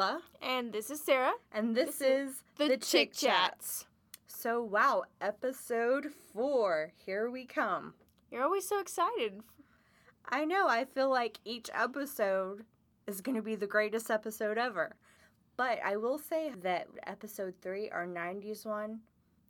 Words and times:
Sheila, 0.00 0.22
And 0.40 0.72
this 0.72 0.90
is 0.90 1.00
Sarah. 1.02 1.34
and 1.52 1.76
this, 1.76 1.98
This 1.98 2.00
is 2.00 2.30
is 2.30 2.42
The, 2.56 2.76
Chick 2.78 3.12
Chats. 3.12 3.84
So, 4.26 4.62
wow, 4.62 5.04
episode 5.20 6.06
four. 6.32 6.92
Here 7.04 7.30
we 7.30 7.44
come. 7.44 7.92
You're 8.30 8.42
always 8.44 8.66
so 8.66 8.80
excited. 8.80 9.42
I 10.26 10.46
know, 10.46 10.68
I 10.68 10.86
feel 10.86 11.10
like 11.10 11.38
each 11.44 11.68
episode 11.74 12.64
is 13.06 13.20
going 13.20 13.36
to 13.36 13.42
be 13.42 13.56
the 13.56 13.66
greatest 13.66 14.10
episode 14.10 14.56
ever. 14.56 14.96
But 15.58 15.80
I 15.84 15.96
will 15.98 16.18
say 16.18 16.52
that 16.62 16.88
episode 17.06 17.54
three, 17.60 17.90
our 17.90 18.06
90s 18.06 18.64
one, 18.64 19.00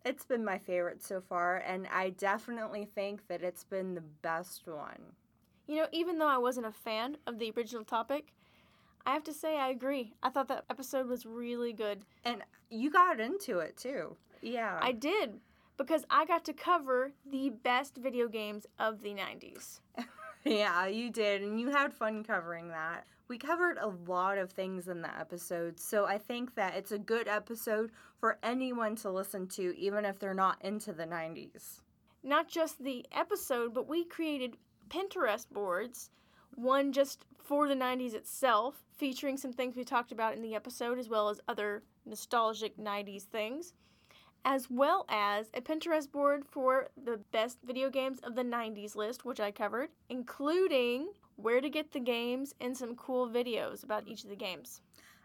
it's 0.04 0.24
been 0.24 0.44
my 0.44 0.58
favorite 0.58 1.00
so 1.04 1.20
far, 1.20 1.58
and 1.58 1.86
I 1.92 2.10
definitely 2.10 2.86
think 2.86 3.28
that 3.28 3.42
it's 3.44 3.62
been 3.62 3.94
the 3.94 4.00
best 4.00 4.66
one. 4.66 5.14
You 5.68 5.76
know, 5.76 5.86
even 5.92 6.18
though 6.18 6.26
I 6.26 6.38
wasn't 6.38 6.66
a 6.66 6.72
fan 6.72 7.18
of 7.28 7.38
the 7.38 7.52
original 7.56 7.84
topic, 7.84 8.32
I 9.06 9.12
have 9.12 9.24
to 9.24 9.32
say 9.32 9.58
I 9.58 9.70
agree. 9.70 10.14
I 10.22 10.30
thought 10.30 10.48
that 10.48 10.64
episode 10.70 11.06
was 11.08 11.26
really 11.26 11.72
good. 11.72 12.04
And 12.24 12.42
you 12.70 12.90
got 12.90 13.20
into 13.20 13.58
it 13.58 13.76
too. 13.76 14.16
Yeah. 14.42 14.78
I 14.80 14.92
did 14.92 15.40
because 15.76 16.04
I 16.10 16.26
got 16.26 16.44
to 16.44 16.52
cover 16.52 17.12
the 17.30 17.50
best 17.50 17.96
video 17.96 18.28
games 18.28 18.66
of 18.78 19.02
the 19.02 19.14
90s. 19.14 19.80
Yeah, 20.44 20.86
you 20.86 21.10
did, 21.10 21.42
and 21.42 21.60
you 21.60 21.68
had 21.68 21.92
fun 21.92 22.24
covering 22.24 22.68
that. 22.68 23.04
We 23.28 23.36
covered 23.36 23.76
a 23.78 23.92
lot 24.08 24.38
of 24.38 24.50
things 24.50 24.88
in 24.88 25.02
the 25.02 25.18
episode, 25.18 25.78
so 25.78 26.06
I 26.06 26.18
think 26.18 26.54
that 26.54 26.74
it's 26.74 26.92
a 26.92 26.98
good 26.98 27.28
episode 27.28 27.90
for 28.18 28.38
anyone 28.42 28.96
to 28.96 29.10
listen 29.10 29.46
to, 29.48 29.76
even 29.76 30.04
if 30.04 30.18
they're 30.18 30.34
not 30.34 30.56
into 30.64 30.92
the 30.92 31.04
90s. 31.04 31.80
Not 32.22 32.48
just 32.48 32.82
the 32.82 33.04
episode, 33.12 33.74
but 33.74 33.88
we 33.88 34.04
created 34.04 34.56
Pinterest 34.88 35.48
boards, 35.50 36.10
one 36.54 36.92
just 36.92 37.26
for 37.50 37.66
the 37.66 37.74
90s 37.74 38.14
itself, 38.14 38.84
featuring 38.96 39.36
some 39.36 39.52
things 39.52 39.74
we 39.74 39.82
talked 39.82 40.12
about 40.12 40.36
in 40.36 40.40
the 40.40 40.54
episode, 40.54 41.00
as 41.00 41.08
well 41.08 41.28
as 41.28 41.40
other 41.48 41.82
nostalgic 42.06 42.78
90s 42.78 43.24
things, 43.24 43.72
as 44.44 44.70
well 44.70 45.04
as 45.08 45.50
a 45.52 45.60
Pinterest 45.60 46.08
board 46.08 46.44
for 46.48 46.90
the 47.04 47.18
best 47.32 47.58
video 47.64 47.90
games 47.90 48.20
of 48.20 48.36
the 48.36 48.44
90s 48.44 48.94
list, 48.94 49.24
which 49.24 49.40
I 49.40 49.50
covered, 49.50 49.88
including 50.08 51.08
where 51.34 51.60
to 51.60 51.68
get 51.68 51.90
the 51.90 51.98
games 51.98 52.54
and 52.60 52.76
some 52.76 52.94
cool 52.94 53.28
videos 53.28 53.82
about 53.82 54.06
each 54.06 54.22
of 54.22 54.30
the 54.30 54.36
games. 54.36 54.80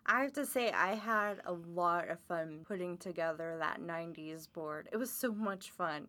I 0.07 0.23
have 0.23 0.33
to 0.33 0.47
say, 0.47 0.71
I 0.71 0.95
had 0.95 1.41
a 1.45 1.53
lot 1.53 2.09
of 2.09 2.19
fun 2.21 2.65
putting 2.67 2.97
together 2.97 3.55
that 3.59 3.81
90s 3.81 4.51
board. 4.51 4.89
It 4.91 4.97
was 4.97 5.11
so 5.11 5.31
much 5.31 5.69
fun. 5.69 6.07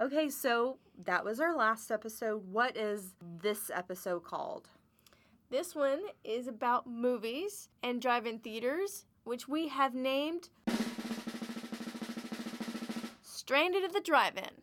Okay, 0.00 0.28
so 0.28 0.78
that 1.06 1.24
was 1.24 1.40
our 1.40 1.56
last 1.56 1.90
episode. 1.90 2.44
What 2.52 2.76
is 2.76 3.16
this 3.42 3.68
episode 3.74 4.22
called? 4.22 4.68
This 5.50 5.74
one 5.74 5.98
is 6.22 6.46
about 6.46 6.86
movies 6.86 7.68
and 7.82 8.00
drive 8.00 8.24
in 8.24 8.38
theaters, 8.38 9.04
which 9.24 9.48
we 9.48 9.66
have 9.66 9.94
named 9.94 10.48
Stranded 13.20 13.82
at 13.82 13.92
the 13.92 14.00
Drive 14.00 14.36
In. 14.36 14.62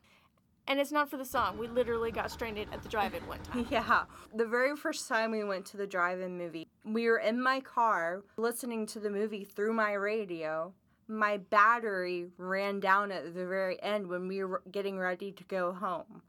And 0.65 0.79
it's 0.79 0.93
not 0.93 1.09
for 1.09 1.17
the 1.17 1.25
song. 1.25 1.57
We 1.57 1.67
literally 1.67 2.09
got 2.11 2.31
stranded 2.31 2.69
at 2.71 2.83
the 2.83 2.89
drive 2.89 3.13
in 3.13 3.27
one 3.27 3.39
time. 3.43 3.67
Yeah. 3.71 4.03
The 4.33 4.45
very 4.45 4.77
first 4.77 5.09
time 5.09 5.31
we 5.31 5.43
went 5.43 5.65
to 5.67 5.77
the 5.77 5.87
drive 5.87 6.21
in 6.21 6.37
movie, 6.37 6.69
we 6.85 7.09
were 7.09 7.19
in 7.19 7.41
my 7.41 7.59
car 7.59 8.23
listening 8.37 8.85
to 8.87 8.99
the 9.01 9.09
movie 9.09 9.43
through 9.43 9.73
my 9.73 9.91
radio. 9.91 10.73
My 11.09 11.35
battery 11.35 12.27
ran 12.37 12.79
down 12.79 13.11
at 13.11 13.33
the 13.33 13.45
very 13.45 13.81
end 13.83 14.07
when 14.07 14.29
we 14.29 14.41
were 14.41 14.61
getting 14.71 14.97
ready 14.97 15.33
to 15.33 15.43
go 15.43 15.73
home. 15.73 16.21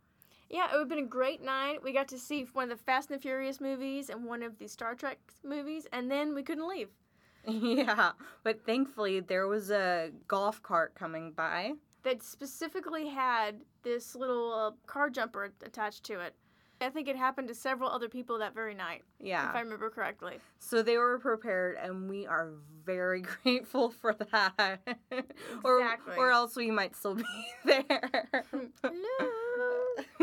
Yeah, 0.50 0.66
it 0.66 0.72
would 0.72 0.80
have 0.80 0.88
been 0.88 0.98
a 0.98 1.06
great 1.06 1.42
night. 1.42 1.82
We 1.82 1.92
got 1.92 2.08
to 2.08 2.18
see 2.18 2.46
one 2.52 2.70
of 2.70 2.78
the 2.78 2.84
Fast 2.84 3.10
and 3.10 3.18
the 3.18 3.22
Furious 3.22 3.60
movies 3.60 4.08
and 4.08 4.24
one 4.24 4.42
of 4.42 4.58
the 4.58 4.66
Star 4.66 4.94
Trek 4.94 5.18
movies, 5.44 5.86
and 5.92 6.10
then 6.10 6.34
we 6.34 6.42
couldn't 6.42 6.68
leave. 6.68 6.88
yeah. 7.46 8.12
But 8.44 8.64
thankfully, 8.64 9.20
there 9.20 9.46
was 9.46 9.70
a 9.70 10.10
golf 10.26 10.62
cart 10.62 10.94
coming 10.94 11.32
by. 11.32 11.72
That 12.02 12.22
specifically 12.22 13.08
had 13.08 13.60
this 13.82 14.14
little 14.14 14.52
uh, 14.54 14.70
car 14.86 15.10
jumper 15.10 15.52
attached 15.62 16.04
to 16.04 16.20
it. 16.20 16.34
I 16.80 16.90
think 16.90 17.08
it 17.08 17.16
happened 17.16 17.48
to 17.48 17.54
several 17.54 17.90
other 17.90 18.08
people 18.08 18.38
that 18.38 18.54
very 18.54 18.72
night, 18.72 19.02
Yeah. 19.20 19.50
if 19.50 19.56
I 19.56 19.60
remember 19.60 19.90
correctly. 19.90 20.38
So 20.60 20.80
they 20.80 20.96
were 20.96 21.18
prepared, 21.18 21.76
and 21.76 22.08
we 22.08 22.24
are 22.24 22.52
very 22.86 23.22
grateful 23.42 23.90
for 23.90 24.14
that. 24.14 24.78
or, 25.64 25.80
Exactly. 25.80 26.16
or 26.16 26.30
else 26.30 26.54
we 26.54 26.70
might 26.70 26.94
still 26.94 27.16
be 27.16 27.24
there. 27.64 28.10
Hello. 28.82 29.30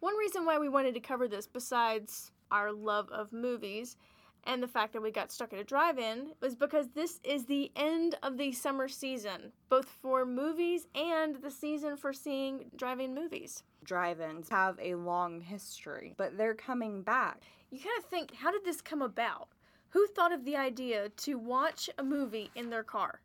One 0.00 0.16
reason 0.16 0.44
why 0.44 0.58
we 0.58 0.68
wanted 0.68 0.94
to 0.94 1.00
cover 1.00 1.28
this, 1.28 1.46
besides 1.46 2.30
our 2.50 2.72
love 2.72 3.10
of 3.10 3.32
movies 3.32 3.96
and 4.44 4.62
the 4.62 4.68
fact 4.68 4.92
that 4.92 5.02
we 5.02 5.10
got 5.10 5.32
stuck 5.32 5.52
at 5.52 5.58
a 5.58 5.64
drive 5.64 5.98
in, 5.98 6.28
was 6.40 6.54
because 6.54 6.88
this 6.94 7.20
is 7.24 7.44
the 7.44 7.72
end 7.74 8.14
of 8.22 8.38
the 8.38 8.52
summer 8.52 8.86
season, 8.88 9.52
both 9.68 9.86
for 9.86 10.24
movies 10.24 10.86
and 10.94 11.36
the 11.36 11.50
season 11.50 11.96
for 11.96 12.12
seeing 12.12 12.70
drive 12.76 13.00
in 13.00 13.14
movies. 13.14 13.64
drive 13.82 14.20
ins 14.20 14.48
have 14.48 14.78
a 14.80 14.94
long 14.94 15.40
history, 15.40 16.14
but 16.16 16.36
they're 16.38 16.54
coming 16.54 17.02
back. 17.02 17.42
You 17.70 17.78
kind 17.78 17.98
of 17.98 18.04
think, 18.04 18.34
how 18.34 18.52
did 18.52 18.64
this 18.64 18.80
come 18.80 19.02
about? 19.02 19.48
Who 19.90 20.06
thought 20.06 20.32
of 20.32 20.44
the 20.44 20.56
idea 20.56 21.08
to 21.08 21.38
watch 21.38 21.90
a 21.98 22.04
movie 22.04 22.50
in 22.54 22.70
their 22.70 22.84
car? 22.84 23.20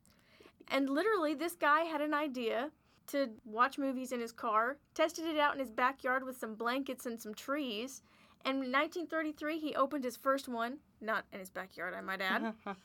And 0.67 0.89
literally, 0.89 1.33
this 1.33 1.55
guy 1.55 1.81
had 1.81 2.01
an 2.01 2.13
idea 2.13 2.71
to 3.07 3.29
watch 3.45 3.77
movies 3.77 4.11
in 4.11 4.19
his 4.19 4.31
car, 4.31 4.77
tested 4.93 5.25
it 5.25 5.37
out 5.37 5.53
in 5.53 5.59
his 5.59 5.71
backyard 5.71 6.23
with 6.23 6.37
some 6.37 6.55
blankets 6.55 7.05
and 7.05 7.21
some 7.21 7.33
trees. 7.33 8.01
And 8.43 8.55
in 8.63 8.71
1933, 8.71 9.59
he 9.59 9.75
opened 9.75 10.03
his 10.03 10.17
first 10.17 10.47
one, 10.47 10.77
not 10.99 11.25
in 11.31 11.39
his 11.39 11.49
backyard, 11.49 11.93
I 11.93 12.01
might 12.01 12.21
add. 12.21 12.53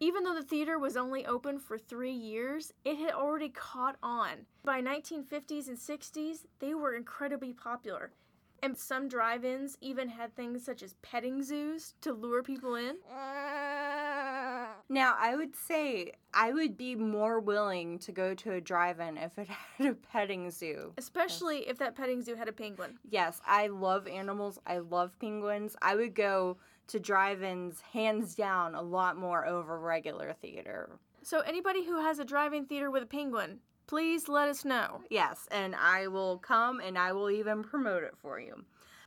Even 0.00 0.24
though 0.24 0.34
the 0.34 0.42
theater 0.42 0.78
was 0.78 0.96
only 0.96 1.24
open 1.24 1.58
for 1.58 1.78
three 1.78 2.12
years, 2.12 2.72
it 2.84 2.96
had 2.96 3.12
already 3.12 3.48
caught 3.48 3.96
on. 4.02 4.46
By 4.64 4.82
1950s 4.82 5.68
and 5.68 5.78
60s, 5.78 6.46
they 6.58 6.74
were 6.74 6.94
incredibly 6.94 7.52
popular. 7.52 8.10
And 8.62 8.76
some 8.76 9.08
drive 9.08 9.44
ins 9.44 9.76
even 9.80 10.08
had 10.08 10.34
things 10.34 10.64
such 10.64 10.82
as 10.82 10.94
petting 11.02 11.42
zoos 11.42 11.94
to 12.00 12.12
lure 12.12 12.42
people 12.42 12.74
in. 12.74 12.96
Now, 14.88 15.16
I 15.18 15.34
would 15.34 15.56
say 15.56 16.12
I 16.32 16.52
would 16.52 16.76
be 16.76 16.94
more 16.94 17.40
willing 17.40 17.98
to 18.00 18.12
go 18.12 18.34
to 18.34 18.52
a 18.52 18.60
drive 18.60 19.00
in 19.00 19.16
if 19.16 19.38
it 19.38 19.48
had 19.78 19.86
a 19.86 19.94
petting 19.94 20.50
zoo. 20.50 20.92
Especially 20.98 21.68
if 21.68 21.78
that 21.78 21.96
petting 21.96 22.22
zoo 22.22 22.34
had 22.34 22.48
a 22.48 22.52
penguin. 22.52 22.98
Yes, 23.08 23.40
I 23.46 23.68
love 23.68 24.06
animals. 24.06 24.58
I 24.66 24.78
love 24.78 25.18
penguins. 25.18 25.76
I 25.80 25.96
would 25.96 26.14
go 26.14 26.58
to 26.88 27.00
drive 27.00 27.42
ins 27.42 27.80
hands 27.80 28.34
down 28.34 28.74
a 28.74 28.82
lot 28.82 29.16
more 29.16 29.46
over 29.46 29.78
regular 29.78 30.34
theater. 30.34 30.90
So, 31.22 31.40
anybody 31.40 31.84
who 31.84 32.00
has 32.02 32.18
a 32.18 32.24
drive 32.24 32.52
in 32.52 32.66
theater 32.66 32.90
with 32.90 33.02
a 33.02 33.06
penguin, 33.06 33.60
please 33.86 34.28
let 34.28 34.48
us 34.50 34.64
know. 34.64 35.00
Yes, 35.08 35.48
and 35.50 35.74
I 35.74 36.08
will 36.08 36.38
come 36.38 36.80
and 36.80 36.98
I 36.98 37.12
will 37.12 37.30
even 37.30 37.62
promote 37.62 38.02
it 38.02 38.14
for 38.20 38.38
you. 38.38 38.64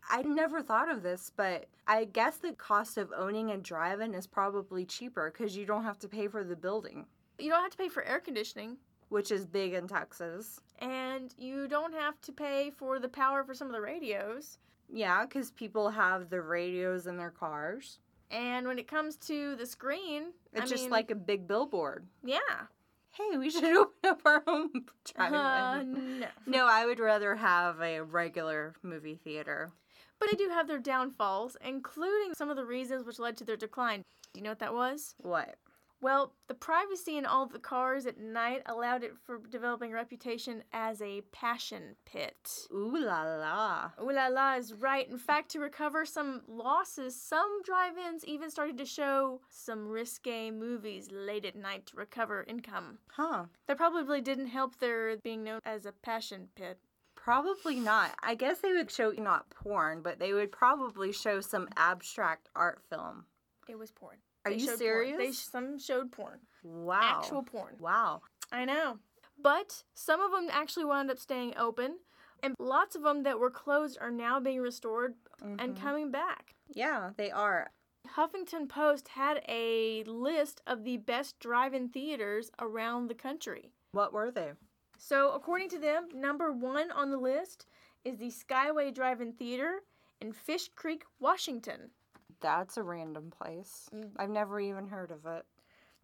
I 0.10 0.22
never 0.22 0.62
thought 0.62 0.90
of 0.90 1.04
this, 1.04 1.32
but 1.36 1.66
I 1.88 2.06
guess 2.06 2.38
the 2.38 2.54
cost 2.54 2.98
of 2.98 3.12
owning 3.16 3.52
a 3.52 3.58
drive 3.58 4.00
in 4.02 4.14
is 4.14 4.26
probably 4.28 4.86
cheaper 4.86 5.32
because 5.32 5.58
you 5.58 5.66
don't 5.66 5.84
have 5.84 6.00
to 6.00 6.08
pay 6.08 6.28
for 6.28 6.44
the 6.44 6.56
building, 6.56 7.06
You 7.40 7.50
don't 7.50 7.62
have 7.62 7.72
to 7.72 7.78
pay 7.78 7.90
for 7.90 8.04
air 8.04 8.20
conditioning, 8.20 8.78
which 9.10 9.32
is 9.32 9.46
big 9.46 9.74
in 9.74 9.88
Texas. 9.88 10.60
and 10.80 11.34
you 11.38 11.68
don't 11.68 11.94
have 11.94 12.20
to 12.22 12.32
pay 12.32 12.72
for 12.72 13.00
the 13.00 13.10
power 13.10 13.44
for 13.44 13.54
some 13.54 13.68
of 13.68 13.74
the 13.74 13.82
radios. 13.82 14.60
Yeah, 14.90 15.26
because 15.26 15.52
people 15.52 15.90
have 15.90 16.30
the 16.30 16.42
radios 16.42 17.08
in 17.08 17.18
their 17.18 17.32
cars. 17.32 18.00
And 18.32 18.68
when 18.68 18.78
it 18.80 18.88
comes 18.88 19.16
to 19.28 19.56
the 19.56 19.66
screen, 19.66 20.34
It's 20.54 20.64
I 20.64 20.66
just 20.68 20.84
mean, 20.84 20.92
like 20.92 21.12
a 21.12 21.16
big 21.16 21.48
billboard. 21.48 22.06
yeah. 22.24 22.68
Hey, 23.12 23.36
we 23.38 23.50
should 23.50 23.64
open 23.76 23.94
up 24.06 24.22
our 24.26 24.44
own 24.48 24.70
drive-in. 25.16 25.34
Uh, 25.36 25.84
no. 25.84 26.28
no, 26.46 26.68
I 26.68 26.86
would 26.86 27.00
rather 27.00 27.36
have 27.36 27.82
a 27.82 28.02
regular 28.02 28.76
movie 28.84 29.20
theater. 29.24 29.72
But 30.20 30.30
they 30.32 30.38
do 30.38 30.50
have 30.50 30.68
their 30.68 30.80
downfalls, 30.80 31.58
including 31.64 32.34
some 32.34 32.50
of 32.50 32.56
the 32.56 32.66
reasons 32.66 33.06
which 33.06 33.20
led 33.20 33.38
to 33.38 33.46
their 33.46 33.58
decline. 33.58 34.04
Do 34.34 34.40
you 34.40 34.44
know 34.44 34.52
what 34.52 34.60
that 34.60 34.74
was? 34.74 35.16
What? 35.18 35.56
Well, 36.00 36.34
the 36.48 36.54
privacy 36.54 37.18
in 37.18 37.26
all 37.26 37.48
the 37.48 37.58
cars 37.58 38.06
at 38.06 38.20
night 38.20 38.62
allowed 38.68 39.04
it 39.04 39.14
for 39.26 39.40
developing 39.50 39.92
a 39.92 39.96
reputation 39.96 40.64
as 40.72 41.02
a 41.02 41.22
passion 41.32 41.96
pit. 42.06 42.68
Ooh 42.72 43.00
la 43.00 43.24
la. 43.24 43.92
Ooh 44.00 44.12
la 44.12 44.28
la 44.28 44.56
is 44.56 44.74
right. 44.74 45.10
In 45.10 45.18
fact, 45.18 45.50
to 45.52 45.60
recover 45.60 46.06
some 46.06 46.44
losses, 46.48 47.20
some 47.20 47.64
drive 47.64 47.98
ins 47.98 48.24
even 48.26 48.52
started 48.52 48.78
to 48.78 48.86
show 48.86 49.42
some 49.50 49.88
risque 49.88 50.52
movies 50.52 51.10
late 51.12 51.46
at 51.46 51.56
night 51.56 51.88
to 51.88 51.96
recover 51.96 52.46
income. 52.48 53.00
Huh. 53.10 53.46
That 53.68 53.78
probably 53.78 54.22
didn't 54.22 54.48
help 54.48 54.78
their 54.78 55.18
being 55.18 55.44
known 55.44 55.62
as 55.66 55.88
a 55.88 55.92
passion 55.92 56.50
pit. 56.56 56.78
Probably 57.28 57.76
not. 57.76 58.12
I 58.24 58.36
guess 58.36 58.60
they 58.60 58.72
would 58.72 58.90
show 58.90 59.12
not 59.18 59.50
porn, 59.50 60.02
but 60.02 60.18
they 60.18 60.32
would 60.32 60.50
probably 60.50 61.12
show 61.12 61.42
some 61.42 61.68
abstract 61.76 62.48
art 62.56 62.80
film. 62.90 63.26
It 63.68 63.78
was 63.78 63.92
porn. 63.92 64.16
Are 64.46 64.52
They 64.52 64.60
you 64.60 64.78
serious? 64.78 65.18
porn. 65.18 65.26
They 65.26 65.32
some 65.34 65.78
showed 65.78 66.10
porn. 66.14 66.40
Wow. 66.64 67.20
Actual 67.20 67.44
porn. 67.44 67.76
Wow. 67.82 68.22
I 68.50 68.64
know. 68.64 69.00
But 69.38 69.84
some 69.94 70.22
of 70.22 70.32
them 70.32 70.48
actually 70.50 70.86
wound 70.86 71.12
up 71.12 71.20
staying 71.20 71.56
open, 71.58 71.98
and 72.42 72.56
lots 72.60 72.96
of 72.96 73.04
them 73.04 73.24
that 73.24 73.40
were 73.40 73.52
closed 73.52 73.98
are 74.00 74.10
now 74.10 74.40
being 74.40 74.62
restored 74.62 75.16
and 75.42 75.60
mm-hmm. 75.60 75.84
coming 75.84 76.12
back. 76.12 76.56
Yeah, 76.74 77.10
they 77.18 77.30
are. 77.30 77.72
Huffington 78.16 78.70
Post 78.70 79.10
had 79.10 79.42
a 79.50 80.06
list 80.06 80.62
of 80.66 80.86
the 80.86 80.96
best 80.96 81.40
drive-in 81.40 81.90
theaters 81.90 82.52
around 82.58 83.10
the 83.10 83.16
country. 83.16 83.74
What 83.92 84.14
were 84.14 84.32
they? 84.32 84.52
So, 84.98 85.32
according 85.32 85.70
to 85.70 85.80
them, 85.80 86.08
number 86.14 86.52
one 86.52 86.92
on 86.92 87.12
the 87.12 87.18
list 87.18 87.68
is 88.04 88.18
the 88.18 88.32
Skyway 88.32 88.94
Drive-In 88.94 89.34
Theater 89.34 89.82
in 90.20 90.34
Fish 90.34 90.70
Creek, 90.76 91.04
Washington. 91.20 91.92
That's 92.40 92.78
a 92.78 92.84
random 92.84 93.32
place. 93.32 93.90
Mm. 93.94 94.12
I've 94.18 94.30
never 94.30 94.60
even 94.60 94.88
heard 94.88 95.12
of 95.12 95.26
it. 95.26 95.46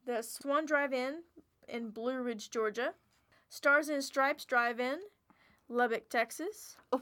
The 0.05 0.21
Swan 0.21 0.65
Drive-In 0.65 1.23
in 1.67 1.89
Blue 1.89 2.21
Ridge, 2.21 2.49
Georgia. 2.49 2.93
Stars 3.49 3.89
and 3.89 4.03
Stripes 4.03 4.45
Drive-In, 4.45 4.99
Lubbock, 5.69 6.09
Texas. 6.09 6.75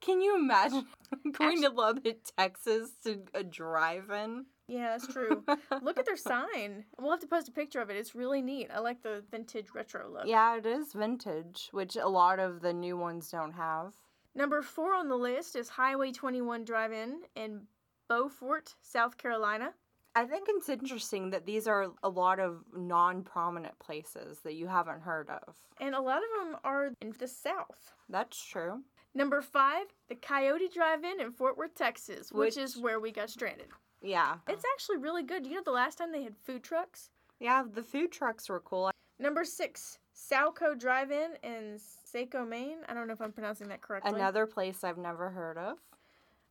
Can 0.00 0.20
you 0.20 0.36
imagine 0.36 0.86
going 1.38 1.62
to 1.62 1.70
Lubbock, 1.70 2.18
Texas 2.36 2.90
to 3.04 3.22
a 3.34 3.42
drive-in? 3.42 4.46
Yeah, 4.66 4.90
that's 4.96 5.06
true. 5.12 5.44
Look 5.82 5.98
at 5.98 6.06
their 6.06 6.16
sign. 6.16 6.84
We'll 6.98 7.10
have 7.10 7.20
to 7.20 7.26
post 7.26 7.48
a 7.48 7.52
picture 7.52 7.80
of 7.80 7.90
it. 7.90 7.96
It's 7.96 8.14
really 8.14 8.40
neat. 8.42 8.70
I 8.74 8.78
like 8.80 9.02
the 9.02 9.22
vintage 9.30 9.66
retro 9.74 10.08
look. 10.10 10.22
Yeah, 10.26 10.56
it 10.56 10.66
is 10.66 10.92
vintage, 10.92 11.68
which 11.72 11.96
a 11.96 12.08
lot 12.08 12.38
of 12.38 12.60
the 12.60 12.72
new 12.72 12.96
ones 12.96 13.30
don't 13.30 13.52
have. 13.52 13.92
Number 14.34 14.62
four 14.62 14.94
on 14.94 15.08
the 15.08 15.16
list 15.16 15.54
is 15.54 15.68
Highway 15.68 16.12
21 16.12 16.64
Drive-In 16.64 17.20
in 17.36 17.62
Beaufort, 18.08 18.74
South 18.82 19.16
Carolina. 19.18 19.72
I 20.16 20.24
think 20.24 20.46
it's 20.48 20.68
interesting 20.68 21.30
that 21.30 21.44
these 21.44 21.66
are 21.66 21.88
a 22.02 22.08
lot 22.08 22.38
of 22.38 22.62
non-prominent 22.76 23.78
places 23.80 24.38
that 24.44 24.54
you 24.54 24.66
haven't 24.68 25.02
heard 25.02 25.28
of. 25.28 25.56
And 25.80 25.94
a 25.94 26.00
lot 26.00 26.18
of 26.18 26.48
them 26.50 26.56
are 26.64 26.90
in 27.00 27.12
the 27.18 27.26
South. 27.28 27.92
That's 28.08 28.42
true. 28.42 28.82
Number 29.14 29.42
five, 29.42 29.86
the 30.08 30.14
Coyote 30.14 30.68
Drive-In 30.72 31.20
in 31.20 31.32
Fort 31.32 31.56
Worth, 31.56 31.74
Texas, 31.74 32.32
which, 32.32 32.56
Which- 32.56 32.64
is 32.64 32.76
where 32.76 32.98
we 33.00 33.12
got 33.12 33.30
stranded. 33.30 33.66
Yeah. 34.04 34.36
It's 34.46 34.64
actually 34.74 34.98
really 34.98 35.22
good. 35.22 35.46
You 35.46 35.54
know 35.54 35.62
the 35.64 35.70
last 35.70 35.98
time 35.98 36.12
they 36.12 36.22
had 36.22 36.36
food 36.36 36.62
trucks? 36.62 37.10
Yeah, 37.40 37.64
the 37.68 37.82
food 37.82 38.12
trucks 38.12 38.48
were 38.48 38.60
cool. 38.60 38.90
Number 39.18 39.44
six, 39.44 39.98
Salco 40.14 40.78
Drive-In 40.78 41.38
in 41.42 41.78
Saco, 41.78 42.44
Maine. 42.44 42.78
I 42.88 42.94
don't 42.94 43.06
know 43.06 43.14
if 43.14 43.20
I'm 43.20 43.32
pronouncing 43.32 43.68
that 43.68 43.80
correctly. 43.80 44.12
Another 44.12 44.46
place 44.46 44.84
I've 44.84 44.98
never 44.98 45.30
heard 45.30 45.56
of. 45.56 45.78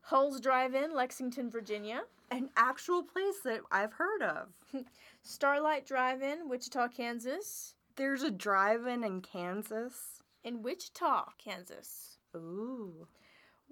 Hulls 0.01 0.41
Drive-In, 0.41 0.94
Lexington, 0.94 1.50
Virginia. 1.50 2.01
An 2.31 2.50
actual 2.57 3.03
place 3.03 3.39
that 3.44 3.61
I've 3.71 3.94
heard 3.94 4.23
of. 4.23 4.47
Starlight 5.21 5.85
Drive-In, 5.85 6.49
Wichita, 6.49 6.88
Kansas. 6.89 7.75
There's 7.95 8.23
a 8.23 8.31
drive-in 8.31 9.03
in 9.03 9.21
Kansas. 9.21 10.23
In 10.44 10.63
Wichita, 10.63 11.29
Kansas. 11.38 12.17
Ooh. 12.35 13.07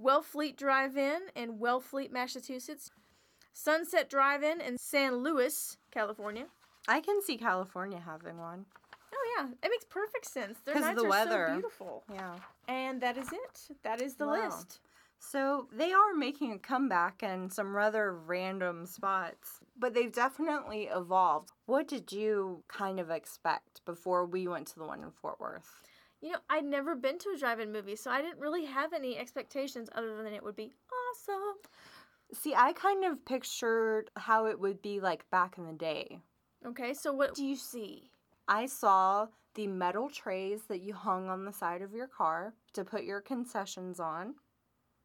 Wellfleet 0.02 0.56
Drive-In 0.56 1.22
in 1.36 1.58
Wellfleet, 1.58 2.12
Massachusetts. 2.12 2.92
Sunset 3.54 4.10
Drive-In 4.10 4.62
in 4.62 4.78
San 4.78 5.18
Luis, 5.18 5.78
California. 5.92 6.46
I 6.88 7.00
can 7.02 7.22
see 7.22 7.38
California 7.38 8.00
having 8.04 8.38
one. 8.38 8.66
Oh 9.14 9.36
yeah, 9.38 9.48
it 9.64 9.70
makes 9.70 9.86
perfect 9.86 10.26
sense. 10.26 10.60
Their 10.66 10.80
nights 10.80 11.02
the 11.02 11.06
are 11.06 11.10
weather. 11.10 11.46
so 11.50 11.54
beautiful. 11.54 12.04
Yeah. 12.12 12.36
And 12.68 13.02
that 13.02 13.18
is 13.18 13.32
it. 13.32 13.76
That 13.84 14.02
is 14.02 14.16
the 14.16 14.26
Wow. 14.26 14.48
list. 14.48 14.80
So 15.20 15.68
they 15.72 15.94
are 15.94 16.16
making 16.16 16.52
a 16.54 16.58
comeback 16.58 17.22
in 17.22 17.50
some 17.52 17.76
rather 17.76 18.12
random 18.16 18.88
spots, 18.88 19.60
but 19.78 19.94
they've 19.94 20.12
definitely 20.12 20.86
evolved. 20.86 21.52
What 21.68 21.88
did 21.88 22.12
you 22.12 22.64
kind 22.68 23.00
of 23.00 23.12
expect 23.12 23.86
before 23.86 24.26
we 24.26 24.48
went 24.48 24.68
to 24.70 24.80
the 24.80 24.86
one 24.86 25.04
in 25.04 25.12
Fort 25.12 25.40
Worth? 25.40 25.84
You 26.22 26.32
know, 26.32 26.40
I'd 26.50 26.66
never 26.66 26.96
been 26.96 27.20
to 27.20 27.30
a 27.36 27.38
drive-in 27.38 27.72
movie, 27.72 27.96
so 27.96 28.10
I 28.10 28.22
didn't 28.22 28.40
really 28.40 28.66
have 28.66 28.94
any 28.94 29.18
expectations 29.18 29.90
other 29.94 30.24
than 30.24 30.34
it 30.34 30.44
would 30.44 30.56
be 30.56 30.72
awesome. 31.12 31.58
See, 32.34 32.54
I 32.56 32.74
kind 32.74 33.04
of 33.04 33.26
pictured 33.26 34.10
how 34.16 34.46
it 34.46 34.60
would 34.60 34.82
be 34.82 35.00
like 35.00 35.30
back 35.30 35.58
in 35.58 35.66
the 35.66 35.74
day. 35.74 36.22
Okay, 36.66 36.94
so 36.94 37.12
what 37.12 37.34
do 37.36 37.46
you 37.46 37.56
see? 37.56 38.12
I 38.48 38.66
saw 38.68 39.28
the 39.56 39.68
metal 39.68 40.10
trays 40.10 40.64
that 40.70 40.82
you 40.82 40.94
hung 40.94 41.28
on 41.30 41.46
the 41.46 41.52
side 41.52 41.82
of 41.82 41.94
your 41.94 42.08
car 42.08 42.54
to 42.74 42.86
put 42.86 43.04
your 43.04 43.20
concessions 43.20 44.00
on, 44.00 44.36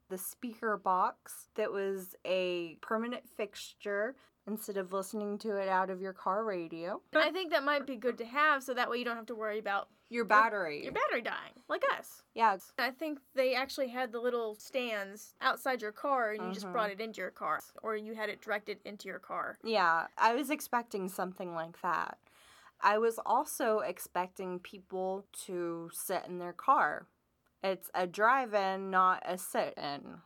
the 0.08 0.19
speaker 0.19 0.76
box 0.76 1.49
that 1.56 1.73
was 1.73 2.14
a 2.25 2.78
permanent 2.81 3.29
fixture 3.37 4.14
instead 4.46 4.76
of 4.76 4.93
listening 4.93 5.38
to 5.38 5.56
it 5.56 5.69
out 5.69 5.90
of 5.90 6.00
your 6.00 6.12
car 6.12 6.44
radio, 6.44 7.00
I 7.14 7.31
think 7.31 7.50
that 7.50 7.64
might 7.64 7.87
be 7.87 7.96
good 7.96 8.19
to 8.19 8.25
have 8.25 8.62
so 8.62 8.75
that 8.75 8.88
way 8.90 8.98
you 8.98 9.04
don't 9.04 9.16
have 9.16 9.26
to 9.26 9.34
worry 9.34 9.58
about 9.58 9.88
your 10.08 10.25
battery. 10.25 10.84
your 10.84 10.93
battery 10.93 11.20
dying, 11.22 11.52
like 11.69 11.82
us. 11.98 12.22
yeah, 12.34 12.56
I 12.78 12.90
think 12.90 13.19
they 13.34 13.54
actually 13.54 13.88
had 13.88 14.12
the 14.12 14.20
little 14.20 14.54
stands 14.54 15.34
outside 15.40 15.82
your 15.82 15.90
car 15.93 16.31
and 16.32 16.46
you 16.46 16.52
just 16.52 16.66
Mhm. 16.66 16.72
brought 16.72 16.90
it 16.90 17.00
into 17.00 17.20
your 17.20 17.31
car 17.32 17.60
or 17.82 17.96
you 17.96 18.14
had 18.14 18.28
it 18.28 18.40
directed 18.40 18.78
into 18.84 19.08
your 19.08 19.19
car. 19.19 19.58
yeah, 19.64 20.06
I 20.16 20.34
was 20.34 20.50
expecting 20.50 21.08
something 21.08 21.54
like 21.54 21.81
that. 21.82 22.19
I 22.81 22.98
was 22.98 23.19
also 23.25 23.78
expecting 23.81 24.60
people 24.60 25.26
to 25.46 25.90
sit 25.93 26.25
in 26.26 26.38
their 26.38 26.52
car. 26.52 27.08
It's 27.64 27.90
a 27.94 28.06
drive 28.06 28.54
in, 28.54 28.90
not 28.90 29.22
a 29.25 29.38
sit 29.38 29.75
in. 29.78 30.20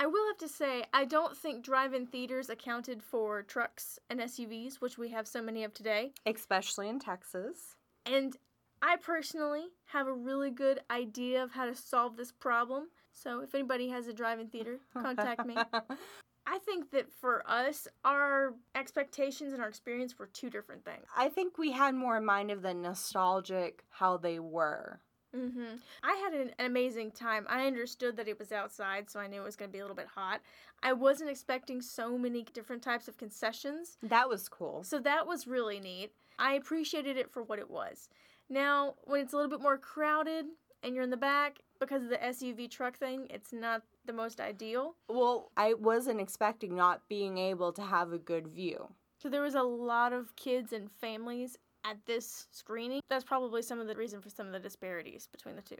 I 0.00 0.06
will 0.06 0.26
have 0.28 0.38
to 0.38 0.48
say, 0.48 0.84
I 0.94 1.04
don't 1.04 1.36
think 1.36 1.64
drive-in 1.64 2.06
theaters 2.06 2.48
accounted 2.48 3.02
for 3.02 3.42
trucks 3.42 3.98
and 4.08 4.20
SUVs, 4.20 4.76
which 4.76 4.96
we 4.96 5.08
have 5.08 5.26
so 5.26 5.42
many 5.42 5.64
of 5.64 5.74
today. 5.74 6.12
Especially 6.24 6.88
in 6.88 7.00
Texas. 7.00 7.74
And 8.06 8.36
I 8.80 8.96
personally 8.96 9.66
have 9.86 10.06
a 10.06 10.12
really 10.12 10.50
good 10.50 10.80
idea 10.90 11.42
of 11.42 11.50
how 11.50 11.66
to 11.66 11.74
solve 11.74 12.16
this 12.16 12.30
problem. 12.30 12.88
So 13.12 13.40
if 13.40 13.54
anybody 13.54 13.88
has 13.88 14.06
a 14.06 14.12
drive-in 14.12 14.48
theater, 14.48 14.78
contact 14.92 15.44
me. 15.44 15.56
I 16.46 16.58
think 16.60 16.92
that 16.92 17.12
for 17.12 17.42
us, 17.50 17.88
our 18.04 18.54
expectations 18.74 19.52
and 19.52 19.60
our 19.60 19.68
experience 19.68 20.18
were 20.18 20.26
two 20.26 20.48
different 20.48 20.84
things. 20.84 21.04
I 21.14 21.28
think 21.28 21.58
we 21.58 21.72
had 21.72 21.94
more 21.94 22.16
in 22.16 22.24
mind 22.24 22.50
of 22.50 22.62
the 22.62 22.72
nostalgic 22.72 23.84
how 23.90 24.16
they 24.16 24.38
were. 24.38 25.00
Hmm 25.34 25.74
I 26.02 26.14
had 26.24 26.32
an, 26.32 26.50
an 26.58 26.66
amazing 26.66 27.10
time. 27.10 27.46
I 27.48 27.66
understood 27.66 28.16
that 28.16 28.28
it 28.28 28.38
was 28.38 28.52
outside, 28.52 29.10
so 29.10 29.20
I 29.20 29.26
knew 29.26 29.40
it 29.40 29.44
was 29.44 29.56
going 29.56 29.70
to 29.70 29.72
be 29.72 29.78
a 29.78 29.82
little 29.82 29.96
bit 29.96 30.08
hot. 30.14 30.40
I 30.82 30.92
wasn't 30.92 31.30
expecting 31.30 31.82
so 31.82 32.16
many 32.16 32.44
different 32.54 32.82
types 32.82 33.08
of 33.08 33.16
concessions, 33.18 33.98
That 34.02 34.28
was 34.28 34.48
cool. 34.48 34.84
so 34.84 34.98
that 35.00 35.26
was 35.26 35.46
really 35.46 35.80
neat. 35.80 36.12
I 36.38 36.54
appreciated 36.54 37.16
it 37.16 37.30
for 37.30 37.42
what 37.42 37.58
it 37.58 37.68
was. 37.70 38.08
Now, 38.48 38.94
when 39.04 39.20
it's 39.20 39.32
a 39.32 39.36
little 39.36 39.50
bit 39.50 39.60
more 39.60 39.76
crowded 39.76 40.46
and 40.82 40.94
you're 40.94 41.04
in 41.04 41.10
the 41.10 41.16
back, 41.16 41.58
because 41.80 42.02
of 42.02 42.08
the 42.08 42.24
SUV 42.24 42.68
truck 42.70 42.96
thing, 42.96 43.26
it's 43.30 43.52
not 43.52 43.82
the 44.06 44.12
most 44.12 44.40
ideal. 44.40 44.94
Well, 45.08 45.50
I 45.56 45.74
wasn't 45.74 46.20
expecting 46.20 46.74
not 46.74 47.02
being 47.08 47.38
able 47.38 47.72
to 47.72 47.82
have 47.82 48.12
a 48.12 48.18
good 48.18 48.48
view. 48.48 48.88
So 49.20 49.28
there 49.28 49.42
was 49.42 49.54
a 49.56 49.62
lot 49.62 50.12
of 50.12 50.36
kids 50.36 50.72
and 50.72 50.90
families 50.90 51.56
at 51.88 51.96
this 52.06 52.46
screening. 52.50 53.00
That's 53.08 53.24
probably 53.24 53.62
some 53.62 53.80
of 53.80 53.86
the 53.86 53.94
reason 53.94 54.20
for 54.20 54.30
some 54.30 54.46
of 54.46 54.52
the 54.52 54.58
disparities 54.58 55.28
between 55.30 55.56
the 55.56 55.62
two. 55.62 55.76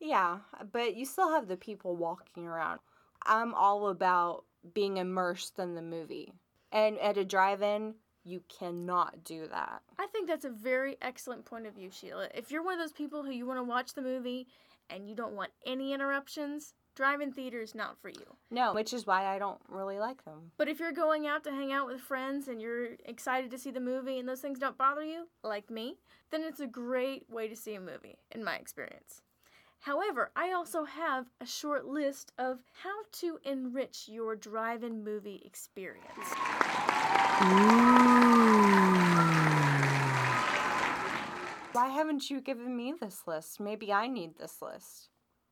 Yeah, 0.00 0.38
but 0.72 0.96
you 0.96 1.04
still 1.04 1.30
have 1.30 1.48
the 1.48 1.56
people 1.56 1.96
walking 1.96 2.46
around. 2.46 2.80
I'm 3.24 3.54
all 3.54 3.88
about 3.88 4.44
being 4.74 4.96
immersed 4.96 5.58
in 5.58 5.74
the 5.74 5.82
movie. 5.82 6.32
And 6.72 6.98
at 6.98 7.16
a 7.16 7.24
drive 7.24 7.62
in, 7.62 7.94
you 8.24 8.42
cannot 8.48 9.22
do 9.22 9.46
that. 9.48 9.82
I 9.98 10.06
think 10.06 10.26
that's 10.26 10.44
a 10.44 10.50
very 10.50 10.96
excellent 11.00 11.44
point 11.44 11.66
of 11.66 11.74
view, 11.74 11.90
Sheila. 11.90 12.28
If 12.34 12.50
you're 12.50 12.64
one 12.64 12.74
of 12.74 12.80
those 12.80 12.92
people 12.92 13.22
who 13.22 13.30
you 13.30 13.46
want 13.46 13.58
to 13.58 13.64
watch 13.64 13.94
the 13.94 14.02
movie 14.02 14.48
and 14.90 15.08
you 15.08 15.14
don't 15.14 15.34
want 15.34 15.52
any 15.66 15.92
interruptions, 15.92 16.74
drive-in 16.94 17.32
theater 17.32 17.60
is 17.60 17.74
not 17.74 17.98
for 18.00 18.08
you. 18.08 18.36
No, 18.50 18.72
which 18.72 18.92
is 18.92 19.06
why 19.06 19.26
I 19.26 19.38
don't 19.38 19.60
really 19.68 19.98
like 19.98 20.24
them. 20.24 20.52
But 20.56 20.68
if 20.68 20.78
you're 20.78 20.92
going 20.92 21.26
out 21.26 21.44
to 21.44 21.50
hang 21.50 21.72
out 21.72 21.86
with 21.86 22.00
friends 22.00 22.48
and 22.48 22.60
you're 22.60 22.90
excited 23.04 23.50
to 23.50 23.58
see 23.58 23.70
the 23.70 23.80
movie 23.80 24.18
and 24.18 24.28
those 24.28 24.40
things 24.40 24.58
don't 24.58 24.78
bother 24.78 25.04
you, 25.04 25.28
like 25.42 25.70
me, 25.70 25.96
then 26.30 26.42
it's 26.42 26.60
a 26.60 26.66
great 26.66 27.28
way 27.28 27.48
to 27.48 27.56
see 27.56 27.74
a 27.74 27.80
movie, 27.80 28.18
in 28.30 28.44
my 28.44 28.56
experience. 28.56 29.22
However, 29.80 30.30
I 30.34 30.52
also 30.52 30.84
have 30.84 31.26
a 31.40 31.46
short 31.46 31.84
list 31.84 32.32
of 32.38 32.60
how 32.82 33.02
to 33.20 33.38
enrich 33.44 34.04
your 34.08 34.34
drive-in 34.34 35.04
movie 35.04 35.42
experience. 35.44 36.04
Why 41.72 41.88
haven't 41.88 42.30
you 42.30 42.40
given 42.40 42.76
me 42.76 42.94
this 42.98 43.22
list? 43.26 43.60
Maybe 43.60 43.92
I 43.92 44.06
need 44.06 44.38
this 44.38 44.62
list. 44.62 45.08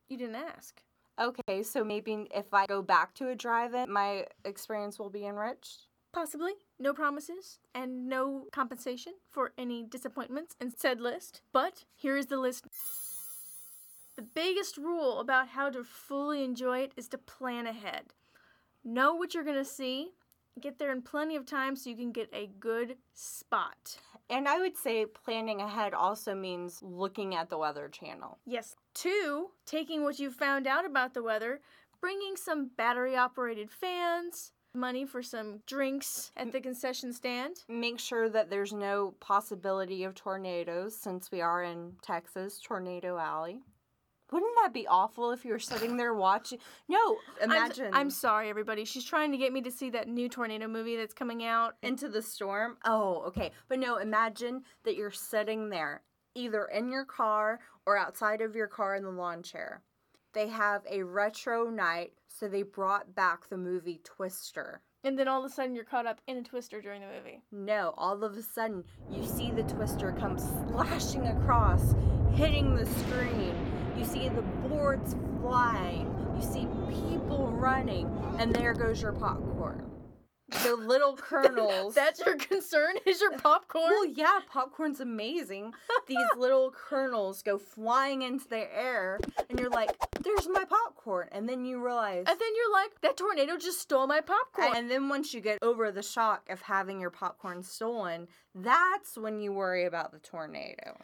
You 0.07 0.17
didn't 0.17 0.37
ask. 0.37 0.81
Okay, 1.21 1.61
so 1.61 1.83
maybe 1.83 2.27
if 2.33 2.53
I 2.53 2.65
go 2.65 2.81
back 2.81 3.13
to 3.15 3.29
a 3.29 3.35
drive 3.35 3.73
in, 3.73 3.91
my 3.91 4.25
experience 4.45 4.97
will 4.97 5.11
be 5.11 5.25
enriched? 5.25 5.87
Possibly. 6.11 6.53
No 6.79 6.93
promises 6.93 7.59
and 7.73 8.07
no 8.07 8.45
compensation 8.51 9.13
for 9.29 9.53
any 9.57 9.83
disappointments 9.83 10.55
in 10.59 10.75
said 10.75 10.99
list. 10.99 11.41
But 11.51 11.85
here 11.95 12.17
is 12.17 12.27
the 12.27 12.37
list. 12.37 12.65
The 14.15 14.21
biggest 14.21 14.77
rule 14.77 15.19
about 15.19 15.49
how 15.49 15.69
to 15.69 15.83
fully 15.83 16.43
enjoy 16.43 16.79
it 16.79 16.93
is 16.95 17.07
to 17.09 17.17
plan 17.17 17.65
ahead. 17.65 18.13
Know 18.83 19.15
what 19.15 19.33
you're 19.33 19.43
going 19.43 19.55
to 19.57 19.65
see. 19.65 20.13
Get 20.59 20.77
there 20.79 20.91
in 20.91 21.01
plenty 21.01 21.35
of 21.35 21.45
time 21.45 21.75
so 21.75 21.89
you 21.89 21.95
can 21.95 22.11
get 22.11 22.29
a 22.31 22.47
good 22.59 22.97
spot. 23.13 23.97
And 24.29 24.47
I 24.47 24.59
would 24.59 24.77
say 24.77 25.05
planning 25.05 25.61
ahead 25.61 25.93
also 25.93 26.35
means 26.35 26.79
looking 26.81 27.35
at 27.35 27.49
the 27.49 27.57
Weather 27.57 27.89
Channel. 27.89 28.37
Yes. 28.45 28.75
Two, 28.93 29.49
taking 29.65 30.03
what 30.03 30.19
you 30.19 30.29
found 30.31 30.67
out 30.67 30.85
about 30.85 31.13
the 31.13 31.23
weather, 31.23 31.59
bringing 31.99 32.35
some 32.35 32.69
battery 32.77 33.15
operated 33.15 33.71
fans, 33.71 34.53
money 34.75 35.05
for 35.05 35.21
some 35.21 35.59
drinks 35.67 36.31
at 36.37 36.51
the 36.51 36.61
concession 36.61 37.13
stand. 37.13 37.57
Make 37.67 37.99
sure 37.99 38.29
that 38.29 38.49
there's 38.49 38.73
no 38.73 39.13
possibility 39.19 40.03
of 40.03 40.15
tornadoes 40.15 40.95
since 40.95 41.31
we 41.31 41.41
are 41.41 41.63
in 41.63 41.93
Texas, 42.01 42.59
Tornado 42.59 43.17
Alley. 43.17 43.61
Wouldn't 44.33 44.55
that 44.63 44.73
be 44.73 44.87
awful 44.87 45.29
if 45.29 45.45
you 45.45 45.51
were 45.51 45.59
sitting 45.59 45.95
there 45.95 46.15
watching? 46.15 46.57
No, 46.89 47.17
I'm 47.39 47.51
imagine. 47.51 47.91
I'm, 47.93 48.09
sorry, 48.09 48.49
everybody. 48.49 48.83
She's 48.83 49.05
trying 49.05 49.31
to 49.31 49.37
get 49.37 49.53
me 49.53 49.61
to 49.61 49.69
see 49.69 49.91
that 49.91 50.07
new 50.07 50.27
tornado 50.27 50.67
movie 50.67 50.95
that's 50.95 51.13
coming 51.13 51.43
out. 51.43 51.75
into 51.83 52.09
the 52.09 52.23
storm. 52.23 52.77
Oh, 52.83 53.21
okay. 53.27 53.51
But 53.69 53.77
no, 53.77 53.97
imagine 53.97 54.63
that 54.85 54.95
you're 54.95 55.11
sitting 55.11 55.69
there, 55.69 56.01
either 56.33 56.65
in 56.65 56.89
your 56.89 57.05
car 57.05 57.59
or 57.85 57.95
outside 57.95 58.41
of 58.41 58.55
your 58.55 58.65
car 58.65 58.95
in 58.95 59.03
the 59.03 59.11
lawn 59.11 59.43
chair. 59.43 59.83
They 60.33 60.47
have 60.47 60.81
a 60.89 61.03
retro 61.03 61.69
night, 61.69 62.13
so 62.27 62.47
they 62.47 62.63
brought 62.63 63.13
back 63.13 63.47
the 63.49 63.57
movie 63.57 64.01
Twister. 64.03 64.81
And 65.03 65.19
then 65.19 65.27
all 65.27 65.45
of 65.45 65.51
a 65.51 65.53
sudden 65.53 65.75
you're 65.75 65.83
caught 65.83 66.07
up 66.07 66.21
in 66.25 66.37
a 66.37 66.43
twister 66.43 66.81
during 66.81 67.01
the 67.01 67.07
movie. 67.07 67.43
No, 67.51 67.93
all 67.97 68.23
of 68.23 68.35
a 68.35 68.41
sudden 68.41 68.83
you 69.11 69.23
see 69.23 69.51
the 69.51 69.63
twister 69.63 70.15
come 70.17 70.39
slashing 70.39 71.27
across, 71.27 71.93
hitting 72.33 72.73
the 72.73 72.87
screen. 72.87 73.72
You 73.97 74.05
see 74.05 74.29
the 74.29 74.41
boards 74.67 75.15
flying. 75.41 76.09
You 76.35 76.41
see 76.41 76.67
people 76.89 77.51
running, 77.51 78.09
and 78.39 78.53
there 78.53 78.73
goes 78.73 79.01
your 79.01 79.13
popcorn. 79.13 79.89
The 80.63 80.75
little 80.75 81.15
kernels. 81.17 81.95
That's 81.95 82.19
your 82.25 82.35
concern? 82.35 82.95
Is 83.05 83.21
your 83.21 83.37
popcorn? 83.37 83.85
Well, 83.89 84.05
yeah, 84.05 84.39
popcorn's 84.51 84.99
amazing. 84.99 85.73
These 86.07 86.17
little 86.37 86.71
kernels 86.71 87.41
go 87.43 87.57
flying 87.57 88.23
into 88.23 88.47
the 88.47 88.67
air, 88.75 89.19
and 89.49 89.59
you're 89.59 89.69
like, 89.69 89.91
"There's 90.21 90.47
my 90.47 90.63
popcorn," 90.65 91.29
and 91.31 91.47
then 91.47 91.63
you 91.65 91.83
realize. 91.83 92.25
and 92.27 92.39
then 92.39 92.55
you're 92.55 92.73
like, 92.73 92.99
that 93.01 93.17
tornado 93.17 93.57
just 93.57 93.79
stole 93.79 94.07
my 94.07 94.21
popcorn. 94.21 94.75
And 94.75 94.89
then 94.91 95.07
once 95.09 95.33
you 95.33 95.41
get 95.41 95.59
over 95.61 95.91
the 95.91 96.03
shock 96.03 96.49
of 96.49 96.61
having 96.61 96.99
your 96.99 97.09
popcorn 97.11 97.63
stolen, 97.63 98.27
that's 98.55 99.17
when 99.17 99.39
you 99.39 99.53
worry 99.53 99.85
about 99.85 100.11
the 100.11 100.19
tornado. 100.19 100.97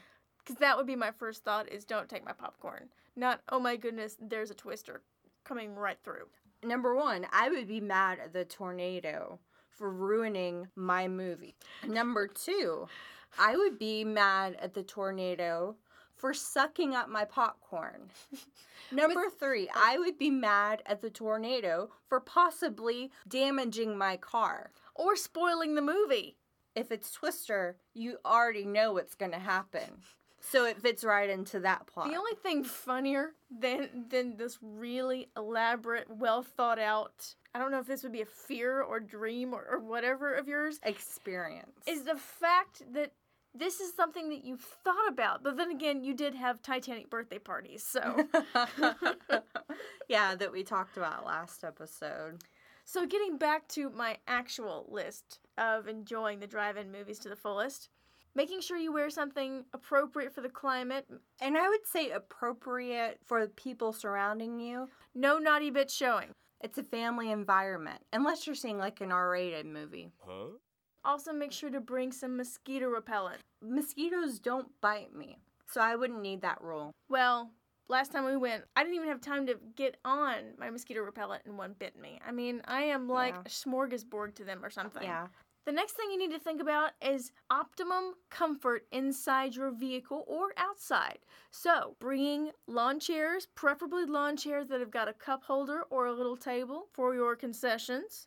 Because 0.50 0.62
that 0.62 0.78
would 0.78 0.88
be 0.88 0.96
my 0.96 1.12
first 1.12 1.44
thought 1.44 1.72
is 1.72 1.86
don't 1.86 2.10
take 2.10 2.26
my 2.26 2.32
popcorn. 2.32 2.90
Not, 3.16 3.42
oh 3.50 3.60
my 3.60 3.76
goodness, 3.76 4.18
there's 4.20 4.50
a 4.50 4.56
twister 4.56 5.04
coming 5.44 5.76
right 5.76 6.00
through. 6.04 6.26
Number 6.64 6.96
one, 6.96 7.28
I 7.32 7.50
would 7.50 7.68
be 7.68 7.80
mad 7.80 8.18
at 8.18 8.34
the 8.34 8.46
tornado 8.46 9.38
for 9.70 9.92
ruining 9.92 10.68
my 10.76 11.08
movie. 11.08 11.54
Number 11.88 12.28
two, 12.28 12.88
I 13.38 13.58
would 13.58 13.78
be 13.78 14.04
mad 14.04 14.58
at 14.60 14.74
the 14.74 14.82
tornado 14.82 15.76
for 16.16 16.34
sucking 16.34 16.96
up 16.96 17.10
my 17.10 17.26
popcorn. 17.26 18.10
Number 18.92 19.30
three, 19.30 19.70
I 19.76 20.00
would 20.00 20.18
be 20.18 20.32
mad 20.32 20.82
at 20.88 21.00
the 21.00 21.12
tornado 21.12 21.92
for 22.08 22.20
possibly 22.20 23.12
damaging 23.28 23.96
my 23.96 24.18
car. 24.18 24.72
Or 24.96 25.16
spoiling 25.16 25.76
the 25.76 25.84
movie. 25.84 26.38
If 26.74 26.92
it's 26.92 27.12
Twister, 27.12 27.78
you 27.94 28.18
already 28.26 28.66
know 28.66 28.94
what's 28.94 29.14
going 29.14 29.32
to 29.34 29.40
happen. 29.40 30.02
So 30.52 30.66
it 30.66 30.82
fits 30.82 31.04
right 31.04 31.30
into 31.30 31.60
that 31.60 31.86
plot. 31.88 32.10
The 32.10 32.18
only 32.18 32.36
thing 32.42 32.64
funnier 32.64 33.32
than 33.52 34.06
than 34.10 34.38
this 34.38 34.58
really 34.62 35.30
elaborate, 35.38 36.10
well 36.10 36.42
thought 36.42 36.80
out 36.80 37.36
I 37.54 37.60
don't 37.60 37.72
know 37.72 37.80
if 37.80 37.88
this 37.88 38.04
would 38.04 38.12
be 38.12 38.22
a 38.22 38.26
fear 38.26 38.82
or 38.82 39.00
dream 39.00 39.54
or, 39.54 39.66
or 39.70 39.80
whatever 39.80 40.34
of 40.36 40.48
yours, 40.48 40.80
experience 40.84 41.82
is 41.88 42.04
the 42.04 42.16
fact 42.16 42.84
that 42.94 43.12
this 43.56 43.80
is 43.80 43.94
something 43.96 44.30
that 44.30 44.46
you've 44.46 44.62
thought 44.62 45.08
about. 45.10 45.44
But 45.44 45.58
then 45.58 45.72
again, 45.72 46.04
you 46.04 46.14
did 46.14 46.36
have 46.36 46.62
Titanic 46.62 47.10
birthday 47.10 47.40
parties, 47.40 47.84
so 47.84 48.28
yeah, 50.08 50.36
that 50.36 50.52
we 50.52 50.64
talked 50.64 50.98
about 50.98 51.26
last 51.26 51.64
episode. 51.64 52.44
So 52.86 53.06
getting 53.06 53.38
back 53.38 53.68
to 53.70 53.90
my 53.90 54.18
actual 54.28 54.88
list 54.90 55.40
of 55.58 55.88
enjoying 55.88 56.40
the 56.40 56.48
drive-in 56.48 56.92
movies 56.92 57.20
to 57.20 57.30
the 57.30 57.36
fullest, 57.36 57.90
making 58.36 58.62
sure 58.62 58.78
you 58.78 58.92
wear 58.94 59.10
something 59.10 59.66
appropriate 59.74 60.34
for 60.34 60.42
the 60.42 60.50
climate, 60.50 61.08
And 61.42 61.58
I 61.58 61.68
would 61.70 61.86
say 61.86 62.12
appropriate 62.12 63.20
for 63.26 63.42
the 63.46 63.52
people 63.52 63.94
surrounding 63.94 64.60
you. 64.60 64.90
no 65.16 65.38
naughty 65.38 65.70
bits 65.72 65.94
showing. 65.94 66.32
It's 66.62 66.78
a 66.78 66.84
family 66.84 67.32
environment, 67.32 68.02
unless 68.12 68.46
you're 68.46 68.56
seeing 68.56 68.78
like 68.78 69.00
an 69.02 69.12
R 69.12 69.30
rated 69.30 69.66
movie. 69.66 70.12
Huh? 70.26 70.48
Also 71.06 71.32
make 71.32 71.52
sure 71.54 71.70
to 71.70 71.80
bring 71.80 72.12
some 72.12 72.36
mosquito 72.36 72.88
repellent. 72.90 73.40
Mosquitoes 73.62 74.40
don't 74.40 74.68
bite 74.82 75.14
me, 75.16 75.38
so 75.68 75.80
I 75.82 75.96
wouldn't 75.96 76.22
need 76.22 76.42
that 76.42 76.62
rule. 76.62 76.92
Well, 77.08 77.52
last 77.88 78.12
time 78.12 78.26
we 78.26 78.36
went, 78.36 78.66
I 78.76 78.84
didn't 78.84 78.96
even 78.98 79.08
have 79.08 79.22
time 79.22 79.48
to 79.48 79.56
get 79.78 79.96
on 80.04 80.36
my 80.58 80.70
mosquito 80.70 81.02
repellent 81.02 81.44
and 81.46 81.58
one 81.58 81.76
bit 81.80 81.98
me. 81.98 82.20
I 82.28 82.32
mean, 82.34 82.62
I 82.66 82.82
am 82.84 83.08
like 83.08 83.36
Yeah. 83.36 83.42
a 83.46 83.50
smorgasbord 83.50 84.36
to 84.36 84.44
them 84.44 84.64
or 84.64 84.70
something. 84.70 85.04
Yeah. 85.04 85.28
The 85.70 85.76
next 85.76 85.92
thing 85.92 86.10
you 86.10 86.18
need 86.18 86.32
to 86.32 86.40
think 86.40 86.60
about 86.60 86.94
is 87.00 87.32
optimum 87.52 88.16
comfort 88.32 88.88
inside 88.92 89.56
your 89.56 89.70
vehicle 89.70 90.26
or 90.28 90.52
outside. 90.58 91.20
So, 91.52 91.96
bringing 92.00 92.50
lawn 92.66 93.00
chairs, 93.00 93.48
preferably 93.54 94.06
lawn 94.06 94.36
chairs 94.36 94.70
that 94.70 94.80
have 94.80 94.90
got 94.90 95.08
a 95.08 95.14
cup 95.14 95.44
holder 95.44 95.84
or 95.92 96.08
a 96.08 96.12
little 96.12 96.38
table 96.38 96.88
for 96.92 97.14
your 97.14 97.36
concessions. 97.36 98.26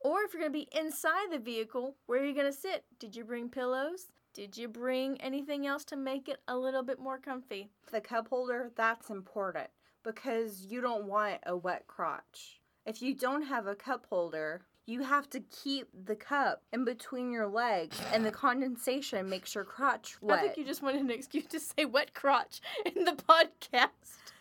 Or 0.00 0.22
if 0.22 0.34
you're 0.34 0.42
going 0.42 0.52
to 0.52 0.58
be 0.58 0.76
inside 0.76 1.30
the 1.30 1.38
vehicle, 1.38 1.94
where 2.06 2.22
are 2.22 2.26
you 2.26 2.34
going 2.34 2.52
to 2.52 2.52
sit? 2.52 2.84
Did 2.98 3.14
you 3.14 3.22
bring 3.22 3.48
pillows? 3.48 4.08
Did 4.34 4.56
you 4.56 4.66
bring 4.66 5.20
anything 5.20 5.64
else 5.64 5.84
to 5.84 5.96
make 5.96 6.28
it 6.28 6.40
a 6.48 6.58
little 6.58 6.82
bit 6.82 6.98
more 6.98 7.18
comfy? 7.18 7.70
The 7.92 8.00
cup 8.00 8.26
holder, 8.26 8.72
that's 8.74 9.10
important 9.10 9.68
because 10.02 10.66
you 10.68 10.80
don't 10.80 11.04
want 11.04 11.38
a 11.46 11.56
wet 11.56 11.86
crotch. 11.86 12.58
If 12.84 13.00
you 13.00 13.14
don't 13.14 13.42
have 13.42 13.68
a 13.68 13.76
cup 13.76 14.06
holder, 14.10 14.62
you 14.88 15.02
have 15.02 15.28
to 15.28 15.40
keep 15.40 15.88
the 16.06 16.16
cup 16.16 16.62
in 16.72 16.84
between 16.84 17.30
your 17.30 17.46
legs 17.46 18.00
and 18.12 18.24
the 18.24 18.30
condensation 18.30 19.28
makes 19.28 19.54
your 19.54 19.64
crotch 19.64 20.16
wet. 20.22 20.38
I 20.38 20.42
think 20.42 20.56
you 20.56 20.64
just 20.64 20.82
wanted 20.82 21.02
an 21.02 21.10
excuse 21.10 21.44
to 21.46 21.60
say 21.60 21.84
wet 21.84 22.14
crotch 22.14 22.62
in 22.96 23.04
the 23.04 23.12
podcast. 23.12 23.88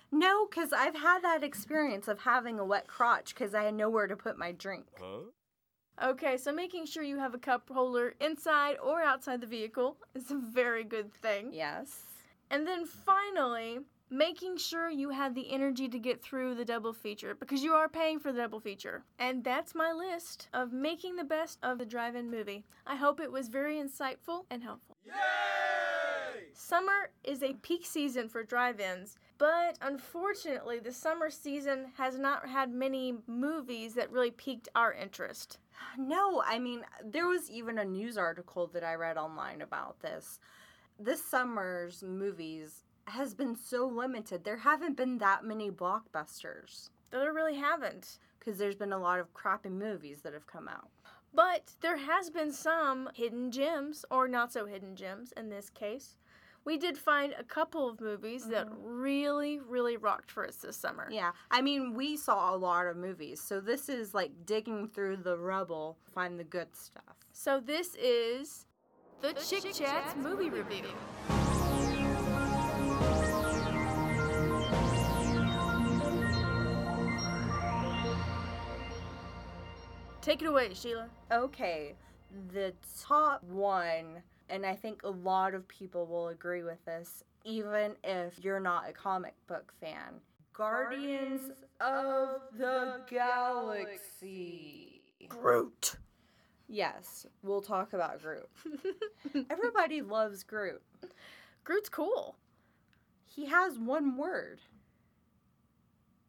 No, 0.10 0.48
because 0.48 0.72
I've 0.72 0.96
had 0.96 1.20
that 1.24 1.44
experience 1.44 2.08
of 2.08 2.22
having 2.22 2.60
a 2.60 2.66
wet 2.66 2.88
crotch 2.88 3.36
because 3.36 3.54
I 3.54 3.64
had 3.64 3.74
nowhere 3.74 4.08
to 4.08 4.16
put 4.16 4.38
my 4.38 4.54
drink. 4.54 4.86
Huh? 4.98 6.10
Okay, 6.12 6.38
so 6.38 6.54
making 6.54 6.86
sure 6.86 7.04
you 7.04 7.20
have 7.20 7.34
a 7.34 7.40
cup 7.40 7.70
holder 7.70 8.16
inside 8.22 8.78
or 8.82 9.02
outside 9.02 9.42
the 9.42 9.48
vehicle 9.48 9.98
is 10.16 10.32
a 10.32 10.36
very 10.36 10.86
good 10.86 11.14
thing. 11.14 11.50
Yes. 11.52 12.04
And 12.50 12.66
then 12.66 12.86
finally, 12.86 13.80
making 14.10 14.58
sure 14.58 14.90
you 14.90 15.10
have 15.10 15.36
the 15.36 15.52
energy 15.52 15.90
to 15.90 16.00
get 16.00 16.22
through 16.22 16.56
the 16.56 16.66
double 16.66 16.94
feature 16.94 17.36
because 17.36 17.64
you 17.64 17.74
are 17.74 17.90
paying 17.90 18.20
for 18.20 18.32
the 18.32 18.42
double 18.42 18.60
feature. 18.60 19.04
And 19.20 19.44
that's 19.44 19.76
my 19.76 19.92
list 19.92 20.48
of 20.54 20.72
making 20.72 21.16
the 21.16 21.24
best 21.24 21.60
of 21.62 21.78
the 21.78 21.86
drive 21.86 22.16
in 22.16 22.32
movie. 22.32 22.64
I 22.86 22.96
hope 22.96 23.20
it 23.20 23.32
was 23.32 23.50
very 23.50 23.76
insightful 23.76 24.46
and 24.50 24.64
helpful. 24.64 24.98
Yay! 25.06 25.14
Summer 26.54 27.12
is 27.24 27.44
a 27.44 27.54
peak 27.54 27.86
season 27.86 28.30
for 28.30 28.44
drive 28.44 28.80
ins, 28.80 29.18
but 29.38 29.78
unfortunately, 29.82 30.80
the 30.80 30.92
summer 30.92 31.30
season 31.30 31.92
has 31.98 32.18
not 32.18 32.48
had 32.48 32.72
many 32.74 33.14
movies 33.28 33.94
that 33.94 34.12
really 34.12 34.32
piqued 34.32 34.68
our 34.74 34.94
interest. 34.94 35.60
No, 35.98 36.42
I 36.46 36.58
mean, 36.58 36.84
there 37.04 37.28
was 37.28 37.52
even 37.52 37.78
a 37.78 37.86
news 37.86 38.18
article 38.18 38.68
that 38.74 38.84
I 38.84 38.96
read 38.96 39.18
online 39.18 39.62
about 39.62 40.00
this. 40.00 40.40
This 41.00 41.24
summer's 41.24 42.02
movies 42.02 42.84
has 43.10 43.34
been 43.34 43.56
so 43.56 43.88
limited. 43.88 44.44
There 44.44 44.58
haven't 44.58 44.98
been 44.98 45.18
that 45.20 45.44
many 45.44 45.72
blockbusters 45.72 46.90
there 47.12 47.34
really 47.34 47.56
haven't. 47.56 48.20
because 48.40 48.58
there's 48.60 48.76
been 48.76 48.94
a 48.94 48.98
lot 48.98 49.20
of 49.20 49.34
crappy 49.34 49.70
movies 49.70 50.22
that 50.22 50.34
have 50.34 50.48
come 50.48 50.68
out. 50.68 50.88
But 51.34 51.74
there 51.82 51.98
has 51.98 52.30
been 52.30 52.54
some 52.54 53.10
hidden 53.14 53.52
gems, 53.52 54.06
or 54.10 54.28
not 54.28 54.54
so 54.54 54.66
hidden 54.66 54.96
gems 54.96 55.34
in 55.36 55.50
this 55.50 55.70
case. 55.70 56.16
We 56.64 56.78
did 56.78 56.98
find 56.98 57.34
a 57.38 57.44
couple 57.44 57.90
of 57.90 58.02
movies 58.02 58.48
that 58.48 58.68
mm-hmm. 58.68 58.84
really, 58.84 59.60
really 59.60 59.98
rocked 59.98 60.32
for 60.32 60.48
us 60.48 60.58
this 60.58 60.78
summer. 60.78 61.08
Yeah, 61.12 61.32
I 61.52 61.62
mean, 61.62 61.94
we 61.94 62.18
saw 62.18 62.54
a 62.54 62.58
lot 62.58 62.88
of 62.88 62.98
movies, 62.98 63.42
so 63.42 63.60
this 63.60 63.90
is 63.90 64.14
like 64.14 64.32
digging 64.46 64.88
through 64.88 65.18
the 65.18 65.38
rubble, 65.38 65.98
to 66.06 66.12
find 66.12 66.40
the 66.40 66.44
good 66.44 66.76
stuff. 66.76 67.16
So 67.34 67.60
this 67.60 67.96
is 67.96 68.66
the, 69.22 69.34
Chick, 69.34 69.74
Chats, 69.74 70.16
movie 70.16 70.50
review. 70.50 70.86
Take 80.28 80.42
it 80.42 80.48
away, 80.50 80.74
Sheila. 80.74 81.08
Okay, 81.32 81.96
the 82.52 82.74
top 83.02 83.42
one, 83.46 84.22
and 84.50 84.66
I 84.66 84.76
think 84.76 85.04
a 85.04 85.10
lot 85.10 85.54
of 85.54 85.66
people 85.70 86.06
will 86.06 86.28
agree 86.28 86.64
with 86.64 86.84
this, 86.84 87.24
even 87.46 87.94
if 88.04 88.44
you're 88.44 88.60
not 88.60 88.90
a 88.90 88.92
comic 88.92 89.36
book 89.48 89.72
fan. 89.80 90.20
Guardians 90.52 91.54
of 91.80 92.42
the 92.58 93.04
Galaxy. 93.10 95.02
Groot. 95.30 95.96
Yes, 96.68 97.26
we'll 97.42 97.62
talk 97.62 97.94
about 97.94 98.22
Groot. 98.22 98.50
Everybody 99.50 100.02
loves 100.02 100.44
Groot. 100.44 100.82
Groot's 101.64 101.88
cool. 101.88 102.36
He 103.24 103.46
has 103.46 103.80
one 103.80 104.18
word. 104.18 104.60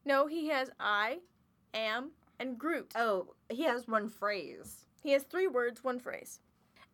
No, 0.05 0.28
he 0.28 0.50
has 0.50 0.71
I 0.78 1.19
am 1.75 2.12
and 2.38 2.57
Groot. 2.57 2.93
Oh, 2.95 3.35
he 3.50 3.64
has 3.64 3.88
one 3.88 4.09
phrase. 4.09 4.87
He 5.02 5.12
has 5.12 5.23
three 5.23 5.47
words, 5.47 5.83
one 5.85 5.99
phrase. 5.99 6.40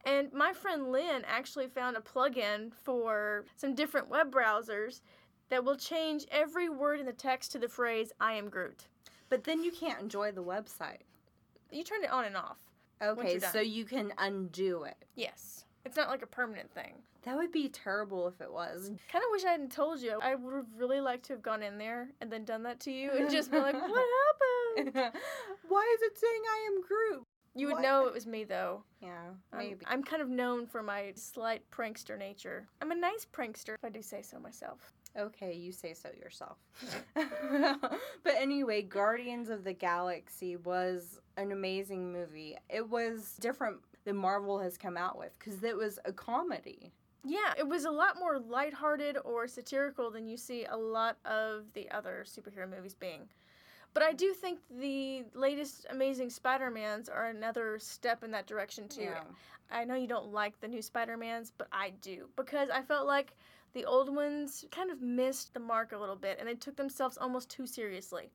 And 0.04 0.32
my 0.32 0.52
friend 0.52 0.92
Lynn 0.92 1.22
actually 1.26 1.66
found 1.66 1.96
a 1.96 2.00
plugin 2.00 2.72
for 2.82 3.44
some 3.56 3.74
different 3.74 4.08
web 4.08 4.30
browsers 4.30 5.00
that 5.48 5.64
will 5.64 5.76
change 5.76 6.26
every 6.30 6.68
word 6.68 7.00
in 7.00 7.06
the 7.06 7.12
text 7.12 7.52
to 7.52 7.58
the 7.58 7.68
phrase 7.68 8.12
I 8.20 8.34
am 8.34 8.48
Groot. 8.48 8.86
But 9.28 9.44
then 9.44 9.62
you 9.62 9.72
can't 9.72 10.00
enjoy 10.00 10.32
the 10.32 10.42
website. 10.42 11.00
You 11.70 11.82
turn 11.84 12.04
it 12.04 12.10
on 12.10 12.24
and 12.24 12.36
off. 12.36 12.58
Okay, 13.02 13.38
so 13.38 13.60
you 13.60 13.84
can 13.84 14.12
undo 14.18 14.84
it. 14.84 14.96
Yes. 15.14 15.64
It's 15.84 15.96
not 15.96 16.08
like 16.08 16.22
a 16.22 16.26
permanent 16.26 16.70
thing. 16.72 16.94
That 17.24 17.36
would 17.36 17.52
be 17.52 17.68
terrible 17.68 18.28
if 18.28 18.40
it 18.40 18.52
was. 18.52 18.90
Kind 19.10 19.24
of 19.24 19.30
wish 19.32 19.44
I 19.44 19.52
hadn't 19.52 19.72
told 19.72 20.00
you. 20.00 20.18
I 20.22 20.34
would 20.34 20.54
have 20.54 20.66
really 20.76 21.00
liked 21.00 21.24
to 21.26 21.32
have 21.32 21.42
gone 21.42 21.62
in 21.62 21.78
there 21.78 22.08
and 22.20 22.30
then 22.30 22.44
done 22.44 22.62
that 22.64 22.80
to 22.80 22.92
you 22.92 23.10
and 23.12 23.30
just 23.30 23.50
been 23.50 23.62
like, 23.62 23.74
what 23.74 23.82
happened? 23.82 24.53
Why 24.76 25.96
is 25.96 26.02
it 26.02 26.18
saying 26.18 26.42
I 26.50 26.68
am 26.72 26.82
Groot? 26.82 27.26
You 27.56 27.66
would 27.68 27.74
What? 27.74 27.82
know 27.82 28.06
it 28.06 28.14
was 28.14 28.26
me 28.26 28.44
though. 28.44 28.82
Yeah, 29.00 29.26
I'm- 29.52 29.58
maybe. 29.58 29.84
I'm 29.86 30.02
kind 30.02 30.20
of 30.22 30.28
known 30.28 30.66
for 30.66 30.82
my 30.82 31.12
slight 31.14 31.62
prankster 31.70 32.18
nature. 32.18 32.66
I'm 32.82 32.90
a 32.90 32.96
nice 32.96 33.24
prankster, 33.26 33.74
if 33.74 33.84
I 33.84 33.90
do 33.90 34.02
say 34.02 34.22
so 34.22 34.38
myself. 34.40 34.92
Okay, 35.16 35.52
you 35.54 35.70
say 35.70 35.94
so 35.94 36.08
yourself. 36.20 36.58
but 37.14 38.34
anyway, 38.36 38.82
Guardians 38.82 39.48
of 39.50 39.62
the 39.62 39.72
Galaxy 39.72 40.56
was 40.56 41.20
an 41.36 41.52
amazing 41.52 42.12
movie. 42.12 42.56
It 42.68 42.88
was 42.90 43.36
different 43.40 43.76
than 44.04 44.16
Marvel 44.16 44.58
has 44.58 44.76
come 44.76 44.96
out 44.96 45.16
with 45.16 45.38
because 45.38 45.62
it 45.62 45.76
was 45.76 46.00
a 46.04 46.12
comedy. 46.12 46.92
Yeah, 47.24 47.54
it 47.56 47.66
was 47.66 47.84
a 47.84 47.90
lot 47.90 48.18
more 48.18 48.38
lighthearted 48.40 49.16
or 49.24 49.46
satirical 49.46 50.10
than 50.10 50.26
you 50.26 50.36
see 50.36 50.64
a 50.64 50.76
lot 50.76 51.16
of 51.24 51.72
the 51.74 51.88
other 51.90 52.24
superhero 52.26 52.68
movies 52.68 52.94
being. 52.94 53.28
But 53.94 54.02
I 54.02 54.12
do 54.12 54.34
think 54.34 54.58
the 54.68 55.24
latest 55.34 55.86
Amazing 55.88 56.30
Spider-Mans 56.30 57.08
are 57.08 57.26
another 57.26 57.78
step 57.78 58.24
in 58.24 58.32
that 58.32 58.46
direction 58.46 58.88
too. 58.88 59.02
Yeah. 59.02 59.22
I 59.70 59.84
know 59.84 59.94
you 59.94 60.08
don't 60.08 60.32
like 60.32 60.60
the 60.60 60.68
new 60.68 60.82
Spider-Mans, 60.82 61.52
but 61.56 61.68
I 61.72 61.92
do 62.02 62.28
because 62.36 62.70
I 62.70 62.82
felt 62.82 63.06
like 63.06 63.34
the 63.72 63.84
old 63.84 64.14
ones 64.14 64.64
kind 64.70 64.90
of 64.90 65.00
missed 65.00 65.54
the 65.54 65.60
mark 65.60 65.92
a 65.92 65.98
little 65.98 66.16
bit 66.16 66.38
and 66.38 66.48
they 66.48 66.54
took 66.54 66.76
themselves 66.76 67.16
almost 67.16 67.48
too 67.48 67.66
seriously. 67.66 68.30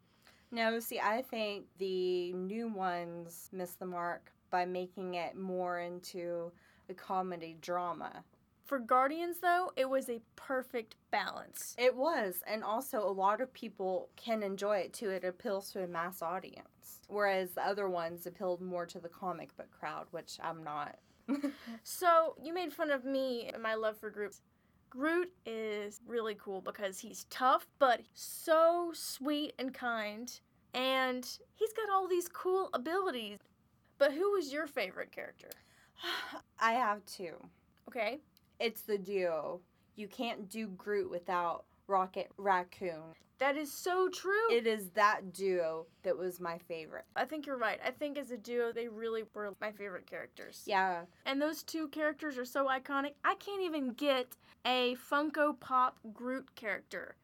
No, 0.52 0.80
see, 0.80 1.00
I 1.00 1.22
think 1.22 1.66
the 1.78 2.34
new 2.34 2.70
ones 2.70 3.50
missed 3.52 3.80
the 3.80 3.86
mark 3.86 4.32
by 4.50 4.66
making 4.66 5.16
it 5.16 5.38
more 5.38 5.80
into 5.80 6.52
a 6.90 6.94
comedy 6.94 7.56
drama. 7.62 8.24
For 8.70 8.78
Guardians 8.78 9.40
though, 9.40 9.72
it 9.76 9.90
was 9.90 10.12
a 10.12 10.22
perfect 10.36 10.94
balance. 11.10 11.76
It 11.80 11.96
was, 11.96 12.44
and 12.46 12.64
also 12.64 13.00
a 13.00 13.10
lot 13.10 13.42
of 13.42 13.52
people 13.52 14.10
can 14.16 14.44
enjoy 14.44 14.78
it 14.78 14.94
too. 14.94 15.10
It 15.10 15.24
appeals 15.24 15.72
to 15.72 15.84
a 15.84 15.88
mass 15.88 16.22
audience, 16.22 17.00
whereas 17.08 17.50
the 17.50 17.66
other 17.66 17.90
ones 17.90 18.28
appealed 18.28 18.62
more 18.62 18.86
to 18.86 19.00
the 19.00 19.10
comic 19.10 19.58
book 19.58 19.72
crowd, 19.72 20.06
which 20.12 20.38
I'm 20.44 20.64
not. 20.64 21.00
So, 21.84 22.36
you 22.40 22.54
made 22.54 22.72
fun 22.72 22.92
of 22.92 23.06
me 23.06 23.50
and 23.52 23.64
my 23.64 23.74
love 23.74 23.98
for 23.98 24.12
Groot. 24.12 24.36
Groot 24.92 25.32
is 25.48 26.02
really 26.06 26.36
cool 26.36 26.62
because 26.62 27.00
he's 27.00 27.24
tough, 27.32 27.66
but 27.80 28.02
so 28.14 28.92
sweet 28.94 29.54
and 29.58 29.74
kind, 29.74 30.40
and 30.76 31.28
he's 31.56 31.74
got 31.74 31.90
all 31.92 32.08
these 32.08 32.28
cool 32.28 32.70
abilities. 32.74 33.40
But 33.98 34.14
who 34.14 34.34
was 34.34 34.54
your 34.54 34.68
favorite 34.68 35.12
character? 35.12 35.50
I 36.60 36.74
have 36.74 37.04
two. 37.08 37.34
Okay. 37.88 38.20
It's 38.60 38.82
the 38.82 38.98
duo. 38.98 39.62
You 39.96 40.08
can't 40.08 40.50
do 40.50 40.68
Groot 40.68 41.10
without 41.10 41.66
Rocket 41.88 42.30
Raccoon. 42.38 43.16
That 43.40 43.56
is 43.56 43.72
so 43.72 44.10
true. 44.10 44.52
It 44.52 44.68
is 44.68 44.90
that 44.90 45.32
duo 45.32 45.86
that 46.04 46.18
was 46.18 46.42
my 46.42 46.58
favorite. 46.58 47.06
I 47.16 47.24
think 47.24 47.46
you're 47.46 47.58
right. 47.58 47.80
I 47.86 47.92
think 47.92 48.18
as 48.18 48.32
a 48.32 48.38
duo, 48.38 48.74
they 48.74 48.90
really 48.90 49.24
were 49.34 49.56
my 49.62 49.72
favorite 49.72 50.06
characters. 50.06 50.64
Yeah. 50.66 51.04
And 51.26 51.42
those 51.42 51.64
two 51.64 51.88
characters 51.88 52.38
are 52.38 52.44
so 52.44 52.68
iconic. 52.68 53.14
I 53.24 53.36
can't 53.36 53.62
even 53.62 53.94
get 53.94 54.36
a 54.66 54.98
Funko 55.10 55.58
Pop 55.58 55.98
Groot 56.14 56.54
character. 56.56 57.16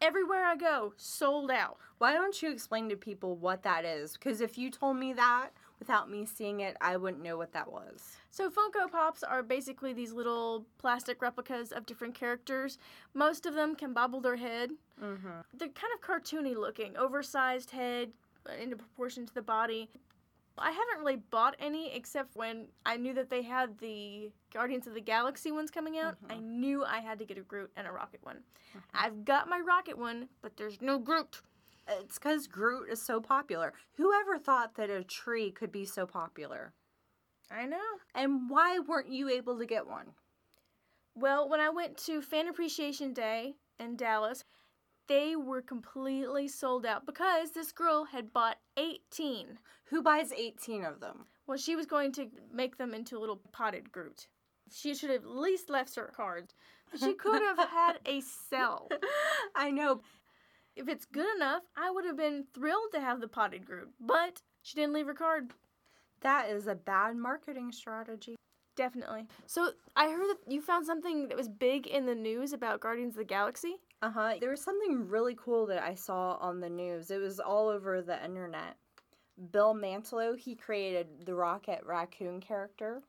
Everywhere 0.00 0.44
I 0.44 0.56
go, 0.56 0.94
sold 0.96 1.52
out. 1.52 1.78
Why 1.98 2.12
don't 2.12 2.42
you 2.42 2.50
explain 2.50 2.88
to 2.88 2.96
people 2.96 3.36
what 3.36 3.62
that 3.62 3.84
is? 3.84 4.14
Because 4.14 4.40
if 4.40 4.58
you 4.58 4.68
told 4.68 4.96
me 4.96 5.12
that 5.12 5.50
without 5.78 6.10
me 6.10 6.26
seeing 6.26 6.58
it, 6.58 6.76
I 6.80 6.96
wouldn't 6.96 7.22
know 7.22 7.36
what 7.36 7.52
that 7.52 7.70
was. 7.70 8.16
So 8.32 8.48
Funko 8.48 8.90
Pops 8.90 9.22
are 9.22 9.42
basically 9.42 9.92
these 9.92 10.10
little 10.10 10.64
plastic 10.78 11.20
replicas 11.20 11.70
of 11.70 11.84
different 11.84 12.14
characters. 12.14 12.78
Most 13.12 13.44
of 13.44 13.54
them 13.54 13.76
can 13.76 13.92
bobble 13.92 14.22
their 14.22 14.36
head. 14.36 14.70
Mm-hmm. 15.02 15.28
They're 15.52 15.68
kind 15.68 15.92
of 15.94 16.00
cartoony 16.00 16.56
looking, 16.56 16.96
oversized 16.96 17.72
head 17.72 18.12
uh, 18.48 18.54
in 18.54 18.70
proportion 18.70 19.26
to 19.26 19.34
the 19.34 19.42
body. 19.42 19.90
I 20.56 20.70
haven't 20.70 21.00
really 21.00 21.20
bought 21.30 21.56
any 21.58 21.94
except 21.94 22.34
when 22.34 22.68
I 22.86 22.96
knew 22.96 23.12
that 23.14 23.28
they 23.28 23.42
had 23.42 23.78
the 23.78 24.30
Guardians 24.52 24.86
of 24.86 24.94
the 24.94 25.00
Galaxy 25.02 25.52
ones 25.52 25.70
coming 25.70 25.98
out. 25.98 26.16
I 26.30 26.38
knew 26.38 26.84
I 26.84 27.00
had 27.00 27.18
to 27.18 27.26
get 27.26 27.36
a 27.36 27.42
Groot 27.42 27.70
and 27.76 27.86
a 27.86 27.92
Rocket 27.92 28.20
one. 28.22 28.38
I've 28.94 29.26
got 29.26 29.48
my 29.48 29.60
Rocket 29.60 29.98
one, 29.98 30.28
but 30.40 30.56
there's 30.56 30.80
no 30.80 30.98
Groot. 30.98 31.42
It's 31.86 32.18
because 32.18 32.46
Groot 32.46 32.88
is 32.90 33.02
so 33.02 33.20
popular. 33.20 33.74
Whoever 33.96 34.38
thought 34.38 34.76
that 34.76 34.88
a 34.88 35.04
tree 35.04 35.50
could 35.50 35.72
be 35.72 35.84
so 35.84 36.06
popular? 36.06 36.72
I 37.50 37.66
know. 37.66 37.78
And 38.14 38.48
why 38.48 38.78
weren't 38.78 39.10
you 39.10 39.28
able 39.28 39.58
to 39.58 39.66
get 39.66 39.86
one? 39.86 40.06
Well, 41.14 41.48
when 41.48 41.60
I 41.60 41.68
went 41.68 41.96
to 42.06 42.22
Fan 42.22 42.48
Appreciation 42.48 43.12
Day 43.12 43.54
in 43.78 43.96
Dallas, 43.96 44.44
they 45.08 45.36
were 45.36 45.60
completely 45.60 46.48
sold 46.48 46.86
out 46.86 47.04
because 47.04 47.50
this 47.50 47.72
girl 47.72 48.04
had 48.04 48.32
bought 48.32 48.56
18. 48.76 49.58
Who 49.86 50.02
buys 50.02 50.32
18 50.32 50.84
of 50.84 51.00
them? 51.00 51.26
Well, 51.46 51.58
she 51.58 51.76
was 51.76 51.86
going 51.86 52.12
to 52.12 52.28
make 52.52 52.78
them 52.78 52.94
into 52.94 53.18
a 53.18 53.20
little 53.20 53.40
potted 53.52 53.92
Groot. 53.92 54.26
She 54.72 54.94
should 54.94 55.10
have 55.10 55.22
at 55.22 55.28
least 55.28 55.68
left 55.68 55.96
her 55.96 56.10
cards. 56.16 56.54
She 56.98 57.12
could 57.24 57.42
have 57.42 57.58
had 57.68 57.98
a 58.06 58.20
cell. 58.22 58.88
I 59.54 59.70
know. 59.70 60.00
If 60.74 60.88
it's 60.88 61.04
good 61.04 61.26
enough, 61.36 61.62
I 61.76 61.90
would 61.90 62.06
have 62.06 62.16
been 62.16 62.46
thrilled 62.54 62.92
to 62.92 63.00
have 63.00 63.20
the 63.20 63.28
potted 63.28 63.66
Groot. 63.66 63.90
But 64.00 64.40
she 64.62 64.76
didn't 64.76 64.94
leave 64.94 65.06
her 65.06 65.14
card. 65.14 65.52
That 66.22 66.50
is 66.50 66.66
a 66.66 66.74
bad 66.74 67.16
marketing 67.16 67.72
strategy. 67.72 68.36
Definitely. 68.76 69.26
So 69.46 69.70
I 69.96 70.08
heard 70.10 70.28
that 70.30 70.50
you 70.50 70.62
found 70.62 70.86
something 70.86 71.28
that 71.28 71.36
was 71.36 71.48
big 71.48 71.86
in 71.86 72.06
the 72.06 72.14
news 72.14 72.52
about 72.52 72.80
Guardians 72.80 73.14
of 73.14 73.18
the 73.18 73.24
Galaxy. 73.24 73.76
Uh 74.00 74.10
huh. 74.10 74.34
There 74.40 74.50
was 74.50 74.62
something 74.62 75.08
really 75.08 75.36
cool 75.38 75.66
that 75.66 75.82
I 75.82 75.94
saw 75.94 76.36
on 76.40 76.60
the 76.60 76.70
news. 76.70 77.10
It 77.10 77.20
was 77.20 77.38
all 77.38 77.68
over 77.68 78.00
the 78.00 78.24
internet. 78.24 78.76
Bill 79.50 79.74
Mantlo, 79.74 80.38
he 80.38 80.54
created 80.54 81.06
the 81.26 81.34
Rocket 81.34 81.82
Raccoon 81.84 82.40
character. 82.40 83.02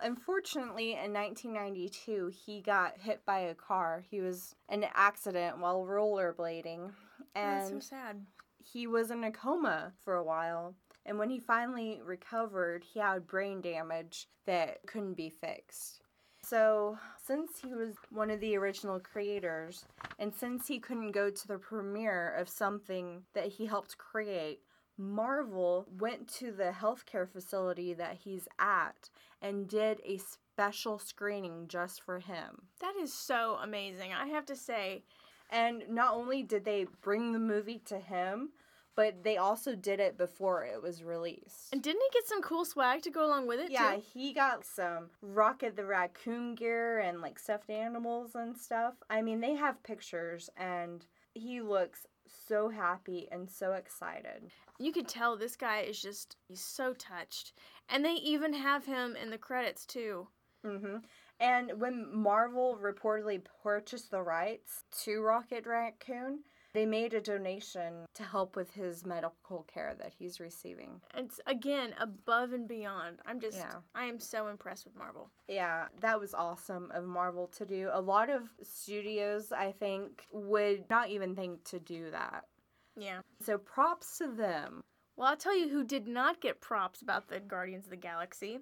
Unfortunately, 0.00 0.92
in 0.92 1.12
1992, 1.12 2.32
he 2.44 2.60
got 2.60 2.98
hit 2.98 3.24
by 3.24 3.38
a 3.40 3.54
car. 3.54 4.02
He 4.10 4.20
was 4.20 4.54
in 4.68 4.82
an 4.82 4.90
accident 4.94 5.58
while 5.58 5.84
rollerblading, 5.86 6.90
and 7.34 7.60
That's 7.60 7.70
so 7.70 7.78
sad. 7.78 8.26
he 8.58 8.86
was 8.86 9.10
in 9.10 9.22
a 9.24 9.30
coma 9.30 9.92
for 10.04 10.16
a 10.16 10.24
while. 10.24 10.74
And 11.06 11.18
when 11.18 11.30
he 11.30 11.38
finally 11.38 12.00
recovered, 12.04 12.84
he 12.84 13.00
had 13.00 13.26
brain 13.26 13.60
damage 13.60 14.28
that 14.46 14.78
couldn't 14.86 15.14
be 15.14 15.28
fixed. 15.28 16.00
So, 16.42 16.98
since 17.24 17.58
he 17.58 17.74
was 17.74 17.94
one 18.10 18.30
of 18.30 18.40
the 18.40 18.56
original 18.56 19.00
creators, 19.00 19.86
and 20.18 20.34
since 20.34 20.66
he 20.68 20.78
couldn't 20.78 21.12
go 21.12 21.30
to 21.30 21.48
the 21.48 21.56
premiere 21.56 22.34
of 22.38 22.48
something 22.50 23.22
that 23.32 23.46
he 23.46 23.64
helped 23.64 23.96
create, 23.96 24.60
Marvel 24.98 25.86
went 25.98 26.28
to 26.28 26.52
the 26.52 26.70
healthcare 26.70 27.28
facility 27.28 27.94
that 27.94 28.18
he's 28.22 28.46
at 28.58 29.08
and 29.40 29.68
did 29.68 30.00
a 30.04 30.18
special 30.18 30.98
screening 30.98 31.66
just 31.66 32.02
for 32.02 32.20
him. 32.20 32.68
That 32.80 32.94
is 33.00 33.12
so 33.12 33.58
amazing. 33.62 34.12
I 34.12 34.26
have 34.26 34.46
to 34.46 34.56
say, 34.56 35.02
And 35.50 35.82
not 35.88 36.14
only 36.14 36.42
did 36.42 36.64
they 36.64 36.86
bring 37.02 37.32
the 37.32 37.38
movie 37.38 37.80
to 37.86 37.98
him, 37.98 38.50
but 38.96 39.24
they 39.24 39.36
also 39.36 39.74
did 39.74 40.00
it 40.00 40.16
before 40.16 40.64
it 40.64 40.82
was 40.82 41.02
released. 41.02 41.72
and 41.72 41.82
didn't 41.82 42.02
he 42.02 42.18
get 42.18 42.26
some 42.28 42.42
cool 42.42 42.64
swag 42.64 43.02
to 43.02 43.10
go 43.10 43.26
along 43.26 43.46
with 43.46 43.60
it 43.60 43.70
Yeah, 43.70 43.96
too? 43.96 44.02
he 44.12 44.32
got 44.32 44.64
some 44.64 45.10
Rocket 45.22 45.76
the 45.76 45.84
Raccoon 45.84 46.54
gear 46.54 46.98
and 47.00 47.20
like 47.20 47.38
stuffed 47.38 47.70
animals 47.70 48.34
and 48.34 48.56
stuff. 48.56 48.94
I 49.10 49.22
mean, 49.22 49.40
they 49.40 49.54
have 49.54 49.82
pictures 49.82 50.50
and 50.56 51.04
he 51.34 51.60
looks 51.60 52.06
so 52.48 52.68
happy 52.68 53.28
and 53.32 53.50
so 53.50 53.72
excited. 53.72 54.50
You 54.78 54.92
could 54.92 55.08
tell 55.08 55.36
this 55.36 55.56
guy 55.56 55.80
is 55.80 56.00
just 56.00 56.36
he's 56.48 56.60
so 56.60 56.94
touched. 56.94 57.52
And 57.88 58.04
they 58.04 58.12
even 58.14 58.52
have 58.54 58.86
him 58.86 59.16
in 59.16 59.30
the 59.30 59.38
credits 59.38 59.84
too. 59.86 60.28
Mm-hmm. 60.64 60.96
And 61.40 61.72
when 61.80 62.08
Marvel 62.16 62.78
reportedly 62.80 63.42
purchased 63.62 64.10
the 64.10 64.22
rights 64.22 64.84
to 65.02 65.20
Rocket 65.20 65.66
Raccoon, 65.66 66.40
they 66.74 66.84
made 66.84 67.14
a 67.14 67.20
donation 67.20 68.04
to 68.14 68.24
help 68.24 68.56
with 68.56 68.72
his 68.74 69.06
medical 69.06 69.62
care 69.72 69.94
that 69.98 70.12
he's 70.18 70.40
receiving. 70.40 71.00
It's 71.16 71.40
again 71.46 71.94
above 72.00 72.52
and 72.52 72.66
beyond. 72.68 73.20
I'm 73.24 73.40
just 73.40 73.58
Yeah. 73.58 73.80
I 73.94 74.04
am 74.06 74.18
so 74.18 74.48
impressed 74.48 74.84
with 74.84 74.96
Marvel. 74.96 75.30
Yeah, 75.48 75.86
that 76.00 76.18
was 76.18 76.34
awesome 76.34 76.90
of 76.90 77.04
Marvel 77.04 77.46
to 77.48 77.64
do. 77.64 77.90
A 77.92 78.00
lot 78.00 78.28
of 78.28 78.50
studios, 78.62 79.52
I 79.52 79.70
think, 79.72 80.26
would 80.32 80.90
not 80.90 81.08
even 81.10 81.36
think 81.36 81.62
to 81.64 81.78
do 81.78 82.10
that. 82.10 82.48
Yeah. 82.96 83.20
So 83.40 83.56
props 83.56 84.18
to 84.18 84.26
them. 84.26 84.82
Well, 85.16 85.28
I'll 85.28 85.36
tell 85.36 85.56
you 85.56 85.68
who 85.68 85.84
did 85.84 86.08
not 86.08 86.40
get 86.40 86.60
props 86.60 87.02
about 87.02 87.28
the 87.28 87.38
Guardians 87.38 87.84
of 87.84 87.90
the 87.90 87.96
Galaxy. 87.96 88.58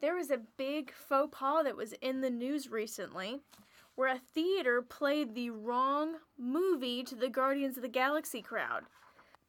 There 0.00 0.14
was 0.14 0.30
a 0.30 0.36
big 0.58 0.92
faux 0.92 1.34
pas 1.34 1.64
that 1.64 1.76
was 1.76 1.94
in 1.94 2.20
the 2.20 2.28
news 2.28 2.70
recently 2.70 3.40
where 3.96 4.14
a 4.14 4.18
theater 4.18 4.82
played 4.82 5.34
the 5.34 5.50
wrong 5.50 6.16
movie 6.38 7.02
to 7.02 7.14
the 7.14 7.28
Guardians 7.28 7.76
of 7.76 7.82
the 7.82 7.88
Galaxy 7.88 8.42
crowd. 8.42 8.84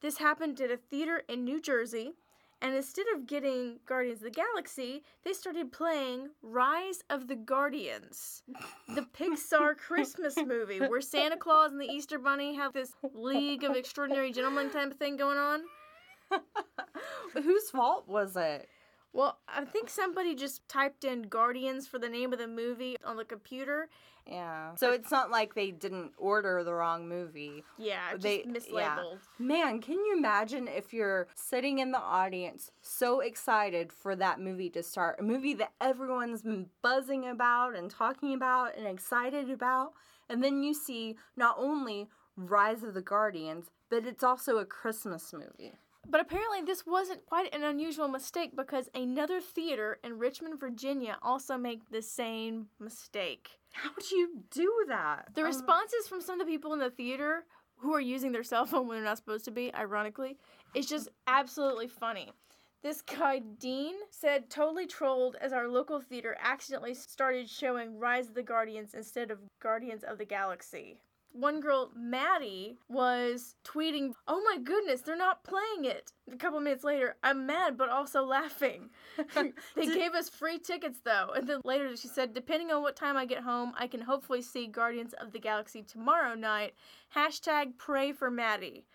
This 0.02 0.18
happened 0.18 0.60
at 0.62 0.72
a 0.72 0.78
theater 0.78 1.24
in 1.28 1.44
New 1.44 1.62
Jersey, 1.62 2.14
and 2.62 2.74
instead 2.74 3.06
of 3.14 3.28
getting 3.28 3.80
Guardians 3.86 4.20
of 4.20 4.24
the 4.24 4.32
Galaxy, 4.32 5.04
they 5.24 5.34
started 5.34 5.72
playing 5.72 6.30
Rise 6.42 7.04
of 7.10 7.28
the 7.28 7.36
Guardians, 7.36 8.42
the 8.96 9.02
Pixar 9.18 9.78
Christmas 9.78 10.36
movie 10.38 10.80
where 10.80 11.02
Santa 11.02 11.38
Claus 11.38 11.72
and 11.72 11.82
the 11.82 11.86
Easter 11.86 12.18
Bunny 12.18 12.56
have 12.56 12.74
this 12.74 12.94
League 13.14 13.64
of 13.64 13.76
Extraordinary 13.76 14.32
Gentlemen 14.32 14.70
type 14.70 14.92
of 14.92 14.98
thing 14.98 15.18
going 15.18 15.38
on. 15.38 15.62
Whose 17.34 17.70
fault 17.70 18.08
was 18.08 18.36
it? 18.36 18.68
Well, 19.14 19.40
I 19.48 19.66
think 19.66 19.90
somebody 19.90 20.36
just 20.36 20.68
typed 20.68 21.04
in 21.04 21.24
Guardians 21.24 21.88
for 21.88 21.98
the 21.98 22.10
name 22.10 22.34
of 22.34 22.40
the 22.40 22.48
movie 22.48 22.98
on 23.04 23.18
the 23.18 23.26
computer. 23.26 23.90
Yeah. 24.28 24.76
So 24.76 24.92
it's 24.92 25.12
not 25.12 25.32
like 25.32 25.54
they 25.56 25.72
didn't 25.72 26.12
order 26.18 26.64
the 26.64 26.74
wrong 26.74 27.08
movie. 27.08 27.64
Yeah, 27.78 28.12
just 28.12 28.24
They- 28.24 28.44
mislabeled. 28.44 29.20
Man, 29.40 29.82
can 29.82 29.96
you 29.96 30.16
imagine 30.18 30.68
if 30.68 30.94
you're 30.94 31.28
sitting 31.34 31.80
in 31.80 31.92
the 31.92 32.00
audience 32.00 32.72
so 32.82 33.22
excited 33.22 33.92
for 33.94 34.16
that 34.16 34.40
movie 34.40 34.70
to 34.72 34.84
start? 34.84 35.20
A 35.20 35.24
movie 35.24 35.54
that 35.56 35.74
everyone's 35.80 36.42
been 36.42 36.70
buzzing 36.82 37.26
about 37.28 37.76
and 37.76 37.90
talking 37.90 38.34
about 38.34 38.76
and 38.76 38.86
excited 38.86 39.50
about. 39.50 39.94
And 40.30 40.44
then 40.44 40.62
you 40.62 40.74
see 40.74 41.16
not 41.38 41.56
only 41.58 42.10
Rise 42.36 42.84
of 42.84 42.94
the 42.94 43.02
Guardians, 43.02 43.72
but 43.90 44.06
it's 44.06 44.24
also 44.24 44.58
a 44.58 44.66
Christmas 44.66 45.32
movie. 45.34 45.74
But 46.10 46.22
apparently, 46.22 46.62
this 46.62 46.86
wasn't 46.86 47.26
quite 47.26 47.54
an 47.54 47.64
unusual 47.64 48.08
mistake 48.08 48.56
because 48.56 48.90
another 48.96 49.42
theater 49.42 50.00
in 50.04 50.18
Richmond, 50.18 50.58
Virginia, 50.60 51.18
also 51.22 51.58
made 51.58 51.82
the 51.92 52.02
same 52.02 52.68
mistake. 52.80 53.60
How 53.78 53.92
do 53.94 54.16
you 54.16 54.44
do 54.50 54.86
that? 54.88 55.30
The 55.36 55.42
Um, 55.42 55.48
responses 55.48 56.08
from 56.08 56.20
some 56.22 56.42
of 56.42 56.48
the 56.48 56.52
people 56.52 56.74
in 56.74 56.80
the 56.80 56.90
theater 56.90 57.46
who 57.78 57.94
are 57.94 58.02
using 58.02 58.32
their 58.32 58.44
cell 58.44 58.66
phone 58.66 58.88
when 58.88 58.98
they're 58.98 59.06
not 59.06 59.18
supposed 59.18 59.46
to 59.46 59.52
be, 59.52 59.72
ironically, 59.76 60.40
is 60.74 60.88
just 60.88 61.10
absolutely 61.28 61.88
funny. 61.88 62.32
This 62.82 63.02
guy, 63.02 63.40
Dean, 63.40 63.96
said 64.10 64.50
totally 64.50 64.88
trolled 64.88 65.36
as 65.36 65.54
our 65.54 65.68
local 65.68 66.00
theater 66.00 66.36
accidentally 66.40 66.96
started 66.96 67.50
showing 67.50 68.00
Rise 68.00 68.30
of 68.30 68.36
the 68.36 68.44
Guardians 68.44 68.96
instead 68.96 69.30
of 69.30 69.40
Guardians 69.60 70.04
of 70.04 70.18
the 70.18 70.26
Galaxy. 70.26 70.98
One 71.38 71.60
girl, 71.60 71.92
Maddie, 71.96 72.80
was 72.90 73.56
tweeting, 73.64 74.14
Oh 74.28 74.42
my 74.44 74.58
goodness, 74.62 75.02
they're 75.02 75.16
not 75.16 75.44
playing 75.44 75.86
it. 75.86 76.12
A 76.32 76.36
couple 76.36 76.60
minutes 76.60 76.84
later, 76.84 77.16
I'm 77.24 77.46
mad 77.46 77.78
but 77.78 77.90
also 77.90 78.26
laughing. 78.26 78.90
they 79.76 79.86
gave 79.86 80.14
us 80.14 80.30
free 80.30 80.58
tickets 80.58 81.00
though. 81.06 81.30
And 81.36 81.48
then 81.48 81.62
later 81.64 81.96
she 81.96 82.08
said, 82.08 82.34
Depending 82.34 82.72
on 82.72 82.82
what 82.82 82.96
time 82.96 83.16
I 83.16 83.26
get 83.26 83.44
home, 83.44 83.74
I 83.78 83.86
can 83.86 84.02
hopefully 84.02 84.42
see 84.42 84.66
Guardians 84.66 85.14
of 85.14 85.32
the 85.32 85.40
Galaxy 85.40 85.84
tomorrow 85.84 86.34
night. 86.34 86.74
Hashtag 87.16 87.78
pray 87.78 88.14
for 88.14 88.32
Maddie. 88.32 88.86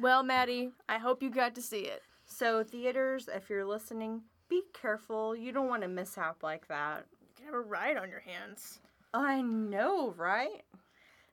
Well, 0.00 0.24
Maddie, 0.24 0.70
I 0.88 0.98
hope 0.98 1.22
you 1.22 1.30
got 1.30 1.54
to 1.54 1.62
see 1.62 1.82
it. 1.82 2.02
So, 2.26 2.64
theaters, 2.64 3.28
if 3.32 3.48
you're 3.48 3.64
listening, 3.64 4.22
be 4.48 4.62
careful. 4.72 5.36
You 5.36 5.52
don't 5.52 5.68
want 5.68 5.82
to 5.82 6.20
out 6.20 6.42
like 6.42 6.66
that. 6.66 7.06
You 7.20 7.28
can 7.36 7.46
have 7.46 7.54
a 7.54 7.60
ride 7.60 7.96
on 7.96 8.10
your 8.10 8.20
hands. 8.20 8.80
I 9.12 9.42
know, 9.42 10.12
right? 10.16 10.64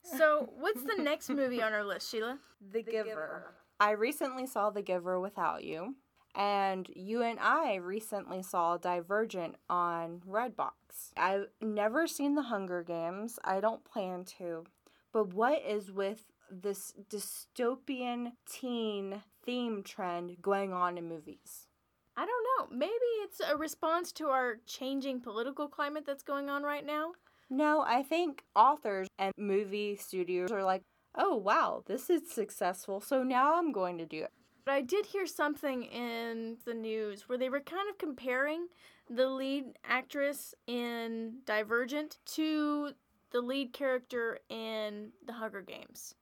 So, 0.04 0.50
what's 0.60 0.84
the 0.84 1.02
next 1.02 1.30
movie 1.30 1.62
on 1.62 1.74
our 1.74 1.84
list, 1.84 2.10
Sheila? 2.10 2.40
The, 2.72 2.84
Giver. 2.84 3.54
I 3.80 3.92
recently 3.92 4.46
saw 4.46 4.70
The 4.70 4.82
Giver 4.82 5.20
without 5.20 5.64
you, 5.64 5.96
and 6.36 6.88
you 6.96 7.22
and 7.22 7.40
I 7.40 7.76
recently 7.76 8.44
saw 8.44 8.78
Divergent 8.78 9.56
on 9.70 10.22
Redbox. 10.28 10.72
I've 11.18 11.48
never 11.62 12.08
seen 12.08 12.36
The 12.36 12.44
Hunger 12.44 12.84
Games. 12.84 13.40
I 13.44 13.60
don't 13.60 13.84
plan 13.84 14.26
to. 14.38 14.66
But 15.12 15.34
what 15.34 15.62
is 15.66 15.92
with 15.92 16.26
this 16.50 16.94
dystopian 17.10 18.34
teen 18.50 19.24
theme 19.44 19.84
trend 19.84 20.38
going 20.42 20.74
on 20.74 20.98
in 20.98 21.08
movies? 21.08 21.68
I 22.16 22.26
don't 22.26 22.70
know. 22.70 22.78
Maybe 22.78 22.92
it's 23.24 23.40
a 23.40 23.56
response 23.56 24.12
to 24.14 24.28
our 24.28 24.58
changing 24.66 25.22
political 25.22 25.68
climate 25.68 26.06
that's 26.06 26.24
going 26.24 26.50
on 26.50 26.64
right 26.64 26.86
now. 26.86 27.14
No, 27.54 27.84
I 27.86 28.02
think 28.02 28.44
authors 28.56 29.10
and 29.20 29.34
movie 29.38 29.98
studios 29.98 30.54
are 30.54 30.64
like, 30.64 30.84
oh, 31.16 31.36
wow, 31.36 31.84
this 31.86 32.10
is 32.10 32.32
successful, 32.32 33.02
so 33.02 33.24
now 33.24 33.60
I'm 33.60 33.74
going 33.74 33.98
to 33.98 34.06
do 34.06 34.24
it. 34.24 34.32
But 34.64 34.76
I 34.76 34.82
did 34.82 35.06
hear 35.08 35.26
something 35.26 35.84
in 35.84 36.56
the 36.66 36.74
news 36.74 37.28
where 37.28 37.38
they 37.38 37.50
were 37.50 37.60
kind 37.60 37.90
of 37.90 37.98
comparing 37.98 38.68
the 39.10 39.28
lead 39.28 39.66
actress 39.84 40.56
in 40.66 41.40
Divergent 41.46 42.20
to 42.38 42.92
the 43.32 43.42
lead 43.42 43.74
character 43.74 44.40
in 44.48 45.10
The 45.28 45.34
Hunger 45.34 45.62
Games. 45.62 46.16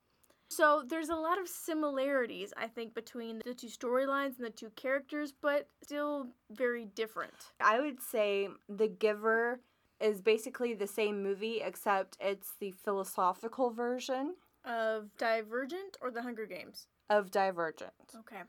So 0.50 0.82
there's 0.88 1.10
a 1.10 1.16
lot 1.16 1.40
of 1.40 1.48
similarities, 1.48 2.54
I 2.58 2.66
think, 2.66 2.96
between 2.96 3.44
the 3.46 3.54
two 3.54 3.68
storylines 3.68 4.38
and 4.38 4.46
the 4.48 4.50
two 4.50 4.72
characters, 4.76 5.32
but 5.40 5.70
still 5.84 6.30
very 6.50 6.86
different. 6.86 7.34
I 7.62 7.80
would 7.80 8.02
say 8.02 8.50
The 8.68 8.88
Giver 8.88 9.60
is 10.00 10.22
basically 10.22 10.74
the 10.74 10.88
same 10.88 11.22
movie, 11.24 11.62
except 11.64 12.18
it's 12.20 12.54
the 12.60 12.72
philosophical 12.72 13.72
version 13.72 14.36
Of 14.66 15.10
Divergent 15.18 15.98
or 16.02 16.12
The 16.12 16.22
Hunger 16.22 16.46
Games? 16.46 16.88
of 17.10 17.32
Divergent. 17.32 17.94
Okay. 18.20 18.44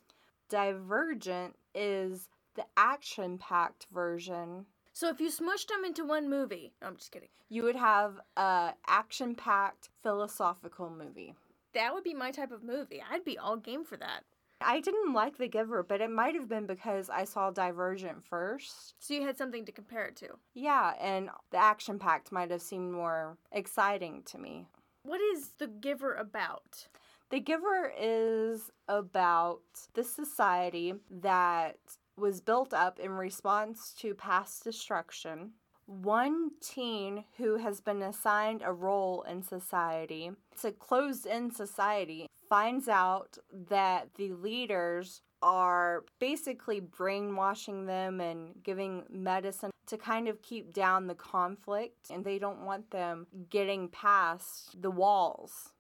Divergent 0.51 1.57
is 1.75 2.29
the 2.57 2.65
action 2.77 3.39
packed 3.39 3.87
version. 3.93 4.67
So 4.93 5.09
if 5.09 5.21
you 5.21 5.31
smushed 5.31 5.69
them 5.69 5.85
into 5.85 6.05
one 6.05 6.29
movie, 6.29 6.73
no, 6.83 6.89
I'm 6.89 6.97
just 6.97 7.13
kidding. 7.13 7.29
You 7.49 7.63
would 7.63 7.77
have 7.77 8.21
a 8.37 8.75
action 8.87 9.35
packed 9.35 9.89
philosophical 10.03 10.91
movie. 10.91 11.35
That 11.73 11.95
would 11.95 12.05
be 12.05 12.15
my 12.15 12.33
type 12.33 12.51
of 12.51 12.63
movie. 12.65 13.03
I'd 13.11 13.25
be 13.25 13.39
all 13.39 13.57
game 13.57 13.85
for 13.85 13.97
that. 13.97 14.25
I 14.61 14.81
didn't 14.81 15.15
like 15.15 15.39
The 15.39 15.49
Giver, 15.49 15.83
but 15.83 16.01
it 16.01 16.11
might 16.11 16.35
have 16.35 16.49
been 16.49 16.67
because 16.67 17.09
I 17.09 17.25
saw 17.25 17.51
Divergent 17.51 18.25
first. 18.25 18.95
So 18.99 19.15
you 19.15 19.23
had 19.23 19.39
something 19.39 19.65
to 19.65 19.73
compare 19.73 20.07
it 20.07 20.17
to. 20.17 20.29
Yeah, 20.55 20.93
and 21.01 21.31
the 21.51 21.59
action 21.59 21.99
packed 21.99 22.31
might 22.31 22.51
have 22.51 22.63
seemed 22.63 22.93
more 22.93 23.39
exciting 23.53 24.23
to 24.27 24.39
me. 24.39 24.67
What 25.03 25.21
is 25.21 25.53
The 25.59 25.67
Giver 25.67 26.15
about? 26.15 26.89
The 27.31 27.41
Giver 27.41 27.93
is 27.99 28.71
about 28.89 29.63
the 29.95 30.05
society 30.05 30.95
that 31.11 31.79
was 32.17 32.41
built 32.41 32.75
up 32.75 32.99
in 32.99 33.13
response 33.13 33.95
to 34.01 34.15
past 34.15 34.65
destruction. 34.65 35.53
One 35.87 36.51
teen 36.61 37.25
who 37.39 37.57
has 37.57 37.81
been 37.81 38.03
assigned 38.03 38.63
a 38.65 38.73
role 38.73 39.23
in 39.23 39.43
society, 39.43 40.31
it's 40.53 40.65
a 40.65 40.71
closed 40.71 41.27
in 41.27 41.51
society, 41.51 42.27
finds 42.51 42.87
out 42.89 43.39
that 43.69 44.09
the 44.17 44.33
leaders 44.33 45.23
are 45.41 46.05
basically 46.19 46.81
brainwashing 46.81 47.87
them 47.87 48.21
and 48.21 48.63
giving 48.63 49.05
medicine 49.09 49.71
to 49.87 49.97
kind 49.97 50.29
of 50.29 50.43
keep 50.43 50.75
down 50.75 51.07
the 51.07 51.15
conflict, 51.15 52.11
and 52.11 52.25
they 52.25 52.39
don't 52.39 52.67
want 52.67 52.91
them 52.91 53.27
getting 53.49 53.89
past 53.89 54.83
the 54.83 54.91
walls 54.91 55.71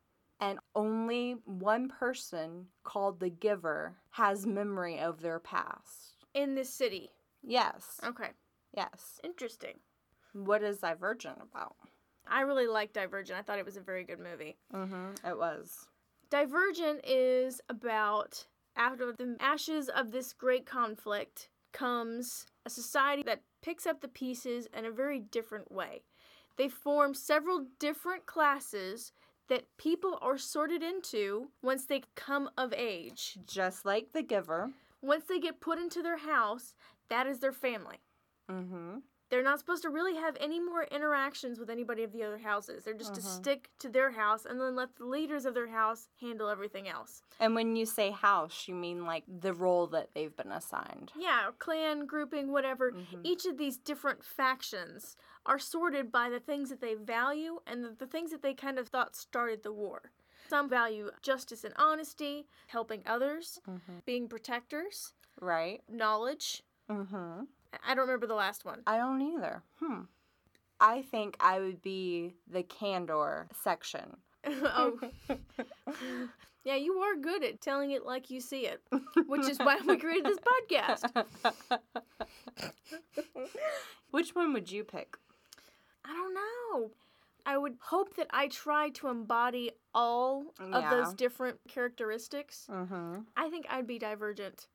and 0.40 0.58
only 0.74 1.36
one 1.44 1.88
person 1.88 2.66
called 2.82 3.20
the 3.20 3.28
giver 3.28 3.94
has 4.10 4.46
memory 4.46 4.98
of 4.98 5.20
their 5.20 5.38
past. 5.38 6.16
In 6.34 6.54
this 6.54 6.70
city. 6.70 7.10
Yes. 7.42 8.00
Okay. 8.04 8.30
Yes. 8.74 9.20
Interesting. 9.22 9.74
What 10.32 10.62
is 10.62 10.78
Divergent 10.78 11.38
about? 11.42 11.76
I 12.26 12.42
really 12.42 12.66
liked 12.66 12.94
Divergent. 12.94 13.38
I 13.38 13.42
thought 13.42 13.58
it 13.58 13.66
was 13.66 13.76
a 13.76 13.82
very 13.82 14.04
good 14.04 14.20
movie. 14.20 14.56
Mm-hmm. 14.72 15.26
It 15.28 15.36
was. 15.36 15.86
Divergent 16.30 17.00
is 17.04 17.60
about 17.68 18.46
after 18.76 19.12
the 19.12 19.36
ashes 19.40 19.88
of 19.88 20.12
this 20.12 20.32
great 20.32 20.64
conflict 20.64 21.48
comes 21.72 22.46
a 22.64 22.70
society 22.70 23.22
that 23.24 23.42
picks 23.62 23.84
up 23.84 24.00
the 24.00 24.08
pieces 24.08 24.68
in 24.72 24.84
a 24.84 24.92
very 24.92 25.18
different 25.18 25.72
way. 25.72 26.02
They 26.56 26.68
form 26.68 27.14
several 27.14 27.66
different 27.80 28.26
classes 28.26 29.12
that 29.48 29.66
people 29.76 30.18
are 30.22 30.38
sorted 30.38 30.82
into 30.82 31.48
once 31.62 31.86
they 31.86 32.02
come 32.14 32.48
of 32.56 32.72
age. 32.72 33.38
Just 33.44 33.84
like 33.84 34.12
the 34.12 34.22
giver. 34.22 34.70
Once 35.02 35.24
they 35.28 35.40
get 35.40 35.60
put 35.60 35.78
into 35.78 36.00
their 36.00 36.18
house, 36.18 36.74
that 37.08 37.26
is 37.26 37.40
their 37.40 37.52
family. 37.52 37.98
Mm-hmm. 38.48 38.98
They're 39.30 39.42
not 39.44 39.60
supposed 39.60 39.82
to 39.82 39.90
really 39.90 40.16
have 40.16 40.36
any 40.40 40.58
more 40.60 40.84
interactions 40.84 41.58
with 41.60 41.70
anybody 41.70 42.02
of 42.02 42.12
the 42.12 42.24
other 42.24 42.38
houses. 42.38 42.84
They're 42.84 42.94
just 42.94 43.14
to 43.14 43.20
Mhm. 43.20 43.24
stick 43.40 43.70
to 43.78 43.88
their 43.88 44.10
house 44.10 44.44
and 44.44 44.60
then 44.60 44.74
let 44.74 44.96
the 44.96 45.06
leaders 45.06 45.44
of 45.46 45.54
their 45.54 45.68
house 45.68 46.08
handle 46.20 46.48
everything 46.48 46.88
else. 46.88 47.22
And 47.38 47.54
when 47.54 47.76
you 47.76 47.86
say 47.86 48.10
house, 48.10 48.66
you 48.66 48.74
mean 48.74 49.04
like 49.06 49.22
the 49.28 49.54
role 49.54 49.86
that 49.88 50.12
they've 50.14 50.34
been 50.34 50.50
assigned. 50.50 51.12
Yeah, 51.14 51.52
clan, 51.58 52.06
grouping, 52.06 52.50
whatever. 52.50 52.90
Mhm. 52.92 53.20
Each 53.24 53.46
of 53.46 53.56
these 53.56 53.78
different 53.78 54.24
factions 54.24 55.16
are 55.46 55.58
sorted 55.60 56.10
by 56.10 56.28
the 56.28 56.40
things 56.40 56.68
that 56.70 56.80
they 56.80 56.94
value 56.94 57.60
and 57.66 57.84
the, 57.84 57.90
the 57.90 58.06
things 58.08 58.32
that 58.32 58.42
they 58.42 58.52
kind 58.54 58.78
of 58.80 58.88
thought 58.88 59.14
started 59.14 59.62
the 59.62 59.72
war. 59.72 60.10
Some 60.48 60.68
value 60.68 61.12
justice 61.22 61.62
and 61.62 61.72
honesty, 61.76 62.48
helping 62.66 63.04
others, 63.06 63.60
Mm-hmm. 63.68 64.00
being 64.04 64.28
protectors, 64.28 65.14
Right. 65.40 65.88
knowledge. 65.88 66.64
Mm-hmm. 66.88 67.44
I 67.86 67.94
don't 67.94 68.06
remember 68.06 68.26
the 68.26 68.34
last 68.34 68.64
one. 68.64 68.82
I 68.86 68.96
don't 68.96 69.20
either. 69.22 69.62
Hmm. 69.78 70.02
I 70.80 71.02
think 71.02 71.36
I 71.40 71.60
would 71.60 71.82
be 71.82 72.34
the 72.50 72.62
candor 72.62 73.48
section. 73.62 74.16
oh, 74.46 74.98
yeah, 76.64 76.76
you 76.76 76.94
are 76.94 77.16
good 77.16 77.44
at 77.44 77.60
telling 77.60 77.90
it 77.90 78.06
like 78.06 78.30
you 78.30 78.40
see 78.40 78.66
it, 78.66 78.80
which 79.26 79.48
is 79.48 79.58
why 79.58 79.78
we 79.86 79.98
created 79.98 80.24
this 80.24 80.38
podcast. 80.38 81.26
Which 84.10 84.34
one 84.34 84.52
would 84.54 84.70
you 84.70 84.82
pick? 84.82 85.16
I 86.04 86.12
don't 86.12 86.34
know. 86.34 86.90
I 87.46 87.56
would 87.56 87.76
hope 87.80 88.16
that 88.16 88.26
I 88.30 88.48
try 88.48 88.90
to 88.90 89.08
embody 89.08 89.70
all 89.94 90.46
of 90.58 90.90
those 90.90 91.14
different 91.14 91.58
characteristics. 91.68 92.66
Mm-hmm. 92.70 93.20
I 93.36 93.50
think 93.50 93.66
I'd 93.70 93.86
be 93.86 93.98
divergent, 93.98 94.66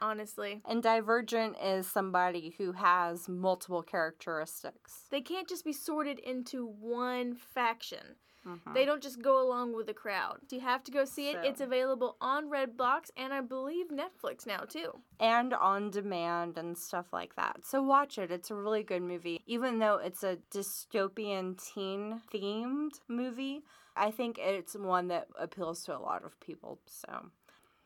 honestly. 0.00 0.60
And 0.64 0.82
divergent 0.82 1.56
is 1.62 1.86
somebody 1.86 2.54
who 2.58 2.72
has 2.72 3.28
multiple 3.28 3.82
characteristics. 3.82 5.04
They 5.10 5.20
can't 5.20 5.48
just 5.48 5.64
be 5.64 5.72
sorted 5.72 6.18
into 6.18 6.66
one 6.66 7.34
faction. 7.34 8.16
Mhm. 8.46 8.74
They 8.74 8.84
don't 8.84 9.02
just 9.02 9.22
go 9.22 9.40
along 9.42 9.72
with 9.74 9.86
the 9.86 9.94
crowd. 9.94 10.40
You 10.50 10.60
have 10.60 10.84
to 10.84 10.90
go 10.92 11.06
see 11.06 11.30
it. 11.30 11.36
So- 11.36 11.48
It's 11.48 11.60
available 11.62 12.18
on 12.20 12.50
Redbox 12.50 13.10
and 13.16 13.32
I 13.32 13.40
believe 13.40 13.88
Netflix 13.88 14.46
now 14.46 14.60
too. 14.68 15.00
and 15.18 15.54
on 15.54 15.90
demand 15.90 16.58
and 16.58 16.76
stuff 16.76 17.10
like 17.12 17.36
that. 17.36 17.64
So 17.64 17.82
watch 17.82 18.18
it. 18.18 18.30
It's 18.30 18.50
a 18.50 18.54
really 18.54 18.82
good 18.82 19.00
movie. 19.02 19.42
Even 19.46 19.78
though 19.78 19.96
it's 19.96 20.22
a 20.22 20.36
dystopian 20.50 21.56
teen 21.56 22.20
themed 22.32 23.00
movie, 23.08 23.64
I 23.96 24.10
think 24.10 24.38
it's 24.38 24.74
one 24.74 25.08
that 25.08 25.28
appeals 25.38 25.84
to 25.84 25.96
a 25.96 25.98
lot 26.00 26.24
of 26.24 26.38
people. 26.40 26.80
So 26.86 27.30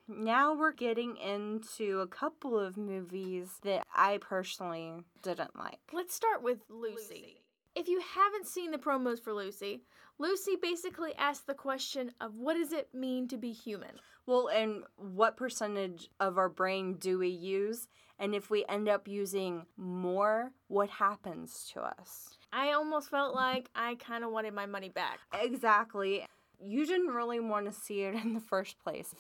now 0.09 0.55
we're 0.55 0.73
getting 0.73 1.17
into 1.17 2.01
a 2.01 2.07
couple 2.07 2.59
of 2.59 2.77
movies 2.77 3.59
that 3.63 3.87
I 3.95 4.19
personally 4.19 5.05
didn't 5.23 5.57
like. 5.57 5.79
Let's 5.93 6.15
start 6.15 6.43
with 6.43 6.61
Lucy. 6.69 7.43
If 7.75 7.87
you 7.87 8.01
haven't 8.01 8.47
seen 8.47 8.71
the 8.71 8.79
promos 8.79 9.23
for 9.23 9.33
Lucy, 9.33 9.83
Lucy 10.19 10.57
basically 10.61 11.15
asks 11.17 11.45
the 11.45 11.55
question 11.55 12.13
of 12.21 12.37
what 12.37 12.55
does 12.55 12.73
it 12.73 12.89
mean 12.93 13.29
to 13.29 13.37
be 13.37 13.53
human? 13.53 14.01
Well, 14.27 14.49
and 14.49 14.83
what 14.97 15.37
percentage 15.37 16.09
of 16.19 16.39
our 16.39 16.49
brain 16.49 16.95
do 16.95 17.19
we 17.19 17.29
use? 17.29 17.87
And 18.19 18.35
if 18.35 18.51
we 18.51 18.65
end 18.69 18.89
up 18.89 19.07
using 19.07 19.67
more, 19.77 20.51
what 20.67 20.91
happens 20.91 21.71
to 21.73 21.81
us? 21.83 22.37
I 22.53 22.73
almost 22.73 23.11
felt 23.11 23.35
like 23.35 23.69
I 23.75 23.95
kind 23.95 24.25
of 24.25 24.33
wanted 24.33 24.55
my 24.55 24.67
money 24.67 24.89
back. 24.89 25.21
Exactly. 25.41 26.27
You 26.61 26.85
didn't 26.85 27.15
really 27.15 27.39
want 27.39 27.67
to 27.67 27.73
see 27.73 28.03
it 28.03 28.15
in 28.17 28.35
the 28.35 28.41
first 28.41 28.79
place. 28.81 29.15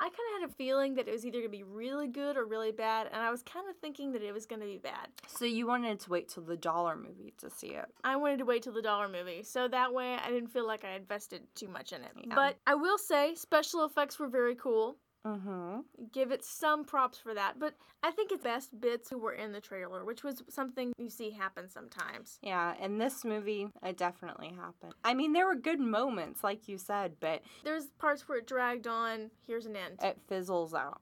I 0.00 0.04
kind 0.04 0.14
of 0.14 0.40
had 0.40 0.50
a 0.50 0.54
feeling 0.54 0.94
that 0.94 1.08
it 1.08 1.12
was 1.12 1.26
either 1.26 1.40
going 1.40 1.52
to 1.52 1.56
be 1.58 1.62
really 1.62 2.08
good 2.08 2.38
or 2.38 2.46
really 2.46 2.72
bad, 2.72 3.08
and 3.12 3.22
I 3.22 3.30
was 3.30 3.42
kind 3.42 3.68
of 3.68 3.76
thinking 3.76 4.12
that 4.12 4.22
it 4.22 4.32
was 4.32 4.46
going 4.46 4.60
to 4.60 4.66
be 4.66 4.78
bad. 4.78 5.08
So 5.26 5.44
you 5.44 5.66
wanted 5.66 6.00
to 6.00 6.10
wait 6.10 6.28
till 6.28 6.42
the 6.42 6.56
dollar 6.56 6.96
movie 6.96 7.34
to 7.38 7.50
see 7.50 7.68
it. 7.68 7.84
I 8.02 8.16
wanted 8.16 8.38
to 8.38 8.46
wait 8.46 8.62
till 8.62 8.72
the 8.72 8.80
dollar 8.80 9.08
movie, 9.08 9.42
so 9.42 9.68
that 9.68 9.92
way 9.92 10.16
I 10.16 10.30
didn't 10.30 10.48
feel 10.48 10.66
like 10.66 10.86
I 10.86 10.94
invested 10.94 11.42
too 11.54 11.68
much 11.68 11.92
in 11.92 12.00
it. 12.02 12.12
Yeah. 12.16 12.34
But 12.34 12.56
I 12.66 12.76
will 12.76 12.96
say, 12.96 13.34
special 13.34 13.84
effects 13.84 14.18
were 14.18 14.28
very 14.28 14.54
cool. 14.54 14.96
Mm-hmm. 15.26 15.80
Give 16.12 16.32
it 16.32 16.44
some 16.44 16.84
props 16.84 17.18
for 17.18 17.34
that. 17.34 17.58
But 17.58 17.74
I 18.02 18.10
think 18.10 18.32
its 18.32 18.44
best 18.44 18.80
bits 18.80 19.10
who 19.10 19.18
were 19.18 19.32
in 19.32 19.52
the 19.52 19.60
trailer, 19.60 20.04
which 20.04 20.24
was 20.24 20.42
something 20.48 20.92
you 20.98 21.10
see 21.10 21.30
happen 21.30 21.68
sometimes. 21.68 22.38
Yeah, 22.42 22.74
in 22.82 22.98
this 22.98 23.24
movie, 23.24 23.68
it 23.82 23.98
definitely 23.98 24.48
happened. 24.48 24.94
I 25.04 25.14
mean, 25.14 25.32
there 25.32 25.46
were 25.46 25.54
good 25.56 25.80
moments, 25.80 26.42
like 26.42 26.68
you 26.68 26.78
said, 26.78 27.16
but 27.20 27.42
There's 27.64 27.86
parts 27.98 28.28
where 28.28 28.38
it 28.38 28.46
dragged 28.46 28.86
on. 28.86 29.30
Here's 29.46 29.66
an 29.66 29.76
end. 29.76 29.98
it 30.02 30.18
fizzles 30.28 30.74
out. 30.74 31.00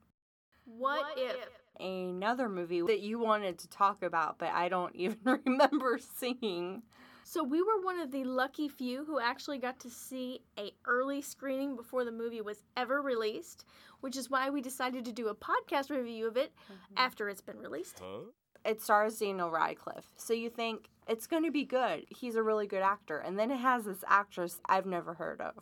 What, 0.64 1.06
if? 1.16 1.36
Another 1.80 2.48
movie 2.48 2.82
that 2.82 3.00
you 3.00 3.20
wanted 3.20 3.58
to 3.60 3.68
talk 3.68 4.02
about, 4.02 4.38
but 4.38 4.50
I 4.52 4.68
don't 4.68 4.94
even 4.96 5.18
remember 5.46 5.98
seeing. 6.16 6.82
So 7.30 7.44
we 7.44 7.60
were 7.60 7.82
one 7.82 8.00
of 8.00 8.10
the 8.10 8.24
lucky 8.24 8.70
few 8.70 9.04
who 9.04 9.20
actually 9.20 9.58
got 9.58 9.78
to 9.80 9.90
see 9.90 10.40
a 10.58 10.72
early 10.86 11.20
screening 11.20 11.76
before 11.76 12.06
the 12.06 12.10
movie 12.10 12.40
was 12.40 12.62
ever 12.74 13.02
released, 13.02 13.66
which 14.00 14.16
is 14.16 14.30
why 14.30 14.48
we 14.48 14.62
decided 14.62 15.04
to 15.04 15.12
do 15.12 15.28
a 15.28 15.34
podcast 15.34 15.90
review 15.90 16.26
of 16.26 16.38
it 16.38 16.54
mm-hmm. 16.64 16.94
after 16.96 17.28
it's 17.28 17.42
been 17.42 17.58
released. 17.58 18.00
It 18.64 18.80
stars 18.80 19.18
Daniel 19.18 19.50
Radcliffe, 19.50 20.10
so 20.16 20.32
you 20.32 20.48
think 20.48 20.88
it's 21.06 21.26
going 21.26 21.44
to 21.44 21.50
be 21.50 21.66
good. 21.66 22.06
He's 22.08 22.34
a 22.34 22.42
really 22.42 22.66
good 22.66 22.80
actor. 22.80 23.18
And 23.18 23.38
then 23.38 23.50
it 23.50 23.58
has 23.58 23.84
this 23.84 24.02
actress 24.06 24.62
I've 24.66 24.86
never 24.86 25.12
heard 25.12 25.42
of. 25.42 25.52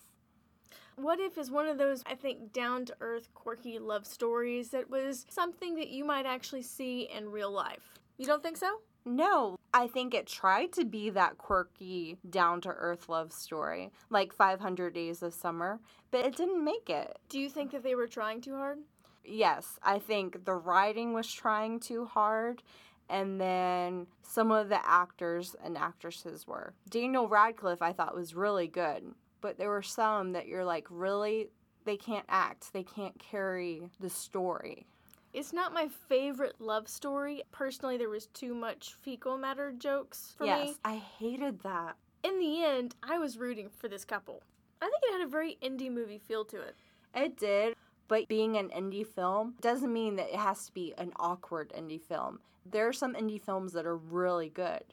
What 0.94 1.18
If 1.18 1.36
is 1.36 1.50
one 1.50 1.66
of 1.66 1.78
those, 1.78 2.04
I 2.06 2.14
think, 2.14 2.52
down 2.52 2.84
to 2.84 2.96
earth, 3.00 3.34
quirky 3.34 3.80
love 3.80 4.06
stories 4.06 4.70
that 4.70 4.88
was 4.88 5.26
something 5.28 5.74
that 5.74 5.88
you 5.88 6.04
might 6.04 6.26
actually 6.26 6.62
see 6.62 7.08
in 7.12 7.28
real 7.28 7.50
life. 7.50 7.98
You 8.18 8.26
don't 8.26 8.44
think 8.44 8.56
so? 8.56 8.82
No, 9.08 9.56
I 9.72 9.86
think 9.86 10.14
it 10.14 10.26
tried 10.26 10.72
to 10.72 10.84
be 10.84 11.10
that 11.10 11.38
quirky, 11.38 12.18
down 12.28 12.60
to 12.62 12.70
earth 12.70 13.08
love 13.08 13.32
story, 13.32 13.92
like 14.10 14.32
500 14.32 14.92
Days 14.92 15.22
of 15.22 15.32
Summer, 15.32 15.78
but 16.10 16.26
it 16.26 16.36
didn't 16.36 16.64
make 16.64 16.90
it. 16.90 17.16
Do 17.28 17.38
you 17.38 17.48
think 17.48 17.70
that 17.70 17.84
they 17.84 17.94
were 17.94 18.08
trying 18.08 18.40
too 18.40 18.56
hard? 18.56 18.78
Yes, 19.24 19.78
I 19.80 20.00
think 20.00 20.44
the 20.44 20.54
writing 20.54 21.12
was 21.12 21.32
trying 21.32 21.78
too 21.78 22.04
hard, 22.04 22.64
and 23.08 23.40
then 23.40 24.08
some 24.22 24.50
of 24.50 24.68
the 24.68 24.84
actors 24.84 25.54
and 25.62 25.78
actresses 25.78 26.44
were. 26.48 26.74
Daniel 26.90 27.28
Radcliffe, 27.28 27.82
I 27.82 27.92
thought, 27.92 28.16
was 28.16 28.34
really 28.34 28.66
good, 28.66 29.04
but 29.40 29.56
there 29.56 29.70
were 29.70 29.82
some 29.82 30.32
that 30.32 30.48
you're 30.48 30.64
like, 30.64 30.88
really? 30.90 31.50
They 31.84 31.96
can't 31.96 32.26
act, 32.28 32.72
they 32.72 32.82
can't 32.82 33.20
carry 33.20 33.88
the 34.00 34.10
story. 34.10 34.88
It's 35.36 35.52
not 35.52 35.74
my 35.74 35.88
favorite 36.08 36.58
love 36.60 36.88
story. 36.88 37.42
Personally, 37.52 37.98
there 37.98 38.08
was 38.08 38.28
too 38.28 38.54
much 38.54 38.94
fecal 38.94 39.36
matter 39.36 39.70
jokes 39.70 40.34
for 40.38 40.46
yes, 40.46 40.68
me. 40.68 40.74
I 40.82 40.94
hated 40.94 41.60
that. 41.60 41.96
In 42.24 42.38
the 42.40 42.64
end, 42.64 42.94
I 43.02 43.18
was 43.18 43.36
rooting 43.36 43.68
for 43.68 43.86
this 43.86 44.06
couple. 44.06 44.42
I 44.80 44.86
think 44.86 45.02
it 45.02 45.12
had 45.12 45.28
a 45.28 45.30
very 45.30 45.58
indie 45.62 45.92
movie 45.92 46.16
feel 46.16 46.46
to 46.46 46.62
it. 46.62 46.74
It 47.14 47.36
did, 47.36 47.76
but 48.08 48.28
being 48.28 48.56
an 48.56 48.70
indie 48.70 49.06
film 49.06 49.56
doesn't 49.60 49.92
mean 49.92 50.16
that 50.16 50.30
it 50.30 50.36
has 50.36 50.64
to 50.68 50.72
be 50.72 50.94
an 50.96 51.12
awkward 51.16 51.70
indie 51.76 52.00
film. 52.00 52.40
There 52.64 52.88
are 52.88 52.94
some 52.94 53.12
indie 53.12 53.40
films 53.40 53.74
that 53.74 53.84
are 53.84 53.98
really 53.98 54.48
good. 54.48 54.84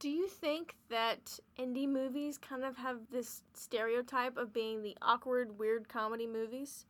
Do 0.00 0.08
you 0.08 0.26
think 0.26 0.74
that 0.90 1.38
indie 1.56 1.88
movies 1.88 2.36
kind 2.36 2.64
of 2.64 2.76
have 2.78 2.98
this 3.12 3.42
stereotype 3.52 4.38
of 4.38 4.52
being 4.52 4.82
the 4.82 4.96
awkward, 5.00 5.56
weird 5.56 5.88
comedy 5.88 6.26
movies? 6.26 6.84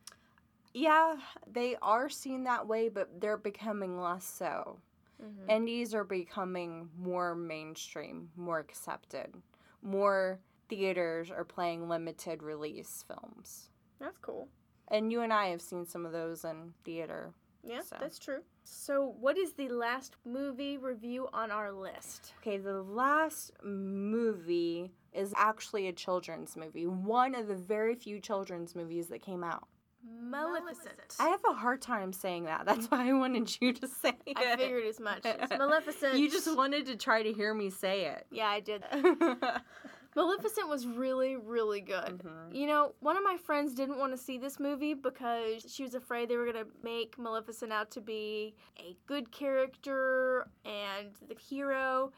Yeah, 0.75 1.15
they 1.49 1.77
are 1.81 2.09
seen 2.09 2.43
that 2.43 2.67
way, 2.67 2.89
but 2.89 3.21
they're 3.21 3.37
becoming 3.37 3.97
less 3.97 4.25
so. 4.25 4.77
Mm-hmm. 5.23 5.49
Indies 5.49 5.93
are 5.93 6.03
becoming 6.03 6.89
more 6.99 7.33
mainstream, 7.33 8.27
more 8.35 8.59
accepted. 8.59 9.33
More 9.81 10.41
theaters 10.67 11.31
are 11.31 11.45
playing 11.45 11.87
limited 11.87 12.43
release 12.43 13.05
films. 13.07 13.69
That's 14.01 14.17
cool. 14.17 14.49
And 14.89 15.13
you 15.13 15.21
and 15.21 15.31
I 15.31 15.47
have 15.47 15.61
seen 15.61 15.85
some 15.85 16.05
of 16.05 16.11
those 16.11 16.43
in 16.43 16.73
theater. 16.83 17.33
Yeah, 17.63 17.79
So. 17.81 17.95
that's 17.97 18.19
true. 18.19 18.41
So, 18.65 19.15
what 19.17 19.37
is 19.37 19.53
the 19.53 19.69
last 19.69 20.17
movie 20.25 20.77
review 20.77 21.29
on 21.31 21.51
our 21.51 21.71
list? 21.71 22.33
Okay, 22.41 22.57
the 22.57 22.81
last 22.83 23.51
movie 23.63 24.91
is 25.13 25.33
actually 25.37 25.87
a 25.87 25.93
children's 25.93 26.57
movie. 26.57 26.85
One 26.85 27.33
of 27.33 27.47
the 27.47 27.55
very 27.55 27.95
few 27.95 28.19
children's 28.19 28.75
movies 28.75 29.07
that 29.07 29.21
came 29.21 29.41
out. 29.41 29.69
Maleficent. 30.05 31.15
I 31.19 31.29
have 31.29 31.41
a 31.49 31.53
hard 31.53 31.81
time 31.81 32.13
saying 32.13 32.45
that. 32.45 32.65
That's 32.65 32.87
why 32.87 33.09
I 33.09 33.13
wanted 33.13 33.55
you 33.61 33.73
to 33.73 33.87
say 33.87 34.13
it. 34.25 34.37
I 34.37 34.55
figured 34.55 34.85
as 34.85 34.99
much. 34.99 35.21
It's 35.23 35.49
Maleficent. 35.57 36.17
You 36.17 36.29
just 36.29 36.55
wanted 36.55 36.85
to 36.87 36.95
try 36.95 37.23
to 37.23 37.31
hear 37.33 37.53
me 37.53 37.69
say 37.69 38.05
it. 38.05 38.25
Yeah, 38.31 38.47
I 38.47 38.59
did. 38.59 38.83
Maleficent 40.15 40.69
was 40.69 40.87
really, 40.87 41.35
really 41.35 41.81
good. 41.81 42.21
Mhm. 42.23 42.55
You 42.55 42.67
know, 42.67 42.95
one 43.01 43.17
of 43.17 43.23
my 43.23 43.35
friends 43.37 43.73
didn't 43.73 43.97
want 43.97 44.13
to 44.13 44.17
see 44.17 44.37
this 44.37 44.59
movie 44.59 44.93
because 44.93 45.65
she 45.69 45.83
was 45.83 45.93
afraid 45.93 46.29
they 46.29 46.37
were 46.37 46.49
going 46.51 46.65
to 46.65 46.71
make 46.83 47.17
Maleficent 47.19 47.73
out 47.73 47.91
to 47.91 48.01
be 48.01 48.55
a 48.79 48.95
good 49.07 49.31
character 49.31 50.47
and 50.63 51.09
the 51.27 51.35
hero. 51.35 52.13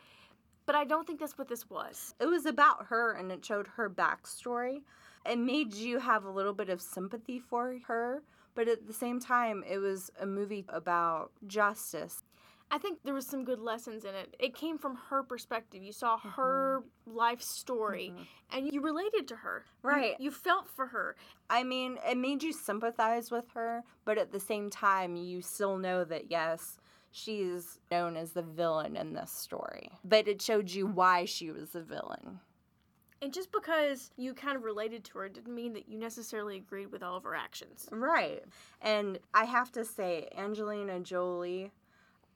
But 0.68 0.76
I 0.76 0.84
don't 0.84 1.08
think 1.08 1.20
that's 1.20 1.38
what 1.38 1.48
this 1.48 1.70
was. 1.70 2.14
It 2.20 2.26
was 2.28 2.46
about 2.46 2.86
her 2.88 3.14
and 3.14 3.32
it 3.32 3.44
showed 3.44 3.68
her 3.78 3.90
backstory. 3.90 4.82
It 5.28 5.38
made 5.38 5.74
you 5.74 6.00
have 6.00 6.24
a 6.24 6.32
little 6.32 6.54
bit 6.54 6.70
of 6.70 6.82
sympathy 6.82 7.40
for 7.40 7.76
her, 7.88 8.24
but 8.56 8.68
at 8.68 8.88
the 8.88 8.94
same 8.94 9.20
time, 9.20 9.64
it 9.70 9.78
was 9.78 10.12
a 10.20 10.26
movie 10.26 10.66
about 10.70 11.32
justice. 11.46 12.24
I 12.70 12.78
think 12.78 13.00
there 13.04 13.14
was 13.14 13.26
some 13.26 13.46
good 13.46 13.60
lessons 13.60 14.04
in 14.04 14.14
it. 14.14 14.36
It 14.40 14.54
came 14.54 14.78
from 14.78 14.98
her 15.10 15.24
perspective. 15.24 15.84
You 15.84 15.94
saw 15.94 16.18
mm-hmm. 16.18 16.30
her 16.30 16.84
life 17.06 17.42
story 17.42 18.12
mm-hmm. 18.14 18.58
and 18.58 18.74
you 18.74 18.82
related 18.82 19.28
to 19.30 19.38
her. 19.38 19.64
You- 19.84 19.90
Right. 19.90 20.16
You, 20.20 20.32
felt 20.32 20.70
for 20.70 20.88
her. 20.88 21.16
I 21.50 21.64
mean, 21.64 21.98
it 22.06 22.18
made 22.18 22.44
you 22.44 22.52
sympathize 22.52 23.32
with 23.32 23.50
her, 23.54 23.84
but 24.04 24.18
at 24.18 24.32
the 24.32 24.40
same 24.40 24.70
time, 24.70 25.16
you 25.16 25.42
still 25.42 25.78
know 25.78 26.04
that, 26.04 26.30
yes, 26.30 26.78
she's 27.12 27.80
known 27.90 28.18
as 28.18 28.34
the 28.34 28.42
villain 28.42 28.98
in 28.98 29.14
this 29.14 29.32
story. 29.32 29.90
But 30.04 30.28
it 30.28 30.42
showed 30.42 30.70
you 30.70 30.88
why 30.88 31.24
she 31.24 31.52
was 31.52 31.70
the 31.70 31.82
villain. 31.82 32.42
And 33.22 33.34
just 33.34 33.52
because 33.52 34.12
you 34.16 34.34
kind 34.34 34.56
of 34.56 34.64
related 34.64 35.04
to 35.06 35.18
her 35.20 35.30
didn't 35.30 35.54
mean 35.54 35.74
that 35.74 35.90
you 35.90 35.98
necessarily 35.98 36.58
agreed 36.58 36.92
with 36.92 37.02
all 37.02 37.18
of 37.18 37.24
her 37.24 37.36
actions. 37.36 37.88
Right. 37.92 38.44
And 38.82 39.20
I 39.34 39.46
have 39.46 39.72
to 39.74 39.84
say, 39.84 40.30
Angelina 40.38 41.00
Jolie, 41.00 41.72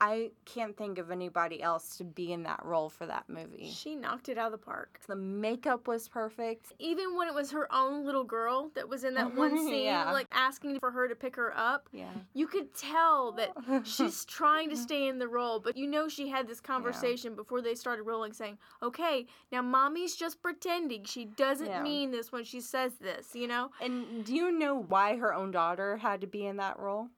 I 0.04 0.32
can't 0.46 0.76
think 0.76 0.98
of 0.98 1.12
anybody 1.12 1.62
else 1.62 1.96
to 1.98 2.04
be 2.04 2.34
in 2.34 2.42
that 2.44 2.66
role 2.66 2.90
for 2.90 3.06
that 3.06 3.30
movie. 3.30 3.70
She 3.72 3.96
knocked 3.96 4.30
it 4.30 4.38
out 4.40 4.52
of 4.52 4.60
the 4.60 4.66
park. 4.66 5.00
The 5.08 5.16
makeup 5.16 5.88
was 5.88 6.08
perfect. 6.10 6.74
Even 6.80 7.16
when 7.16 7.28
it 7.28 7.36
was 7.36 7.52
her 7.52 7.72
own 7.72 8.04
little 8.04 8.24
girl 8.24 8.72
that 8.74 8.90
was 8.90 9.04
in 9.04 9.14
that 9.14 9.36
one 9.38 9.56
scene, 9.60 9.84
Yeah. 9.84 10.12
like 10.12 10.26
asking 10.32 10.80
for 10.80 10.90
her 10.90 11.08
to 11.08 11.14
pick 11.14 11.36
her 11.36 11.56
up, 11.56 11.88
Yeah. 11.92 12.10
you 12.34 12.48
could 12.48 12.74
tell 12.74 13.32
that 13.34 13.52
she's 13.86 14.26
trying 14.26 14.72
to 14.72 14.76
stay 14.76 15.08
in 15.08 15.20
the 15.20 15.28
role, 15.28 15.60
but 15.60 15.78
you 15.78 15.86
know 15.86 16.10
she 16.10 16.28
had 16.30 16.48
this 16.48 16.60
conversation 16.60 17.36
before 17.36 17.62
they 17.62 17.76
started 17.76 18.02
rolling 18.02 18.34
saying, 18.34 18.58
okay, 18.82 19.28
now 19.52 19.62
mommy's 19.62 20.16
just 20.16 20.42
pretending. 20.42 21.04
She 21.04 21.26
doesn't 21.26 21.68
Yeah. 21.68 21.84
mean 21.84 22.10
this 22.10 22.32
when 22.32 22.44
she 22.44 22.60
says 22.60 22.94
this, 22.96 23.36
you 23.36 23.46
know? 23.46 23.70
And 23.80 24.26
do 24.26 24.34
you 24.34 24.52
know 24.52 24.76
why 24.82 25.18
her 25.18 25.32
own 25.32 25.52
daughter 25.52 25.98
had 25.98 26.22
to 26.22 26.28
be 26.28 26.44
in 26.48 26.58
that 26.58 26.80
role? 26.80 27.10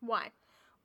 Why? 0.00 0.32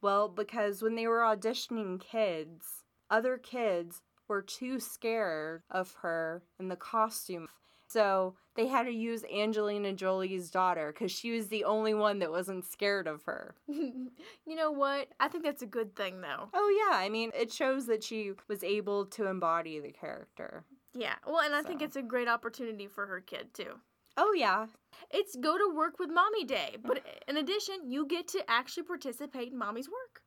Well, 0.02 0.28
because 0.28 0.82
when 0.82 0.96
they 0.96 1.08
were 1.08 1.20
auditioning 1.20 2.00
kids, 2.00 2.84
other 3.10 3.38
kids 3.38 4.02
were 4.28 4.42
too 4.42 4.80
scared 4.80 5.64
of 5.70 5.96
her 6.02 6.44
in 6.60 6.70
the 6.70 6.76
costume. 6.76 7.48
So 7.88 8.36
they 8.56 8.68
had 8.68 8.84
to 8.84 8.92
use 8.92 9.26
Angelina 9.26 9.94
Jolie's 9.94 10.50
daughter 10.50 10.94
because 10.94 11.12
she 11.12 11.32
was 11.32 11.50
the 11.50 11.66
only 11.66 11.94
one 11.94 12.20
that 12.20 12.32
wasn't 12.32 12.64
scared 12.64 13.06
of 13.06 13.24
her. 13.24 13.56
you 13.68 14.12
know 14.48 14.72
what? 14.72 15.10
I 15.20 15.28
think 15.28 15.44
that's 15.44 15.62
a 15.62 15.68
good 15.68 15.94
thing, 15.96 16.22
though. 16.22 16.50
Oh, 16.54 16.90
yeah. 16.90 16.98
I 16.98 17.10
mean, 17.10 17.32
it 17.38 17.52
shows 17.52 17.88
that 17.88 18.02
she 18.02 18.32
was 18.48 18.64
able 18.64 19.08
to 19.08 19.28
embody 19.28 19.80
the 19.82 19.92
character. 19.92 20.64
Yeah. 20.94 21.16
Well, 21.28 21.42
and 21.42 21.54
I 21.54 21.64
think 21.64 21.82
it's 21.82 21.98
a 21.98 22.02
great 22.02 22.30
opportunity 22.30 22.88
for 22.88 23.06
her 23.08 23.20
kid, 23.20 23.54
too. 23.54 23.80
Oh, 24.24 24.34
yeah. 24.34 24.68
It's 25.10 25.36
go 25.36 25.58
to 25.58 25.76
work 25.76 25.98
with 25.98 26.12
mommy 26.12 26.46
day, 26.46 26.78
but 26.86 27.04
in 27.28 27.38
addition, 27.38 27.90
you 27.90 28.06
get 28.06 28.28
to 28.30 28.44
actually 28.48 28.84
participate 28.84 29.52
in 29.52 29.58
mommy's 29.58 29.90
work. 29.90 30.22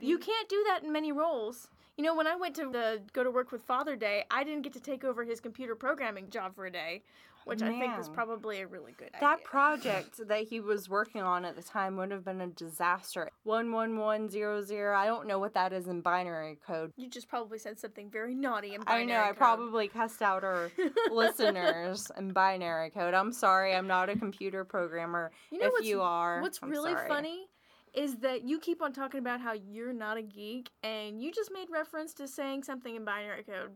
You 0.00 0.16
can't 0.28 0.48
do 0.48 0.64
that 0.68 0.84
in 0.84 0.92
many 0.92 1.10
roles. 1.10 1.68
You 1.96 2.04
know, 2.04 2.14
when 2.14 2.28
I 2.28 2.36
went 2.36 2.54
to 2.56 2.70
the 2.70 3.02
go 3.12 3.24
to 3.24 3.30
work 3.32 3.50
with 3.50 3.62
Father 3.62 3.96
Day, 3.96 4.24
I 4.30 4.44
didn't 4.44 4.62
get 4.62 4.74
to 4.74 4.80
take 4.80 5.02
over 5.02 5.24
his 5.24 5.40
computer 5.40 5.74
programming 5.74 6.30
job 6.30 6.54
for 6.54 6.66
a 6.66 6.70
day, 6.70 7.02
which 7.50 7.62
I 7.62 7.68
think 7.78 7.96
was 7.98 8.06
Man. 8.08 8.14
probably 8.14 8.60
a 8.60 8.66
really 8.66 8.92
good 8.96 9.10
That 9.20 9.34
idea. 9.34 9.44
project 9.44 10.20
that 10.28 10.44
he 10.44 10.60
was 10.60 10.88
working 10.88 11.20
on 11.22 11.44
at 11.44 11.56
the 11.56 11.62
time 11.62 11.96
would 11.96 12.10
have 12.10 12.24
been 12.24 12.40
a 12.40 12.46
disaster. 12.46 13.28
11100, 13.44 14.94
I 14.94 15.06
don't 15.06 15.26
know 15.26 15.38
what 15.38 15.54
that 15.54 15.72
is 15.72 15.88
in 15.88 16.00
binary 16.00 16.58
code. 16.66 16.92
you 16.96 17.08
just 17.08 17.28
probably 17.28 17.58
said 17.58 17.78
something 17.78 18.10
very 18.10 18.34
naughty 18.34 18.74
in 18.74 18.80
I 18.82 18.84
binary 18.84 19.06
know, 19.06 19.20
I 19.22 19.26
code. 19.28 19.36
probably 19.36 19.88
cussed 19.88 20.22
out 20.22 20.44
our 20.44 20.70
listeners 21.10 22.10
in 22.16 22.32
binary 22.32 22.90
code. 22.90 23.14
I'm 23.14 23.32
sorry, 23.32 23.74
I'm 23.74 23.86
not 23.86 24.08
a 24.08 24.16
computer 24.16 24.64
programmer. 24.64 25.30
You 25.50 25.58
know 25.58 25.66
if 25.66 25.72
what's, 25.72 25.86
you 25.86 26.00
are, 26.02 26.40
what's 26.40 26.60
I'm 26.62 26.70
really 26.70 26.92
sorry. 26.92 27.08
funny 27.08 27.46
is 27.92 28.16
that 28.18 28.44
you 28.44 28.60
keep 28.60 28.80
on 28.82 28.92
talking 28.92 29.18
about 29.18 29.40
how 29.40 29.52
you're 29.52 29.92
not 29.92 30.16
a 30.16 30.22
geek, 30.22 30.70
and 30.84 31.20
you 31.20 31.32
just 31.32 31.50
made 31.52 31.66
reference 31.72 32.14
to 32.14 32.28
saying 32.28 32.62
something 32.62 32.94
in 32.94 33.04
binary 33.04 33.42
code. 33.42 33.70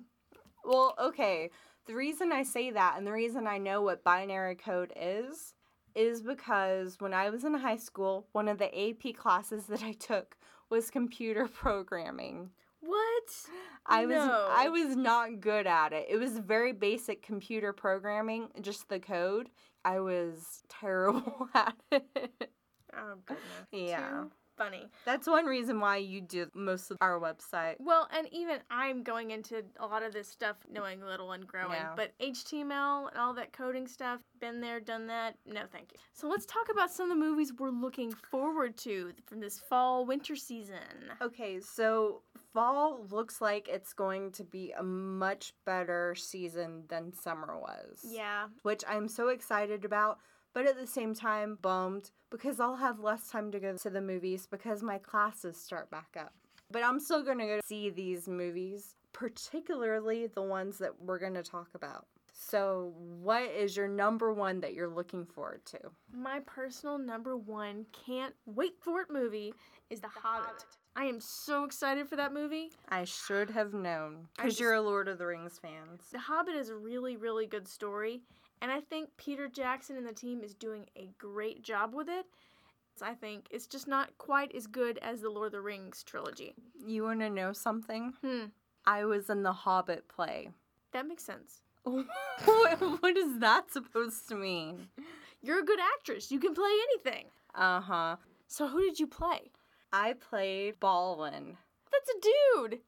Well, 0.64 0.94
okay. 1.00 1.50
The 1.86 1.94
reason 1.94 2.32
I 2.32 2.42
say 2.42 2.70
that 2.70 2.96
and 2.96 3.06
the 3.06 3.12
reason 3.12 3.46
I 3.46 3.58
know 3.58 3.82
what 3.82 4.04
binary 4.04 4.54
code 4.54 4.92
is 4.96 5.54
is 5.94 6.22
because 6.22 6.96
when 6.98 7.14
I 7.14 7.30
was 7.30 7.44
in 7.44 7.54
high 7.54 7.76
school, 7.76 8.26
one 8.32 8.48
of 8.48 8.58
the 8.58 8.66
AP 8.90 9.14
classes 9.16 9.66
that 9.66 9.82
I 9.82 9.92
took 9.92 10.36
was 10.70 10.90
computer 10.90 11.46
programming. 11.54 12.50
What? 12.80 13.30
I 13.86 14.04
was 14.06 14.16
I 14.16 14.68
was 14.68 14.96
not 14.96 15.40
good 15.40 15.66
at 15.66 15.92
it. 15.92 16.06
It 16.08 16.16
was 16.16 16.38
very 16.38 16.72
basic 16.72 17.22
computer 17.22 17.72
programming, 17.72 18.48
just 18.60 18.88
the 18.88 18.98
code. 18.98 19.48
I 19.84 20.00
was 20.00 20.62
terrible 20.68 21.48
at 21.54 21.74
it. 21.90 22.50
Oh 22.96 23.14
goodness. 23.24 23.44
Yeah. 23.72 24.24
Funny. 24.56 24.88
That's 25.04 25.26
one 25.26 25.46
reason 25.46 25.80
why 25.80 25.98
you 25.98 26.20
do 26.20 26.46
most 26.54 26.90
of 26.90 26.98
our 27.00 27.18
website. 27.20 27.76
Well, 27.78 28.08
and 28.16 28.28
even 28.32 28.58
I'm 28.70 29.02
going 29.02 29.30
into 29.30 29.62
a 29.78 29.86
lot 29.86 30.02
of 30.02 30.12
this 30.12 30.28
stuff 30.28 30.56
knowing 30.70 31.00
little 31.00 31.32
and 31.32 31.46
growing, 31.46 31.72
Yeah. 31.72 31.92
but 31.96 32.12
HTML 32.20 33.08
and 33.08 33.18
all 33.18 33.34
that 33.34 33.52
coding 33.52 33.86
stuff, 33.86 34.20
been 34.40 34.60
there, 34.60 34.80
done 34.80 35.06
that. 35.08 35.36
No, 35.46 35.62
thank 35.70 35.92
you. 35.92 35.98
So 36.12 36.28
let's 36.28 36.46
talk 36.46 36.68
about 36.70 36.90
some 36.90 37.10
of 37.10 37.16
the 37.16 37.22
movies 37.24 37.52
we're 37.58 37.70
looking 37.70 38.12
forward 38.12 38.76
to 38.78 39.12
from 39.26 39.40
this 39.40 39.58
fall 39.58 40.04
winter 40.06 40.36
season. 40.36 40.76
Okay, 41.22 41.60
so 41.60 42.22
fall 42.52 43.04
looks 43.10 43.40
like 43.40 43.68
it's 43.68 43.92
going 43.92 44.30
to 44.32 44.44
be 44.44 44.72
a 44.78 44.82
much 44.82 45.54
better 45.64 46.14
season 46.14 46.84
than 46.88 47.12
summer 47.12 47.58
was. 47.58 48.04
Yeah. 48.04 48.46
Which 48.62 48.84
I'm 48.88 49.08
so 49.08 49.28
excited 49.28 49.84
about, 49.84 50.18
but 50.54 50.66
at 50.66 50.78
the 50.78 50.86
same 50.86 51.14
time 51.14 51.58
bummed 51.60 52.10
because 52.30 52.60
I'll 52.60 52.76
have 52.76 53.00
less 53.00 53.28
time 53.28 53.52
to 53.52 53.60
go 53.60 53.76
to 53.76 53.90
the 53.90 54.00
movies 54.00 54.48
because 54.50 54.82
my 54.82 54.98
classes 54.98 55.60
start 55.60 55.90
back 55.90 56.16
up. 56.18 56.32
But 56.70 56.82
I'm 56.82 56.98
still 56.98 57.22
going 57.22 57.38
to 57.38 57.46
go 57.46 57.60
see 57.64 57.90
these 57.90 58.26
movies, 58.26 58.94
particularly 59.12 60.28
the 60.28 60.42
ones 60.42 60.78
that 60.78 60.92
we're 61.00 61.18
going 61.18 61.34
to 61.34 61.42
talk 61.42 61.68
about. 61.74 62.06
So, 62.32 62.92
what 62.96 63.44
is 63.44 63.76
your 63.76 63.86
number 63.86 64.32
one 64.32 64.60
that 64.60 64.74
you're 64.74 64.88
looking 64.88 65.24
forward 65.24 65.64
to? 65.66 65.78
My 66.12 66.40
personal 66.40 66.98
number 66.98 67.36
one 67.36 67.86
can't 67.92 68.34
wait 68.44 68.74
for 68.80 69.00
it 69.00 69.10
movie 69.10 69.54
is 69.88 70.00
The, 70.00 70.08
Hobbit. 70.08 70.64
I 70.96 71.04
am 71.04 71.20
so 71.20 71.64
excited 71.64 72.08
for 72.08 72.16
that 72.16 72.34
movie. 72.34 72.72
I 72.88 73.04
should 73.04 73.50
have 73.50 73.72
known 73.72 74.28
because 74.36 74.58
you're 74.58 74.74
a 74.74 74.80
Lord 74.80 75.06
of 75.06 75.18
the 75.18 75.26
Rings 75.26 75.60
fans. 75.60 76.08
The 76.10 76.18
Hobbit 76.18 76.56
is 76.56 76.70
a 76.70 76.76
really, 76.76 77.16
really 77.16 77.46
good 77.46 77.68
story, 77.68 78.22
and 78.60 78.70
I 78.70 78.80
think 78.80 79.10
Peter 79.16 79.48
Jackson 79.48 79.96
and 79.96 80.06
the 80.06 80.12
team 80.12 80.42
is 80.42 80.54
doing 80.54 80.86
a 80.96 81.10
great 81.18 81.62
job 81.62 81.94
with 81.94 82.08
it. 82.08 82.26
I 83.02 83.14
think 83.14 83.48
it's 83.50 83.66
just 83.66 83.88
not 83.88 84.16
quite 84.18 84.54
as 84.54 84.66
good 84.68 84.98
as 85.02 85.20
the 85.20 85.28
Lord 85.28 85.46
of 85.46 85.52
the 85.52 85.60
Rings 85.60 86.04
trilogy. 86.04 86.54
You 86.86 87.02
want 87.02 87.20
to 87.20 87.30
know 87.30 87.52
something? 87.52 88.14
Hmm, 88.22 88.44
I 88.86 89.04
was 89.04 89.28
in 89.30 89.42
the 89.42 89.52
Hobbit 89.52 90.06
play. 90.08 90.50
that 90.92 91.06
makes 91.06 91.24
sense. 91.24 91.62
what 91.82 92.80
what 93.02 93.16
is 93.16 93.40
that 93.40 93.70
supposed 93.72 94.28
to 94.28 94.36
mean? 94.36 94.88
You're 95.42 95.58
a 95.60 95.64
good 95.64 95.80
actress. 95.80 96.30
You 96.30 96.38
can 96.38 96.54
play 96.54 96.70
anything. 96.90 97.26
Uh 97.54 97.80
huh. 97.80 98.16
So 98.46 98.68
who 98.68 98.80
did 98.80 98.98
you 99.00 99.06
play? 99.06 99.50
I 99.92 100.14
played 100.14 100.80
Balin. 100.80 101.56
That's 101.92 102.10
a 102.10 102.20
dude. 102.58 102.80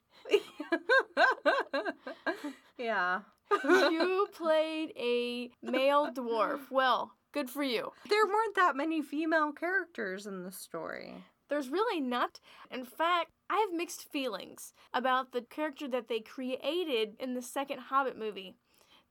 yeah. 2.79 3.20
You 3.64 4.28
played 4.37 4.92
a 4.96 5.50
male 5.62 6.09
dwarf. 6.12 6.70
Well, 6.70 7.12
good 7.32 7.50
for 7.50 7.62
you. 7.62 7.92
there 8.09 8.26
weren't 8.26 8.56
that 8.56 8.76
many 8.76 9.02
female 9.02 9.52
characters 9.52 10.26
in 10.26 10.42
the 10.42 10.52
story. 10.52 11.14
There's 11.48 11.68
really 11.68 12.00
not. 12.00 12.40
In 12.70 12.85
fact, 12.85 13.30
I 13.49 13.59
have 13.59 13.76
mixed 13.76 14.11
feelings 14.11 14.72
about 14.92 15.32
the 15.32 15.42
character 15.42 15.86
that 15.88 16.09
they 16.09 16.20
created 16.20 17.14
in 17.20 17.34
the 17.34 17.42
second 17.42 17.78
Hobbit 17.78 18.18
movie. 18.18 18.57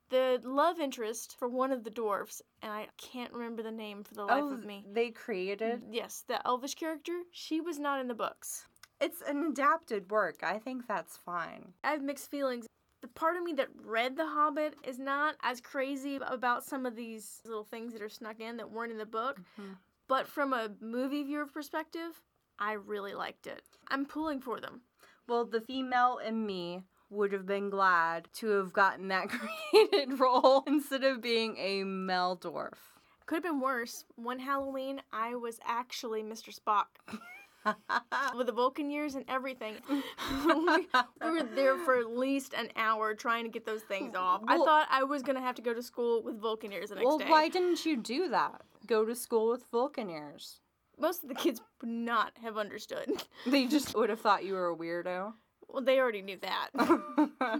The 0.10 0.40
love 0.44 0.80
interest 0.80 1.36
for 1.40 1.48
one 1.48 1.72
of 1.72 1.84
the 1.84 1.90
dwarfs, 1.90 2.42
and 2.62 2.72
I 2.72 2.88
can't 2.98 3.34
remember 3.34 3.64
the 3.64 3.72
name 3.72 4.04
for 4.04 4.14
the 4.14 4.24
oh, 4.24 4.28
life 4.28 4.44
oh, 4.44 4.54
of 4.54 4.66
me. 4.66 4.86
they 4.92 5.10
created. 5.10 5.82
Yes, 5.90 6.24
the 6.28 6.46
elvish 6.46 6.76
character, 6.76 7.22
she 7.32 7.60
was 7.60 7.80
not 7.80 8.00
in 8.00 8.08
the 8.08 8.14
books. 8.14 8.66
It's 9.02 9.22
an 9.22 9.46
adapted 9.46 10.12
work. 10.12 10.44
I 10.44 10.60
think 10.60 10.88
that's 10.88 11.18
fine. 11.18 11.74
I 11.84 11.92
have 11.92 12.04
mixed 12.04 12.30
feelings. 12.30 12.68
The 13.06 13.12
part 13.12 13.38
of 13.38 13.44
me 13.44 13.54
that 13.54 13.68
read 13.84 14.18
The 14.18 14.26
Hobbit 14.26 14.78
is 14.84 14.98
not 14.98 15.36
as 15.44 15.62
crazy 15.62 16.16
about 16.16 16.64
some 16.64 16.88
of 16.88 16.96
these 16.96 17.40
little 17.46 17.64
things 17.64 17.94
that 17.94 18.02
are 18.02 18.10
snuck 18.10 18.40
in 18.40 18.58
that 18.58 18.72
weren't 18.72 18.92
in 18.92 18.98
the 18.98 19.06
book, 19.06 19.40
Mhm. 19.60 19.78
but 20.08 20.28
from 20.28 20.54
a 20.54 20.72
movie 20.82 21.22
viewer 21.22 21.46
perspective, 21.46 22.20
I 22.58 22.72
really 22.72 23.14
liked 23.14 23.46
it. 23.46 23.64
I'm 23.90 24.08
pulling 24.08 24.42
for 24.42 24.60
them. 24.60 24.82
Well, 25.28 25.46
the 25.46 25.62
female 25.62 26.18
in 26.18 26.48
me 26.48 26.82
would 27.12 27.32
have 27.32 27.46
been 27.46 27.70
glad 27.70 28.28
to 28.38 28.48
have 28.48 28.74
gotten 28.74 29.08
that 29.10 29.30
created 29.70 30.20
role 30.20 30.64
instead 30.66 31.04
of 31.04 31.22
being 31.22 31.58
a 31.58 31.84
male 31.84 32.36
dwarf. 32.36 32.98
Could 33.28 33.36
have 33.36 33.44
been 33.44 33.60
worse. 33.60 34.04
One 34.16 34.40
Halloween, 34.40 35.04
I 35.14 35.36
was 35.36 35.60
actually 35.64 36.24
Mr. 36.24 36.52
Spock 36.52 36.88
with 38.36 38.48
the 38.48 38.54
Vulcan 38.54 38.90
years 38.90 39.16
and 39.16 39.26
everything. 39.28 39.76
we 39.90 41.32
were 41.32 41.44
there 41.56 41.78
for 41.80 41.98
at 42.00 42.10
least 42.10 42.54
an 42.54 42.70
hour 42.76 43.14
trying 43.14 43.44
to 43.44 43.50
get 43.50 43.66
those 43.66 43.82
things 43.82 44.16
off. 44.16 44.42
I 44.48 44.58
thought 44.58 44.88
I 44.90 45.04
was 45.04 45.22
gonna 45.22 45.42
have 45.42 45.56
to 45.56 45.62
go 45.62 45.74
to 45.74 45.84
school 45.84 46.24
with 46.24 46.40
Vulcan 46.40 46.72
ears 46.72 46.90
the 46.90 46.96
next 46.96 47.06
well, 47.06 47.18
day. 47.18 47.30
why 47.30 47.50
didn't 47.50 47.86
you 47.86 47.98
do 47.98 48.30
that? 48.30 48.62
Go 48.88 49.06
to 49.06 49.16
school 49.16 49.52
with 49.52 49.66
Vulcan 49.72 50.10
ears. 50.10 50.60
Most 51.00 51.24
of 51.24 51.30
the 51.30 51.36
kids 51.36 51.62
would 51.82 51.90
not 51.90 52.32
have 52.42 52.58
understood. 52.58 53.12
They 53.46 53.66
just 53.66 53.96
would 53.96 54.10
have 54.10 54.22
thought 54.22 54.46
you 54.46 54.54
were 54.54 54.70
a 54.70 54.76
weirdo. 54.76 55.34
Well, 55.68 55.84
they 55.84 56.00
already 56.00 56.22
knew 56.22 56.38
that. 56.42 56.70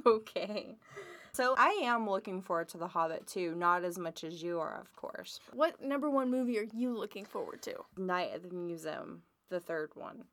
okay. 0.06 0.78
So 1.36 1.54
I 1.58 1.82
am 1.84 2.10
looking 2.10 2.42
forward 2.42 2.70
to 2.70 2.78
The 2.78 2.88
Hobbit 2.88 3.28
too, 3.28 3.56
not 3.56 3.84
as 3.84 3.98
much 4.00 4.24
as 4.24 4.42
you 4.42 4.62
are, 4.62 4.80
of 4.80 4.96
course. 4.96 5.42
what 5.52 5.82
number 5.82 6.10
one 6.10 6.32
movie 6.32 6.58
are 6.58 6.68
you 6.74 6.98
looking 6.98 7.26
forward 7.26 7.62
to? 7.64 7.74
Night 7.98 8.32
at 8.34 8.44
the 8.44 8.56
Museum, 8.56 9.22
the 9.50 9.60
third 9.60 9.92
one. 9.96 10.26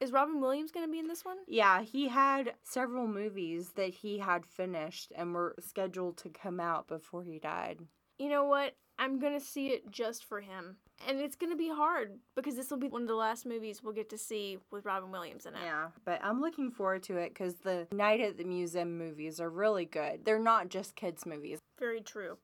Is 0.00 0.12
Robin 0.12 0.40
Williams 0.40 0.70
going 0.72 0.86
to 0.86 0.90
be 0.90 0.98
in 0.98 1.08
this 1.08 1.24
one? 1.26 1.36
Yeah, 1.46 1.82
he 1.82 2.08
had 2.08 2.54
several 2.62 3.06
movies 3.06 3.72
that 3.76 3.92
he 3.92 4.18
had 4.18 4.46
finished 4.46 5.12
and 5.14 5.34
were 5.34 5.54
scheduled 5.60 6.16
to 6.18 6.30
come 6.30 6.58
out 6.58 6.88
before 6.88 7.22
he 7.22 7.38
died. 7.38 7.80
You 8.18 8.30
know 8.30 8.44
what? 8.44 8.74
I'm 8.98 9.18
going 9.18 9.38
to 9.38 9.44
see 9.44 9.68
it 9.68 9.90
just 9.90 10.24
for 10.24 10.40
him. 10.40 10.76
And 11.06 11.20
it's 11.20 11.36
going 11.36 11.52
to 11.52 11.56
be 11.56 11.70
hard 11.70 12.18
because 12.34 12.54
this 12.54 12.70
will 12.70 12.78
be 12.78 12.88
one 12.88 13.02
of 13.02 13.08
the 13.08 13.14
last 13.14 13.46
movies 13.46 13.82
we'll 13.82 13.94
get 13.94 14.10
to 14.10 14.18
see 14.18 14.58
with 14.70 14.84
Robin 14.84 15.10
Williams 15.10 15.46
in 15.46 15.54
it. 15.54 15.60
Yeah, 15.64 15.88
but 16.04 16.20
I'm 16.22 16.40
looking 16.40 16.70
forward 16.70 17.02
to 17.04 17.16
it 17.16 17.30
because 17.30 17.54
the 17.54 17.86
Night 17.92 18.20
at 18.20 18.36
the 18.36 18.44
Museum 18.44 18.98
movies 18.98 19.40
are 19.40 19.48
really 19.48 19.86
good. 19.86 20.24
They're 20.24 20.38
not 20.38 20.68
just 20.68 20.96
kids' 20.96 21.24
movies. 21.24 21.58
Very 21.78 22.02
true. 22.02 22.36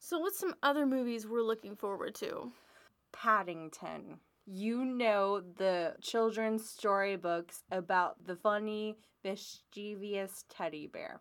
So, 0.00 0.18
what's 0.18 0.38
some 0.38 0.54
other 0.64 0.86
movies 0.86 1.28
we're 1.28 1.42
looking 1.42 1.76
forward 1.76 2.16
to? 2.16 2.50
Paddington. 3.12 4.18
You 4.52 4.84
know 4.84 5.42
the 5.58 5.94
children's 6.02 6.68
storybooks 6.68 7.62
about 7.70 8.26
the 8.26 8.34
funny, 8.34 8.96
mischievous 9.22 10.44
teddy 10.48 10.88
bear. 10.88 11.20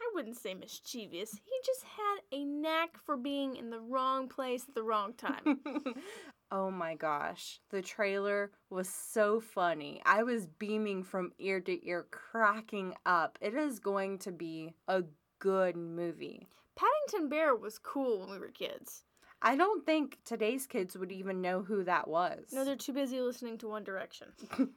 I 0.00 0.08
wouldn't 0.14 0.36
say 0.36 0.54
mischievous. 0.54 1.32
He 1.32 1.52
just 1.66 1.82
had 1.82 2.18
a 2.30 2.44
knack 2.44 2.96
for 3.04 3.16
being 3.16 3.56
in 3.56 3.70
the 3.70 3.80
wrong 3.80 4.28
place 4.28 4.62
at 4.68 4.76
the 4.76 4.84
wrong 4.84 5.14
time. 5.14 5.58
oh 6.52 6.70
my 6.70 6.94
gosh. 6.94 7.58
The 7.70 7.82
trailer 7.82 8.52
was 8.70 8.88
so 8.88 9.40
funny. 9.40 10.00
I 10.06 10.22
was 10.22 10.46
beaming 10.46 11.02
from 11.02 11.32
ear 11.40 11.58
to 11.62 11.84
ear, 11.84 12.06
cracking 12.12 12.94
up. 13.04 13.38
It 13.40 13.54
is 13.54 13.80
going 13.80 14.18
to 14.18 14.30
be 14.30 14.72
a 14.86 15.02
good 15.40 15.74
movie. 15.74 16.46
Paddington 16.76 17.28
Bear 17.28 17.56
was 17.56 17.80
cool 17.80 18.20
when 18.20 18.30
we 18.30 18.38
were 18.38 18.52
kids. 18.52 19.02
I 19.40 19.56
don't 19.56 19.86
think 19.86 20.18
today's 20.24 20.66
kids 20.66 20.96
would 20.96 21.12
even 21.12 21.40
know 21.40 21.62
who 21.62 21.84
that 21.84 22.08
was. 22.08 22.46
No, 22.52 22.64
they're 22.64 22.76
too 22.76 22.92
busy 22.92 23.20
listening 23.20 23.58
to 23.58 23.68
One 23.68 23.84
Direction. 23.84 24.28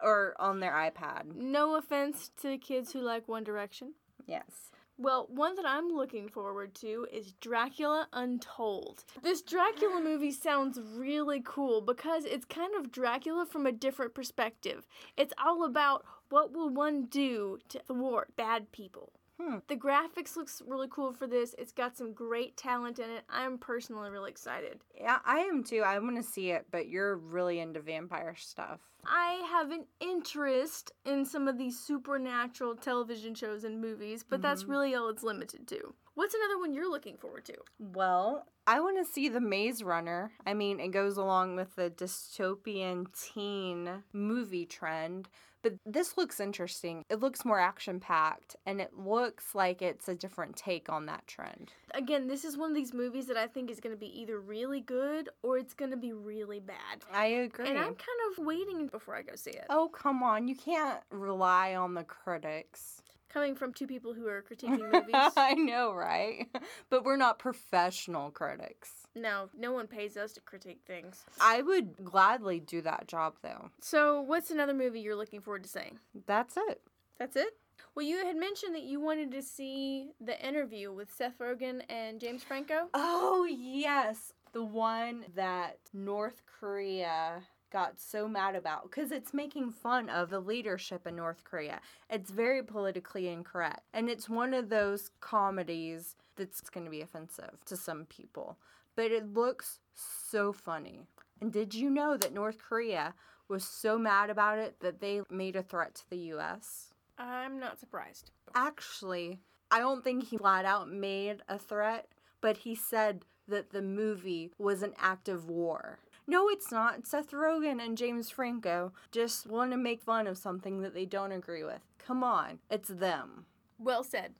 or 0.00 0.34
on 0.38 0.60
their 0.60 0.72
iPad. 0.72 1.34
No 1.34 1.76
offense 1.76 2.30
to 2.42 2.48
the 2.48 2.58
kids 2.58 2.92
who 2.92 3.00
like 3.00 3.28
One 3.28 3.44
Direction. 3.44 3.94
Yes. 4.26 4.70
Well, 4.98 5.26
one 5.28 5.56
that 5.56 5.66
I'm 5.66 5.90
looking 5.90 6.28
forward 6.28 6.74
to 6.76 7.06
is 7.12 7.32
Dracula 7.32 8.08
Untold. 8.14 9.04
This 9.22 9.42
Dracula 9.42 10.00
movie 10.00 10.30
sounds 10.30 10.80
really 10.96 11.42
cool 11.44 11.82
because 11.82 12.24
it's 12.24 12.46
kind 12.46 12.74
of 12.74 12.90
Dracula 12.90 13.44
from 13.44 13.66
a 13.66 13.72
different 13.72 14.14
perspective. 14.14 14.86
It's 15.16 15.34
all 15.42 15.64
about 15.64 16.06
what 16.30 16.52
will 16.52 16.70
one 16.70 17.04
do 17.06 17.58
to 17.68 17.78
thwart 17.80 18.34
bad 18.36 18.72
people. 18.72 19.12
Hmm. 19.40 19.58
The 19.68 19.76
graphics 19.76 20.34
looks 20.36 20.62
really 20.66 20.88
cool 20.90 21.12
for 21.12 21.26
this. 21.26 21.54
It's 21.58 21.72
got 21.72 21.96
some 21.96 22.12
great 22.14 22.56
talent 22.56 22.98
in 22.98 23.10
it. 23.10 23.24
I'm 23.28 23.58
personally 23.58 24.08
really 24.10 24.30
excited. 24.30 24.80
Yeah, 24.98 25.18
I 25.26 25.40
am 25.40 25.62
too. 25.62 25.82
I 25.84 25.98
want 25.98 26.16
to 26.16 26.22
see 26.22 26.50
it, 26.50 26.66
but 26.70 26.88
you're 26.88 27.16
really 27.16 27.60
into 27.60 27.80
vampire 27.80 28.34
stuff. 28.34 28.80
I 29.04 29.46
have 29.50 29.70
an 29.70 29.84
interest 30.00 30.90
in 31.04 31.24
some 31.26 31.48
of 31.48 31.58
these 31.58 31.78
supernatural 31.78 32.76
television 32.76 33.34
shows 33.34 33.62
and 33.62 33.80
movies, 33.80 34.24
but 34.28 34.40
that's 34.42 34.64
Mhm. 34.64 34.68
really 34.70 34.94
all 34.94 35.08
it's 35.10 35.22
limited 35.22 35.68
to. 35.68 35.94
What's 36.14 36.34
another 36.34 36.58
one 36.58 36.72
you're 36.72 36.90
looking 36.90 37.18
forward 37.18 37.44
to? 37.44 37.56
Well, 37.78 38.48
I 38.66 38.80
want 38.80 38.96
to 38.96 39.04
see 39.04 39.28
The 39.28 39.40
Maze 39.40 39.84
Runner. 39.84 40.32
I 40.46 40.54
mean, 40.54 40.80
it 40.80 40.88
goes 40.88 41.18
along 41.18 41.56
with 41.56 41.76
the 41.76 41.90
dystopian 41.90 43.06
teen 43.12 44.02
movie 44.12 44.66
trend, 44.66 45.28
but 45.66 45.78
this 45.84 46.16
looks 46.16 46.38
interesting. 46.38 47.04
It 47.10 47.18
looks 47.18 47.44
more 47.44 47.58
action 47.58 47.98
packed, 47.98 48.54
and 48.66 48.80
it 48.80 48.96
looks 48.96 49.52
like 49.52 49.82
it's 49.82 50.06
a 50.06 50.14
different 50.14 50.54
take 50.54 50.88
on 50.88 51.06
that 51.06 51.26
trend. 51.26 51.72
Again, 51.92 52.28
this 52.28 52.44
is 52.44 52.56
one 52.56 52.70
of 52.70 52.76
these 52.76 52.94
movies 52.94 53.26
that 53.26 53.36
I 53.36 53.48
think 53.48 53.68
is 53.68 53.80
going 53.80 53.92
to 53.92 53.98
be 53.98 54.20
either 54.20 54.38
really 54.38 54.80
good 54.80 55.28
or 55.42 55.58
it's 55.58 55.74
going 55.74 55.90
to 55.90 55.96
be 55.96 56.12
really 56.12 56.60
bad. 56.60 57.02
I 57.12 57.26
agree. 57.26 57.68
And 57.68 57.78
I'm 57.78 57.96
kind 57.96 58.20
of 58.30 58.46
waiting 58.46 58.86
before 58.86 59.16
I 59.16 59.22
go 59.22 59.34
see 59.34 59.50
it. 59.50 59.66
Oh, 59.68 59.88
come 59.88 60.22
on. 60.22 60.46
You 60.46 60.54
can't 60.54 61.00
rely 61.10 61.74
on 61.74 61.94
the 61.94 62.04
critics. 62.04 63.02
Coming 63.28 63.56
from 63.56 63.72
two 63.72 63.88
people 63.88 64.14
who 64.14 64.28
are 64.28 64.44
critiquing 64.48 64.92
movies. 64.92 65.32
I 65.36 65.54
know, 65.54 65.92
right? 65.92 66.46
But 66.90 67.02
we're 67.02 67.16
not 67.16 67.40
professional 67.40 68.30
critics. 68.30 69.05
No, 69.16 69.48
no 69.58 69.72
one 69.72 69.86
pays 69.86 70.16
us 70.16 70.32
to 70.34 70.40
critique 70.40 70.80
things. 70.86 71.24
I 71.40 71.62
would 71.62 72.04
gladly 72.04 72.60
do 72.60 72.82
that 72.82 73.08
job, 73.08 73.34
though. 73.42 73.70
So, 73.80 74.20
what's 74.20 74.50
another 74.50 74.74
movie 74.74 75.00
you're 75.00 75.16
looking 75.16 75.40
forward 75.40 75.62
to 75.64 75.68
seeing? 75.68 75.98
That's 76.26 76.56
it. 76.56 76.82
That's 77.18 77.36
it? 77.36 77.56
Well, 77.94 78.04
you 78.04 78.18
had 78.18 78.36
mentioned 78.36 78.74
that 78.74 78.82
you 78.82 79.00
wanted 79.00 79.32
to 79.32 79.42
see 79.42 80.10
the 80.20 80.46
interview 80.46 80.92
with 80.92 81.12
Seth 81.12 81.38
Rogen 81.38 81.80
and 81.88 82.20
James 82.20 82.42
Franco. 82.42 82.88
Oh, 82.92 83.46
yes. 83.50 84.34
The 84.52 84.64
one 84.64 85.24
that 85.34 85.78
North 85.94 86.42
Korea 86.46 87.42
got 87.72 88.00
so 88.00 88.28
mad 88.28 88.54
about 88.54 88.84
because 88.84 89.10
it's 89.10 89.34
making 89.34 89.70
fun 89.70 90.08
of 90.08 90.30
the 90.30 90.40
leadership 90.40 91.06
in 91.06 91.16
North 91.16 91.42
Korea. 91.44 91.80
It's 92.08 92.30
very 92.30 92.62
politically 92.62 93.28
incorrect. 93.28 93.80
And 93.92 94.08
it's 94.08 94.28
one 94.28 94.54
of 94.54 94.68
those 94.68 95.10
comedies 95.20 96.16
that's 96.36 96.70
going 96.70 96.84
to 96.84 96.90
be 96.90 97.00
offensive 97.00 97.64
to 97.66 97.76
some 97.76 98.04
people. 98.04 98.56
But 98.96 99.12
it 99.12 99.32
looks 99.32 99.78
so 99.94 100.52
funny. 100.52 101.06
And 101.40 101.52
did 101.52 101.74
you 101.74 101.90
know 101.90 102.16
that 102.16 102.32
North 102.32 102.58
Korea 102.58 103.14
was 103.48 103.64
so 103.64 103.98
mad 103.98 104.30
about 104.30 104.58
it 104.58 104.80
that 104.80 105.00
they 105.00 105.20
made 105.30 105.54
a 105.54 105.62
threat 105.62 105.94
to 105.96 106.10
the 106.10 106.18
US? 106.34 106.94
I'm 107.18 107.60
not 107.60 107.78
surprised. 107.78 108.30
Actually, 108.54 109.38
I 109.70 109.78
don't 109.78 110.02
think 110.02 110.24
he 110.24 110.38
flat 110.38 110.64
out 110.64 110.90
made 110.90 111.42
a 111.48 111.58
threat, 111.58 112.08
but 112.40 112.58
he 112.58 112.74
said 112.74 113.24
that 113.48 113.70
the 113.70 113.82
movie 113.82 114.50
was 114.58 114.82
an 114.82 114.94
act 114.98 115.28
of 115.28 115.48
war. 115.48 115.98
No, 116.26 116.48
it's 116.48 116.72
not. 116.72 117.06
Seth 117.06 117.30
Rogen 117.30 117.80
and 117.80 117.96
James 117.96 118.30
Franco 118.30 118.92
just 119.12 119.46
want 119.46 119.70
to 119.70 119.76
make 119.76 120.02
fun 120.02 120.26
of 120.26 120.36
something 120.36 120.80
that 120.82 120.92
they 120.92 121.04
don't 121.06 121.32
agree 121.32 121.62
with. 121.62 121.80
Come 121.98 122.24
on, 122.24 122.58
it's 122.70 122.88
them. 122.88 123.46
Well 123.78 124.02
said. 124.02 124.34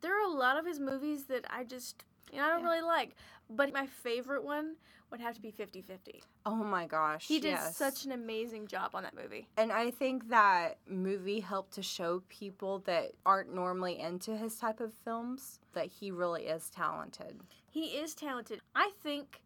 There 0.00 0.16
are 0.16 0.30
a 0.30 0.32
lot 0.32 0.58
of 0.58 0.66
his 0.66 0.78
movies 0.78 1.24
that 1.24 1.46
I 1.50 1.64
just, 1.64 2.04
you 2.32 2.38
know, 2.38 2.44
I 2.44 2.48
don't 2.48 2.60
Yeah. 2.62 2.70
really 2.70 2.82
like. 2.82 3.16
But 3.50 3.72
my 3.72 3.86
favorite 3.86 4.44
one 4.44 4.76
would 5.10 5.20
have 5.20 5.34
to 5.34 5.40
be 5.40 5.50
50 5.50 5.80
50. 5.80 6.22
Oh 6.44 6.56
my 6.56 6.86
gosh. 6.86 7.26
He 7.26 7.40
did 7.40 7.50
yes. 7.50 7.76
such 7.76 8.04
an 8.04 8.12
amazing 8.12 8.66
job 8.66 8.90
on 8.94 9.02
that 9.04 9.14
movie. 9.16 9.48
And 9.56 9.72
I 9.72 9.90
think 9.90 10.28
that 10.28 10.78
movie 10.86 11.40
helped 11.40 11.72
to 11.74 11.82
show 11.82 12.22
people 12.28 12.80
that 12.80 13.12
aren't 13.24 13.54
normally 13.54 13.98
into 13.98 14.36
his 14.36 14.56
type 14.56 14.80
of 14.80 14.92
films 14.92 15.60
that 15.72 15.86
he 15.86 16.10
really 16.10 16.44
is 16.44 16.68
talented. 16.68 17.40
He 17.70 17.96
is 17.96 18.14
talented. 18.14 18.60
I 18.74 18.90
think 19.02 19.40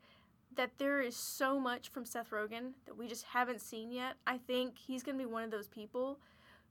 that 0.57 0.71
there 0.79 1.01
is 1.01 1.17
so 1.17 1.59
much 1.61 1.89
from 1.91 2.05
Seth 2.05 2.31
Rogen 2.31 2.73
that 2.87 2.97
we 2.97 3.07
just 3.07 3.25
haven't 3.25 3.61
seen 3.61 3.91
yet. 3.91 4.17
I 4.27 4.39
think 4.39 4.77
he's 4.77 5.03
going 5.03 5.17
to 5.17 5.25
be 5.25 5.31
one 5.31 5.45
of 5.45 5.51
those 5.51 5.69
people 5.69 6.19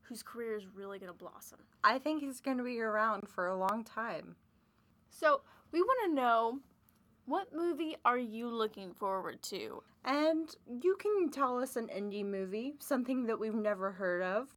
whose 0.03 0.22
career 0.22 0.55
is 0.57 0.66
really 0.68 0.99
going 0.99 1.12
to 1.12 1.18
blossom. 1.18 1.59
I 1.84 1.97
think 1.97 2.22
he's 2.22 2.41
going 2.41 2.57
to 2.57 2.64
be 2.64 2.80
around 2.82 3.30
for 3.30 3.47
a 3.47 3.55
long 3.57 3.84
time. 3.86 4.36
So, 5.09 5.41
we 5.72 5.82
want 5.82 6.09
to 6.09 6.15
know 6.15 6.59
what 7.26 7.47
movie 7.53 7.95
are 8.03 8.17
you 8.17 8.49
looking 8.49 8.93
forward 8.93 9.41
to? 9.43 9.84
And 10.03 10.53
you 10.82 10.95
can 10.99 11.30
tell 11.30 11.59
us 11.59 11.76
an 11.76 11.88
indie 11.88 12.26
movie, 12.26 12.74
something 12.80 13.26
that 13.28 13.39
we've 13.39 13.53
never 13.53 13.91
heard 13.91 14.22
of. 14.22 14.47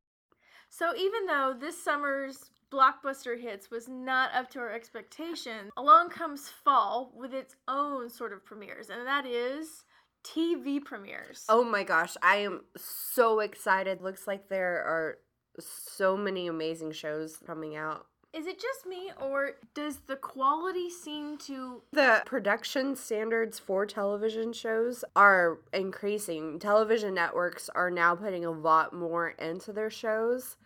So, 0.70 0.92
even 0.96 1.26
though 1.26 1.54
this 1.58 1.80
summer's 1.80 2.50
blockbuster 2.72 3.40
hits 3.40 3.70
was 3.70 3.88
not 3.88 4.34
up 4.34 4.50
to 4.50 4.58
our 4.58 4.72
expectations, 4.72 5.70
along 5.76 6.10
comes 6.10 6.48
fall 6.48 7.12
with 7.14 7.32
its 7.32 7.54
own 7.68 8.10
sort 8.10 8.32
of 8.32 8.44
premieres, 8.44 8.90
and 8.90 9.06
that 9.06 9.26
is 9.26 9.84
TV 10.24 10.82
premieres. 10.82 11.44
Oh 11.48 11.62
my 11.62 11.84
gosh, 11.84 12.16
I 12.22 12.36
am 12.36 12.62
so 12.76 13.40
excited. 13.40 14.00
Looks 14.00 14.26
like 14.26 14.48
there 14.48 14.82
are 14.82 15.18
so 15.60 16.16
many 16.16 16.48
amazing 16.48 16.92
shows 16.92 17.36
coming 17.46 17.76
out. 17.76 18.06
Is 18.34 18.48
it 18.48 18.60
just 18.60 18.84
me, 18.84 19.12
or 19.22 19.52
does 19.74 19.98
the 20.08 20.16
quality 20.16 20.90
seem 20.90 21.38
to 21.38 21.82
The 21.92 22.24
production 22.26 22.96
standards 22.96 23.60
for 23.60 23.86
television 23.86 24.52
shows 24.52 25.04
are 25.14 25.58
increasing. 25.72 26.58
Television 26.58 27.14
networks 27.14 27.68
are 27.68 27.92
now 27.92 28.16
putting 28.16 28.44
a 28.44 28.50
lot 28.50 28.92
more 28.92 29.28
into 29.30 29.72
their 29.72 29.88
shows, 29.88 30.56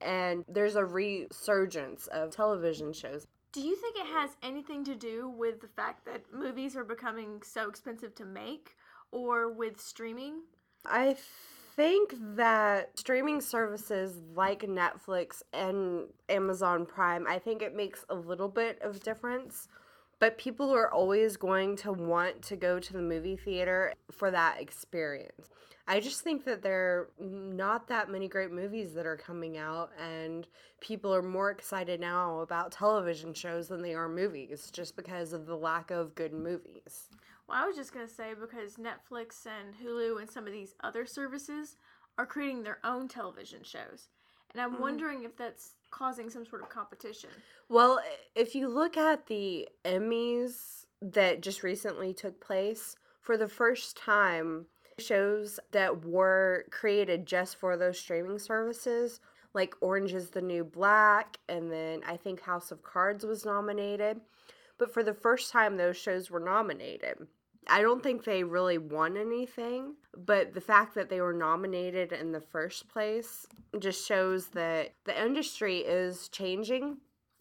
and 0.00 0.44
there's 0.46 0.76
a 0.76 0.84
resurgence 0.84 2.06
of 2.06 2.30
television 2.30 2.92
shows. 2.92 3.26
Do 3.50 3.60
you 3.60 3.74
think 3.74 3.96
it 3.96 4.06
has 4.06 4.36
anything 4.42 4.84
to 4.84 4.94
do 4.94 5.28
with 5.28 5.60
the 5.60 5.68
fact 5.68 6.04
that 6.04 6.32
movies 6.32 6.76
are 6.76 6.84
becoming 6.84 7.42
so 7.42 7.68
expensive 7.68 8.14
to 8.16 8.24
make 8.24 8.76
or 9.10 9.50
with 9.50 9.80
streaming? 9.80 10.42
I 10.84 11.16
think 11.76 12.14
that 12.36 12.98
streaming 12.98 13.40
services 13.40 14.22
like 14.34 14.62
Netflix 14.62 15.42
and 15.52 16.06
Amazon 16.28 16.86
Prime, 16.86 17.26
I 17.28 17.38
think 17.38 17.62
it 17.62 17.76
makes 17.76 18.04
a 18.08 18.14
little 18.14 18.48
bit 18.48 18.80
of 18.82 19.02
difference. 19.02 19.68
But 20.18 20.38
people 20.38 20.74
are 20.74 20.90
always 20.90 21.36
going 21.36 21.76
to 21.76 21.92
want 21.92 22.40
to 22.44 22.56
go 22.56 22.80
to 22.80 22.92
the 22.92 23.02
movie 23.02 23.36
theater 23.36 23.92
for 24.10 24.30
that 24.30 24.58
experience. 24.58 25.50
I 25.86 26.00
just 26.00 26.22
think 26.22 26.44
that 26.46 26.62
there 26.62 26.74
are 26.74 27.08
not 27.20 27.86
that 27.88 28.10
many 28.10 28.26
great 28.26 28.50
movies 28.50 28.94
that 28.94 29.06
are 29.06 29.18
coming 29.18 29.58
out, 29.58 29.90
and 30.02 30.46
people 30.80 31.14
are 31.14 31.22
more 31.22 31.50
excited 31.50 32.00
now 32.00 32.40
about 32.40 32.72
television 32.72 33.34
shows 33.34 33.68
than 33.68 33.82
they 33.82 33.94
are 33.94 34.08
movies 34.08 34.70
just 34.72 34.96
because 34.96 35.32
of 35.32 35.46
the 35.46 35.54
lack 35.54 35.90
of 35.90 36.14
good 36.14 36.32
movies. 36.32 37.10
Well, 37.48 37.62
I 37.62 37.66
was 37.66 37.76
just 37.76 37.92
going 37.92 38.06
to 38.06 38.12
say 38.12 38.34
because 38.38 38.76
Netflix 38.76 39.46
and 39.46 39.74
Hulu 39.74 40.20
and 40.20 40.28
some 40.28 40.46
of 40.46 40.52
these 40.52 40.74
other 40.82 41.06
services 41.06 41.76
are 42.18 42.26
creating 42.26 42.62
their 42.62 42.80
own 42.82 43.08
television 43.08 43.62
shows. 43.62 44.08
And 44.52 44.60
I'm 44.60 44.74
Mhm. 44.74 44.80
wondering 44.80 45.22
if 45.24 45.36
that's 45.36 45.76
causing 45.90 46.30
some 46.30 46.44
sort 46.44 46.62
of 46.62 46.68
competition. 46.68 47.30
Well, 47.68 48.00
if 48.34 48.54
you 48.54 48.68
look 48.68 48.96
at 48.96 49.26
the 49.26 49.68
Emmys 49.84 50.86
that 51.00 51.40
just 51.40 51.62
recently 51.62 52.14
took 52.14 52.40
place, 52.40 52.96
for 53.20 53.36
the 53.36 53.48
first 53.48 53.96
time, 53.96 54.66
shows 54.98 55.60
that 55.72 56.04
were 56.04 56.66
created 56.70 57.26
just 57.26 57.56
for 57.56 57.76
those 57.76 57.98
streaming 57.98 58.38
services, 58.38 59.20
like 59.52 59.74
Orange 59.80 60.14
is 60.14 60.30
the 60.30 60.40
New 60.40 60.64
Black, 60.64 61.38
and 61.48 61.70
then 61.70 62.02
I 62.04 62.16
think 62.16 62.40
House 62.40 62.70
of 62.70 62.82
Cards 62.82 63.24
was 63.24 63.44
nominated. 63.44 64.20
But 64.78 64.92
for 64.92 65.02
the 65.02 65.14
first 65.14 65.50
time, 65.52 65.76
those 65.76 65.96
shows 65.96 66.30
were 66.30 66.40
nominated. 66.40 67.26
I 67.68 67.82
don't 67.82 68.02
think 68.02 68.24
they 68.24 68.44
really 68.44 68.78
won 68.78 69.16
anything, 69.16 69.94
but 70.16 70.54
the 70.54 70.60
fact 70.60 70.94
that 70.94 71.08
they 71.08 71.20
were 71.20 71.32
nominated 71.32 72.12
in 72.12 72.32
the 72.32 72.40
first 72.40 72.88
place 72.88 73.46
just 73.78 74.06
shows 74.06 74.48
that 74.48 74.92
the 75.04 75.24
industry 75.24 75.78
is 75.78 76.28
changing 76.28 76.98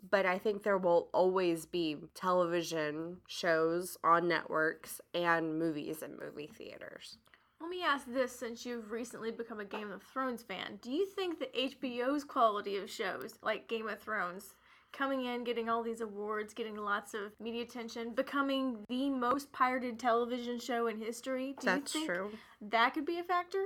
but 0.09 0.26
I 0.26 0.38
think 0.38 0.63
there 0.63 0.78
will 0.78 1.09
always 1.13 1.65
be 1.65 1.97
television 2.13 3.17
shows 3.28 3.97
on 4.03 4.28
networks 4.28 5.01
and 5.13 5.57
movies 5.57 6.01
in 6.01 6.17
movie 6.17 6.47
theaters. 6.47 7.17
Let 7.59 7.69
me 7.69 7.84
ask 7.84 8.05
this 8.05 8.38
since 8.38 8.65
you've 8.65 8.91
recently 8.91 9.32
become 9.32 9.59
a 9.59 9.65
Game 9.65 9.91
of 9.91 10.03
Thrones 10.03 10.43
fan. 10.43 10.78
Do 10.82 10.91
you 10.91 11.05
think 11.05 11.39
that 11.39 11.55
HBO's 11.55 12.23
quality 12.23 12.78
of 12.78 12.89
shows, 12.89 13.39
like 13.41 13.67
Game 13.67 13.88
of 13.88 13.99
Thrones, 13.99 14.53
coming 14.93 15.25
in, 15.25 15.43
getting 15.43 15.69
all 15.69 15.83
these 15.83 16.01
awards, 16.01 16.53
getting 16.53 16.75
lots 16.75 17.13
of 17.13 17.33
media 17.39 17.63
attention, 17.63 18.13
becoming 18.13 18.77
the 18.89 19.09
most 19.09 19.51
pirated 19.51 19.99
television 19.99 20.59
show 20.59 20.88
in 20.88 20.99
history, 20.99 21.55
do 21.59 21.65
That's 21.65 21.93
you 21.93 22.01
think 22.01 22.13
true. 22.13 22.31
that 22.61 22.93
could 22.93 23.05
be 23.05 23.19
a 23.19 23.23
factor? 23.23 23.65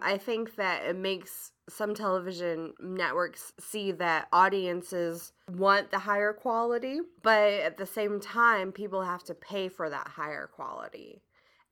I 0.00 0.18
think 0.18 0.56
that 0.56 0.84
it 0.84 0.96
makes 0.96 1.52
some 1.68 1.94
television 1.94 2.74
networks 2.80 3.52
see 3.60 3.92
that 3.92 4.26
audiences 4.32 5.32
want 5.48 5.90
the 5.90 6.00
higher 6.00 6.32
quality, 6.32 6.98
but 7.22 7.52
at 7.52 7.76
the 7.76 7.86
same 7.86 8.20
time, 8.20 8.72
people 8.72 9.02
have 9.02 9.22
to 9.24 9.34
pay 9.34 9.68
for 9.68 9.88
that 9.88 10.08
higher 10.08 10.48
quality 10.52 11.22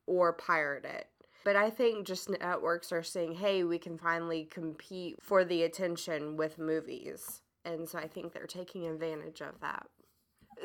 or 0.07 0.33
pirate 0.33 0.85
it. 0.85 1.07
But 1.43 1.57
I 1.57 1.69
think 1.69 2.07
just 2.07 2.29
networks 2.29 2.93
are 2.93 3.03
saying, 3.03 3.35
hey, 3.35 3.65
we 3.65 3.77
can 3.77 3.97
finally 3.97 4.45
compete 4.45 5.17
for 5.21 5.43
the 5.43 5.63
attention 5.63 6.37
with 6.37 6.57
movies. 6.57 7.41
And 7.65 7.87
so 7.87 7.99
I 7.99 8.07
think 8.07 8.33
they're 8.33 8.47
taking 8.47 8.87
advantage 8.87 9.41
of 9.41 9.59
that. 9.61 9.87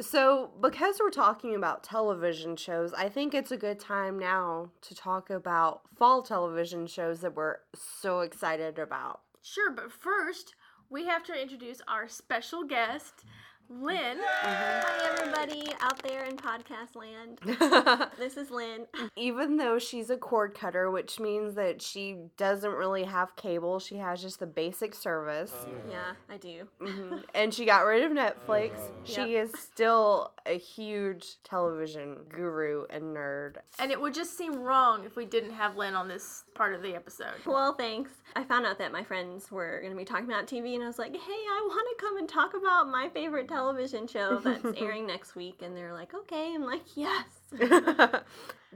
So, 0.01 0.51
because 0.61 0.99
we're 1.01 1.11
talking 1.11 1.55
about 1.55 1.83
television 1.83 2.57
shows, 2.57 2.93
I 2.93 3.09
think 3.09 3.35
it's 3.35 3.51
a 3.51 3.57
good 3.57 3.81
time 3.81 4.19
now 4.19 4.71
to 4.83 4.95
talk 4.95 5.31
about 5.31 5.81
fall 5.97 6.23
television 6.23 6.87
shows 6.87 7.21
that 7.21 7.35
we're 7.35 7.57
so 7.75 8.21
excited 8.21 8.79
about. 8.79 9.21
Sure, 9.43 9.71
but 9.71 9.91
first, 9.91 10.55
we 10.91 11.07
have 11.07 11.25
to 11.25 11.41
introduce 11.41 11.81
our 11.89 12.07
special 12.07 12.65
guest, 12.65 13.25
Lynn. 13.71 14.17
Hi, 14.23 15.11
everybody 15.13 15.71
out 15.83 16.03
there 16.03 16.25
in 16.25 16.37
podcast 16.37 16.97
land. 16.97 17.39
This 18.19 18.37
is 18.37 18.51
Lynn. 18.51 18.87
Even 19.15 19.59
though 19.59 19.79
she's 19.79 20.09
a 20.11 20.17
cord 20.17 20.55
cutter, 20.55 20.91
which 20.91 21.21
means 21.21 21.55
that 21.55 21.81
she 21.83 22.17
doesn't 22.37 22.73
really 22.73 23.05
have 23.05 23.37
cable, 23.37 23.79
she 23.79 23.97
has 23.97 24.21
just 24.23 24.41
the 24.41 24.47
basic 24.47 24.95
service. 24.95 25.55
Yeah, 25.89 26.13
I 26.29 26.37
do. 26.39 26.67
Mhm. 26.81 27.25
And 27.35 27.53
she 27.55 27.65
got 27.65 27.85
rid 27.85 28.03
of 28.03 28.11
Netflix. 28.13 28.73
She 29.05 29.37
is 29.37 29.53
still 29.59 30.33
a 30.47 30.59
huge 30.59 31.37
television 31.45 32.25
guru 32.29 32.87
and 32.91 33.15
nerd. 33.17 33.57
And 33.79 33.93
it 33.93 34.01
would 34.01 34.15
just 34.15 34.37
seem 34.37 34.55
wrong 34.61 35.05
if 35.05 35.15
we 35.15 35.27
didn't 35.27 35.53
have 35.53 35.77
Lynn 35.77 35.95
on 35.95 36.09
this 36.09 36.45
part 36.55 36.75
of 36.75 36.83
the 36.83 36.95
episode. 36.95 37.35
Well, 37.47 37.75
thanks. 37.75 38.11
I 38.35 38.45
found 38.45 38.67
out 38.67 38.79
that 38.79 38.93
my 38.93 39.05
friends 39.05 39.51
were 39.53 39.79
going 39.81 39.93
to 39.93 39.99
be 39.99 40.05
talking 40.05 40.27
about 40.27 40.47
TV, 40.47 40.75
and 40.75 40.83
I 40.83 40.87
was 40.87 40.99
like, 40.99 41.13
hey, 41.15 41.21
I 41.33 41.67
want 41.69 41.99
to 41.99 42.05
come 42.05 42.17
and 42.19 42.29
talk 42.29 42.55
about 42.55 42.89
my 42.89 43.09
favorite 43.11 43.49
television 43.59 44.07
show 44.07 44.39
that's 44.39 44.65
airing 44.77 45.07
next 45.07 45.35
week. 45.35 45.63
And 45.63 45.77
they're 45.77 45.93
like, 45.93 46.15
okay. 46.15 46.53
I'm 46.55 46.65
like, 46.65 46.85
yes. 46.95 47.25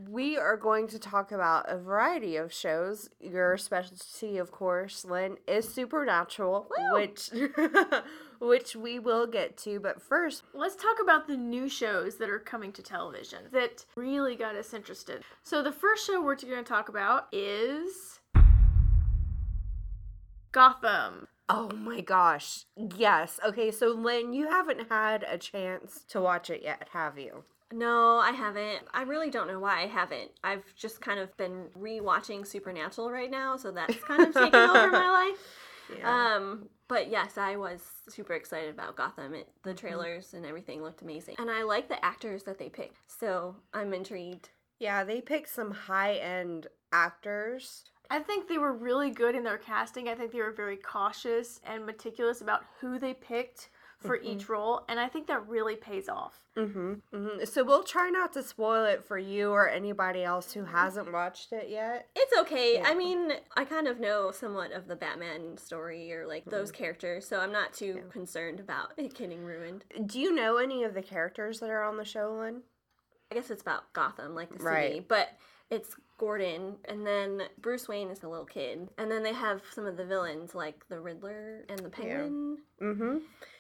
we 0.09 0.37
are 0.37 0.57
going 0.57 0.89
to 0.89 0.99
talk 0.99 1.31
about 1.31 1.67
a 1.69 1.79
variety 1.79 2.35
of 2.37 2.53
shows. 2.53 3.09
Your 3.21 3.57
specialty, 3.57 4.39
of 4.39 4.51
course, 4.51 5.05
Lynn, 5.05 5.37
is 5.47 5.73
Supernatural, 5.73 6.69
Woo! 6.69 7.01
which 7.01 7.31
which 8.41 8.75
we 8.75 8.99
will 8.99 9.29
get 9.29 9.57
to. 9.59 9.79
But 9.79 10.03
first, 10.03 10.43
Let's 10.53 10.75
talk 10.75 10.97
about 11.01 11.29
the 11.29 11.37
new 11.37 11.69
shows 11.69 12.17
that 12.17 12.29
are 12.29 12.41
coming 12.41 12.73
to 12.73 12.83
television 12.83 13.45
that 13.53 13.85
really 13.95 14.35
got 14.35 14.57
us 14.57 14.75
interested. 14.75 15.23
So, 15.45 15.63
the 15.63 15.71
first 15.71 16.07
show 16.07 16.21
we're 16.21 16.35
going 16.35 16.65
to 16.65 16.69
talk 16.69 16.89
about 16.89 17.29
is 17.31 18.19
Gotham. 20.51 21.29
Oh 21.53 21.71
my 21.77 22.01
gosh, 22.01 22.65
yes. 22.97 23.39
Okay, 23.47 23.71
so 23.71 23.89
Lynn, 23.89 24.33
you 24.33 24.49
haven't 24.49 24.89
had 24.91 25.25
a 25.29 25.39
chance 25.39 26.05
to 26.09 26.21
watch 26.21 26.51
it 26.51 26.63
yet, 26.63 26.89
have 26.93 27.19
you? 27.19 27.45
No, 27.73 28.19
I 28.19 28.33
haven't. 28.33 28.83
I 28.93 29.03
really 29.03 29.31
don't 29.31 29.49
know 29.49 29.59
why 29.61 29.83
I 29.83 29.87
haven't. 29.87 30.31
I've 30.45 30.65
just 30.77 31.01
kind 31.01 31.19
of 31.19 31.35
been 31.39 31.67
rewatching 31.79 32.47
Supernatural 32.47 33.11
right 33.11 33.31
now, 33.31 33.57
so 33.57 33.71
that's 33.71 33.97
kind 34.05 34.23
of 34.23 34.35
taken 34.35 34.55
over 34.61 34.91
my 34.91 35.11
life. 35.31 35.39
Yeah. 35.99 36.35
Um, 36.37 36.69
but 36.89 37.11
yes, 37.11 37.39
I 37.39 37.57
was 37.57 37.81
super 38.09 38.35
excited 38.35 38.71
about 38.75 38.97
Gotham. 38.97 39.35
It, 39.35 39.49
the 39.63 39.73
trailers 39.75 40.35
and 40.35 40.45
everything 40.45 40.83
looked 40.83 41.03
amazing, 41.03 41.37
and 41.39 41.51
I 41.51 41.63
like 41.63 41.89
the 41.89 42.03
actors 42.05 42.43
that 42.45 42.59
they 42.59 42.69
picked. 42.69 42.97
So 43.21 43.57
I'm 43.73 43.95
intrigued. 43.95 44.51
yeah, 44.79 45.05
they 45.05 45.21
picked 45.21 45.49
some 45.49 45.71
high 45.71 46.15
end 46.17 46.67
actors. 46.93 47.85
I 48.13 48.19
think 48.19 48.47
they 48.49 48.59
were 48.59 48.73
really 48.73 49.11
good 49.11 49.35
in 49.35 49.43
their 49.43 49.59
casting. 49.59 50.09
I 50.09 50.15
think 50.15 50.33
they 50.33 50.41
were 50.41 50.53
very 50.53 50.77
cautious 50.77 51.61
and 51.65 51.87
meticulous 51.87 52.41
about 52.43 52.65
who 52.81 52.99
they 52.99 53.15
picked 53.15 53.71
for 53.99 54.17
each 54.21 54.49
role, 54.49 54.83
and 54.89 54.99
I 54.99 55.07
think 55.09 55.29
that 55.29 55.47
really 55.49 55.77
pays 55.77 56.09
off. 56.09 56.41
Mm-hmm, 56.57 56.95
hmm 57.15 57.45
So 57.45 57.63
we'll 57.63 57.85
try 57.85 58.11
not 58.11 58.33
to 58.33 58.43
spoil 58.43 58.85
it 58.85 59.05
for 59.05 59.17
you 59.17 59.51
or 59.53 59.69
anybody 59.69 60.25
else 60.25 60.53
who 60.53 60.65
hasn't 60.65 61.13
watched 61.13 61.53
it 61.53 61.71
yet. 61.71 62.09
It's 62.17 62.37
okay. 62.41 62.75
Yeah. 62.79 62.89
I 62.89 62.95
mean, 62.97 63.33
I 63.57 63.65
kind 63.65 63.87
of 63.87 64.01
know 64.01 64.33
somewhat 64.33 64.73
of 64.73 64.89
the 64.89 64.97
Batman 64.97 65.57
story 65.57 66.13
or 66.13 66.27
like 66.27 66.45
those 66.47 66.73
characters, 66.73 67.29
so 67.29 67.39
I'm 67.39 67.53
not 67.53 67.73
too 67.75 68.03
concerned 68.11 68.59
about 68.59 68.93
it 68.97 69.15
getting 69.15 69.45
ruined. 69.45 69.85
Do 70.07 70.19
you 70.21 70.35
know 70.35 70.57
any 70.57 70.83
of 70.83 70.95
the 70.95 71.03
characters 71.03 71.61
that 71.61 71.71
are 71.71 71.85
on 71.85 71.97
the 71.97 72.05
show, 72.05 72.37
Lynn? 72.41 72.63
I 73.31 73.37
guess 73.37 73.51
it's 73.51 73.63
about 73.63 73.93
Gotham, 73.93 74.35
like 74.35 74.51
the 74.51 74.59
city, 74.59 74.67
Right. 74.67 75.09
but 75.09 75.29
it's 75.71 75.95
Gordon, 76.27 76.77
and 76.85 77.05
then 77.05 77.43
Bruce 77.61 77.89
Wayne 77.89 78.09
is 78.09 78.23
a 78.23 78.29
little 78.29 78.45
kid, 78.45 78.89
and 78.97 79.11
then 79.11 79.25
they 79.25 79.33
have 79.33 79.61
some 79.75 79.87
of 79.87 79.97
the 79.97 80.05
villains 80.05 80.55
like 80.55 80.89
the 80.89 81.01
Riddler 81.01 81.65
and 81.69 81.81
the 81.81 81.89
Penguin 81.89 82.59
Mm-hmm. 82.81 83.17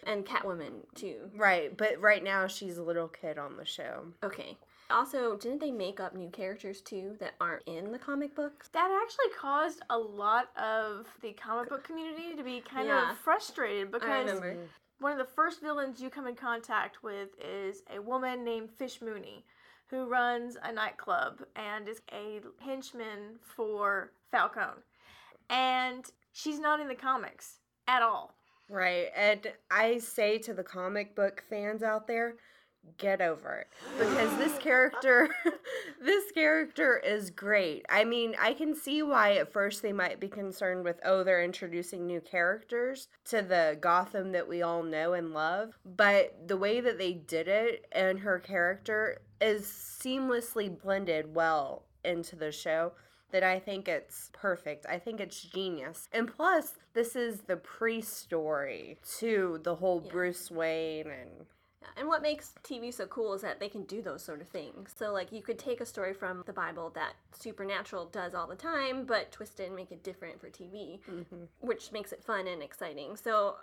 and 0.07 0.25
Catwoman 0.25 0.75
too. 0.95 1.29
Right, 1.37 1.77
but 1.77 2.01
right 2.01 2.23
now 2.23 2.47
she's 2.47 2.79
a 2.79 2.83
little 2.85 3.09
kid 3.09 3.37
on 3.37 3.57
the 3.57 3.65
show. 3.65 4.05
Okay. 4.23 4.57
Also, 4.91 5.37
didn't 5.39 5.59
they 5.61 5.73
make 5.73 5.99
up 5.99 6.15
new 6.15 6.29
characters 6.29 6.81
too 6.83 7.17
that 7.19 7.33
aren't 7.41 7.67
in 7.67 7.91
the 7.91 7.99
comic 7.99 8.33
books? 8.37 8.69
That 8.73 8.97
actually 9.03 9.35
caused 9.37 9.83
a 9.91 9.99
lot 9.99 10.51
of 10.57 11.09
the 11.21 11.33
comic 11.33 11.69
book 11.69 11.83
community 11.83 12.37
to 12.37 12.45
be 12.45 12.61
kind 12.61 12.87
Yeah. 12.87 13.11
of 13.11 13.19
frustrated 13.19 13.91
because 13.91 14.27
remember. 14.27 14.57
one 15.01 15.11
of 15.11 15.19
the 15.19 15.33
first 15.35 15.61
villains 15.61 16.01
you 16.01 16.11
come 16.11 16.29
in 16.29 16.37
contact 16.37 17.03
with 17.03 17.31
is 17.45 17.83
a 17.93 18.01
woman 18.01 18.45
named 18.45 18.71
Fish 18.79 19.01
Mooney 19.03 19.45
who 19.93 20.07
runs 20.07 20.57
a 20.63 20.73
nightclub 20.73 21.43
and 21.55 21.87
is 21.87 22.01
a 22.11 22.41
henchman 22.65 23.39
for 23.43 24.11
Falcone. 24.31 24.81
And 25.51 26.05
she's 26.33 26.59
not 26.59 26.81
in 26.81 26.89
the 26.89 26.95
comics 26.95 27.59
at 27.87 28.01
all. 28.01 28.35
Right, 28.71 29.09
and 29.15 29.53
I 29.71 29.99
say 29.99 30.39
to 30.39 30.55
the 30.55 30.63
comic 30.63 31.15
book 31.15 31.45
fans 31.51 31.83
out 31.83 32.07
there, 32.07 32.37
get 32.99 33.21
over 33.21 33.59
it 33.59 33.69
because 33.97 34.37
this 34.39 34.59
character 34.59 35.29
this 36.03 36.33
character 36.33 36.99
is 36.99 37.31
great. 37.31 37.87
I 37.89 38.05
mean, 38.05 38.35
I 38.41 38.55
can 38.55 38.75
see 38.75 39.03
why 39.03 39.35
at 39.37 39.53
first 39.53 39.83
they 39.83 39.93
might 39.93 40.19
be 40.19 40.29
concerned 40.29 40.85
with 40.85 40.99
oh, 41.05 41.23
they're 41.23 41.45
introducing 41.45 42.07
new 42.07 42.21
characters 42.21 43.09
to 43.27 43.43
the 43.43 43.79
Gotham 43.81 44.33
that 44.33 44.49
we 44.49 44.63
all 44.63 44.83
know 44.83 45.13
and 45.13 45.33
love, 45.33 45.79
but 45.85 46.49
the 46.49 46.57
way 46.57 46.81
that 46.81 46.99
they 46.99 47.13
did 47.13 47.47
it 47.47 47.87
and 47.93 48.19
her 48.21 48.39
character 48.39 49.19
is 49.43 49.65
seamlessly 49.67 50.81
blended 50.81 51.35
well 51.35 51.85
into 52.05 52.37
the 52.37 52.53
show 52.53 52.93
that 53.33 53.43
I 53.43 53.59
think 53.59 53.89
it's 53.89 54.31
perfect. 54.33 54.87
I 54.89 54.99
think 54.99 55.21
it's 55.21 55.43
genius. 55.43 56.09
And 56.13 56.29
plus, 56.29 56.75
this 56.95 57.17
is 57.17 57.41
the 57.43 57.57
pre 57.57 58.01
story 58.01 58.99
to 59.19 59.61
the 59.65 59.75
whole 59.75 60.03
Yeah. 60.05 60.13
Bruce 60.13 60.51
Wayne 60.51 61.11
and 61.11 61.47
And 61.97 62.07
what 62.07 62.23
makes 62.23 62.55
TV 62.63 62.95
so 62.95 63.07
cool 63.07 63.35
is 63.35 63.43
that 63.43 63.59
they 63.59 63.69
can 63.69 63.83
do 63.85 64.01
those 64.03 64.23
sort 64.23 64.41
of 64.41 64.49
things. 64.49 64.95
So, 64.97 65.13
like, 65.13 65.33
you 65.33 65.43
could 65.43 65.59
take 65.59 65.81
a 65.81 65.87
story 65.87 66.15
from 66.15 66.43
the 66.47 66.53
Bible 66.53 66.91
that 66.95 67.15
Supernatural 67.33 68.07
does 68.07 68.35
all 68.35 68.47
the 68.47 68.55
time, 68.55 69.05
but 69.05 69.33
twist 69.33 69.59
it 69.59 69.67
and 69.67 69.77
make 69.77 69.91
it 69.91 70.05
different 70.05 70.41
for 70.41 70.49
TV, 70.49 71.01
mm-hmm. 71.11 71.45
which 71.61 71.91
makes 71.91 72.13
it 72.13 72.23
fun 72.23 72.47
and 72.47 72.63
exciting. 72.63 73.17
So, 73.17 73.57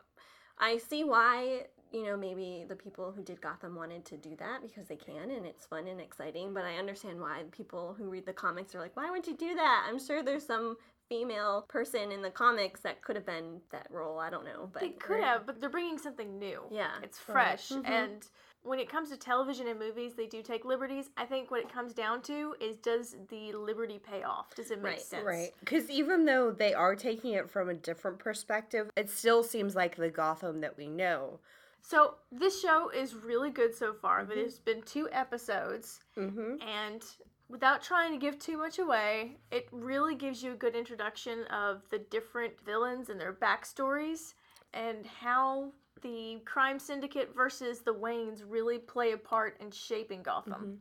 I 0.59 0.77
see 0.77 1.03
why 1.03 1.67
you 1.91 2.03
know, 2.03 2.15
maybe 2.15 2.65
the 2.67 2.75
people 2.75 3.11
who 3.11 3.23
did 3.23 3.41
Gotham 3.41 3.75
wanted 3.75 4.05
to 4.05 4.17
do 4.17 4.35
that 4.37 4.61
because 4.61 4.87
they 4.87 4.95
can 4.95 5.31
and 5.31 5.45
it's 5.45 5.65
fun 5.65 5.87
and 5.87 5.99
exciting, 5.99 6.53
but 6.53 6.63
I 6.63 6.77
understand 6.77 7.19
why 7.19 7.43
people 7.51 7.95
who 7.97 8.09
read 8.09 8.25
the 8.25 8.33
comics 8.33 8.75
are 8.75 8.79
like, 8.79 8.95
why 8.95 9.09
would 9.09 9.25
you 9.27 9.35
do 9.35 9.55
that? 9.55 9.85
I'm 9.87 9.99
sure 9.99 10.21
there's 10.23 10.45
some 10.45 10.77
female 11.09 11.65
person 11.67 12.11
in 12.11 12.21
the 12.21 12.29
comics 12.29 12.81
that 12.81 13.01
could 13.01 13.15
have 13.15 13.25
been 13.25 13.59
that 13.71 13.87
role. 13.89 14.19
I 14.19 14.29
don't 14.29 14.45
know, 14.45 14.69
but 14.71 14.81
They 14.81 14.89
could 14.89 15.23
have, 15.23 15.45
but 15.47 15.59
they're 15.59 15.69
bringing 15.69 15.97
something 15.97 16.37
new. 16.37 16.61
Yeah. 16.69 16.91
It's 17.01 17.17
fresh. 17.17 17.69
Mhm. 17.69 17.89
And 17.89 18.27
when 18.61 18.77
it 18.77 18.89
comes 18.89 19.09
to 19.09 19.17
television 19.17 19.67
and 19.67 19.79
movies, 19.79 20.13
they 20.13 20.27
do 20.27 20.43
take 20.43 20.65
liberties. 20.65 21.09
I 21.17 21.25
think 21.25 21.49
what 21.49 21.61
it 21.61 21.69
comes 21.73 21.93
down 21.93 22.21
to 22.23 22.55
is 22.61 22.77
does 22.77 23.15
the 23.29 23.53
liberty 23.53 23.97
pay 23.97 24.21
off? 24.21 24.53
Does 24.53 24.69
it 24.69 24.79
make 24.81 24.91
Right. 24.97 25.01
sense? 25.01 25.25
Right. 25.25 25.53
Because 25.61 25.89
even 25.89 26.25
though 26.25 26.51
they 26.51 26.75
are 26.75 26.95
taking 26.95 27.31
it 27.33 27.49
from 27.49 27.69
a 27.69 27.73
different 27.73 28.19
perspective, 28.19 28.91
it 28.95 29.09
still 29.09 29.41
seems 29.41 29.75
like 29.75 29.95
the 29.95 30.09
Gotham 30.11 30.61
that 30.61 30.77
we 30.77 30.87
know. 30.87 31.39
So 31.81 32.15
this 32.31 32.61
show 32.61 32.89
is 32.89 33.15
really 33.15 33.49
good 33.49 33.73
so 33.73 33.93
far. 33.93 34.25
There's 34.25 34.59
been 34.59 34.81
two 34.83 35.09
episodes, 35.11 35.99
Mm-hmm. 36.17 36.55
and 36.67 37.03
without 37.47 37.81
trying 37.81 38.11
to 38.11 38.17
give 38.17 38.37
too 38.37 38.57
much 38.57 38.77
away, 38.79 39.37
it 39.51 39.67
really 39.71 40.15
gives 40.15 40.43
you 40.43 40.51
a 40.51 40.55
good 40.55 40.75
introduction 40.75 41.45
of 41.45 41.81
the 41.89 41.99
different 41.99 42.53
villains 42.65 43.09
and 43.09 43.19
their 43.19 43.33
backstories 43.33 44.33
and 44.73 45.05
how 45.05 45.71
the 46.01 46.39
crime 46.45 46.79
syndicate 46.79 47.33
versus 47.35 47.79
the 47.79 47.93
Waynes 47.93 48.43
really 48.47 48.77
play 48.77 49.13
a 49.13 49.17
part 49.17 49.57
in 49.59 49.71
shaping 49.71 50.21
Gotham. 50.21 50.79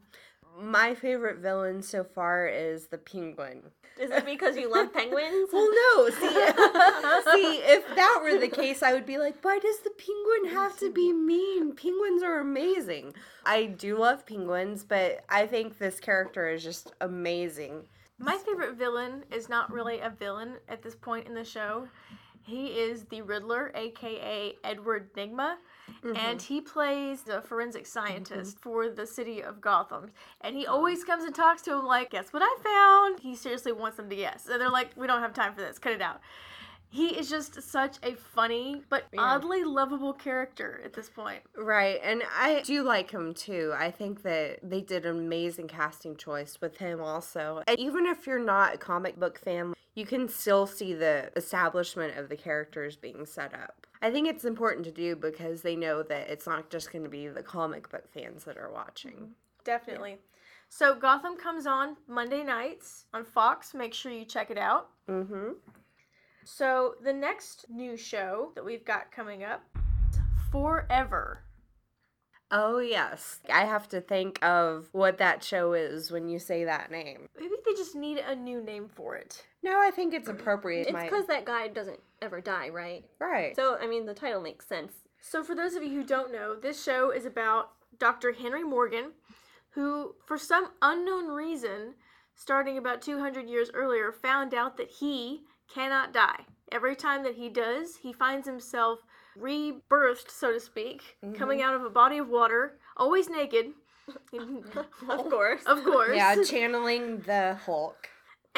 My 0.61 0.95
favorite 0.95 1.39
villain 1.39 1.83
so 1.83 2.03
far 2.03 2.49
is 2.49 2.87
the 2.89 2.99
Penguin. 2.99 3.63
is 4.01 4.11
it 4.11 4.25
because 4.25 4.57
you 4.57 4.71
love 4.73 4.93
penguins? 4.93 5.51
Well, 5.53 5.69
no. 5.71 6.09
See, 6.11 6.29
see, 7.33 7.57
if 7.65 7.85
that 7.95 8.21
were 8.23 8.39
the 8.39 8.49
case, 8.49 8.83
I 8.83 8.93
would 8.93 9.07
be 9.07 9.19
like, 9.19 9.37
why 9.43 9.59
does 9.61 9.79
the 9.81 9.91
penguin 9.91 10.55
have 10.57 10.77
to 10.79 10.91
be 10.91 11.13
mean? 11.13 11.75
Penguins 11.77 12.23
are 12.23 12.41
amazing. 12.41 13.15
I 13.45 13.67
do 13.67 13.99
love 13.99 14.27
penguins, 14.27 14.85
but 14.85 15.25
I 15.29 15.47
think 15.47 15.79
this 15.79 16.01
character 16.01 16.49
is 16.49 16.63
just 16.65 16.93
amazing. 17.01 17.83
My 18.19 18.37
favorite 18.37 18.75
villain 18.77 19.25
is 19.33 19.49
not 19.49 19.73
really 19.73 20.01
a 20.01 20.11
villain 20.11 20.55
at 20.69 20.83
this 20.83 20.97
point 20.97 21.29
in 21.29 21.35
the 21.35 21.45
show. 21.45 21.87
He 22.43 22.69
is 22.69 23.05
the 23.05 23.23
Riddler, 23.23 23.71
aka 23.75 24.55
Edward 24.65 25.13
Nygma, 25.15 25.57
and 26.03 26.17
mm-hmm. 26.17 26.39
he 26.39 26.61
plays 26.61 27.29
a 27.29 27.41
forensic 27.41 27.87
scientist 27.87 28.57
mm-hmm. 28.57 28.63
for 28.63 28.89
the 28.89 29.07
city 29.07 29.43
of 29.43 29.61
Gotham. 29.61 30.11
And 30.41 30.57
he 30.57 30.67
always 30.67 31.05
comes 31.05 31.25
and 31.25 31.35
talks 31.35 31.63
to 31.63 31.73
him 31.75 31.85
like, 31.85 32.11
"Guess 32.11 32.33
what 32.33 32.43
I 32.45 32.57
found?" 32.63 33.21
He 33.21 33.35
seriously 33.35 33.73
wants 33.73 33.97
them 33.97 34.09
to 34.09 34.17
guess, 34.17 34.47
and 34.47 34.61
they're 34.61 34.71
like, 34.71 34.91
"We 34.97 35.07
don't 35.07 35.21
have 35.21 35.35
time 35.35 35.55
for 35.55 35.61
this. 35.61 35.79
Cut 35.79 35.93
it 35.93 36.03
out." 36.03 36.21
He 36.91 37.09
is 37.19 37.29
just 37.29 37.63
such 37.63 37.99
a 38.03 38.15
funny 38.15 38.83
but 38.89 39.05
Yeah. 39.13 39.21
oddly 39.21 39.63
lovable 39.63 40.13
character 40.15 40.81
at 40.85 40.95
this 40.95 41.11
point. 41.11 41.43
Right, 41.55 42.01
and 42.03 42.23
I 42.35 42.63
do 42.63 42.83
like 42.83 43.11
him 43.11 43.35
too. 43.35 43.75
I 43.77 43.91
think 43.91 44.23
that 44.23 44.61
they 44.63 44.81
did 44.81 45.05
an 45.05 45.19
amazing 45.19 45.69
casting 45.69 46.17
choice 46.17 46.61
with 46.61 46.79
him 46.79 47.01
also. 47.01 47.63
And 47.67 47.79
even 47.79 48.07
if 48.07 48.27
you're 48.27 48.39
not 48.39 48.75
a 48.75 48.79
comic 48.79 49.19
book 49.19 49.39
fan, 49.39 49.75
you 49.95 50.07
can 50.07 50.29
still 50.29 50.67
see 50.67 50.95
the 50.95 51.31
establishment 51.37 52.17
of 52.17 52.29
the 52.29 52.37
characters 52.37 52.97
being 52.97 53.27
set 53.27 53.53
up. 53.53 53.87
I 54.01 54.11
think 54.11 54.29
it's 54.29 54.45
important 54.45 54.85
to 54.87 54.93
do 54.93 55.17
because 55.17 55.63
they 55.63 55.75
know 55.77 56.03
that 56.05 56.31
it's 56.31 56.47
not 56.47 56.71
just 56.71 56.93
going 56.93 57.03
to 57.05 57.11
be 57.11 57.27
the 57.29 57.43
comic 57.43 57.91
book 57.91 58.09
fans 58.13 58.45
that 58.45 58.57
are 58.57 58.71
watching. 58.71 59.35
Definitely. 59.65 60.19
So 60.69 60.95
Gotham 60.95 61.37
comes 61.37 61.67
on 61.67 61.97
Monday 62.07 62.45
nights 62.45 63.07
on 63.13 63.25
Fox. 63.25 63.75
Make 63.75 63.93
sure 63.93 64.13
you 64.13 64.25
check 64.25 64.51
it 64.51 64.59
out. 64.59 64.91
Mm-hmm. 65.09 65.53
So 66.51 66.95
the 67.05 67.13
next 67.13 67.67
new 67.69 67.97
show 67.97 68.53
that 68.55 68.65
we've 68.65 68.85
got 68.85 69.13
coming 69.13 69.45
up, 69.45 69.63
Forever. 70.51 71.45
Oh, 72.51 72.79
yes. 72.79 73.41
I 73.53 73.67
have 73.67 73.87
to 73.91 74.01
think 74.01 74.43
of 74.43 74.89
what 74.93 75.19
that 75.19 75.45
show 75.45 75.75
is 75.75 76.11
when 76.11 76.31
you 76.31 76.39
say 76.39 76.65
that 76.65 76.91
name. 76.91 77.29
Maybe 77.39 77.55
they 77.67 77.75
just 77.75 77.95
need 77.95 78.17
a 78.17 78.35
new 78.35 78.63
name 78.63 78.89
for 78.89 79.15
it. 79.17 79.45
No, 79.63 79.79
I 79.79 79.91
think 79.91 80.15
it's 80.15 80.29
appropriate. 80.29 80.89
It's 80.89 81.03
because 81.03 81.27
that 81.27 81.45
guy 81.45 81.69
doesn't 81.69 82.01
ever 82.23 82.41
die, 82.41 82.71
right? 82.71 83.05
Right. 83.21 83.55
So, 83.55 83.77
I 83.79 83.87
mean, 83.87 84.07
the 84.07 84.15
title 84.15 84.41
makes 84.41 84.67
sense. 84.67 84.95
So 85.21 85.45
for 85.45 85.55
those 85.55 85.75
of 85.75 85.83
you 85.83 85.91
who 85.91 86.05
don't 86.05 86.33
know, 86.33 86.55
this 86.55 86.83
show 86.83 87.11
is 87.11 87.27
about 87.27 87.73
Dr. 87.99 88.33
Henry 88.33 88.65
Morgan, 88.65 89.13
who 89.71 90.15
for 90.25 90.39
some 90.39 90.71
unknown 90.81 91.29
reason, 91.29 91.95
starting 92.35 92.79
about 92.79 93.03
200 93.03 93.47
years 93.47 93.71
earlier, 93.75 94.11
found 94.11 94.55
out 94.55 94.79
that 94.79 94.91
he 94.91 95.43
cannot 95.73 96.13
die. 96.13 96.45
Every 96.71 96.97
time 96.97 97.23
that 97.25 97.37
he 97.37 97.49
does, 97.49 97.97
he 97.97 98.13
finds 98.13 98.47
himself 98.47 99.01
rebirthed, 99.39 100.31
so 100.31 100.53
to 100.53 100.61
speak, 100.61 101.17
mm-hmm. 101.25 101.35
coming 101.35 101.63
out 101.63 101.75
of 101.75 101.85
a 101.85 101.91
body 101.91 102.19
of 102.19 102.29
water, 102.29 102.79
always 102.97 103.29
naked. 103.29 103.73
Of 105.11 105.29
course. 105.29 105.63
Of 105.67 105.85
course. 105.85 106.17
yeah, 106.17 106.43
channeling 106.43 107.19
the 107.21 107.59
Hulk. 107.67 108.09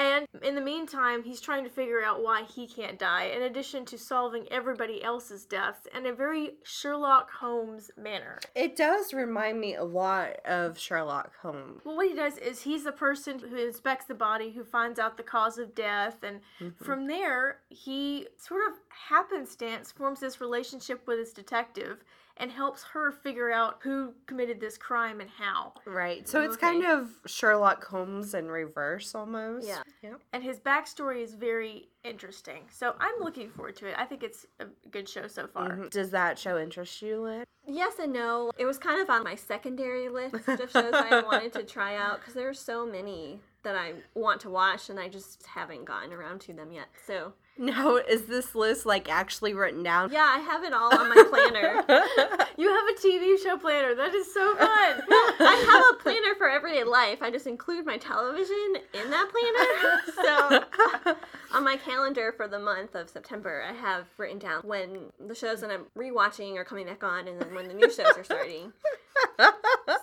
And 0.00 0.26
in 0.42 0.54
the 0.54 0.62
meantime, 0.62 1.22
he's 1.24 1.42
trying 1.42 1.62
to 1.64 1.68
figure 1.68 2.02
out 2.02 2.22
why 2.22 2.44
he 2.44 2.66
can't 2.66 2.98
die, 2.98 3.24
in 3.24 3.42
addition 3.42 3.84
to 3.84 3.98
solving 3.98 4.46
everybody 4.50 5.04
else's 5.04 5.44
deaths 5.44 5.86
in 5.94 6.06
a 6.06 6.12
very 6.14 6.54
Sherlock 6.62 7.30
Holmes 7.30 7.90
manner. 7.98 8.38
It 8.54 8.76
does 8.76 9.12
remind 9.12 9.60
me 9.60 9.74
a 9.74 9.84
lot 9.84 10.36
of 10.46 10.78
Sherlock 10.78 11.32
Holmes. 11.42 11.82
Well, 11.84 11.96
what 11.96 12.08
he 12.08 12.14
does 12.14 12.38
is 12.38 12.62
he's 12.62 12.84
the 12.84 12.92
person 12.92 13.40
who 13.40 13.56
inspects 13.56 14.06
the 14.06 14.14
body, 14.14 14.52
who 14.52 14.64
finds 14.64 14.98
out 14.98 15.18
the 15.18 15.22
cause 15.22 15.58
of 15.58 15.74
death, 15.74 16.22
and 16.22 16.40
mm-hmm. 16.58 16.82
from 16.82 17.06
there, 17.06 17.58
he 17.68 18.26
sort 18.38 18.62
of 18.70 18.78
happenstance 19.10 19.92
forms 19.92 20.20
this 20.20 20.40
relationship 20.40 21.06
with 21.06 21.18
his 21.18 21.34
detective 21.34 22.04
and 22.40 22.50
helps 22.50 22.82
her 22.82 23.12
figure 23.12 23.52
out 23.52 23.78
who 23.82 24.14
committed 24.26 24.58
this 24.58 24.78
crime 24.78 25.20
and 25.20 25.28
how. 25.30 25.74
Right. 25.86 26.26
So 26.26 26.40
it's 26.40 26.56
kind 26.56 26.84
of 26.84 27.10
Sherlock 27.26 27.84
Holmes 27.84 28.32
in 28.34 28.48
reverse 28.48 29.14
almost. 29.14 29.68
Yeah. 29.68 29.82
Yep. 30.02 30.20
And 30.32 30.42
his 30.42 30.58
backstory 30.58 31.22
is 31.22 31.34
very 31.34 31.90
interesting. 32.02 32.62
So 32.70 32.96
I'm 32.98 33.20
looking 33.20 33.50
forward 33.50 33.76
to 33.76 33.88
it. 33.88 33.94
I 33.98 34.06
think 34.06 34.22
it's 34.22 34.46
a 34.58 34.64
good 34.90 35.06
show 35.06 35.26
so 35.26 35.46
far. 35.46 35.76
Mhm. 35.76 35.90
Does 35.90 36.10
that 36.12 36.38
show 36.38 36.58
interest 36.58 37.02
you, 37.02 37.20
Lynn? 37.20 37.44
Yes 37.66 37.98
and 37.98 38.12
no. 38.12 38.50
It 38.56 38.64
was 38.64 38.78
kind 38.78 39.02
of 39.02 39.10
on 39.10 39.22
my 39.22 39.34
secondary 39.34 40.08
list 40.08 40.48
of 40.48 40.70
shows 40.70 40.94
I 40.94 41.20
wanted 41.22 41.52
to 41.52 41.62
try 41.62 41.94
out 41.96 42.20
because 42.20 42.32
there 42.32 42.48
are 42.48 42.54
so 42.54 42.86
many 42.86 43.42
that 43.62 43.76
I 43.76 43.92
want 44.14 44.40
to 44.40 44.50
watch 44.50 44.88
and 44.88 44.98
I 44.98 45.08
just 45.08 45.44
haven't 45.44 45.84
gotten 45.84 46.14
around 46.14 46.40
to 46.42 46.54
them 46.54 46.72
yet. 46.72 46.86
So, 47.06 47.34
No, 47.60 47.98
is 47.98 48.22
this 48.22 48.54
list 48.54 48.86
like 48.86 49.10
actually 49.10 49.52
written 49.52 49.82
down? 49.82 50.10
yeah, 50.10 50.26
I 50.34 50.38
have 50.38 50.64
it 50.64 50.72
all 50.72 50.96
on 50.98 51.08
my 51.10 51.22
planner. 51.28 51.84
You 52.56 52.68
have 52.68 52.84
a 52.88 53.00
TV 53.00 53.42
show 53.42 53.56
planner. 53.56 53.94
That 53.94 54.14
is 54.14 54.32
so 54.34 54.54
fun. 54.56 54.66
I 54.68 55.64
have 55.66 55.94
a 55.98 56.02
planner 56.02 56.34
for 56.36 56.46
everyday 56.50 56.84
life. 56.84 57.22
I 57.22 57.30
just 57.30 57.46
include 57.46 57.86
my 57.86 57.96
television 57.96 58.74
in 58.92 59.10
that 59.10 59.30
planner. 59.30 60.00
So, 61.06 61.14
on 61.56 61.64
my 61.64 61.76
calendar 61.76 62.32
for 62.36 62.48
the 62.48 62.58
month 62.58 62.94
of 62.94 63.08
September, 63.08 63.64
I 63.66 63.72
have 63.72 64.04
written 64.18 64.38
down 64.38 64.60
when 64.64 65.06
the 65.26 65.34
shows 65.34 65.62
that 65.62 65.70
I'm 65.70 65.86
rewatching 65.96 66.56
are 66.56 66.64
coming 66.64 66.84
back 66.86 67.02
on 67.02 67.28
and 67.28 67.40
then 67.40 67.54
when 67.54 67.66
the 67.68 67.74
new 67.74 67.90
shows 67.90 68.12
are 68.16 68.24
starting. 68.24 68.72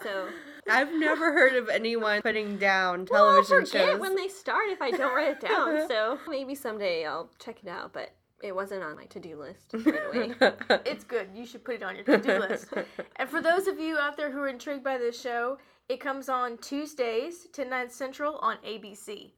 So, 0.04 0.28
I've 0.70 0.92
never 0.94 1.32
heard 1.32 1.56
of 1.56 1.70
anyone 1.70 2.22
putting 2.22 2.58
down 2.58 3.08
Well, 3.10 3.26
I'll 3.26 3.44
television 3.44 3.66
forget 3.66 3.90
shows. 3.94 4.00
when 4.02 4.16
they 4.16 4.28
start 4.28 4.70
if 4.70 4.82
I 4.82 4.92
don't 4.92 5.16
write 5.16 5.30
it 5.30 5.40
down. 5.40 5.78
So 5.88 6.20
maybe 6.28 6.56
someday 6.56 7.06
I'll 7.06 7.30
check 7.40 7.60
it 7.64 7.70
out, 7.70 7.94
but 7.94 8.12
it 8.44 8.54
wasn't 8.54 8.84
on 8.84 8.96
my 8.96 9.06
to-do 9.06 9.40
list 9.40 9.74
right 9.86 10.14
away. 10.14 10.80
it's 10.86 11.04
good. 11.04 11.30
You 11.34 11.46
should 11.46 11.64
put 11.64 11.76
it 11.76 11.84
on 11.84 11.96
your 11.96 12.04
to-do 12.04 12.40
list. 12.40 12.68
And 13.16 13.30
for 13.30 13.42
those 13.42 13.68
of 13.68 13.80
you 13.80 13.98
out 13.98 14.18
there 14.18 14.30
who 14.32 14.40
are 14.40 14.48
intrigued 14.50 14.84
by 14.84 14.98
this 14.98 15.20
show, 15.20 15.58
it 15.90 16.00
comes 16.02 16.28
on 16.30 16.58
Tuesdays, 16.58 17.48
10 17.54 17.70
9 17.70 17.90
Central 17.90 18.36
on 18.38 18.58
ABC. 18.68 19.32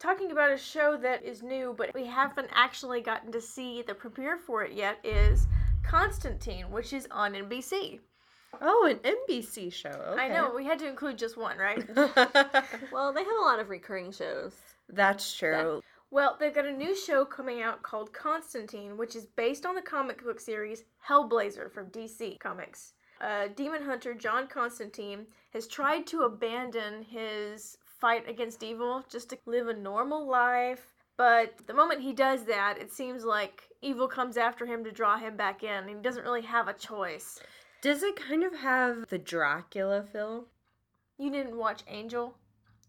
Talking 0.00 0.30
about 0.32 0.50
a 0.52 0.58
show 0.58 0.96
that 0.96 1.24
is 1.24 1.42
new, 1.42 1.74
but 1.76 1.92
we 1.94 2.04
haven't 2.06 2.48
actually 2.52 3.00
gotten 3.00 3.32
to 3.32 3.40
see 3.40 3.82
the 3.82 3.94
premiere 3.94 4.36
for 4.36 4.62
it 4.64 4.72
yet, 4.72 4.98
is 5.04 5.46
Constantine, 5.84 6.70
which 6.70 6.92
is 6.92 7.06
on 7.10 7.32
NBC. 7.32 8.00
Oh, 8.60 8.88
an 8.90 8.98
NBC 8.98 9.72
show. 9.72 9.88
Okay. 9.88 10.22
I 10.22 10.28
know, 10.28 10.52
we 10.54 10.64
had 10.64 10.78
to 10.80 10.88
include 10.88 11.18
just 11.18 11.36
one, 11.36 11.58
right? 11.58 11.84
Well, 12.92 13.12
they 13.12 13.22
have 13.22 13.36
a 13.38 13.44
lot 13.44 13.60
of 13.60 13.70
recurring 13.70 14.12
shows. 14.12 14.52
That's 14.88 15.36
true. 15.36 15.82
Well, 16.10 16.36
they've 16.40 16.54
got 16.54 16.64
a 16.64 16.72
new 16.72 16.96
show 16.96 17.24
coming 17.24 17.60
out 17.60 17.82
called 17.82 18.12
Constantine, 18.12 18.96
which 18.96 19.14
is 19.14 19.26
based 19.26 19.66
on 19.66 19.74
the 19.74 19.82
comic 19.82 20.24
book 20.24 20.40
series 20.40 20.84
Hellblazer 21.06 21.70
from 21.70 21.90
DC 21.90 22.38
Comics. 22.40 22.94
Uh, 23.20 23.48
demon 23.54 23.82
hunter 23.82 24.14
John 24.14 24.46
Constantine 24.46 25.26
has 25.52 25.66
tried 25.66 26.06
to 26.06 26.22
abandon 26.22 27.02
his 27.02 27.76
fight 28.00 28.28
against 28.28 28.62
evil 28.62 29.04
just 29.10 29.30
to 29.30 29.38
live 29.44 29.68
a 29.68 29.74
normal 29.74 30.26
life, 30.26 30.92
but 31.18 31.58
the 31.66 31.74
moment 31.74 32.00
he 32.00 32.12
does 32.12 32.44
that, 32.44 32.78
it 32.80 32.92
seems 32.92 33.24
like 33.24 33.64
evil 33.82 34.06
comes 34.06 34.36
after 34.36 34.64
him 34.64 34.84
to 34.84 34.92
draw 34.92 35.18
him 35.18 35.36
back 35.36 35.64
in, 35.64 35.70
and 35.70 35.88
he 35.88 35.96
doesn't 35.96 36.22
really 36.22 36.42
have 36.42 36.68
a 36.68 36.72
choice. 36.72 37.40
Does 37.82 38.02
it 38.02 38.16
kind 38.16 38.42
of 38.44 38.56
have 38.56 39.06
the 39.08 39.18
Dracula 39.18 40.02
feel? 40.02 40.46
You 41.18 41.30
didn't 41.30 41.56
watch 41.56 41.82
Angel? 41.88 42.36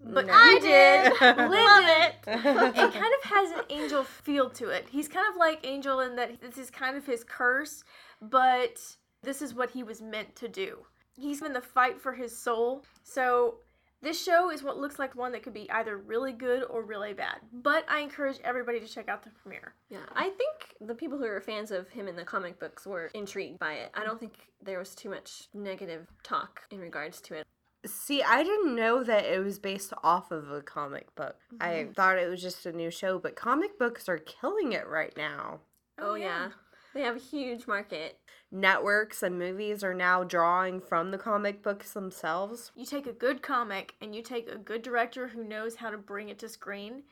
But 0.02 0.28
No. 0.28 0.34
I 0.34 0.60
did. 0.60 1.12
Love 1.22 1.84
it. 1.88 2.16
it 2.28 2.94
kind 2.94 3.14
of 3.24 3.24
has 3.32 3.52
an 3.52 3.66
angel 3.70 4.04
feel 4.04 4.50
to 4.52 4.70
it. 4.70 4.88
He's 4.90 5.08
kind 5.10 5.28
of 5.30 5.36
like 5.36 5.60
Angel 5.68 6.00
in 6.00 6.16
that 6.16 6.40
this 6.42 6.58
is 6.58 6.72
kind 6.72 6.96
of 6.96 7.06
his 7.06 7.24
curse, 7.24 7.84
but 8.22 8.80
This 9.22 9.42
is 9.42 9.54
what 9.54 9.72
he 9.72 9.84
was 9.84 10.02
meant 10.02 10.36
to 10.38 10.48
do. 10.48 10.86
He's 11.18 11.42
in 11.42 11.52
the 11.52 11.60
fight 11.62 12.00
for 12.00 12.14
his 12.14 12.36
soul. 12.36 12.86
So 13.04 13.56
this 14.02 14.22
show 14.24 14.50
is 14.50 14.64
what 14.64 14.78
looks 14.78 14.98
like 14.98 15.16
one 15.16 15.32
that 15.34 15.44
could 15.44 15.54
be 15.54 15.70
either 15.72 15.98
really 15.98 16.32
good 16.32 16.64
or 16.64 16.84
really 16.84 17.14
bad. 17.14 17.38
But 17.52 17.86
I 17.90 18.00
encourage 18.00 18.40
everybody 18.44 18.80
to 18.80 18.88
check 18.88 19.10
out 19.10 19.24
the 19.24 19.30
premiere. 19.30 19.74
Yeah, 19.90 20.06
I 20.16 20.30
think 20.30 20.76
the 20.80 20.96
people 20.96 21.18
who 21.18 21.26
are 21.26 21.42
fans 21.42 21.72
of 21.72 21.90
him 21.90 22.08
in 22.08 22.16
the 22.16 22.24
comic 22.24 22.60
books 22.60 22.86
were 22.86 23.12
intrigued 23.14 23.60
by 23.60 23.74
it. 23.74 23.92
I 23.94 24.04
don't 24.04 24.20
think 24.20 24.34
there 24.64 24.80
was 24.80 24.96
too 24.96 25.10
much 25.10 25.50
negative 25.54 26.08
talk 26.24 26.62
in 26.72 26.80
regards 26.80 27.22
to 27.22 27.36
it. 27.36 27.48
See, 27.86 28.22
I 28.22 28.44
didn't 28.44 28.76
know 28.76 29.04
that 29.04 29.26
it 29.26 29.44
was 29.44 29.58
based 29.58 29.94
off 30.04 30.32
of 30.32 30.52
a 30.52 30.62
comic 30.62 31.16
book. 31.16 31.38
I 31.62 31.70
mm-hmm. 31.70 31.92
thought 31.94 32.18
it 32.18 32.30
was 32.30 32.42
just 32.42 32.66
a 32.66 32.74
new 32.74 32.92
show, 32.92 33.20
but 33.20 33.38
comic 33.38 33.80
books 33.80 34.10
are 34.10 34.18
killing 34.18 34.74
it 34.74 34.88
right 34.88 35.16
now. 35.16 35.60
Oh, 35.98 36.12
oh 36.12 36.16
yeah. 36.16 36.50
They 36.94 37.02
have 37.02 37.16
a 37.16 37.20
huge 37.20 37.68
market. 37.68 38.18
Networks 38.52 39.22
and 39.22 39.38
movies 39.38 39.84
are 39.84 39.94
now 39.94 40.24
drawing 40.24 40.82
from 40.82 41.12
the 41.12 41.18
comic 41.20 41.62
books 41.62 41.94
themselves. 41.94 42.72
You 42.76 42.86
take 42.86 43.06
a 43.06 43.12
good 43.14 43.44
comic 43.44 43.94
and 44.02 44.16
you 44.16 44.24
take 44.24 44.50
a 44.50 44.58
good 44.58 44.82
director 44.82 45.28
who 45.28 45.44
knows 45.44 45.76
how 45.76 45.92
to 45.92 45.98
bring 45.98 46.30
it 46.30 46.40
to 46.40 46.50
screen, 46.50 47.04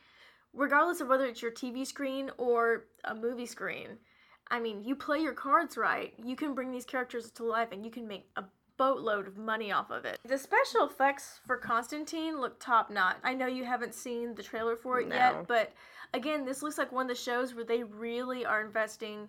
regardless 0.53 0.99
of 0.99 1.09
whether 1.09 1.25
it's 1.25 1.41
your 1.43 1.51
TV 1.51 1.85
screen 1.85 2.31
or 2.37 2.85
a 3.03 3.13
movie 3.13 3.45
screen. 3.45 3.97
I 4.49 4.59
mean, 4.59 4.83
you 4.83 4.95
play 4.95 5.19
your 5.19 5.33
cards 5.33 5.77
right, 5.77 6.13
you 6.23 6.35
can 6.35 6.55
bring 6.55 6.71
these 6.71 6.85
characters 6.85 7.29
to 7.31 7.43
life 7.43 7.69
and 7.71 7.85
you 7.85 7.91
can 7.91 8.07
make 8.07 8.27
a 8.35 8.43
boatload 8.77 9.27
of 9.27 9.37
money 9.37 9.71
off 9.71 9.91
of 9.91 10.05
it. 10.05 10.19
The 10.25 10.37
special 10.37 10.85
effects 10.87 11.39
for 11.45 11.57
Constantine 11.57 12.39
look 12.39 12.59
top 12.59 12.89
notch. 12.89 13.17
I 13.23 13.33
know 13.33 13.47
you 13.47 13.63
haven't 13.65 13.93
seen 13.93 14.33
the 14.33 14.43
trailer 14.43 14.75
for 14.75 15.01
it 15.01 15.07
No. 15.07 15.15
yet, 15.15 15.47
but 15.47 15.73
again, 16.13 16.45
this 16.45 16.63
looks 16.63 16.77
like 16.77 16.91
one 16.91 17.05
of 17.05 17.15
the 17.15 17.21
shows 17.21 17.53
where 17.53 17.65
they 17.65 17.83
really 17.83 18.45
are 18.45 18.61
investing 18.61 19.27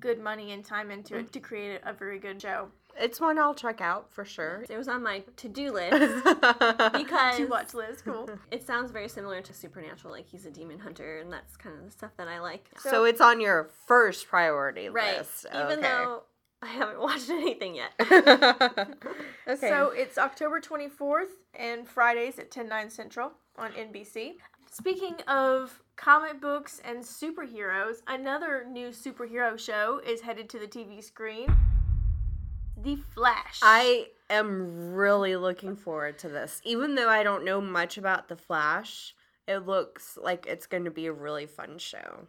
good 0.00 0.18
money 0.20 0.52
and 0.52 0.64
time 0.64 0.90
into 0.90 1.16
it 1.16 1.26
mm. 1.26 1.32
to 1.32 1.40
create 1.40 1.80
a 1.84 1.92
very 1.92 2.18
good 2.18 2.40
show. 2.40 2.68
It's 2.98 3.20
one 3.20 3.38
I'll 3.38 3.54
check 3.54 3.80
out 3.80 4.10
for 4.10 4.24
sure. 4.24 4.64
It 4.70 4.76
was 4.76 4.88
on 4.88 5.02
my 5.02 5.22
to-do 5.36 5.70
list 5.72 6.24
because 6.24 7.36
To 7.36 7.46
watch 7.46 7.74
Liz, 7.74 8.00
cool. 8.02 8.30
it 8.50 8.66
sounds 8.66 8.90
very 8.90 9.08
similar 9.08 9.42
to 9.42 9.52
Supernatural. 9.52 10.12
Like 10.12 10.26
he's 10.26 10.46
a 10.46 10.50
demon 10.50 10.78
hunter, 10.78 11.18
and 11.18 11.30
that's 11.32 11.56
kind 11.56 11.76
of 11.76 11.84
the 11.84 11.90
stuff 11.90 12.12
that 12.16 12.28
I 12.28 12.40
like. 12.40 12.70
so 12.78 13.04
it's 13.04 13.20
on 13.20 13.40
your 13.40 13.68
first 13.86 14.28
priority 14.28 14.88
Right. 14.88 15.18
list. 15.18 15.46
Even 15.50 15.78
okay. 15.78 15.82
though 15.82 16.22
I 16.62 16.66
haven't 16.68 17.00
watched 17.08 17.28
anything 17.28 17.74
yet. 17.74 17.92
okay. 18.00 19.68
So 19.68 19.90
it's 19.90 20.16
October 20.16 20.60
24th 20.60 21.28
and 21.54 21.86
Fridays 21.86 22.38
at 22.38 22.50
10, 22.50 22.68
9 22.68 22.90
central 22.90 23.32
on 23.58 23.72
NBC. 23.72 24.36
Speaking 24.70 25.16
of 25.28 25.82
comic 25.96 26.40
books 26.40 26.80
and 26.84 27.02
superheroes, 27.02 27.96
another 28.06 28.64
new 28.70 28.88
superhero 28.88 29.58
show 29.58 30.00
is 30.06 30.20
headed 30.20 30.48
to 30.50 30.58
the 30.58 30.66
TV 30.66 31.02
screen. 31.02 31.54
The 32.82 32.96
Flash. 33.14 33.60
I 33.62 34.08
am 34.28 34.92
really 34.92 35.36
looking 35.36 35.76
forward 35.76 36.18
to 36.20 36.28
this. 36.28 36.60
Even 36.64 36.94
though 36.94 37.08
I 37.08 37.22
don't 37.22 37.44
know 37.44 37.60
much 37.60 37.96
about 37.96 38.28
The 38.28 38.36
Flash, 38.36 39.14
it 39.48 39.66
looks 39.66 40.18
like 40.22 40.46
it's 40.46 40.66
going 40.66 40.84
to 40.84 40.90
be 40.90 41.06
a 41.06 41.12
really 41.12 41.46
fun 41.46 41.78
show. 41.78 42.26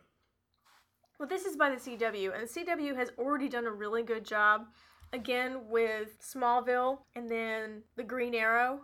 Well, 1.19 1.27
this 1.27 1.45
is 1.45 1.57
by 1.57 1.69
the 1.69 1.75
CW, 1.75 2.33
and 2.33 2.47
the 2.47 2.59
CW 2.59 2.95
has 2.95 3.11
already 3.17 3.49
done 3.49 3.65
a 3.65 3.71
really 3.71 4.03
good 4.03 4.23
job, 4.23 4.67
again, 5.13 5.67
with 5.69 6.17
Smallville 6.21 6.99
and 7.15 7.29
then 7.29 7.81
the 7.95 8.03
Green 8.03 8.35
Arrow. 8.35 8.81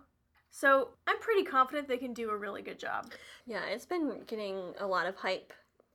So 0.55 0.89
I'm 1.07 1.17
pretty 1.19 1.43
confident 1.43 1.87
they 1.87 1.97
can 1.97 2.13
do 2.13 2.29
a 2.29 2.37
really 2.37 2.61
good 2.61 2.77
job. 2.77 3.11
yeah, 3.47 3.65
it's 3.65 3.87
been 3.87 4.21
getting 4.27 4.61
a 4.79 4.85
lot 4.85 5.07
of 5.07 5.15
hype. 5.15 5.51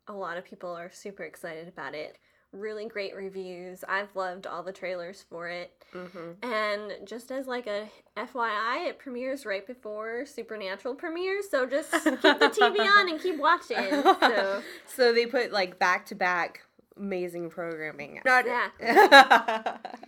A 0.09 0.13
lot 0.13 0.37
of 0.37 0.45
people 0.45 0.71
are 0.71 0.91
super 0.93 1.23
excited 1.23 1.69
about 1.69 1.95
it. 1.95 2.19
Really 2.51 2.87
great 2.87 3.15
reviews. 3.15 3.85
I've 3.89 4.17
loved 4.17 4.49
all 4.49 4.65
the 4.65 4.73
trailers 4.73 5.25
for 5.31 5.49
it. 5.49 5.71
Mm-hmm. 5.95 6.45
And 6.51 7.07
just 7.07 7.31
as 7.31 7.47
like 7.47 7.69
a 7.69 7.89
FYI, 8.17 8.89
it 8.89 8.99
premieres 8.99 9.47
right 9.47 9.65
before 9.65 10.27
Supernatural 10.27 10.97
premieres, 10.97 11.49
so 11.49 11.65
just 11.65 11.93
keep 11.93 12.03
the 12.23 12.51
TV 12.53 12.81
on 12.99 13.09
and 13.11 13.21
keep 13.21 13.39
watching. 13.39 13.77
So 14.21 14.63
so 14.87 15.13
they 15.13 15.27
put 15.27 15.53
like 15.53 15.79
back 15.79 16.05
to 16.07 16.15
back 16.17 16.63
amazing 16.97 17.49
programming. 17.51 18.21
Not 18.25 18.45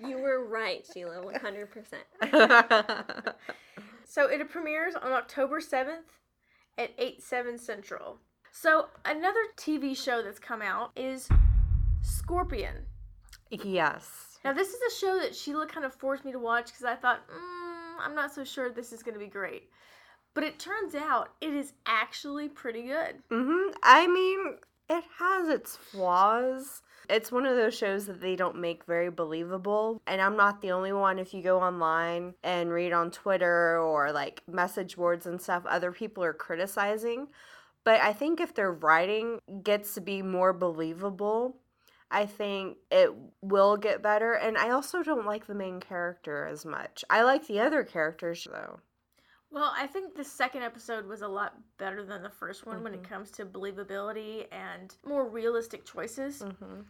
you 0.05 0.19
were 0.21 0.45
right, 0.45 0.85
Sheila, 0.93 1.23
one 1.23 1.37
hundred 1.37 1.69
percent. 1.71 2.03
So 4.11 4.27
it 4.27 4.51
premieres 4.51 4.97
on 4.97 5.13
October 5.13 5.61
7th 5.61 6.19
at 6.77 6.91
8, 6.99 7.23
7 7.23 7.57
central. 7.57 8.19
So 8.51 8.89
another 9.05 9.39
TV 9.57 9.97
show 9.97 10.21
that's 10.21 10.41
come 10.41 10.63
out 10.63 10.91
is 10.97 11.29
Scorpion. 12.03 12.87
yes. 13.51 14.41
Now, 14.45 14.53
this 14.53 14.71
is 14.71 14.81
a 14.81 14.99
show 14.99 15.21
that 15.21 15.37
Sheila 15.37 15.69
kind 15.69 15.87
of 15.87 15.95
forced 15.95 16.25
me 16.25 16.33
to 16.33 16.41
watch 16.41 16.67
because 16.67 16.85
I 16.85 16.97
thought, 16.97 17.21
mm, 17.29 18.05
I'm 18.05 18.17
not 18.17 18.35
so 18.35 18.43
sure 18.43 18.69
this 18.69 18.93
is 18.93 19.05
going 19.05 19.15
to 19.15 19.21
be 19.21 19.31
great. 19.31 19.71
But 20.35 20.43
it 20.43 20.59
turns 20.59 20.97
out 20.97 21.29
it 21.41 21.55
is 21.55 21.75
actually 21.87 22.49
pretty 22.49 22.83
good. 22.83 23.23
Mm-hmm. 23.31 23.77
I 23.85 24.09
mean, 24.09 24.57
it 24.89 25.05
has 25.21 25.49
its 25.49 25.77
flaws. 25.77 26.83
It's 27.11 27.33
one 27.33 27.45
of 27.45 27.57
those 27.57 27.77
shows 27.77 28.07
that 28.07 28.21
they 28.21 28.37
don't 28.37 28.61
make 28.61 28.85
very 28.85 29.11
believable. 29.11 30.01
And 30.07 30.21
I'm 30.21 30.37
not 30.37 30.61
the 30.61 30.71
only 30.71 30.93
one. 30.93 31.19
If 31.19 31.35
you 31.35 31.43
go 31.43 31.61
online 31.61 32.35
and 32.43 32.71
read 32.71 32.93
on 32.93 33.11
Twitter 33.11 33.79
or 33.79 34.13
like 34.13 34.43
message 34.49 34.97
boards 34.97 35.27
and 35.27 35.41
stuff, 35.41 35.65
other 35.67 35.93
people 35.93 36.23
are 36.23 36.33
criticizing. 36.33 37.29
But 37.85 38.01
I 38.01 38.13
think 38.13 38.41
if 38.41 38.55
their 38.55 38.73
writing 38.73 39.41
gets 39.63 39.95
to 39.95 40.01
be 40.01 40.23
more 40.23 40.53
believable, 40.53 41.57
I 42.11 42.27
think 42.27 42.77
it 42.91 43.11
will 43.41 43.77
get 43.77 44.03
better. 44.03 44.35
And 44.35 44.57
I 44.57 44.71
also 44.71 45.03
don't 45.03 45.27
like 45.27 45.47
the 45.47 45.55
main 45.55 45.81
character 45.81 46.47
as 46.47 46.65
much. 46.65 47.05
I 47.09 47.23
like 47.23 47.47
the 47.47 47.61
other 47.61 47.85
characters 47.85 48.47
though. 48.51 48.81
Well, 49.53 49.73
I 49.77 49.89
think 49.89 50.15
the 50.15 50.25
second 50.25 50.63
episode 50.63 51.07
was 51.07 51.23
a 51.23 51.29
lot 51.29 51.57
better 51.77 52.05
than 52.05 52.23
the 52.23 52.31
first 52.31 52.67
one 52.67 52.85
when 52.85 52.95
it 52.95 53.03
comes 53.03 53.33
to 53.33 53.45
believability 53.45 54.47
and 54.53 54.95
more 55.05 55.29
realistic 55.29 55.85
choices. 55.85 56.43
Mm-hmm. 56.43 56.83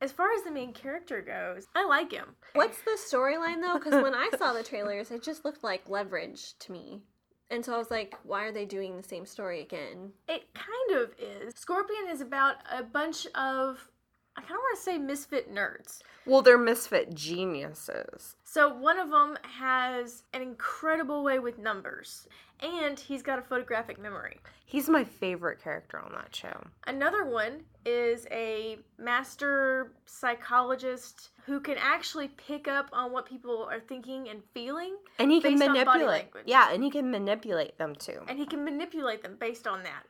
As 0.00 0.12
far 0.12 0.32
as 0.32 0.44
the 0.44 0.50
main 0.50 0.72
character 0.72 1.20
goes, 1.20 1.66
I 1.74 1.84
like 1.84 2.12
him. 2.12 2.36
What's 2.54 2.80
the 2.82 2.96
storyline 2.96 3.60
though? 3.60 3.78
Because 3.78 4.02
when 4.02 4.14
I 4.14 4.30
saw 4.38 4.52
the 4.52 4.62
trailers, 4.64 5.10
it 5.10 5.22
just 5.22 5.44
looked 5.44 5.64
like 5.64 5.88
leverage 5.88 6.56
to 6.60 6.72
me. 6.72 7.02
And 7.50 7.64
so 7.64 7.74
I 7.74 7.78
was 7.78 7.90
like, 7.90 8.14
why 8.24 8.44
are 8.44 8.52
they 8.52 8.64
doing 8.64 8.96
the 8.96 9.02
same 9.02 9.26
story 9.26 9.60
again? 9.60 10.12
It 10.28 10.44
kind 10.54 11.00
of 11.02 11.12
is. 11.18 11.54
Scorpion 11.56 12.08
is 12.10 12.20
about 12.20 12.56
a 12.70 12.82
bunch 12.82 13.26
of, 13.34 13.90
I 14.36 14.42
kind 14.42 14.52
of 14.52 14.58
want 14.58 14.76
to 14.76 14.82
say 14.82 14.98
misfit 14.98 15.52
nerds. 15.52 16.00
Well, 16.26 16.42
they're 16.42 16.58
misfit 16.58 17.14
geniuses. 17.14 18.36
So 18.44 18.72
one 18.72 18.98
of 18.98 19.10
them 19.10 19.38
has 19.42 20.24
an 20.34 20.42
incredible 20.42 21.24
way 21.24 21.38
with 21.38 21.58
numbers, 21.58 22.28
and 22.60 23.00
he's 23.00 23.22
got 23.22 23.38
a 23.38 23.42
photographic 23.42 23.98
memory. 23.98 24.38
He's 24.68 24.86
my 24.86 25.02
favorite 25.02 25.62
character 25.62 25.98
on 25.98 26.12
that 26.12 26.36
show. 26.36 26.62
Another 26.86 27.24
one 27.24 27.62
is 27.86 28.26
a 28.30 28.76
master 28.98 29.92
psychologist 30.04 31.30
who 31.46 31.58
can 31.58 31.76
actually 31.78 32.28
pick 32.28 32.68
up 32.68 32.90
on 32.92 33.10
what 33.10 33.24
people 33.24 33.66
are 33.70 33.80
thinking 33.80 34.28
and 34.28 34.42
feeling, 34.52 34.94
And 35.18 35.30
he 35.30 35.40
can 35.40 35.58
manipulate. 35.58 36.26
Yeah, 36.44 36.70
and 36.70 36.84
he 36.84 36.90
can 36.90 37.10
manipulate 37.10 37.78
them 37.78 37.94
too. 37.94 38.20
and 38.28 38.38
he 38.38 38.44
can 38.44 38.62
manipulate 38.62 39.22
them 39.22 39.36
based 39.40 39.66
on 39.66 39.84
that. 39.84 40.02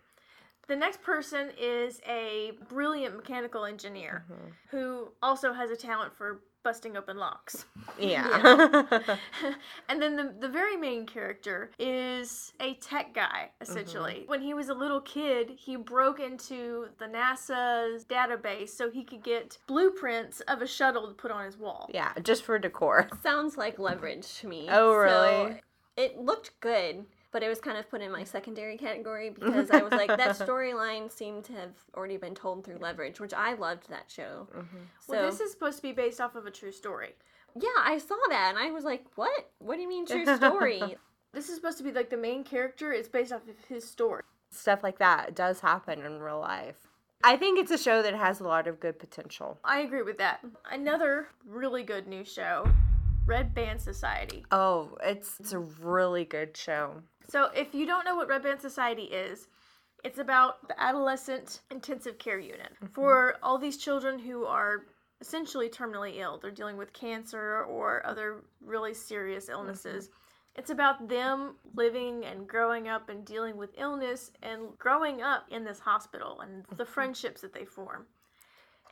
The 0.67 0.75
next 0.75 1.03
person 1.03 1.53
is 1.57 2.01
a 2.05 2.51
brilliant 2.69 3.15
mechanical 3.15 3.65
engineer 3.65 4.25
mm-hmm. 4.29 4.51
who 4.77 5.13
also 5.23 5.53
has 5.53 5.71
a 5.71 5.77
talent 5.77 6.17
for 6.17 6.41
busting 6.69 6.99
open 6.99 7.17
locks. 7.17 7.65
Yeah. 7.99 8.27
and 9.89 10.03
then 10.03 10.17
the, 10.17 10.35
the 10.39 10.49
very 10.51 10.77
main 10.77 11.07
character 11.07 11.71
is 11.79 12.53
a 12.61 12.75
tech 12.75 13.15
guy, 13.15 13.53
essentially. 13.63 14.13
Mm-hmm. 14.21 14.31
When 14.31 14.43
he 14.43 14.53
was 14.53 14.69
a 14.69 14.75
little 14.75 15.01
kid, 15.01 15.53
he 15.57 15.77
broke 15.77 16.21
into 16.21 16.89
the 16.99 17.07
NASA's 17.07 18.05
database 18.05 18.69
so 18.69 18.91
he 18.91 19.03
could 19.03 19.23
get 19.25 19.57
blueprints 19.67 20.41
of 20.43 20.61
a 20.61 20.67
shuttle 20.67 21.07
to 21.09 21.15
put 21.15 21.31
on 21.31 21.47
his 21.47 21.57
wall. 21.57 21.89
yeah, 21.95 22.13
just 22.23 22.43
for 22.43 22.59
decor. 22.59 23.09
Sounds 23.23 23.57
like 23.57 23.79
leverage 23.79 24.35
to 24.41 24.47
me. 24.47 24.69
Oh, 24.71 24.93
So 24.93 24.99
really? 24.99 25.63
it 25.97 26.19
looked 26.19 26.61
good, 26.61 27.07
but 27.39 27.45
it 27.45 27.49
was 27.49 27.61
kind 27.61 27.79
of 27.79 27.89
put 27.89 28.01
in 28.01 28.11
my 28.11 28.23
mm-hmm. 28.23 28.27
secondary 28.27 28.77
category 28.77 29.31
because 29.39 29.71
I 29.71 29.81
was 29.81 29.93
like, 29.93 30.09
that 30.09 30.37
storyline 30.37 31.09
seemed 31.09 31.45
to 31.45 31.53
have 31.53 31.71
already 31.97 32.17
been 32.17 32.35
told 32.35 32.65
through 32.65 32.79
leverage, 32.79 33.21
which 33.21 33.33
I 33.33 33.55
loved 33.55 33.89
that 33.91 34.07
show. 34.09 34.49
Mm-hmm. 34.57 34.77
So 34.99 35.13
Well, 35.13 35.31
this 35.31 35.39
is 35.39 35.53
supposed 35.53 35.77
to 35.77 35.83
be 35.83 35.93
based 35.93 36.21
off 36.21 36.35
of 36.35 36.47
a 36.47 36.51
true 36.51 36.73
story. 36.73 37.15
yeah, 37.55 37.69
I 37.79 37.99
saw 37.99 38.17
that 38.31 38.49
and 38.49 38.59
I 38.59 38.73
was 38.73 38.83
like, 38.83 39.05
what? 39.15 39.51
What 39.61 39.77
do 39.77 39.83
you 39.83 39.89
mean 39.89 40.05
true 40.05 40.27
story? 40.37 40.83
This 41.35 41.51
is 41.51 41.57
supposed 41.57 41.77
to 41.77 41.85
be 41.85 41.93
like 41.93 42.09
the 42.09 42.17
main 42.17 42.43
character. 42.43 42.91
It's 42.91 43.07
based 43.07 43.33
off 43.33 43.43
of 43.47 43.55
his 43.69 43.87
story. 43.87 44.23
Stuff 44.51 44.83
like 44.83 44.99
that 44.99 45.37
does 45.37 45.61
happen 45.61 46.01
in 46.01 46.21
real 46.21 46.41
life. 46.41 46.89
I 47.23 47.37
think 47.37 47.59
it's 47.59 47.71
a 47.71 47.77
show 47.77 48.01
that 48.01 48.15
has 48.15 48.41
a 48.41 48.45
lot 48.45 48.67
of 48.67 48.81
good 48.81 48.99
potential. 48.99 49.59
I 49.63 49.81
agree 49.81 50.03
with 50.03 50.17
that. 50.19 50.41
Another 50.73 51.29
really 51.47 51.83
good 51.83 52.09
new 52.09 52.25
show, 52.25 52.67
Red 53.29 53.55
Band 53.55 53.81
Society. 53.81 54.45
Oh, 54.51 54.97
it's 55.05 55.39
it's 55.39 55.53
a 55.53 55.59
really 55.59 56.25
good 56.25 56.57
show. 56.57 57.03
So, 57.29 57.51
if 57.55 57.75
you 57.75 57.85
don't 57.85 58.05
know 58.05 58.17
what 58.17 58.29
Red 58.29 58.43
Band 58.43 58.61
Society 58.61 59.05
is, 59.05 59.49
it's 60.03 60.19
about 60.19 60.67
the 60.67 60.81
adolescent 60.83 61.61
intensive 61.71 62.19
care 62.19 62.39
unit 62.39 62.73
mm-hmm. 62.77 62.87
for 62.87 63.37
all 63.43 63.59
these 63.59 63.77
children 63.77 64.19
who 64.19 64.47
are 64.47 64.87
essentially 65.21 65.69
terminally 65.69 66.17
ill. 66.19 66.39
They're 66.39 66.51
dealing 66.51 66.79
with 66.79 66.93
cancer 66.95 67.65
or 67.65 68.05
other 68.07 68.45
really 68.61 68.95
serious 68.95 69.51
illnesses. 69.51 70.07
Mm-hmm. 70.07 70.15
It's 70.61 70.71
about 70.71 71.09
them 71.09 71.57
living 71.75 72.25
and 72.25 72.49
growing 72.49 72.89
up 72.89 73.11
and 73.11 73.25
dealing 73.25 73.57
with 73.57 73.71
illness 73.79 74.33
and 74.43 74.77
growing 74.79 75.23
up 75.23 75.45
in 75.51 75.65
this 75.65 75.79
hospital 75.79 76.41
and 76.41 76.65
the 76.77 76.85
mm-hmm. 76.85 76.93
friendships 76.93 77.43
that 77.43 77.53
they 77.53 77.67
form. 77.67 78.07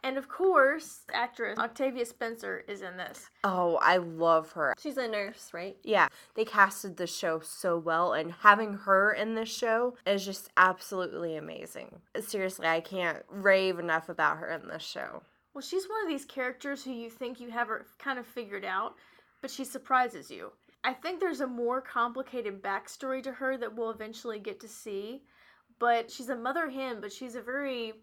And 0.07 0.17
of 0.17 0.29
course, 0.29 1.01
actress 1.13 1.59
Octavia 1.59 2.07
Spencer 2.07 2.63
is 2.69 2.81
in 2.81 2.97
this. 2.97 3.29
Oh, 3.43 3.77
I 3.83 3.97
love 3.97 4.53
her. 4.53 4.73
She's 4.79 4.99
a 4.99 5.09
nurse, 5.09 5.51
right? 5.53 5.77
Yeah, 5.83 6.07
they 6.37 6.45
casted 6.45 6.97
the 6.97 7.09
show 7.09 7.41
so 7.41 7.77
well, 7.77 8.13
and 8.13 8.31
having 8.31 8.75
her 8.75 9.13
in 9.13 9.35
this 9.35 9.49
show 9.49 9.97
is 10.07 10.25
just 10.25 10.49
absolutely 10.57 11.35
amazing. 11.37 12.03
Seriously, 12.21 12.69
I 12.69 12.83
can't 12.83 13.25
rave 13.29 13.81
enough 13.81 14.09
about 14.09 14.37
her 14.37 14.49
in 14.53 14.69
this 14.69 14.85
show. 14.85 15.25
Well, 15.55 15.63
she's 15.63 15.89
one 15.89 16.05
of 16.05 16.09
these 16.09 16.25
characters 16.25 16.85
who 16.85 16.93
you 16.93 17.11
think 17.11 17.41
you 17.41 17.51
have 17.51 17.67
her 17.67 17.85
kind 17.99 18.21
of 18.21 18.29
figured 18.29 18.65
out, 18.65 18.95
but 19.43 19.51
she 19.51 19.65
surprises 19.65 20.31
you. 20.31 20.53
I 20.85 20.93
think 20.93 21.19
there's 21.19 21.41
a 21.41 21.49
more 21.49 21.81
complicated 21.81 22.63
backstory 22.63 23.25
to 23.25 23.33
her 23.33 23.59
that 23.59 23.75
we'll 23.75 23.91
eventually 23.91 24.39
get 24.39 24.61
to 24.61 24.69
see, 24.69 25.23
but 25.81 26.13
she's 26.13 26.29
a 26.29 26.37
mother 26.37 26.71
hen, 26.71 27.01
but 27.01 27.13
she's 27.13 27.35
a 27.35 27.43
very 27.43 27.95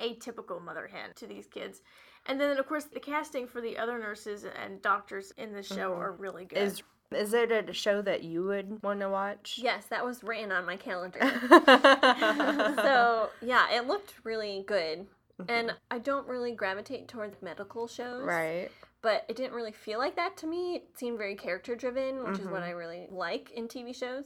atypical 0.00 0.62
mother 0.62 0.86
hen 0.86 1.10
to 1.16 1.26
these 1.26 1.46
kids. 1.46 1.82
And 2.26 2.40
then, 2.40 2.58
of 2.58 2.66
course, 2.66 2.84
the 2.84 3.00
casting 3.00 3.46
for 3.46 3.60
the 3.60 3.78
other 3.78 3.98
nurses 3.98 4.44
and 4.44 4.82
doctors 4.82 5.32
in 5.36 5.52
the 5.52 5.62
show 5.62 5.92
mm-hmm. 5.92 6.02
are 6.02 6.12
really 6.12 6.44
good. 6.44 6.58
Is 6.58 6.82
is 7.12 7.32
it 7.34 7.52
a 7.52 7.72
show 7.72 8.02
that 8.02 8.24
you 8.24 8.44
would 8.44 8.82
want 8.82 9.00
to 9.00 9.08
watch? 9.08 9.60
Yes, 9.62 9.86
that 9.86 10.04
was 10.04 10.24
written 10.24 10.50
on 10.50 10.66
my 10.66 10.76
calendar. 10.76 11.20
so, 12.76 13.30
yeah, 13.40 13.72
it 13.72 13.86
looked 13.86 14.14
really 14.24 14.64
good. 14.66 15.06
Mm-hmm. 15.40 15.50
And 15.50 15.74
I 15.90 15.98
don't 15.98 16.26
really 16.26 16.52
gravitate 16.52 17.08
towards 17.08 17.40
medical 17.42 17.86
shows. 17.86 18.24
right. 18.24 18.70
But 19.02 19.24
it 19.28 19.36
didn't 19.36 19.52
really 19.52 19.72
feel 19.72 20.00
like 20.00 20.16
that 20.16 20.36
to 20.38 20.48
me. 20.48 20.76
It 20.76 20.88
seemed 20.96 21.16
very 21.16 21.36
character 21.36 21.76
driven, 21.76 22.24
which 22.24 22.40
is 22.40 22.46
what 22.46 22.62
mm-hmm. 22.62 22.64
I 22.64 22.70
really 22.70 23.06
like 23.08 23.52
in 23.52 23.68
TV 23.68 23.94
shows. 23.94 24.24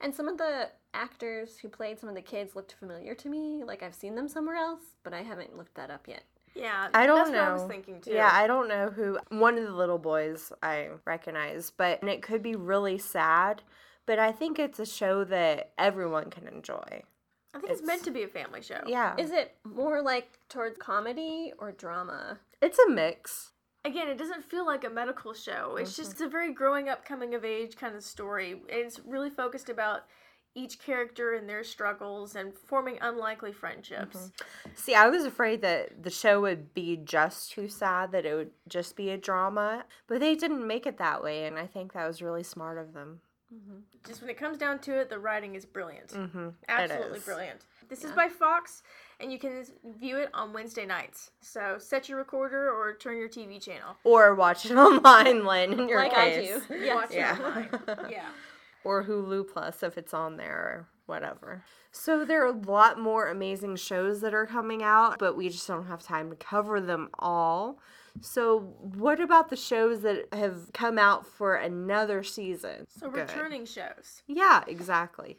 And 0.00 0.14
some 0.14 0.26
of 0.26 0.38
the 0.38 0.70
actors 0.94 1.58
who 1.58 1.68
played 1.68 1.98
some 1.98 2.08
of 2.08 2.14
the 2.14 2.22
kids 2.22 2.54
looked 2.54 2.72
familiar 2.72 3.14
to 3.16 3.28
me. 3.28 3.62
Like 3.64 3.82
I've 3.82 3.94
seen 3.94 4.14
them 4.14 4.28
somewhere 4.28 4.56
else, 4.56 4.82
but 5.02 5.12
I 5.14 5.22
haven't 5.22 5.56
looked 5.56 5.74
that 5.76 5.90
up 5.90 6.06
yet. 6.08 6.24
yeah, 6.54 6.88
I 6.92 7.06
don't 7.06 7.16
that's 7.16 7.30
know. 7.30 7.38
what 7.38 7.48
I 7.48 7.52
was 7.54 7.62
thinking 7.70 8.00
too. 8.00 8.12
Yeah, 8.12 8.30
I 8.32 8.46
don't 8.46 8.68
know 8.68 8.90
who. 8.90 9.18
One 9.30 9.56
of 9.58 9.64
the 9.64 9.72
little 9.72 9.98
boys 9.98 10.52
I 10.62 10.88
recognize, 11.06 11.70
but 11.70 12.00
and 12.02 12.10
it 12.10 12.22
could 12.22 12.42
be 12.42 12.54
really 12.54 12.98
sad. 12.98 13.62
But 14.04 14.18
I 14.18 14.32
think 14.32 14.58
it's 14.58 14.80
a 14.80 14.86
show 14.86 15.22
that 15.24 15.72
everyone 15.78 16.28
can 16.30 16.48
enjoy. 16.48 17.02
I 17.54 17.58
think 17.60 17.70
it's, 17.72 17.82
meant 17.82 18.02
to 18.04 18.10
be 18.10 18.22
a 18.24 18.28
family 18.28 18.62
show. 18.62 18.80
Yeah, 18.86 19.14
Is 19.18 19.30
it 19.30 19.54
more 19.62 20.02
like 20.02 20.38
towards 20.48 20.76
comedy 20.78 21.52
or 21.58 21.70
drama? 21.70 22.38
it's 22.60 22.78
a 22.78 22.88
mix. 22.90 23.50
again, 23.84 24.08
it 24.08 24.16
doesn't 24.18 24.42
feel 24.44 24.64
like 24.66 24.84
a 24.84 24.90
medical 24.90 25.34
show. 25.34 25.76
It's 25.76 25.92
Mm-hmm. 25.92 26.02
just 26.02 26.20
a 26.20 26.28
very 26.28 26.52
growing 26.52 26.88
up, 26.88 27.04
coming 27.04 27.34
of 27.34 27.44
age 27.44 27.76
kind 27.76 27.94
of 27.94 28.02
story. 28.02 28.62
It's 28.68 28.98
really 29.06 29.30
focused 29.30 29.68
about 29.68 30.04
each 30.54 30.78
character 30.78 31.34
and 31.34 31.48
their 31.48 31.64
struggles 31.64 32.34
and 32.36 32.52
forming 32.54 32.98
unlikely 33.00 33.52
friendships. 33.52 34.16
Mm-hmm. 34.16 34.70
See, 34.74 34.94
I 34.94 35.08
was 35.08 35.24
afraid 35.24 35.62
that 35.62 36.02
the 36.02 36.10
show 36.10 36.40
would 36.40 36.74
be 36.74 36.96
just 36.96 37.52
too 37.52 37.68
sad, 37.68 38.12
that 38.12 38.26
it 38.26 38.34
would 38.34 38.50
just 38.68 38.96
be 38.96 39.10
a 39.10 39.16
drama, 39.16 39.84
but 40.06 40.20
they 40.20 40.34
didn't 40.34 40.66
make 40.66 40.86
it 40.86 40.98
that 40.98 41.22
way, 41.22 41.46
and 41.46 41.58
I 41.58 41.66
think 41.66 41.92
that 41.92 42.06
was 42.06 42.22
really 42.22 42.42
smart 42.42 42.78
of 42.78 42.92
them. 42.92 43.20
Just 44.06 44.20
when 44.20 44.30
it 44.30 44.38
comes 44.38 44.58
down 44.58 44.78
to 44.80 44.98
it, 44.98 45.10
the 45.10 45.18
writing 45.18 45.54
is 45.54 45.64
brilliant. 45.64 46.08
Mm-hmm. 46.08 46.48
Absolutely 46.68 47.20
brilliant. 47.20 47.60
This 47.88 48.04
is 48.04 48.12
by 48.12 48.28
Fox, 48.28 48.82
and 49.20 49.30
you 49.30 49.38
can 49.38 49.64
view 50.00 50.16
it 50.16 50.30
on 50.32 50.52
Wednesday 50.52 50.86
nights. 50.86 51.30
So 51.40 51.76
set 51.78 52.08
your 52.08 52.18
recorder 52.18 52.70
or 52.70 52.94
turn 52.94 53.18
your 53.18 53.28
TV 53.28 53.60
channel. 53.60 53.96
Or 54.04 54.34
watch 54.34 54.64
it 54.64 54.72
online, 54.76 55.44
Lynn, 55.44 55.78
in 55.78 55.88
your 55.88 55.98
Like 55.98 56.16
I 56.16 56.30
do. 56.30 56.62
Yes. 56.70 56.94
Watch 56.94 57.12
it 57.12 57.40
online. 57.40 58.10
Yeah. 58.10 58.28
Or 58.84 59.04
Hulu 59.04 59.52
Plus 59.52 59.82
if 59.82 59.96
it's 59.96 60.14
on 60.14 60.36
there 60.36 60.56
or 60.56 60.88
whatever. 61.06 61.62
So 61.90 62.24
there 62.24 62.42
are 62.42 62.46
a 62.46 62.52
lot 62.52 62.98
more 62.98 63.28
amazing 63.28 63.76
shows 63.76 64.20
that 64.22 64.34
are 64.34 64.46
coming 64.46 64.82
out, 64.82 65.18
but 65.18 65.36
we 65.36 65.48
just 65.48 65.66
don't 65.66 65.86
have 65.86 66.02
time 66.02 66.30
to 66.30 66.36
cover 66.36 66.80
them 66.80 67.10
all. 67.18 67.78
So 68.20 68.74
what 68.80 69.20
about 69.20 69.48
the 69.48 69.56
shows 69.56 70.02
that 70.02 70.32
have 70.32 70.72
come 70.72 70.98
out 70.98 71.26
for 71.26 71.56
another 71.56 72.22
season? 72.22 72.86
So 72.88 73.10
Good. 73.10 73.28
returning 73.28 73.64
shows. 73.66 74.22
Yeah, 74.26 74.62
exactly. 74.66 75.38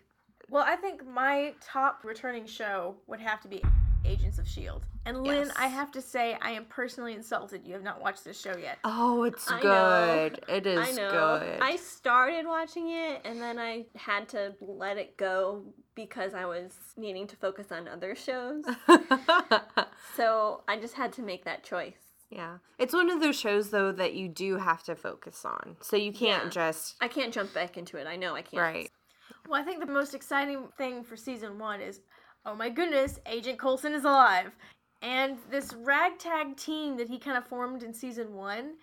Well, 0.49 0.63
I 0.67 0.75
think 0.75 1.07
my 1.07 1.53
top 1.61 2.01
returning 2.03 2.45
show 2.45 2.95
would 3.07 3.19
have 3.19 3.41
to 3.41 3.47
be 3.47 3.63
Agents 4.05 4.37
of 4.37 4.45
S.H.I.E.L.D. 4.45 4.85
And 5.05 5.23
Lynn, 5.23 5.47
Yes. 5.47 5.55
I 5.57 5.67
have 5.67 5.91
to 5.93 6.01
say, 6.01 6.37
I 6.41 6.51
am 6.51 6.65
personally 6.65 7.13
insulted 7.13 7.65
you 7.65 7.73
have 7.73 7.83
not 7.83 8.01
watched 8.01 8.23
this 8.23 8.39
show 8.39 8.55
yet. 8.57 8.77
Oh, 8.83 9.23
it's 9.23 9.49
I 9.49 9.61
know. 9.61 10.29
good. 10.29 10.45
It 10.49 10.65
is 10.67 10.79
I 10.79 10.91
know. 10.91 11.09
good. 11.39 11.59
I 11.61 11.75
started 11.77 12.45
watching 12.45 12.89
it 12.89 13.21
and 13.25 13.41
then 13.41 13.57
I 13.59 13.85
had 13.95 14.27
to 14.29 14.55
let 14.61 14.97
it 14.97 15.17
go 15.17 15.63
because 15.95 16.33
I 16.33 16.45
was 16.45 16.73
needing 16.97 17.27
to 17.27 17.35
focus 17.37 17.71
on 17.71 17.87
other 17.87 18.15
shows. 18.15 18.63
so 20.15 20.61
I 20.67 20.77
just 20.77 20.93
had 20.95 21.13
to 21.13 21.21
make 21.21 21.45
that 21.45 21.63
choice. 21.63 21.97
yeah. 22.29 22.57
It's 22.79 22.93
one 22.93 23.09
of 23.09 23.21
those 23.21 23.37
shows 23.39 23.69
though 23.69 23.91
that 23.93 24.13
you 24.15 24.27
do 24.27 24.57
have 24.57 24.83
to 24.83 24.95
focus 24.95 25.45
on. 25.45 25.77
So 25.81 25.95
you 25.95 26.11
can't 26.11 26.45
Yeah. 26.45 26.49
just 26.49 26.95
I 27.01 27.07
can't 27.07 27.33
jump 27.33 27.53
back 27.53 27.77
into 27.77 27.97
it. 27.97 28.07
I 28.07 28.15
know 28.15 28.35
I 28.35 28.41
can't. 28.41 28.61
right. 28.61 28.91
Well, 29.47 29.59
I 29.59 29.63
think 29.63 29.85
the 29.85 29.91
most 29.91 30.13
exciting 30.13 30.67
thing 30.77 31.03
for 31.03 31.15
season 31.17 31.59
one 31.59 31.81
is 31.81 31.99
oh 32.45 32.55
my 32.55 32.69
goodness, 32.69 33.19
Agent 33.25 33.59
Coulson 33.59 33.93
is 33.93 34.03
alive. 34.03 34.51
And 35.01 35.37
this 35.49 35.73
ragtag 35.73 36.55
team 36.55 36.97
that 36.97 37.09
he 37.09 37.19
kind 37.19 37.37
of 37.37 37.45
formed 37.45 37.83
in 37.83 37.93
season 37.93 38.33
one, 38.33 38.75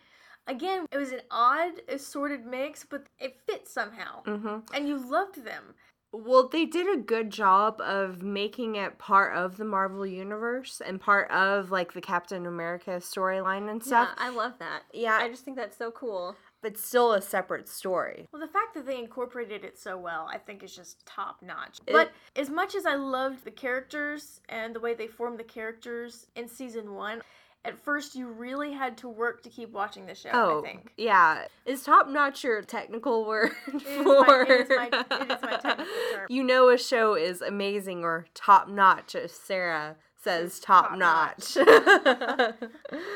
again, 0.47 0.87
it 0.93 0.99
was 0.99 1.13
an 1.13 1.23
odd, 1.31 1.81
assorted 1.89 2.45
mix, 2.45 2.85
but 2.85 3.07
it 3.19 3.41
fit 3.47 3.67
somehow. 3.69 4.23
Mhm. 4.25 4.63
And 4.75 4.87
you 4.87 4.99
loved 4.99 5.45
them. 5.45 5.75
Well, 6.13 6.49
they 6.49 6.67
did 6.67 6.93
a 6.93 7.01
good 7.01 7.31
job 7.31 7.81
of 7.81 8.21
making 8.23 8.75
it 8.75 8.99
part 8.99 9.35
of 9.37 9.57
the 9.57 9.65
Marvel 9.65 10.05
universe 10.05 10.83
and 10.85 11.01
part 11.01 11.31
of 11.31 11.71
like 11.71 11.93
the 11.93 12.01
Captain 12.01 12.47
America 12.47 12.91
storyline 12.97 13.71
and 13.71 13.83
stuff. 13.83 14.09
Yeah, 14.09 14.15
stuff, 14.15 14.27
I 14.27 14.29
love 14.31 14.59
that. 14.59 14.83
Yeah. 14.93 15.17
I 15.17 15.29
just 15.29 15.45
think 15.45 15.57
that's 15.57 15.77
so 15.77 15.91
cool. 15.93 16.37
But 16.63 16.77
still 16.77 17.13
a 17.13 17.23
separate 17.23 17.69
story. 17.69 18.29
Well, 18.33 18.41
the 18.41 18.49
fact 18.53 18.75
that 18.75 18.87
they 18.87 18.99
incorporated 18.99 19.65
it 19.65 19.79
so 19.79 19.97
well, 19.97 20.29
I 20.31 20.39
think, 20.39 20.63
is 20.63 20.75
just 20.77 21.05
top 21.07 21.41
notch. 21.43 21.79
It- 21.87 21.93
but 21.93 22.11
as 22.37 22.51
much 22.51 22.75
as 22.75 22.85
I 22.87 22.95
loved 22.97 23.45
the 23.45 23.51
characters 23.51 24.41
and 24.49 24.75
the 24.75 24.81
way 24.81 24.95
they 24.95 25.07
formed 25.07 25.39
the 25.39 25.45
characters 25.45 26.27
in 26.37 26.49
season 26.49 26.95
one, 26.95 27.23
at 27.65 27.79
first 27.79 28.15
you 28.15 28.27
really 28.27 28.73
had 28.73 28.97
to 28.99 29.09
work 29.09 29.43
to 29.43 29.51
keep 29.51 29.71
watching 29.73 30.07
the 30.07 30.15
show. 30.15 30.31
Oh, 30.33 30.61
I 30.61 30.63
think. 30.63 30.93
yeah. 30.97 31.45
Is 31.67 31.83
top 31.83 32.09
notch 32.09 32.43
your 32.43 32.63
technical 32.63 33.25
word 33.27 33.53
for 33.53 33.81
my- 34.05 34.47
it 34.49 34.61
is 34.63 34.69
my- 34.71 34.87
it 34.87 35.31
is 35.31 35.43
my 35.43 35.57
technical 35.63 35.85
term. 36.15 36.27
You 36.31 36.43
know 36.43 36.69
a 36.71 36.79
show 36.79 37.15
is 37.15 37.43
amazing 37.43 38.03
or 38.03 38.27
top 38.35 38.69
notch 38.69 39.15
if 39.15 39.31
Sarah 39.31 39.97
says 40.23 40.59
top, 40.61 40.91
top 40.91 40.99
notch. 40.99 41.57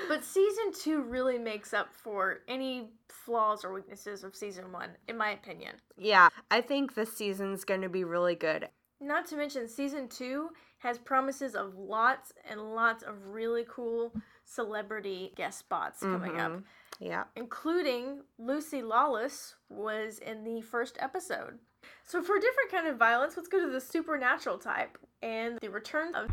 But 0.09 0.25
season 0.25 0.73
two 0.73 1.03
really 1.03 1.39
makes 1.39 1.73
up 1.75 1.93
for 1.95 2.41
any 2.49 2.89
flaws 3.25 3.65
or 3.65 3.73
weaknesses 3.73 4.25
of 4.25 4.35
season 4.37 4.73
one, 4.73 4.91
in 5.09 5.17
my 5.17 5.31
opinion. 5.31 5.75
yeah, 5.97 6.29
I 6.51 6.61
think 6.61 6.95
this 6.95 7.17
season's 7.17 7.65
going 7.65 7.83
to 7.83 7.89
be 7.89 8.05
really 8.05 8.35
good. 8.35 8.69
Not 9.01 9.27
to 9.27 9.37
mention, 9.37 9.69
season 9.69 10.09
two 10.09 10.51
has 10.79 10.99
promises 10.99 11.55
of 11.55 11.75
lots 11.75 12.33
and 12.49 12.61
lots 12.75 13.03
of 13.03 13.15
really 13.27 13.65
cool 13.69 14.13
celebrity 14.45 15.33
guest 15.37 15.59
spots 15.59 16.01
coming 16.01 16.39
up. 16.39 16.53
Mhm. 16.53 16.65
Yeah. 17.01 17.25
including 17.35 18.23
Lucy 18.39 18.81
Lawless 18.81 19.57
was 19.69 20.21
in 20.21 20.45
the 20.45 20.61
first 20.63 20.97
episode. 21.01 21.59
So 22.05 22.23
for 22.23 22.37
a 22.37 22.41
different 22.41 22.71
kind 22.71 22.87
of 22.87 22.97
violence, 22.97 23.37
let's 23.37 23.49
go 23.49 23.59
to 23.61 23.69
the 23.71 23.81
supernatural 23.81 24.59
type 24.59 24.97
and 25.21 25.59
the 25.61 25.71
return 25.71 26.15
of 26.15 26.31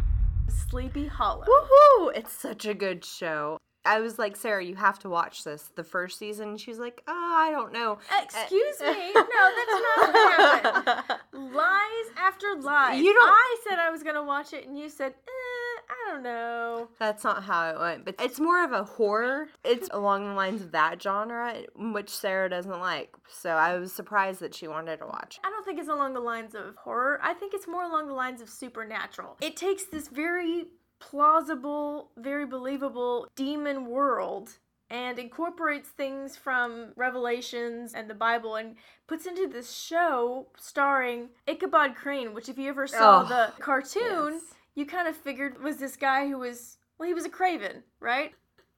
Sleepy 0.50 1.08
Hollow. 1.08 1.46
Woohoo! 1.46 2.12
It's 2.16 2.32
such 2.32 2.66
a 2.66 2.76
good 2.76 3.04
show. 3.04 3.58
I 3.84 4.00
was 4.00 4.20
like, 4.20 4.36
Sarah, 4.36 4.64
you 4.64 4.76
have 4.76 5.00
to 5.00 5.10
watch 5.10 5.44
this. 5.44 5.72
The 5.76 5.84
first 5.84 6.20
season, 6.20 6.58
she's 6.58 6.78
like, 6.78 7.02
oh, 7.08 7.36
I 7.38 7.50
don't 7.52 7.74
know. 7.74 7.98
Excuse 8.22 8.80
me. 8.80 9.12
No, 9.14 9.24
that's 9.56 9.72
not 9.72 9.98
what 9.98 10.16
happened. 10.16 11.20
Lies 11.54 12.08
after 12.18 12.48
lies. 12.60 13.00
You 13.02 13.14
don't- 13.14 13.30
I 13.30 13.58
said 13.68 13.80
I 13.80 13.90
was 13.90 14.04
gonna 14.04 14.24
watch 14.24 14.54
it, 14.54 14.68
and 14.68 14.78
you 14.78 14.90
said, 14.90 15.14
eh, 15.14 15.82
I 15.90 16.12
don't 16.12 16.24
know. 16.24 16.90
That's 17.00 17.24
not 17.24 17.44
how 17.44 17.70
it 17.72 17.80
went, 17.80 18.06
but 18.06 18.16
it's 18.20 18.40
more 18.40 18.64
of 18.64 18.72
a 18.72 18.84
horror. 18.84 19.48
It's 19.64 19.90
along 19.92 20.28
the 20.28 20.34
lines 20.36 20.62
of 20.62 20.72
that 20.74 21.02
genre, 21.02 21.56
which 21.76 22.10
Sarah 22.10 22.50
doesn't 22.50 22.80
like. 22.80 23.16
So 23.30 23.50
I 23.52 23.78
was 23.78 23.92
surprised 23.94 24.40
that 24.42 24.54
she 24.54 24.68
wanted 24.68 24.98
to 25.00 25.06
watch. 25.08 25.40
I 25.44 25.50
don't 25.50 25.66
think 25.66 25.80
it's 25.80 25.90
along 25.90 26.14
the 26.14 26.20
lines 26.20 26.54
of 26.56 26.76
horror. 26.78 27.20
I 27.24 27.34
think 27.34 27.54
it's 27.54 27.68
more 27.68 27.84
along 27.84 28.08
the 28.08 28.14
lines 28.14 28.42
of 28.42 28.50
supernatural. 28.50 29.38
It 29.42 29.58
takes 29.58 29.86
this 29.86 30.08
very 30.08 30.68
plausible, 31.02 32.12
very 32.18 32.46
believable 32.46 33.28
demon 33.36 33.86
world 33.88 34.52
and 34.90 35.18
incorporates 35.20 35.90
things 35.90 36.36
from 36.38 36.94
Revelations 36.96 37.94
and 37.94 38.10
the 38.10 38.14
Bible 38.14 38.56
and 38.56 38.76
puts 39.08 39.26
into 39.26 39.48
this 39.48 39.72
show 39.76 40.48
starring 40.58 41.30
Ichabod 41.48 41.96
Crane, 41.96 42.34
which 42.34 42.50
if 42.50 42.58
you 42.58 42.70
ever 42.70 42.88
saw 42.88 43.24
Oh, 43.24 43.28
the 43.28 43.52
cartoon, 43.62 44.34
yes. 44.34 44.42
you 44.76 44.86
kind 44.86 45.08
of 45.08 45.16
figured 45.16 45.62
was 45.62 45.78
this 45.78 45.96
guy 45.96 46.28
who 46.28 46.38
was 46.40 46.78
well, 46.98 47.08
he 47.08 47.14
was 47.14 47.26
a 47.26 47.30
craven, 47.30 47.84
right? 48.00 48.34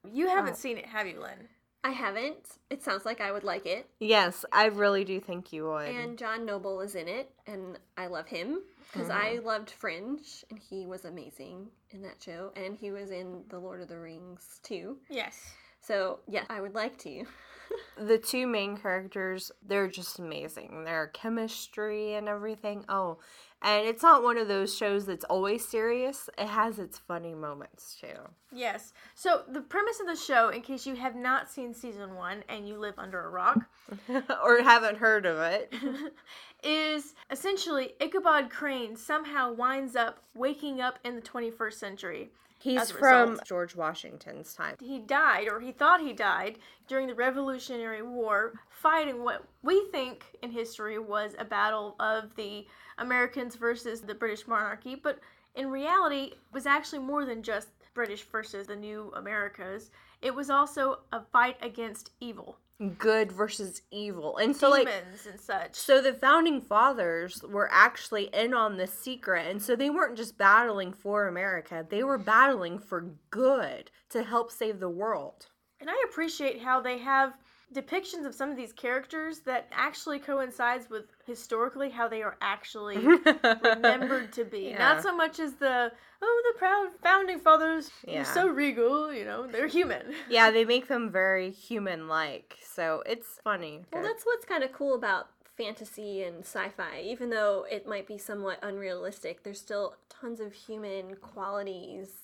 You 0.09 0.27
haven't 0.29 0.53
Oh. 0.53 0.55
seen 0.55 0.77
it, 0.77 0.85
have 0.85 1.07
you, 1.07 1.19
Lynn? 1.19 1.49
I 1.83 1.89
haven't. 1.91 2.57
It 2.69 2.81
sounds 2.81 3.03
like 3.05 3.19
I 3.19 3.33
would 3.33 3.43
like 3.43 3.65
it. 3.65 3.89
Yes, 3.99 4.45
I 4.53 4.67
really 4.67 5.03
do 5.03 5.19
think 5.19 5.51
you 5.51 5.65
would. 5.67 5.89
And 5.89 6.17
John 6.17 6.45
Noble 6.45 6.79
is 6.79 6.95
in 6.95 7.09
it, 7.09 7.33
and 7.45 7.77
I 7.97 8.07
love 8.07 8.27
him 8.27 8.61
because 8.93 9.09
oh. 9.09 9.13
I 9.13 9.39
loved 9.43 9.71
Fringe, 9.71 10.45
and 10.49 10.59
he 10.59 10.85
was 10.85 11.05
amazing 11.05 11.67
in 11.91 12.01
that 12.03 12.21
show, 12.23 12.51
and 12.55 12.75
he 12.75 12.91
was 12.91 13.11
in 13.11 13.43
The 13.49 13.59
Lord 13.59 13.81
of 13.81 13.87
the 13.87 13.97
Rings 13.97 14.59
too. 14.63 14.97
Yes. 15.09 15.51
So 15.81 16.19
yeah, 16.27 16.43
I 16.49 16.61
would 16.61 16.75
like 16.75 16.97
to. 16.99 17.25
the 17.97 18.17
two 18.17 18.47
main 18.47 18.77
characters, 18.77 19.51
they're 19.65 19.87
just 19.87 20.19
amazing. 20.19 20.83
Their 20.85 21.07
chemistry 21.07 22.13
and 22.13 22.29
everything. 22.29 22.85
Oh, 22.87 23.17
and 23.63 23.87
it's 23.87 24.03
not 24.03 24.23
one 24.23 24.37
of 24.37 24.47
those 24.47 24.75
shows 24.75 25.05
that's 25.05 25.23
always 25.25 25.67
serious. 25.67 26.29
It 26.37 26.47
has 26.47 26.79
its 26.79 26.97
funny 26.97 27.33
moments 27.33 27.95
too. 27.99 28.19
Yes. 28.51 28.93
So 29.15 29.43
the 29.47 29.61
premise 29.61 29.99
of 29.99 30.07
the 30.07 30.15
show, 30.15 30.49
in 30.49 30.61
case 30.61 30.85
you 30.85 30.95
have 30.95 31.15
not 31.15 31.49
seen 31.49 31.73
season 31.73 32.15
one 32.15 32.43
and 32.49 32.67
you 32.67 32.77
live 32.77 32.95
under 32.97 33.23
a 33.23 33.29
rock, 33.29 33.59
or 34.43 34.61
haven't 34.61 34.97
heard 34.97 35.25
of 35.25 35.39
it. 35.39 35.73
is 36.63 37.13
essentially 37.29 37.93
Ichabod 37.99 38.49
Crane 38.49 38.95
somehow 38.95 39.51
winds 39.53 39.95
up 39.95 40.19
waking 40.33 40.79
up 40.79 40.97
in 41.03 41.15
the 41.15 41.21
21st 41.21 41.73
century. 41.73 42.31
He's 42.63 42.91
from 42.91 43.31
result. 43.31 43.45
George 43.45 43.75
Washington's 43.75 44.53
time. 44.53 44.77
He 44.79 44.99
died, 44.99 45.49
or 45.49 45.59
he 45.59 45.73
thought 45.73 45.99
he 45.99 46.13
died, 46.13 46.59
during 46.87 47.07
the 47.07 47.13
Revolutionary 47.13 48.01
War, 48.01 48.53
fighting 48.69 49.21
what 49.21 49.43
we 49.63 49.85
think 49.91 50.23
in 50.41 50.49
history 50.49 50.97
was 50.97 51.35
a 51.37 51.43
battle 51.43 51.97
of 51.99 52.33
the 52.37 52.65
Americans 52.99 53.55
versus 53.55 53.99
the 53.99 54.15
British 54.15 54.47
monarchy, 54.47 54.95
but 54.95 55.19
in 55.55 55.69
reality, 55.71 56.31
it 56.31 56.37
was 56.53 56.65
actually 56.65 56.99
more 56.99 57.25
than 57.25 57.43
just 57.43 57.67
British 57.93 58.23
versus 58.23 58.67
the 58.67 58.75
new 58.77 59.11
Americas. 59.13 59.91
It 60.21 60.33
was 60.33 60.49
also 60.49 60.99
a 61.11 61.19
fight 61.19 61.57
against 61.61 62.11
evil, 62.21 62.57
Good 62.97 63.31
versus 63.31 63.81
evil. 63.91 64.37
And 64.37 64.55
so 64.55 64.69
like 64.69 64.87
and 64.87 65.39
such. 65.39 65.75
So 65.75 66.01
the 66.01 66.13
founding 66.13 66.59
fathers 66.59 67.41
were 67.43 67.69
actually 67.71 68.25
in 68.33 68.53
on 68.53 68.77
this 68.77 68.93
secret, 68.93 69.47
and 69.47 69.61
so 69.61 69.75
they 69.75 69.89
weren't 69.89 70.17
just 70.17 70.37
battling 70.37 70.91
for 70.91 71.27
America; 71.27 71.85
they 71.87 72.03
were 72.03 72.17
battling 72.17 72.79
for 72.79 73.13
good 73.29 73.91
to 74.09 74.23
help 74.23 74.51
save 74.51 74.79
the 74.79 74.89
world. 74.89 75.47
And 75.79 75.89
I 75.89 76.03
appreciate 76.09 76.61
how 76.61 76.81
they 76.81 76.97
have 76.97 77.37
depictions 77.73 78.25
of 78.25 78.35
some 78.35 78.49
of 78.49 78.57
these 78.57 78.73
characters 78.73 79.41
that 79.41 79.67
actually 79.71 80.19
coincides 80.19 80.89
with 80.89 81.12
historically 81.25 81.89
how 81.89 82.07
they 82.07 82.21
are 82.21 82.37
actually 82.41 82.97
remembered 82.97 84.31
to 84.33 84.45
be. 84.45 84.63
Yeah. 84.73 84.77
Not 84.79 85.03
so 85.03 85.15
much 85.15 85.39
as 85.39 85.53
the 85.53 85.91
oh 86.21 86.41
the 86.53 86.57
proud 86.57 86.87
founding 87.01 87.39
fathers 87.39 87.91
Yeah. 88.07 88.19
were 88.19 88.25
so 88.25 88.47
regal, 88.47 89.13
you 89.13 89.25
know, 89.25 89.45
they're 89.47 89.67
human. 89.67 90.13
yeah, 90.29 90.51
they 90.51 90.65
make 90.65 90.87
them 90.87 91.09
very 91.11 91.51
human-like, 91.51 92.57
so 92.63 93.03
it's 93.05 93.39
funny. 93.43 93.81
Well, 93.91 94.03
that's 94.03 94.23
what's 94.23 94.45
kind 94.45 94.63
of 94.63 94.71
cool 94.71 94.95
about 94.95 95.27
fantasy 95.57 96.23
and 96.23 96.39
sci-fi. 96.43 97.01
Even 97.03 97.29
though 97.29 97.65
it 97.69 97.87
might 97.87 98.07
be 98.07 98.17
somewhat 98.17 98.57
unrealistic, 98.63 99.43
there's 99.43 99.59
still 99.59 99.95
tons 100.09 100.39
of 100.39 100.53
human 100.53 101.15
qualities 101.17 102.23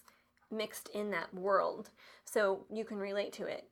mixed 0.51 0.89
in 0.89 1.11
that 1.11 1.31
world, 1.33 1.89
so 2.25 2.65
you 2.71 2.83
can 2.83 2.97
relate 2.97 3.33
to 3.33 3.45
it 3.45 3.65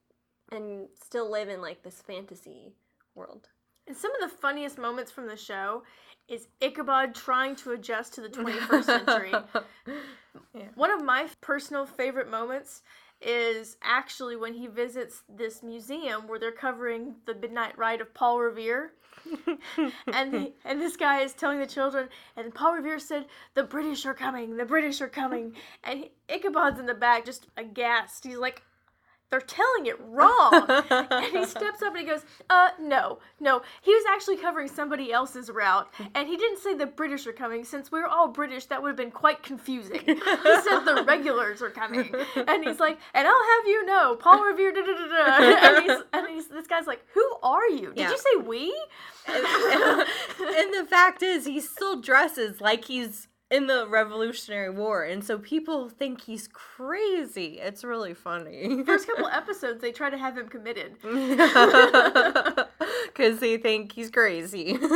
and 0.52 0.88
still 1.02 1.30
live 1.32 1.50
in 1.50 1.62
like 1.62 1.84
this 1.84 2.02
fantasy 2.02 2.74
world. 3.16 3.50
And 3.88 3.96
some 3.96 4.12
of 4.16 4.30
the 4.30 4.36
funniest 4.36 4.78
moments 4.78 5.12
from 5.12 5.28
the 5.28 5.38
show 5.38 5.84
is 6.28 6.48
Ichabod 6.62 7.16
trying 7.16 7.56
to 7.58 7.72
adjust 7.72 8.14
to 8.16 8.22
the 8.22 8.30
21st 8.30 8.84
century. 8.84 9.34
One 10.76 10.92
of 10.92 11.04
my 11.04 11.28
personal 11.42 11.86
favorite 11.86 12.30
moments 12.30 12.82
is 13.22 13.78
actually 13.82 14.36
when 14.36 14.54
he 14.54 14.68
visits 14.68 15.24
this 15.30 15.64
museum 15.64 16.28
where 16.28 16.38
they're 16.38 16.52
covering 16.52 17.16
the 17.26 17.34
midnight 17.34 17.78
ride 17.78 18.02
of 18.02 18.14
Paul 18.14 18.40
Revere. 18.40 18.92
and 20.14 20.34
the, 20.34 20.54
and 20.66 20.80
this 20.80 20.96
guy 20.96 21.22
is 21.22 21.34
telling 21.34 21.60
the 21.60 21.66
children, 21.66 22.08
and 22.36 22.54
Paul 22.54 22.76
Revere 22.76 23.00
said, 23.00 23.26
"The 23.56 23.64
British 23.64 24.06
are 24.06 24.14
coming, 24.14 24.56
the 24.56 24.66
British 24.66 25.02
are 25.02 25.10
coming," 25.10 25.54
and 25.84 26.00
he, 26.00 26.12
Ichabod's 26.30 26.80
in 26.80 26.86
the 26.86 26.94
back, 26.94 27.26
just 27.26 27.48
aghast. 27.58 28.24
He's 28.24 28.38
like, 28.38 28.62
"They're 29.30 29.42
telling 29.42 29.86
it 29.88 29.98
wrong," 30.02 30.66
and 30.90 31.26
he 31.26 31.46
steps 31.46 31.82
up 31.82 31.90
and 31.96 31.98
he 32.00 32.06
goes, 32.06 32.22
"Uh, 32.50 32.70
no, 32.80 33.20
no. 33.40 33.62
He 33.82 33.94
was 33.94 34.04
actually 34.10 34.38
covering 34.38 34.68
somebody 34.68 35.12
else's 35.12 35.50
route, 35.50 35.90
and 36.16 36.28
he 36.28 36.38
didn't 36.38 36.60
say 36.60 36.74
the 36.74 36.86
British 36.86 37.28
are 37.28 37.34
coming. 37.34 37.64
Since 37.66 37.92
we're 37.92 38.08
all 38.08 38.28
British, 38.28 38.66
that 38.68 38.82
would 38.82 38.90
have 38.90 38.98
been 38.98 39.12
quite 39.12 39.44
confusing. 39.44 40.02
He 40.08 40.62
said 40.62 40.80
the 40.86 41.04
regulars 41.06 41.62
are 41.62 41.70
coming, 41.70 42.14
and 42.36 42.64
he's 42.64 42.80
like, 42.80 42.98
and 43.14 43.28
I'll 43.28 43.34
have 43.58 43.68
you 43.68 43.86
know, 43.86 44.16
Paul 44.16 44.44
Revere, 44.44 44.72
da 44.72 44.82
da 44.82 44.94
da 44.94 45.08
da, 45.08 45.68
and 45.68 45.84
he's 45.86 46.02
and 46.14 46.28
he's 46.30 46.48
this 46.48 46.68
guy's 46.68 46.88
like, 46.88 47.02
who 47.14 47.26
are 47.44 47.68
you? 47.70 47.88
Did 47.90 47.98
Yeah. 47.98 48.12
you 48.12 48.18
say 48.18 48.36
we? 48.46 48.76
and 49.28 50.74
the 50.74 50.86
fact 50.90 51.22
is, 51.24 51.46
he 51.46 51.60
still 51.60 52.00
dresses 52.02 52.62
like 52.62 52.86
he's 52.86 53.28
in 53.50 53.68
the 53.68 53.88
Revolutionary 53.88 54.70
War, 54.70 55.04
and 55.04 55.24
so 55.24 55.38
people 55.38 55.90
think 55.90 56.22
he's 56.22 56.48
crazy. 56.48 57.60
It's 57.62 57.84
really 57.84 58.14
funny. 58.14 58.84
First 58.84 59.08
couple 59.08 59.28
episodes, 59.28 59.82
they 59.82 59.92
try 59.92 60.10
to 60.10 60.18
have 60.18 60.38
him 60.38 60.48
committed. 60.48 60.98
Because 63.08 63.40
they 63.40 63.58
think 63.58 63.94
he's 63.94 64.12
crazy. 64.12 64.78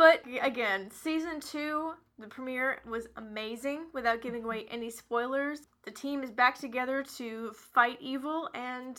But 0.00 0.22
again, 0.40 0.90
season 0.90 1.40
two, 1.40 1.92
the 2.18 2.26
premiere 2.26 2.80
was 2.88 3.08
amazing 3.16 3.84
without 3.92 4.22
giving 4.22 4.44
away 4.44 4.64
any 4.70 4.88
spoilers. 4.88 5.68
The 5.84 5.90
team 5.90 6.22
is 6.22 6.30
back 6.30 6.58
together 6.58 7.04
to 7.18 7.52
fight 7.52 7.98
evil, 8.00 8.48
and 8.54 8.98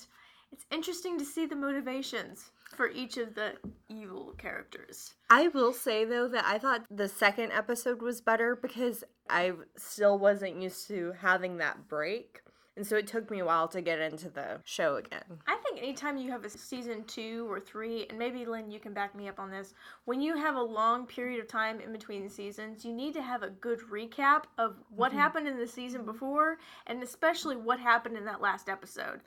it's 0.51 0.67
interesting 0.69 1.17
to 1.17 1.25
see 1.25 1.47
the 1.47 1.55
motivations 1.55 2.51
for 2.75 2.89
each 2.89 3.17
of 3.17 3.35
the 3.35 3.53
evil 3.89 4.33
characters. 4.37 5.13
I 5.29 5.49
will 5.49 5.73
say 5.73 6.05
though 6.05 6.27
that 6.27 6.45
I 6.45 6.57
thought 6.57 6.85
the 6.89 7.07
second 7.07 7.51
episode 7.51 8.01
was 8.01 8.21
better 8.21 8.55
because 8.55 9.03
I 9.29 9.53
still 9.77 10.17
wasn't 10.17 10.61
used 10.61 10.87
to 10.87 11.13
having 11.19 11.57
that 11.57 11.87
break. 11.87 12.41
And 12.77 12.87
so 12.87 12.95
it 12.95 13.05
took 13.05 13.29
me 13.29 13.39
a 13.39 13.45
while 13.45 13.67
to 13.67 13.81
get 13.81 13.99
into 13.99 14.29
the 14.29 14.61
show 14.63 14.95
again. 14.95 15.23
I 15.45 15.57
think 15.57 15.79
anytime 15.79 16.17
you 16.17 16.31
have 16.31 16.45
a 16.45 16.49
season 16.49 17.03
two 17.05 17.45
or 17.51 17.59
three, 17.59 18.05
and 18.09 18.17
maybe 18.17 18.45
Lynn, 18.45 18.71
you 18.71 18.79
can 18.79 18.93
back 18.93 19.13
me 19.13 19.27
up 19.27 19.39
on 19.39 19.51
this, 19.51 19.73
when 20.05 20.21
you 20.21 20.37
have 20.37 20.55
a 20.55 20.61
long 20.61 21.05
period 21.05 21.41
of 21.41 21.49
time 21.49 21.81
in 21.81 21.91
between 21.91 22.29
seasons, 22.29 22.85
you 22.85 22.93
need 22.93 23.13
to 23.15 23.21
have 23.21 23.43
a 23.43 23.49
good 23.49 23.81
recap 23.91 24.43
of 24.57 24.77
what 24.89 25.09
mm-hmm. 25.09 25.19
happened 25.19 25.47
in 25.49 25.59
the 25.59 25.67
season 25.67 26.05
before, 26.05 26.59
and 26.87 27.03
especially 27.03 27.57
what 27.57 27.79
happened 27.79 28.15
in 28.15 28.23
that 28.23 28.41
last 28.41 28.69
episode. 28.69 29.19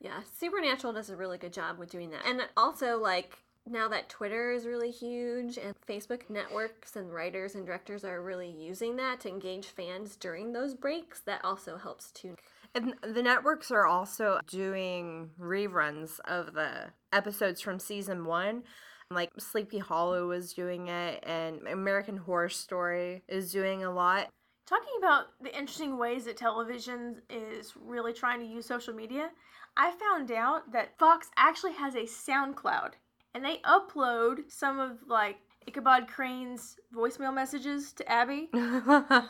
Yeah, 0.00 0.20
Supernatural 0.38 0.92
does 0.92 1.10
a 1.10 1.16
really 1.16 1.38
good 1.38 1.52
job 1.52 1.78
with 1.78 1.90
doing 1.90 2.10
that. 2.10 2.26
And 2.26 2.42
also, 2.56 2.98
like, 2.98 3.38
now 3.66 3.88
that 3.88 4.10
Twitter 4.10 4.52
is 4.52 4.66
really 4.66 4.90
huge 4.90 5.56
and 5.56 5.74
Facebook 5.88 6.28
networks 6.28 6.96
and 6.96 7.12
writers 7.12 7.54
and 7.54 7.64
directors 7.64 8.04
are 8.04 8.22
really 8.22 8.50
using 8.50 8.96
that 8.96 9.20
to 9.20 9.28
engage 9.28 9.66
fans 9.66 10.16
during 10.16 10.52
those 10.52 10.74
breaks, 10.74 11.20
that 11.20 11.42
also 11.42 11.78
helps 11.78 12.10
too. 12.10 12.36
And 12.74 12.94
the 13.02 13.22
networks 13.22 13.70
are 13.70 13.86
also 13.86 14.40
doing 14.46 15.30
reruns 15.40 16.20
of 16.26 16.54
the 16.54 16.90
episodes 17.12 17.60
from 17.60 17.78
season 17.78 18.24
one. 18.24 18.64
Like 19.10 19.30
Sleepy 19.38 19.78
Hollow 19.78 20.30
is 20.32 20.54
doing 20.54 20.88
it, 20.88 21.22
and 21.24 21.66
American 21.68 22.16
Horror 22.16 22.48
Story 22.48 23.22
is 23.28 23.52
doing 23.52 23.84
a 23.84 23.92
lot. 23.92 24.28
Talking 24.66 24.94
about 24.98 25.26
the 25.42 25.56
interesting 25.56 25.98
ways 25.98 26.24
that 26.24 26.38
television 26.38 27.20
is 27.28 27.74
really 27.76 28.14
trying 28.14 28.40
to 28.40 28.46
use 28.46 28.66
social 28.66 28.94
media, 28.94 29.30
I 29.76 29.92
found 29.92 30.30
out 30.30 30.72
that 30.72 30.98
Fox 30.98 31.30
actually 31.36 31.72
has 31.72 31.94
a 31.94 32.04
SoundCloud 32.04 32.92
and 33.34 33.44
they 33.44 33.58
upload 33.58 34.50
some 34.50 34.78
of 34.78 34.98
like 35.08 35.38
Ichabod 35.66 36.06
Crane's 36.08 36.76
voicemail 36.94 37.34
messages 37.34 37.92
to 37.94 38.10
Abby 38.10 38.50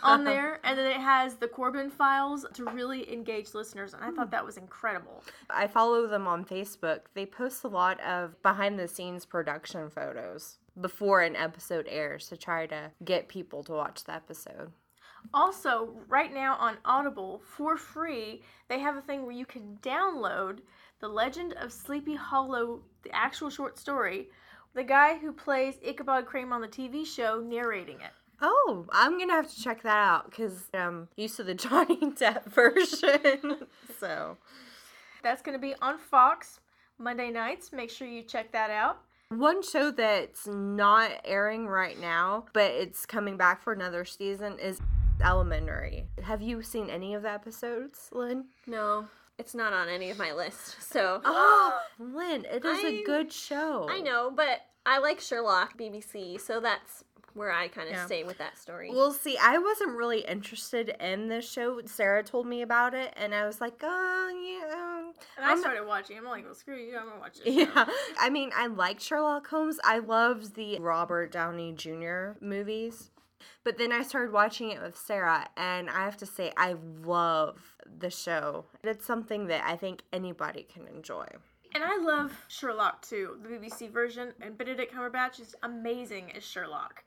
on 0.03 0.25
there, 0.25 0.61
and 0.65 0.77
then 0.77 0.91
it 0.91 1.01
has 1.01 1.37
the 1.37 1.49
Corbin 1.49 1.91
files 1.91 2.45
to 2.55 2.65
really 2.65 3.11
engage 3.13 3.55
listeners, 3.55 3.95
and 3.95 4.03
I 4.03 4.11
thought 4.11 4.31
that 4.33 4.45
was 4.45 4.57
incredible. 4.57 5.23
I 5.49 5.67
follow 5.67 6.07
them 6.07 6.27
on 6.27 6.45
Facebook. 6.45 7.03
They 7.15 7.27
post 7.27 7.65
a 7.65 7.69
lot 7.69 8.01
of 8.01 8.41
behind 8.43 8.79
the 8.79 8.89
scenes 8.89 9.25
production 9.25 9.91
photos 9.91 10.59
before 10.81 11.21
an 11.21 11.37
episode 11.37 11.87
airs 11.89 12.29
to 12.29 12.37
try 12.37 12.67
to 12.67 12.91
get 13.05 13.29
people 13.29 13.63
to 13.65 13.73
watch 13.73 14.05
the 14.05 14.15
episode. 14.15 14.73
Also, 15.33 15.95
right 16.09 16.33
now 16.33 16.57
on 16.57 16.77
Audible 16.85 17.41
for 17.45 17.77
free, 17.77 18.43
they 18.69 18.79
have 18.79 18.97
a 18.97 19.01
thing 19.01 19.23
where 19.23 19.33
you 19.35 19.47
can 19.47 19.79
download 19.83 20.59
The 21.01 21.09
Legend 21.09 21.55
of 21.55 21.73
Sleepy 21.73 22.15
Hollow, 22.15 22.83
the 23.03 23.15
actual 23.15 23.51
short 23.51 23.79
story, 23.79 24.29
the 24.75 24.85
guy 24.85 25.17
who 25.19 25.33
plays 25.33 25.75
Ichabod 25.85 26.27
Crane 26.27 26.53
on 26.53 26.61
the 26.61 26.69
TV 26.69 27.07
show 27.07 27.41
narrating 27.41 27.97
it. 28.01 28.11
Oh, 28.41 28.85
I'm 28.93 29.19
gonna 29.19 29.33
have 29.33 29.53
to 29.53 29.63
check 29.63 29.83
that 29.83 29.97
out 29.97 30.31
because 30.31 30.65
I'm 30.75 31.09
used 31.17 31.37
to 31.37 31.45
the 31.45 31.55
Johnny 31.65 31.97
Depp 31.99 32.45
version. 32.47 33.67
so, 34.01 34.37
That's 35.23 35.41
going 35.43 35.57
to 35.57 35.63
be 35.63 35.75
on 35.81 35.99
Fox 35.99 36.61
Monday 36.99 37.31
nights. 37.31 37.73
Make 37.73 37.91
sure 37.91 38.07
you 38.07 38.23
check 38.23 38.53
that 38.53 38.71
out. 38.71 38.99
one 39.31 39.63
show 39.63 39.91
that's 39.91 40.47
not 40.47 41.11
airing 41.25 41.67
right 41.67 41.99
now, 41.99 42.45
but 42.53 42.71
it's 42.73 43.07
coming 43.07 43.37
back 43.37 43.63
for 43.63 43.73
another 43.73 44.05
season 44.05 44.59
is 44.59 44.81
Elementary. 45.23 46.07
Have 46.23 46.43
you 46.43 46.63
seen 46.63 46.91
any 46.91 47.15
of 47.15 47.23
the 47.23 47.31
episodes, 47.31 48.09
Lynn? 48.13 48.47
No. 48.67 49.07
it's 49.39 49.55
not 49.55 49.73
on 49.73 49.89
any 49.89 50.11
of 50.11 50.19
my 50.19 50.33
list. 50.33 50.77
So 50.83 51.21
Oh, 51.25 51.79
Lynn, 51.99 52.45
it 52.45 52.65
is 52.65 52.85
I- 52.85 52.89
a 52.89 53.05
good 53.05 53.33
show. 53.33 53.87
I 53.91 54.01
know, 54.01 54.31
but 54.35 54.61
I 54.87 54.99
like 54.99 55.21
Sherlock 55.21 55.77
BBC, 55.79 56.41
so 56.41 56.61
that's 56.61 57.05
where 57.33 57.51
I 57.51 57.67
kind 57.67 57.89
of 57.89 57.95
Yeah. 57.95 58.07
stay 58.07 58.23
with 58.23 58.39
that 58.39 58.57
story. 58.59 58.91
Well, 58.93 59.11
see, 59.13 59.37
I 59.43 59.59
wasn't 59.59 59.97
really 59.97 60.21
interested 60.21 60.91
in 61.01 61.27
this 61.29 61.51
show. 61.51 61.81
Sarah 61.87 62.23
told 62.23 62.47
me 62.47 62.63
about 62.63 62.95
it, 62.95 63.13
and 63.17 63.35
I 63.35 63.45
was 63.45 63.61
like, 63.61 63.75
oh, 63.83 64.29
yeah. 64.63 65.11
And 65.37 65.45
I 65.45 65.49
I'm- 65.49 65.59
started 65.59 65.85
watching. 65.85 66.17
I'm 66.17 66.25
like, 66.25 66.45
well, 66.45 66.55
screw 66.55 66.77
you. 66.77 66.97
I'm 66.97 67.07
gonna 67.09 67.19
watch 67.21 67.39
it. 67.45 67.53
Yeah. 67.53 67.87
I 68.21 68.31
mean, 68.31 68.53
I 68.55 68.69
like 68.69 69.01
Sherlock 69.01 69.49
Holmes. 69.49 69.81
I 69.85 69.99
loved 69.99 70.55
the 70.55 70.79
Robert 70.79 71.33
Downey 71.33 71.73
Jr. 71.73 72.33
movies. 72.41 73.11
But 73.65 73.79
then 73.79 73.93
I 73.93 74.03
started 74.03 74.33
watching 74.33 74.71
it 74.71 74.81
with 74.81 74.97
Sarah, 74.97 75.49
and 75.57 75.89
I 75.91 76.05
have 76.05 76.17
to 76.19 76.27
say, 76.27 76.53
I 76.57 76.77
love 77.03 77.77
the 77.99 78.11
show. 78.11 78.67
It's 78.83 79.07
something 79.07 79.47
that 79.47 79.65
I 79.65 79.77
think 79.77 80.03
anybody 80.13 80.67
can 80.73 80.87
enjoy. 80.87 81.27
And 81.75 81.83
I 81.83 81.97
love 81.99 82.33
Sherlock 82.47 83.03
too, 83.03 83.39
the 83.43 83.49
BBC 83.49 83.91
version, 83.91 84.33
and 84.41 84.57
Benedict 84.57 84.95
Cumberbatch 84.95 85.41
is 85.41 85.57
amazing 85.65 86.31
as 86.37 86.45
Sherlock. 86.45 87.03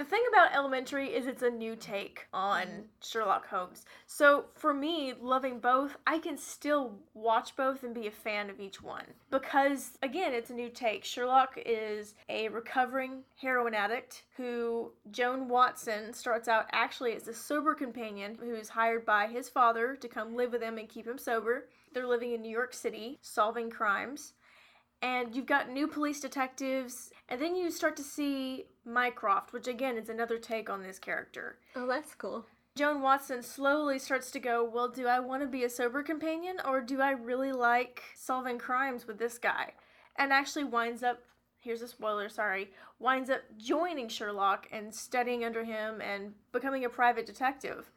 The 0.00 0.06
thing 0.06 0.24
about 0.32 0.54
Elementary 0.54 1.08
is 1.08 1.26
it's 1.26 1.42
a 1.42 1.50
new 1.50 1.76
take 1.76 2.26
on 2.32 2.62
mm-hmm. 2.62 2.80
Sherlock 3.02 3.46
Holmes. 3.46 3.84
So 4.06 4.46
for 4.54 4.72
me, 4.72 5.12
loving 5.20 5.58
both, 5.60 5.98
I 6.06 6.18
can 6.18 6.38
still 6.38 6.94
watch 7.12 7.54
both 7.54 7.82
and 7.82 7.94
be 7.94 8.06
a 8.06 8.10
fan 8.10 8.48
of 8.48 8.60
each 8.60 8.80
one. 8.80 9.04
Because 9.30 9.98
again, 10.02 10.32
it's 10.32 10.48
a 10.48 10.54
new 10.54 10.70
take. 10.70 11.04
Sherlock 11.04 11.58
is 11.66 12.14
a 12.30 12.48
recovering 12.48 13.24
heroin 13.38 13.74
addict 13.74 14.22
who 14.38 14.90
Joan 15.10 15.48
Watson 15.48 16.14
starts 16.14 16.48
out 16.48 16.64
actually 16.72 17.12
as 17.12 17.28
a 17.28 17.34
sober 17.34 17.74
companion 17.74 18.38
who 18.40 18.54
is 18.54 18.70
hired 18.70 19.04
by 19.04 19.26
his 19.26 19.50
father 19.50 19.96
to 19.96 20.08
come 20.08 20.34
live 20.34 20.52
with 20.52 20.62
him 20.62 20.78
and 20.78 20.88
keep 20.88 21.06
him 21.06 21.18
sober. 21.18 21.68
They're 21.92 22.08
living 22.08 22.32
in 22.32 22.40
New 22.40 22.48
York 22.48 22.72
City, 22.72 23.18
solving 23.20 23.68
crimes. 23.68 24.32
And 25.02 25.34
you've 25.34 25.46
got 25.46 25.70
new 25.70 25.86
police 25.86 26.20
detectives, 26.20 27.10
and 27.28 27.40
then 27.40 27.56
you 27.56 27.70
start 27.70 27.96
to 27.96 28.02
see 28.02 28.66
Mycroft, 28.84 29.52
which 29.52 29.66
again 29.66 29.96
is 29.96 30.08
another 30.10 30.36
take 30.38 30.68
on 30.68 30.82
this 30.82 30.98
character. 30.98 31.58
oh, 31.74 31.86
that's 31.86 32.14
cool. 32.14 32.44
Joan 32.76 33.02
Watson 33.02 33.42
slowly 33.42 33.98
starts 33.98 34.30
to 34.30 34.38
go, 34.38 34.62
Well, 34.62 34.88
do 34.88 35.06
I 35.06 35.18
want 35.20 35.42
to 35.42 35.48
be 35.48 35.64
a 35.64 35.70
sober 35.70 36.02
companion, 36.02 36.58
or 36.64 36.80
do 36.80 37.00
I 37.00 37.10
really 37.10 37.52
like 37.52 38.02
solving 38.14 38.58
crimes 38.58 39.06
with 39.06 39.18
this 39.18 39.38
guy? 39.38 39.72
And 40.16 40.32
actually 40.32 40.64
winds 40.64 41.02
up, 41.02 41.20
here's 41.58 41.82
a 41.82 41.88
spoiler, 41.88 42.28
sorry, 42.28 42.70
winds 42.98 43.30
up 43.30 43.40
joining 43.58 44.08
Sherlock 44.08 44.68
and 44.70 44.94
studying 44.94 45.44
under 45.44 45.64
him 45.64 46.00
and 46.00 46.34
becoming 46.52 46.84
a 46.84 46.90
private 46.90 47.26
detective. 47.26 47.90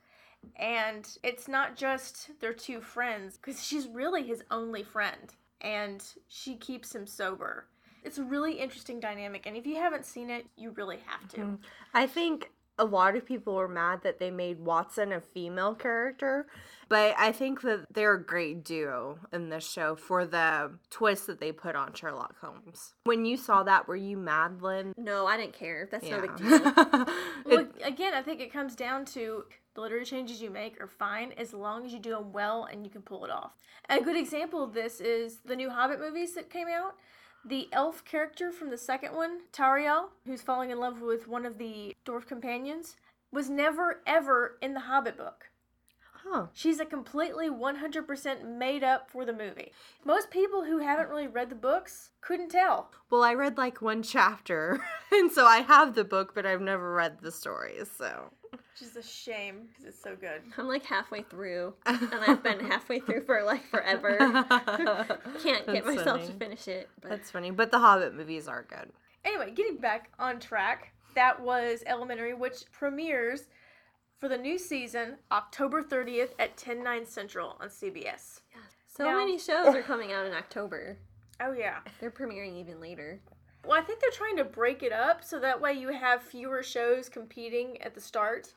And 0.57 1.07
it's 1.23 1.47
not 1.47 1.75
just 1.75 2.31
their 2.41 2.53
two 2.53 2.81
friends, 2.81 3.37
because 3.37 3.63
she's 3.63 3.87
really 3.87 4.23
his 4.23 4.43
only 4.51 4.83
friend, 4.83 5.33
and 5.63 6.03
she 6.27 6.55
keeps 6.55 6.93
him 6.93 7.07
sober. 7.07 7.67
It's 8.03 8.17
a 8.17 8.23
really 8.23 8.59
interesting 8.59 8.99
dynamic, 8.99 9.45
and 9.45 9.55
if 9.55 9.65
you 9.65 9.75
haven't 9.75 10.05
seen 10.05 10.29
it, 10.29 10.45
you 10.57 10.71
really 10.71 10.99
have 11.05 11.27
to. 11.29 11.37
Mm-hmm. 11.37 11.55
I 11.93 12.05
think 12.05 12.51
a 12.77 12.85
lot 12.85 13.15
of 13.15 13.25
people 13.25 13.53
were 13.53 13.67
mad 13.67 14.01
that 14.03 14.19
they 14.19 14.31
made 14.31 14.59
Watson 14.59 15.11
a 15.11 15.21
female 15.21 15.75
character, 15.75 16.47
but 16.89 17.15
I 17.17 17.31
think 17.31 17.61
that 17.61 17.85
they're 17.93 18.15
a 18.15 18.23
great 18.23 18.63
duo 18.63 19.19
in 19.31 19.49
this 19.49 19.69
show 19.69 19.95
for 19.95 20.25
the 20.25 20.71
twist 20.89 21.27
that 21.27 21.39
they 21.39 21.51
put 21.51 21.75
on 21.75 21.93
Sherlock 21.93 22.35
Holmes. 22.41 22.95
When 23.03 23.25
you 23.25 23.37
saw 23.37 23.63
that, 23.63 23.87
were 23.87 23.95
you 23.95 24.17
mad, 24.17 24.61
Lynn? 24.61 24.93
No, 24.97 25.27
I 25.27 25.37
didn't 25.37 25.53
care. 25.53 25.87
That's 25.91 26.09
no 26.09 26.21
big 26.21 26.35
deal. 26.37 26.73
Yeah. 27.45 27.57
Well, 27.57 27.67
again, 27.83 28.13
I 28.13 28.21
think 28.21 28.39
it 28.39 28.53
comes 28.53 28.73
down 28.73 29.03
to 29.05 29.43
the 29.75 29.81
literary 29.81 30.05
changes 30.05 30.41
you 30.41 30.49
make 30.49 30.79
are 30.79 30.87
fine 30.87 31.31
as 31.37 31.53
long 31.53 31.85
as 31.85 31.93
you 31.93 31.99
do 31.99 32.11
them 32.11 32.31
well 32.31 32.65
and 32.65 32.85
you 32.85 32.91
can 32.91 33.01
pull 33.01 33.25
it 33.25 33.31
off. 33.31 33.53
A 33.89 33.99
good 33.99 34.15
example 34.15 34.63
of 34.63 34.73
this 34.73 35.01
is 35.01 35.39
the 35.45 35.55
new 35.55 35.69
Hobbit 35.69 35.99
movies 35.99 36.35
that 36.35 36.49
came 36.49 36.67
out. 36.67 36.95
The 37.45 37.67
elf 37.73 38.05
character 38.05 38.51
from 38.51 38.69
the 38.69 38.77
second 38.77 39.13
one, 39.13 39.41
Tauriel, 39.51 40.09
who's 40.25 40.41
falling 40.41 40.69
in 40.69 40.79
love 40.79 41.01
with 41.01 41.27
one 41.27 41.45
of 41.45 41.57
the 41.57 41.95
dwarf 42.05 42.25
companions, 42.25 42.95
was 43.31 43.49
never 43.49 44.01
ever 44.05 44.57
in 44.61 44.73
the 44.73 44.81
Hobbit 44.81 45.17
book. 45.17 45.49
huh. 46.23 46.45
She's 46.53 46.79
a 46.79 46.85
completely 46.85 47.49
100% 47.49 48.45
made 48.45 48.83
up 48.83 49.09
for 49.09 49.25
the 49.25 49.33
movie. 49.33 49.73
Most 50.05 50.29
people 50.29 50.63
who 50.63 50.77
haven't 50.77 51.09
really 51.09 51.27
read 51.27 51.49
the 51.49 51.55
books 51.55 52.11
couldn't 52.21 52.49
tell. 52.49 52.91
Well, 53.09 53.23
I 53.23 53.33
read 53.33 53.57
like 53.57 53.81
one 53.81 54.03
chapter, 54.03 54.79
and 55.11 55.29
so 55.31 55.45
I 55.45 55.61
have 55.61 55.95
the 55.95 56.05
book, 56.05 56.33
but 56.33 56.45
I've 56.45 56.61
never 56.61 56.93
read 56.93 57.17
the 57.21 57.31
stories, 57.31 57.89
so. 57.97 58.31
Which 58.53 58.89
is 58.89 58.95
a 58.95 59.03
shame 59.03 59.67
because 59.67 59.85
it's 59.85 60.01
so 60.01 60.15
good. 60.15 60.41
I'm 60.57 60.67
like 60.67 60.85
halfway 60.85 61.23
through, 61.23 61.73
and 61.85 62.09
I've 62.27 62.43
been 62.43 62.59
halfway 62.59 62.99
through 62.99 63.21
for 63.21 63.43
like 63.43 63.63
forever. 63.69 64.17
Can't 65.43 65.65
get 65.65 65.83
That's 65.83 65.85
myself 65.85 66.25
to 66.25 66.33
finish 66.33 66.67
it. 66.67 66.89
But 67.01 67.09
That's 67.09 67.31
funny, 67.31 67.51
but 67.51 67.71
the 67.71 67.79
Hobbit 67.79 68.15
movies 68.15 68.47
are 68.47 68.65
good. 68.69 68.91
Anyway, 69.25 69.51
getting 69.51 69.77
back 69.77 70.09
on 70.19 70.39
track, 70.39 70.93
that 71.15 71.39
was 71.41 71.83
Elementary, 71.85 72.33
which 72.33 72.63
premieres 72.71 73.47
for 74.19 74.27
the 74.27 74.37
new 74.37 74.57
season 74.57 75.17
October 75.31 75.81
30th 75.83 76.31
at 76.39 76.55
10 76.57 76.83
9 76.83 77.05
Central 77.05 77.57
on 77.59 77.67
CBS. 77.69 78.41
Yeah. 78.51 78.61
so 78.87 79.03
Now- 79.05 79.17
many 79.17 79.37
shows 79.37 79.67
are 79.67 79.81
coming 79.81 80.11
out 80.11 80.25
in 80.25 80.33
October. 80.33 80.97
Oh, 81.41 81.51
yeah. 81.51 81.79
They're 81.99 82.11
premiering 82.11 82.57
even 82.59 82.79
later. 82.79 83.19
Well, 83.65 83.79
I 83.79 83.83
think 83.83 84.01
they're 84.01 84.11
trying 84.11 84.37
to 84.37 84.43
break 84.43 84.83
it 84.83 84.91
up 84.91 85.23
so 85.23 85.39
that 85.39 85.61
way 85.61 85.73
you 85.73 85.89
have 85.89 86.21
fewer 86.21 86.61
shows 86.63 87.07
competing 87.07 87.81
at 87.81 87.95
the 87.95 88.01
start, 88.01 88.53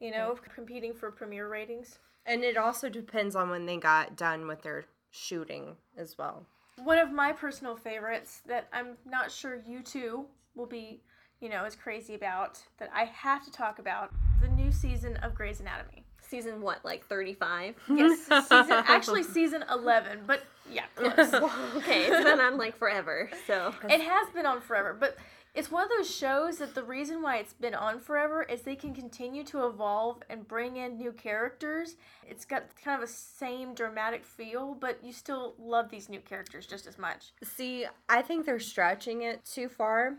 you 0.00 0.10
know, 0.10 0.34
mm-hmm. 0.34 0.54
competing 0.54 0.94
for 0.94 1.10
premiere 1.10 1.48
ratings. 1.48 1.98
And 2.24 2.44
it 2.44 2.56
also 2.56 2.88
depends 2.88 3.36
on 3.36 3.50
when 3.50 3.66
they 3.66 3.76
got 3.76 4.16
done 4.16 4.46
with 4.46 4.62
their 4.62 4.86
shooting 5.10 5.76
as 5.96 6.16
well. 6.16 6.46
One 6.82 6.98
of 6.98 7.12
my 7.12 7.32
personal 7.32 7.76
favorites 7.76 8.42
that 8.46 8.68
I'm 8.72 8.96
not 9.06 9.30
sure 9.30 9.62
you 9.66 9.82
two 9.82 10.26
will 10.54 10.66
be, 10.66 11.00
you 11.40 11.48
know, 11.48 11.64
as 11.64 11.74
crazy 11.74 12.14
about 12.14 12.58
that 12.78 12.90
I 12.94 13.04
have 13.04 13.44
to 13.44 13.50
talk 13.50 13.78
about 13.78 14.12
the 14.40 14.48
new 14.48 14.70
season 14.70 15.16
of 15.16 15.34
Grey's 15.34 15.60
Anatomy. 15.60 16.04
Season 16.20 16.60
what, 16.60 16.84
like 16.84 17.06
35? 17.06 17.74
Yes, 17.88 18.20
season 18.20 18.66
actually 18.70 19.22
season 19.22 19.64
11, 19.72 20.20
but 20.26 20.42
yeah, 20.70 20.84
close. 20.94 21.34
okay, 21.76 22.04
it's 22.04 22.24
been 22.24 22.40
on 22.40 22.58
like 22.58 22.76
forever. 22.76 23.30
So 23.46 23.74
it 23.88 24.00
has 24.00 24.28
been 24.30 24.46
on 24.46 24.60
forever, 24.60 24.96
but 24.98 25.16
it's 25.54 25.70
one 25.70 25.82
of 25.82 25.88
those 25.88 26.14
shows 26.14 26.58
that 26.58 26.74
the 26.74 26.82
reason 26.82 27.22
why 27.22 27.38
it's 27.38 27.54
been 27.54 27.74
on 27.74 27.98
forever 27.98 28.42
is 28.44 28.62
they 28.62 28.76
can 28.76 28.94
continue 28.94 29.42
to 29.44 29.66
evolve 29.66 30.22
and 30.28 30.46
bring 30.46 30.76
in 30.76 30.96
new 30.96 31.10
characters. 31.10 31.96
It's 32.26 32.44
got 32.44 32.64
kind 32.82 33.02
of 33.02 33.08
a 33.08 33.10
same 33.10 33.74
dramatic 33.74 34.24
feel, 34.24 34.74
but 34.74 35.02
you 35.02 35.12
still 35.12 35.54
love 35.58 35.90
these 35.90 36.08
new 36.08 36.20
characters 36.20 36.66
just 36.66 36.86
as 36.86 36.98
much. 36.98 37.32
See, 37.42 37.86
I 38.08 38.22
think 38.22 38.46
they're 38.46 38.60
stretching 38.60 39.22
it 39.22 39.44
too 39.44 39.68
far. 39.68 40.18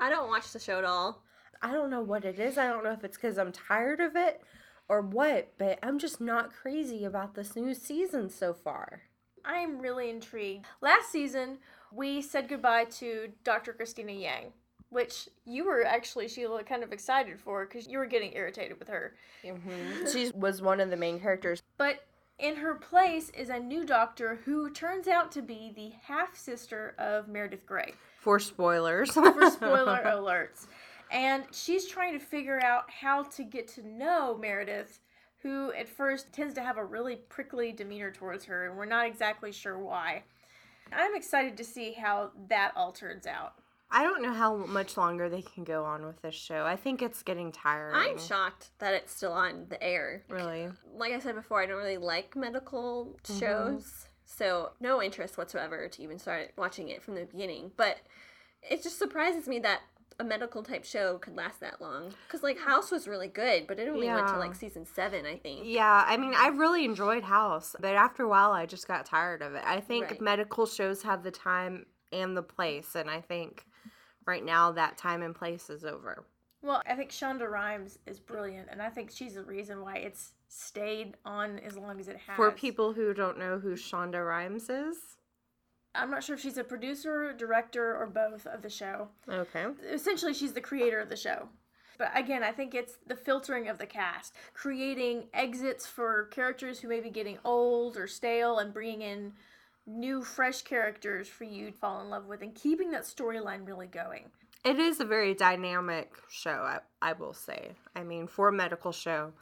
I 0.00 0.08
don't 0.08 0.28
watch 0.28 0.52
the 0.52 0.58
show 0.58 0.78
at 0.78 0.84
all. 0.84 1.22
I 1.62 1.72
don't 1.72 1.90
know 1.90 2.02
what 2.02 2.24
it 2.24 2.40
is. 2.40 2.56
I 2.56 2.66
don't 2.66 2.82
know 2.82 2.92
if 2.92 3.04
it's 3.04 3.18
because 3.18 3.38
I'm 3.38 3.52
tired 3.52 4.00
of 4.00 4.16
it 4.16 4.40
or 4.88 5.02
what, 5.02 5.52
but 5.58 5.78
I'm 5.82 5.98
just 5.98 6.20
not 6.20 6.52
crazy 6.52 7.04
about 7.04 7.34
this 7.34 7.54
new 7.54 7.74
season 7.74 8.28
so 8.28 8.52
far. 8.54 9.02
I'm 9.44 9.78
really 9.78 10.10
intrigued. 10.10 10.66
Last 10.80 11.10
season, 11.10 11.58
we 11.92 12.22
said 12.22 12.48
goodbye 12.48 12.84
to 12.84 13.28
Dr. 13.44 13.72
Cristina 13.72 14.12
Yang, 14.12 14.52
which 14.90 15.28
you 15.44 15.64
were 15.64 15.84
actually, 15.84 16.28
Sheila, 16.28 16.62
kind 16.64 16.82
of 16.82 16.92
excited 16.92 17.40
for 17.40 17.66
because 17.66 17.88
you 17.88 17.98
were 17.98 18.06
getting 18.06 18.32
irritated 18.34 18.78
with 18.78 18.88
her. 18.88 19.14
Mm-hmm. 19.44 20.06
She 20.12 20.30
was 20.34 20.62
one 20.62 20.80
of 20.80 20.90
the 20.90 20.96
main 20.96 21.20
characters. 21.20 21.62
But 21.78 22.04
in 22.38 22.56
her 22.56 22.74
place 22.74 23.30
is 23.30 23.50
a 23.50 23.58
new 23.58 23.84
doctor 23.84 24.40
who 24.44 24.70
turns 24.70 25.08
out 25.08 25.30
to 25.32 25.42
be 25.42 25.72
the 25.74 25.92
half 26.02 26.36
sister 26.36 26.94
of 26.98 27.28
Meredith 27.28 27.66
Grey. 27.66 27.94
For 28.20 28.38
spoilers. 28.38 29.12
For 29.12 29.50
spoiler 29.50 30.02
alerts. 30.04 30.66
And 31.10 31.44
she's 31.52 31.86
trying 31.86 32.18
to 32.18 32.24
figure 32.24 32.62
out 32.62 32.90
how 32.90 33.24
to 33.24 33.42
get 33.42 33.66
to 33.68 33.86
know 33.86 34.38
Meredith, 34.40 35.00
who 35.42 35.72
at 35.72 35.88
first 35.88 36.32
tends 36.32 36.54
to 36.54 36.62
have 36.62 36.76
a 36.76 36.84
really 36.84 37.16
prickly 37.16 37.72
demeanor 37.72 38.10
towards 38.10 38.44
her, 38.44 38.66
and 38.66 38.76
we're 38.76 38.84
not 38.84 39.06
exactly 39.06 39.52
sure 39.52 39.78
why. 39.78 40.24
I'm 40.92 41.14
excited 41.14 41.56
to 41.56 41.64
see 41.64 41.92
how 41.92 42.30
that 42.48 42.72
all 42.76 42.92
turns 42.92 43.26
out. 43.26 43.54
I 43.92 44.04
don't 44.04 44.22
know 44.22 44.32
how 44.32 44.54
much 44.54 44.96
longer 44.96 45.28
they 45.28 45.42
can 45.42 45.64
go 45.64 45.84
on 45.84 46.06
with 46.06 46.22
this 46.22 46.34
show. 46.34 46.64
I 46.64 46.76
think 46.76 47.02
it's 47.02 47.22
getting 47.22 47.50
tiring. 47.50 47.96
I'm 47.96 48.18
shocked 48.18 48.70
that 48.78 48.94
it's 48.94 49.12
still 49.12 49.32
on 49.32 49.66
the 49.68 49.82
air. 49.82 50.22
Really? 50.28 50.68
Like 50.96 51.12
I 51.12 51.18
said 51.18 51.34
before, 51.34 51.60
I 51.60 51.66
don't 51.66 51.78
really 51.78 51.98
like 51.98 52.36
medical 52.36 53.16
mm-hmm. 53.24 53.38
shows. 53.38 54.06
So, 54.24 54.70
no 54.80 55.02
interest 55.02 55.36
whatsoever 55.36 55.88
to 55.88 56.02
even 56.02 56.20
start 56.20 56.52
watching 56.56 56.88
it 56.88 57.02
from 57.02 57.16
the 57.16 57.24
beginning. 57.24 57.72
But 57.76 57.98
it 58.62 58.82
just 58.82 58.96
surprises 58.96 59.48
me 59.48 59.58
that 59.60 59.80
a 60.18 60.24
medical 60.24 60.62
type 60.62 60.84
show 60.84 61.18
could 61.18 61.36
last 61.36 61.60
that 61.60 61.80
long. 61.80 62.12
Because, 62.26 62.42
like, 62.42 62.58
House 62.58 62.90
was 62.90 63.08
really 63.08 63.28
good, 63.28 63.66
but 63.66 63.78
it 63.78 63.88
only 63.88 64.08
went 64.08 64.28
to 64.28 64.38
like 64.38 64.54
season 64.54 64.84
seven, 64.84 65.24
I 65.26 65.36
think. 65.36 65.62
Yeah, 65.64 66.04
I 66.06 66.16
mean, 66.16 66.34
I 66.36 66.48
really 66.48 66.84
enjoyed 66.84 67.22
House, 67.24 67.74
but 67.80 67.94
after 67.94 68.24
a 68.24 68.28
while, 68.28 68.52
I 68.52 68.66
just 68.66 68.86
got 68.86 69.06
tired 69.06 69.42
of 69.42 69.54
it. 69.54 69.62
I 69.64 69.80
think 69.80 70.10
Right. 70.10 70.20
medical 70.20 70.66
shows 70.66 71.02
have 71.02 71.22
the 71.22 71.30
time 71.30 71.86
and 72.12 72.36
the 72.36 72.42
place, 72.42 72.94
and 72.94 73.08
I 73.08 73.20
think 73.20 73.66
right 74.26 74.44
now 74.44 74.72
that 74.72 74.98
time 74.98 75.22
and 75.22 75.34
place 75.34 75.70
is 75.70 75.84
over. 75.84 76.24
Well, 76.62 76.82
I 76.86 76.94
think 76.94 77.10
Shonda 77.10 77.48
Rhimes 77.48 77.98
is 78.06 78.20
brilliant, 78.20 78.68
and 78.70 78.82
I 78.82 78.90
think 78.90 79.10
she's 79.10 79.34
the 79.34 79.44
reason 79.44 79.80
why 79.80 79.96
it's 79.96 80.32
stayed 80.48 81.16
on 81.24 81.58
as 81.60 81.76
long 81.76 81.98
as 82.00 82.08
it 82.08 82.18
has. 82.18 82.36
For 82.36 82.50
people 82.50 82.92
who 82.92 83.14
don't 83.14 83.38
know 83.38 83.58
who 83.58 83.74
Shonda 83.74 84.26
Rhimes 84.26 84.68
is. 84.68 84.98
I'm 85.94 86.10
not 86.10 86.22
sure 86.22 86.36
if 86.36 86.40
she's 86.40 86.58
a 86.58 86.64
producer, 86.64 87.32
director, 87.32 87.96
or 87.96 88.06
both 88.06 88.46
of 88.46 88.62
the 88.62 88.70
show. 88.70 89.08
Okay. 89.28 89.66
Essentially, 89.90 90.34
she's 90.34 90.52
the 90.52 90.60
creator 90.60 91.00
of 91.00 91.08
the 91.08 91.16
show. 91.16 91.48
But 91.98 92.12
again, 92.14 92.42
I 92.42 92.52
think 92.52 92.74
it's 92.74 92.96
the 93.06 93.16
filtering 93.16 93.68
of 93.68 93.78
the 93.78 93.86
cast, 93.86 94.34
creating 94.54 95.24
exits 95.34 95.86
for 95.86 96.26
characters 96.26 96.80
who 96.80 96.88
may 96.88 97.00
be 97.00 97.10
getting 97.10 97.38
old 97.44 97.96
or 97.96 98.06
stale, 98.06 98.58
and 98.58 98.72
bringing 98.72 99.02
in 99.02 99.32
new, 99.86 100.22
fresh 100.22 100.62
characters 100.62 101.28
for 101.28 101.44
you 101.44 101.66
to 101.66 101.76
fall 101.76 102.00
in 102.00 102.08
love 102.08 102.26
with, 102.26 102.40
and 102.40 102.54
keeping 102.54 102.90
that 102.92 103.02
storyline 103.02 103.66
really 103.66 103.86
going. 103.86 104.30
It 104.64 104.78
is 104.78 105.00
a 105.00 105.04
very 105.04 105.34
dynamic 105.34 106.12
show, 106.30 106.50
I, 106.50 106.78
I 107.02 107.12
will 107.14 107.34
say. 107.34 107.72
I 107.96 108.04
mean, 108.04 108.26
for 108.26 108.48
a 108.48 108.52
medical 108.52 108.92
show. 108.92 109.32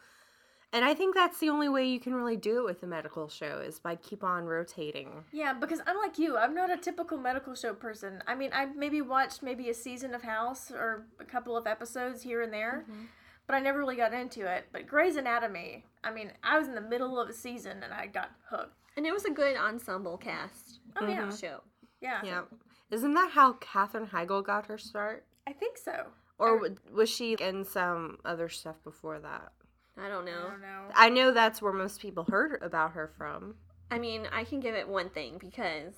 And 0.73 0.85
I 0.85 0.93
think 0.93 1.15
that's 1.15 1.39
the 1.39 1.49
only 1.49 1.69
way 1.70 1.89
you 1.89 1.99
can 1.99 2.15
really 2.15 2.36
do 2.36 2.59
it 2.59 2.65
with 2.65 2.82
a 2.82 2.86
medical 2.86 3.27
show 3.28 3.61
is 3.66 3.78
by 3.78 3.97
keep 3.97 4.23
on 4.23 4.45
rotating. 4.45 5.24
Yeah, 5.32 5.55
because 5.55 5.81
unlike 5.86 6.19
you, 6.19 6.36
I'm 6.36 6.55
not 6.55 6.70
a 6.70 6.77
typical 6.77 7.16
medical 7.16 7.55
show 7.55 7.73
person. 7.73 8.23
I 8.27 8.35
mean, 8.35 8.51
I 8.53 8.66
maybe 8.66 9.01
watched 9.01 9.43
maybe 9.43 9.70
a 9.70 9.74
season 9.74 10.15
of 10.15 10.23
House 10.23 10.70
or 10.70 11.07
a 11.20 11.24
couple 11.24 11.57
of 11.57 11.66
episodes 11.66 12.23
here 12.23 12.43
and 12.43 12.53
there, 12.53 12.85
mm-hmm. 12.90 13.05
but 13.47 13.55
I 13.57 13.61
never 13.61 13.78
really 13.78 13.97
got 13.97 14.12
into 14.12 14.47
it. 14.47 14.66
But 14.70 14.86
Grey's 14.86 15.16
Anatomy, 15.16 15.86
I 16.05 16.12
mean, 16.12 16.32
I 16.43 16.59
was 16.59 16.69
in 16.69 16.74
the 16.74 16.82
middle 16.82 17.19
of 17.19 17.31
a 17.31 17.32
season 17.32 17.82
and 17.82 17.95
I 17.95 18.07
got 18.07 18.31
hooked. 18.51 18.74
And 18.99 19.07
it 19.07 19.12
was 19.12 19.24
a 19.24 19.31
good 19.31 19.57
ensemble 19.57 20.19
cast 20.19 20.81
Oh 21.01 21.07
yeah, 21.07 21.31
show. 21.35 21.61
yeah, 22.03 22.20
Yeah. 22.23 22.43
Isn't 22.90 23.15
that 23.15 23.31
how 23.31 23.55
Katherine 23.55 24.07
Heigl 24.09 24.45
got 24.45 24.66
her 24.66 24.77
start? 24.78 25.24
I 25.47 25.53
think 25.53 25.78
so. 25.78 26.07
Or 26.39 26.55
w- 26.57 26.77
was 26.93 27.09
she 27.09 27.35
in 27.35 27.65
some 27.65 28.19
other 28.24 28.49
stuff 28.49 28.77
before 28.85 29.19
that? 29.20 29.53
I 30.01 30.09
don't 30.09 30.27
I 30.29 30.51
don't 30.51 30.61
know. 30.61 30.85
I 30.95 31.09
know 31.09 31.33
that's 31.33 31.61
where 31.61 31.73
most 31.73 32.01
people 32.01 32.25
heard 32.25 32.62
about 32.62 32.93
her 32.93 33.11
from. 33.16 33.55
I 33.91 33.99
mean, 33.99 34.29
I 34.33 34.45
can 34.45 34.61
give 34.61 34.75
it 34.75 34.89
one 34.89 35.09
thing 35.11 35.39
because 35.39 35.95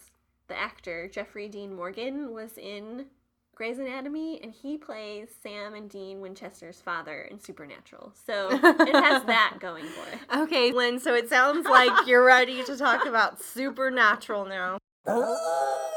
the 0.49 0.59
actor 0.59 1.09
Jeffrey 1.09 1.49
Dean 1.49 1.75
Morgan 1.75 2.33
was 2.33 2.57
in 2.57 3.07
Grey's 3.55 3.79
Anatomy 3.79 4.41
and 4.43 4.53
he 4.53 4.79
plays 4.79 5.29
Sam 5.43 5.75
and 5.75 5.91
Dean 5.91 6.21
Winchester's 6.21 6.81
father 6.81 7.23
in 7.23 7.39
Supernatural. 7.39 8.13
So 8.27 8.49
it 8.51 8.95
has 8.95 9.25
that 9.27 9.59
going 9.61 9.85
for 9.85 10.09
it. 10.09 10.43
Okay, 10.43 10.73
Lynn, 10.73 10.99
so 10.99 11.15
it 11.15 11.29
sounds 11.29 11.67
like 11.67 12.07
you're 12.07 12.25
ready 12.25 12.65
to 12.65 12.77
talk 12.77 13.05
about 13.07 13.43
Supernatural 13.43 14.47
now. 14.47 14.79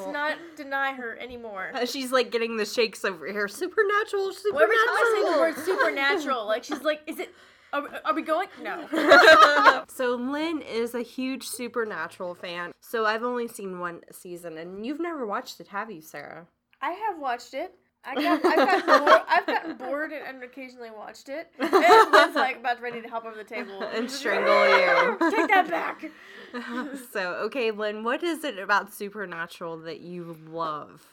Let's 0.00 0.12
not 0.12 0.36
deny 0.56 0.92
her 0.92 1.18
anymore. 1.18 1.72
Uh, 1.74 1.86
She's 1.86 2.12
like 2.12 2.30
getting 2.30 2.56
the 2.56 2.64
shakes 2.64 3.04
over 3.04 3.26
here. 3.26 3.48
Supernatural, 3.48 4.32
Well, 4.52 4.62
every 4.62 4.76
time 4.76 4.88
I 4.88 5.22
say 5.24 5.32
the 5.34 5.40
word 5.40 5.56
supernatural, 5.56 6.46
like 6.46 6.64
she's 6.64 6.82
like, 6.82 7.00
is 7.06 7.18
it? 7.18 7.34
Are, 7.72 7.86
are 8.04 8.14
we 8.14 8.22
going? 8.22 8.48
No. 8.62 9.84
so 9.88 10.16
Lynn 10.16 10.60
is 10.60 10.94
a 10.94 11.02
huge 11.02 11.46
Supernatural 11.46 12.34
fan. 12.34 12.72
So 12.80 13.06
I've 13.06 13.22
only 13.22 13.46
seen 13.46 13.78
one 13.78 14.00
season, 14.10 14.58
and 14.58 14.84
you've 14.84 14.98
never 15.00 15.24
watched 15.24 15.60
it, 15.60 15.68
have 15.68 15.90
you, 15.90 16.00
Sarah? 16.00 16.46
I 16.82 16.90
have 16.90 17.20
watched 17.20 17.54
it. 17.54 17.74
I 18.04 18.14
got, 18.14 18.44
I've, 18.44 18.56
gotten 18.56 18.86
bored, 19.04 19.22
I've 19.28 19.46
gotten 19.46 19.76
bored 19.76 20.12
and, 20.12 20.26
and 20.26 20.42
occasionally 20.42 20.90
watched 20.90 21.28
it. 21.28 21.50
And 21.58 21.70
was 21.70 22.34
like 22.34 22.58
about 22.58 22.80
ready 22.80 23.02
to 23.02 23.08
hop 23.08 23.24
over 23.24 23.36
the 23.36 23.44
table 23.44 23.82
And 23.94 24.10
strangle 24.10 24.68
you. 24.68 25.30
Take 25.30 25.48
that 25.48 25.68
back. 25.68 26.04
so 27.12 27.34
okay, 27.44 27.70
Lynn, 27.70 28.02
what 28.02 28.22
is 28.22 28.44
it 28.44 28.58
about 28.58 28.92
Supernatural 28.92 29.78
that 29.80 30.00
you 30.00 30.36
love? 30.48 31.06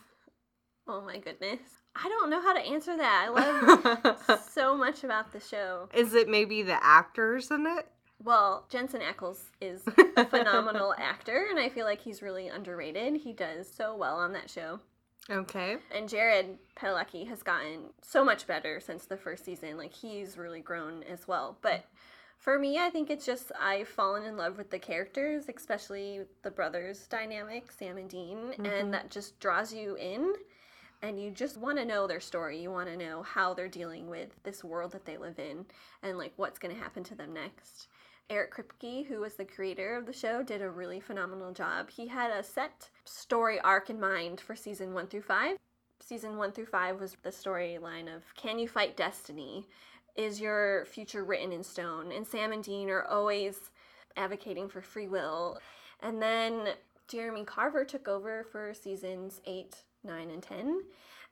Oh 0.88 1.02
my 1.02 1.18
goodness. 1.18 1.60
I 1.96 2.08
don't 2.08 2.30
know 2.30 2.42
how 2.42 2.54
to 2.54 2.60
answer 2.60 2.96
that. 2.96 3.26
I 3.28 4.16
love 4.28 4.42
so 4.52 4.78
much 4.78 5.04
about 5.04 5.32
the 5.34 5.40
show. 5.40 5.90
Is 5.94 6.14
it 6.14 6.30
maybe 6.30 6.62
the 6.62 6.82
actors 6.84 7.50
in 7.50 7.66
it? 7.66 7.88
Well, 8.24 8.66
Jensen 8.70 9.02
Ackles 9.02 9.40
is 9.62 9.84
a 10.16 10.26
phenomenal 10.26 10.94
actor, 10.98 11.48
and 11.50 11.60
I 11.60 11.70
feel 11.70 11.86
like 11.86 12.02
he's 12.02 12.22
really 12.22 12.48
underrated. 12.48 13.18
He 13.18 13.34
does 13.34 13.72
so 13.72 13.96
well 13.96 14.18
on 14.18 14.34
that 14.34 14.50
show. 14.50 14.80
Okay. 15.30 15.78
And 15.94 16.08
Jared 16.08 16.58
Padalecki 16.76 17.28
has 17.28 17.44
gotten 17.44 17.90
so 18.02 18.24
much 18.24 18.48
better 18.48 18.80
since 18.80 19.06
the 19.06 19.18
first 19.18 19.44
season. 19.44 19.78
Like 19.78 19.94
he's 19.94 20.38
really 20.38 20.62
grown 20.62 21.04
as 21.04 21.28
well. 21.28 21.58
But 21.62 21.86
for 22.38 22.58
me, 22.60 22.80
I 22.80 22.90
think 22.90 23.10
it's 23.10 23.26
just 23.26 23.52
I've 23.60 23.88
fallen 23.88 24.24
in 24.24 24.38
love 24.38 24.58
with 24.58 24.70
the 24.70 24.80
characters, 24.80 25.46
especially 25.54 26.22
the 26.44 26.52
brothers 26.52 27.08
dynamic, 27.08 27.72
Sam 27.72 27.98
and 27.98 28.10
Dean, 28.10 28.54
and 28.58 28.66
mm-hmm. 28.66 28.92
that 28.92 29.10
just 29.10 29.40
draws 29.40 29.74
you 29.74 29.96
in. 29.96 30.34
And 31.02 31.22
you 31.22 31.30
just 31.30 31.58
want 31.58 31.78
to 31.78 31.86
know 31.86 32.08
their 32.08 32.20
story. 32.20 32.60
You 32.60 32.72
want 32.72 32.90
to 32.90 32.98
know 32.98 33.22
how 33.22 33.54
they're 33.54 33.68
dealing 33.68 34.10
with 34.10 34.30
this 34.44 34.64
world 34.64 34.94
that 34.94 35.06
they 35.06 35.18
live 35.18 35.38
in 35.38 35.66
and 36.02 36.18
like 36.18 36.34
what's 36.38 36.58
going 36.58 36.74
to 36.74 36.82
happen 36.82 37.04
to 37.04 37.16
them 37.16 37.34
next. 37.34 37.88
Eric 38.30 38.56
Kripke, 38.56 39.06
who 39.06 39.22
was 39.22 39.36
the 39.36 39.46
creator 39.46 39.96
of 39.96 40.06
the 40.06 40.14
show, 40.14 40.44
did 40.44 40.62
a 40.62 40.70
really 40.70 41.00
phenomenal 41.00 41.54
job. 41.54 41.90
He 41.90 42.08
had 42.08 42.32
a 42.32 42.44
set 42.44 42.90
story 43.06 43.60
arc 43.62 43.90
in 43.90 44.00
mind 44.00 44.42
for 44.42 44.56
season 44.56 44.94
one 44.94 45.08
through 45.08 45.22
five. 45.22 45.58
Season 46.02 46.38
one 46.38 46.52
through 46.52 46.66
five 46.66 47.00
was 47.00 47.16
the 47.24 47.30
storyline 47.30 48.14
of 48.14 48.24
Can 48.36 48.60
you 48.60 48.68
fight 48.68 48.98
destiny? 48.98 49.66
Is 50.16 50.42
your 50.42 50.86
future 50.86 51.24
written 51.24 51.54
in 51.54 51.64
stone? 51.64 52.12
And 52.12 52.28
Sam 52.28 52.52
and 52.52 52.64
Dean 52.64 52.90
are 52.90 53.06
always 53.06 53.72
advocating 54.18 54.68
for 54.68 54.82
free 54.82 55.08
will. 55.08 55.60
And 56.02 56.22
then 56.22 56.70
Jeremy 57.08 57.46
Carver 57.46 57.86
took 57.86 58.08
over 58.08 58.46
for 58.52 58.74
seasons 58.74 59.42
eight, 59.46 59.84
nine, 60.04 60.32
and 60.32 60.44
ten. 60.44 60.82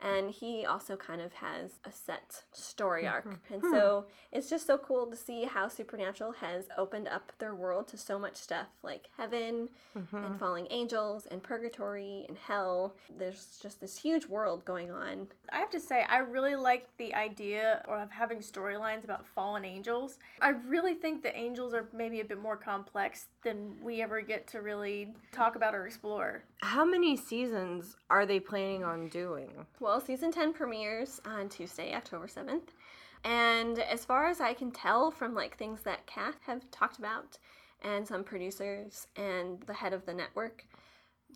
And 0.06 0.30
he 0.30 0.65
also 0.65 0.95
kind 0.95 1.19
of 1.19 1.34
has 1.34 1.80
a 1.84 1.91
set 1.91 2.44
story 2.52 3.03
mm-hmm. 3.03 3.14
arc. 3.14 3.40
And 3.52 3.61
hmm. 3.61 3.72
so 3.72 4.06
it's 4.32 4.49
just 4.49 4.68
so 4.68 4.77
cool 4.77 5.07
to 5.07 5.15
see 5.15 5.45
how 5.45 5.68
Supernatural 5.68 6.34
has 6.34 6.65
opened 6.77 7.07
up 7.07 7.32
their 7.40 7.56
world 7.56 7.88
to 7.90 7.98
so 7.98 8.19
much 8.19 8.36
stuff 8.36 8.68
like 8.84 9.10
heaven 9.18 9.69
and 9.95 10.07
mm-hmm. 10.11 10.38
falling 10.38 10.68
angels 10.69 11.26
and 11.32 11.41
purgatory 11.41 12.26
and 12.27 12.38
hell. 12.38 12.95
There's 13.18 13.60
just 13.61 13.82
this 13.82 13.98
huge 13.98 14.27
world 14.27 14.64
going 14.64 14.91
on. 14.91 15.27
I 15.52 15.57
have 15.57 15.72
to 15.72 15.80
say, 15.80 16.03
I 16.07 16.18
really 16.18 16.56
like 16.56 16.88
the 16.98 17.14
idea 17.15 17.84
of 17.88 18.11
having 18.11 18.40
storylines 18.40 19.06
about 19.06 19.26
fallen 19.26 19.65
angels. 19.65 20.19
I 20.40 20.49
really 20.68 20.94
think 20.94 21.23
the 21.23 21.36
angels 21.36 21.73
are 21.73 21.90
maybe 21.94 22.19
a 22.19 22.26
bit 22.26 22.40
more 22.40 22.57
complex 22.57 23.27
than 23.46 23.78
we 23.82 24.02
ever 24.02 24.20
get 24.20 24.48
to 24.48 24.62
really 24.62 25.14
talk 25.32 25.56
about 25.56 25.74
or 25.74 25.86
explore. 25.86 26.44
How 26.58 26.84
many 26.84 27.16
seasons 27.16 27.96
are 28.10 28.26
they 28.26 28.42
planning 28.42 28.84
on 28.84 29.08
doing? 29.08 29.66
Well, 29.80 30.02
season 30.02 30.34
10 30.34 30.52
premieres 30.52 31.22
on 31.26 31.48
Tuesday, 31.48 31.94
October 31.96 32.28
7th. 32.28 32.74
And 33.24 33.80
as 33.80 34.04
far 34.04 34.28
as 34.28 34.42
I 34.42 34.54
can 34.54 34.72
tell 34.72 35.12
from 35.12 35.34
like 35.34 35.58
things 35.58 35.82
that 35.84 36.06
Kath 36.06 36.40
have 36.46 36.70
talked 36.72 37.00
about 37.00 37.38
and 37.82 38.06
some 38.06 38.24
producers 38.24 39.08
and 39.16 39.62
the 39.62 39.74
head 39.74 39.94
of 39.94 40.06
the 40.06 40.14
network, 40.14 40.66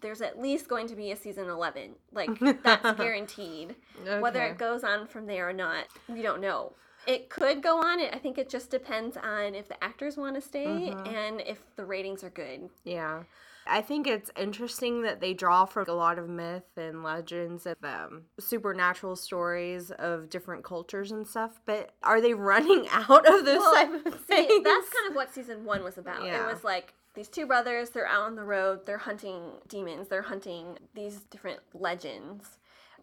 there's 0.02 0.22
at 0.22 0.40
least 0.40 0.68
going 0.68 0.88
to 0.88 0.96
be 0.96 1.12
a 1.12 1.16
season 1.16 1.48
11. 1.48 1.92
Like 2.12 2.38
that's 2.64 2.92
guaranteed. 2.98 3.76
Whether 4.20 4.44
it 4.44 4.58
goes 4.58 4.84
on 4.84 5.08
from 5.08 5.26
there 5.28 5.48
or 5.50 5.54
not, 5.54 5.86
we 6.08 6.22
don't 6.22 6.42
know. 6.42 6.74
It 7.10 7.30
could 7.30 7.64
go 7.64 7.80
on. 7.80 8.00
I 8.00 8.20
think 8.20 8.38
it 8.38 8.50
just 8.50 8.70
depends 8.70 9.18
on 9.18 9.56
if 9.56 9.68
the 9.68 9.84
actors 9.84 10.16
want 10.16 10.36
to 10.36 10.42
stay 10.42 10.94
and 11.08 11.42
if 11.42 11.58
the 11.76 11.84
ratings 11.84 12.24
are 12.24 12.30
good. 12.30 12.70
Yeah. 12.84 13.24
I 13.66 13.82
think 13.82 14.06
it's 14.08 14.30
interesting 14.38 15.02
that 15.04 15.20
they 15.20 15.34
draw 15.34 15.66
from 15.66 15.86
a 15.88 15.94
lot 15.94 16.20
of 16.20 16.30
myth 16.30 16.64
and 16.78 17.04
legends 17.04 17.66
and 17.66 17.76
um, 17.84 18.22
supernatural 18.40 19.16
stories 19.16 19.90
of 19.92 20.30
different 20.30 20.64
cultures 20.64 21.12
and 21.12 21.28
stuff, 21.28 21.60
but 21.66 21.92
are 22.04 22.22
they 22.22 22.34
running 22.36 22.88
out 22.92 23.28
of 23.28 23.46
those 23.46 23.60
Well, 23.60 23.74
type 23.74 24.06
of 24.06 24.14
See, 24.14 24.46
things? 24.46 24.64
that's 24.64 24.90
kind 24.90 25.10
of 25.10 25.16
what 25.16 25.34
season 25.34 25.66
one 25.66 25.84
was 25.84 25.98
about. 25.98 26.24
Yeah. 26.24 26.48
It 26.48 26.54
was 26.54 26.64
like 26.64 26.94
these 27.16 27.28
two 27.28 27.46
brothers, 27.46 27.90
they're 27.90 28.08
out 28.08 28.24
on 28.24 28.36
the 28.36 28.44
road, 28.44 28.86
they're 28.86 28.98
hunting 29.00 29.42
demons, 29.68 30.08
they're 30.10 30.22
hunting 30.24 30.78
these 30.94 31.22
different 31.32 31.60
legends. 31.74 32.58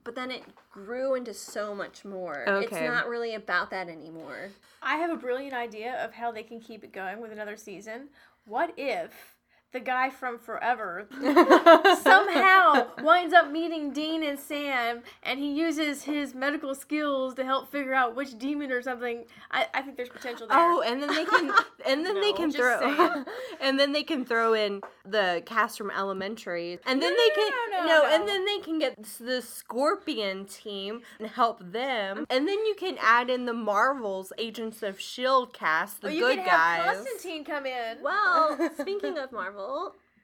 But 0.06 0.14
then 0.14 0.30
it 0.30 0.44
grew 0.70 1.16
into 1.16 1.34
so 1.34 1.74
much 1.74 2.04
more. 2.04 2.44
It's 2.46 2.72
not 2.72 3.08
really 3.08 3.34
about 3.34 3.70
that 3.70 3.88
anymore. 3.88 4.50
I 4.80 4.96
have 4.98 5.10
a 5.10 5.16
brilliant 5.16 5.52
idea 5.52 6.02
of 6.02 6.14
how 6.14 6.30
they 6.30 6.44
can 6.44 6.60
keep 6.60 6.84
it 6.84 6.92
going 6.92 7.20
with 7.20 7.32
another 7.32 7.56
season. 7.56 8.10
What 8.46 8.72
if 8.76 9.35
the 9.72 9.80
guy 9.80 10.08
from 10.10 10.38
Forever 10.38 11.06
somehow 12.02 12.86
winds 13.02 13.34
up 13.34 13.50
meeting 13.50 13.92
Dean 13.92 14.22
and 14.22 14.38
Sam 14.38 15.02
and 15.22 15.38
he 15.38 15.52
uses 15.52 16.02
his 16.04 16.34
medical 16.34 16.74
skills 16.74 17.34
to 17.34 17.44
help 17.44 17.70
figure 17.70 17.94
out 17.94 18.14
which 18.16 18.38
demon 18.38 18.72
or 18.72 18.80
something? 18.82 19.24
I, 19.50 19.66
I 19.74 19.82
think 19.82 19.96
there's 19.96 20.08
potential 20.08 20.46
there. 20.46 20.56
Oh, 20.58 20.80
and 20.82 21.02
then 21.02 21.14
they 21.14 21.24
can, 21.24 21.52
and 21.86 22.04
then 22.06 22.20
they 22.20 22.32
can 22.32 22.50
throw, 22.52 23.24
and 23.60 23.78
then 23.78 23.92
they 23.92 24.02
can 24.02 24.24
throw 24.24 24.54
in 24.54 24.80
the 25.04 25.42
cast 25.46 25.78
from 25.78 25.90
Elementary, 25.90 26.78
and 26.86 27.00
then 27.02 27.12
No, 27.12 27.16
they 27.16 27.30
can 27.34 27.50
no, 27.72 27.78
no, 27.80 27.86
no. 27.86 28.06
and 28.14 28.28
then 28.28 28.44
they 28.44 28.58
can 28.58 28.78
get 28.78 29.02
the 29.20 29.42
Scorpion 29.42 30.44
team 30.46 31.00
and 31.18 31.28
help 31.28 31.60
them, 31.72 32.26
and 32.30 32.48
then 32.48 32.58
you 32.66 32.74
can 32.78 32.96
add 33.00 33.30
in 33.30 33.44
the 33.46 33.52
Marvels 33.52 34.32
Agents 34.38 34.82
of 34.82 35.00
Shield 35.00 35.52
cast, 35.52 36.00
the 36.02 36.08
Or 36.08 36.10
you 36.10 36.20
good 36.20 36.38
could 36.38 36.46
have 36.48 36.84
guys. 36.86 36.96
Constantine 36.96 37.44
come 37.44 37.66
in. 37.66 37.98
Well, 38.02 38.70
speaking 38.80 39.18
of 39.18 39.32
Marvel, 39.32 39.55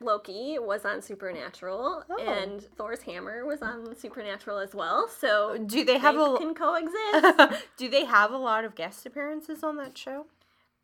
Loki 0.00 0.58
was 0.58 0.84
on 0.84 1.00
Supernatural, 1.00 2.04
Oh. 2.10 2.18
and 2.18 2.60
Thor's 2.76 3.02
hammer 3.02 3.44
was 3.46 3.62
on 3.62 3.94
Supernatural 3.96 4.58
as 4.58 4.74
well. 4.74 5.08
So 5.08 5.56
Do 5.58 5.84
they 5.84 5.98
have 5.98 6.16
they 6.16 6.22
a 6.22 6.36
can 6.38 6.54
coexist. 6.54 7.64
Do 7.76 7.88
they 7.88 8.04
have 8.04 8.32
a 8.32 8.36
lot 8.38 8.64
of 8.64 8.74
guest 8.74 9.06
appearances 9.06 9.62
on 9.62 9.76
that 9.76 9.96
show? 9.96 10.26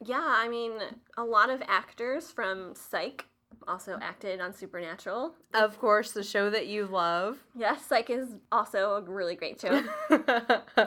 yeah, 0.04 0.22
I 0.24 0.46
mean, 0.48 0.74
a 1.16 1.24
lot 1.24 1.50
of 1.50 1.60
actors 1.66 2.30
from 2.30 2.72
Psych 2.76 3.24
also 3.66 3.98
acted 4.00 4.40
on 4.40 4.54
Supernatural. 4.54 5.34
Of 5.52 5.80
course, 5.80 6.12
the 6.12 6.22
show 6.22 6.48
that 6.50 6.68
you 6.68 6.86
love. 6.86 7.38
Yes, 7.56 7.84
Psych 7.84 8.08
is 8.08 8.36
also 8.52 8.92
a 8.92 9.00
really 9.02 9.34
great 9.34 9.60
show. 9.60 9.82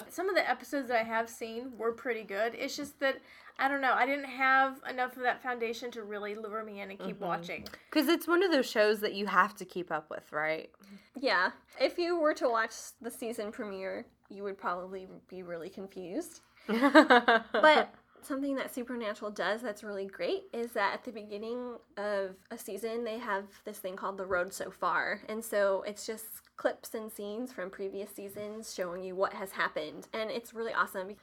Some 0.10 0.30
of 0.30 0.36
the 0.36 0.50
episodes 0.50 0.88
that 0.88 1.02
I 1.02 1.04
have 1.04 1.30
seen 1.30 1.74
were 1.78 1.92
pretty 1.92 2.24
good. 2.24 2.56
It's 2.56 2.78
just 2.78 3.00
that 3.02 3.18
I 3.62 3.68
don't 3.68 3.80
know. 3.80 3.94
I 3.94 4.08
didn't 4.08 4.26
have 4.26 4.82
enough 4.90 5.16
of 5.16 5.22
that 5.22 5.42
foundation 5.42 5.92
to 5.92 6.04
really 6.04 6.34
lure 6.34 6.64
me 6.64 6.82
in 6.82 6.90
and 6.90 7.00
keep 7.00 7.18
mm-hmm. 7.18 7.26
watching. 7.26 7.68
Because 7.90 8.08
it's 8.08 8.28
one 8.28 8.42
of 8.42 8.52
those 8.52 8.68
shows 8.68 9.00
that 9.02 9.14
you 9.14 9.28
have 9.28 9.56
to 9.58 9.66
keep 9.66 9.92
up 9.92 10.10
with, 10.10 10.32
right? 10.32 10.72
yeah, 11.20 11.52
if 11.80 11.98
you 11.98 12.20
were 12.20 12.34
to 12.34 12.50
watch 12.50 12.74
the 13.02 13.12
season 13.12 13.52
premiere, 13.52 14.06
you 14.30 14.44
would 14.44 14.58
probably 14.58 15.08
be 15.30 15.44
really 15.44 15.70
confused. 15.70 16.42
But 16.68 17.94
something 18.24 18.56
that 18.56 18.74
Supernatural 18.74 19.32
does 19.32 19.62
that's 19.62 19.84
really 19.84 20.06
great 20.06 20.44
is 20.54 20.72
that 20.72 20.94
at 20.94 21.04
the 21.04 21.12
beginning 21.12 21.76
of 21.98 22.36
a 22.50 22.58
season, 22.58 23.04
they 23.04 23.18
have 23.18 23.46
this 23.66 23.80
thing 23.80 23.96
called 23.96 24.18
The 24.18 24.26
Road 24.26 24.54
So 24.54 24.70
Far. 24.72 25.22
And 25.28 25.44
so 25.44 25.84
it's 25.88 26.06
just 26.06 26.26
clips 26.56 26.94
and 26.94 27.12
scenes 27.12 27.52
from 27.52 27.70
previous 27.70 28.12
seasons 28.12 28.74
showing 28.74 29.04
you 29.04 29.16
what 29.16 29.34
has 29.34 29.52
happened. 29.52 30.08
And 30.14 30.30
it's 30.30 30.54
really 30.54 30.74
awesome. 30.74 31.16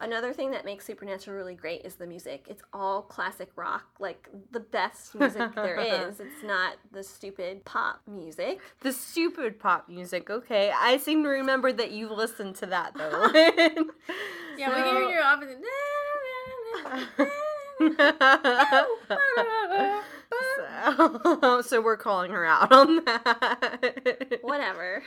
Another 0.00 0.32
thing 0.32 0.50
that 0.52 0.64
makes 0.64 0.86
Supernatural 0.86 1.36
really 1.36 1.54
great 1.54 1.82
is 1.84 1.96
the 1.96 2.06
music. 2.06 2.46
It's 2.48 2.62
all 2.72 3.02
classic 3.02 3.50
rock, 3.54 3.84
like 3.98 4.28
the 4.50 4.60
best 4.60 5.14
music 5.14 5.54
there 5.54 5.78
is. 5.78 6.20
It's 6.20 6.42
not 6.42 6.76
the 6.90 7.02
stupid 7.02 7.66
pop 7.66 8.00
music. 8.06 8.60
the 8.80 8.92
stupid 8.92 9.58
pop 9.58 9.88
music. 9.90 10.30
Okay, 10.30 10.72
I 10.74 10.96
seem 10.96 11.22
to 11.24 11.28
remember 11.28 11.70
that 11.72 11.90
you 11.90 12.08
listened 12.12 12.56
to 12.56 12.66
that 12.66 12.94
though. 12.94 13.30
Yeah, 14.58 14.68
we 14.68 14.74
can 14.74 14.96
hear 14.96 15.10
your 15.10 15.22
office. 15.24 15.56
so, 20.56 21.62
so 21.62 21.80
we're 21.80 21.96
calling 21.96 22.30
her 22.30 22.44
out 22.44 22.70
on 22.72 23.04
that. 23.04 24.38
Whatever. 24.42 25.02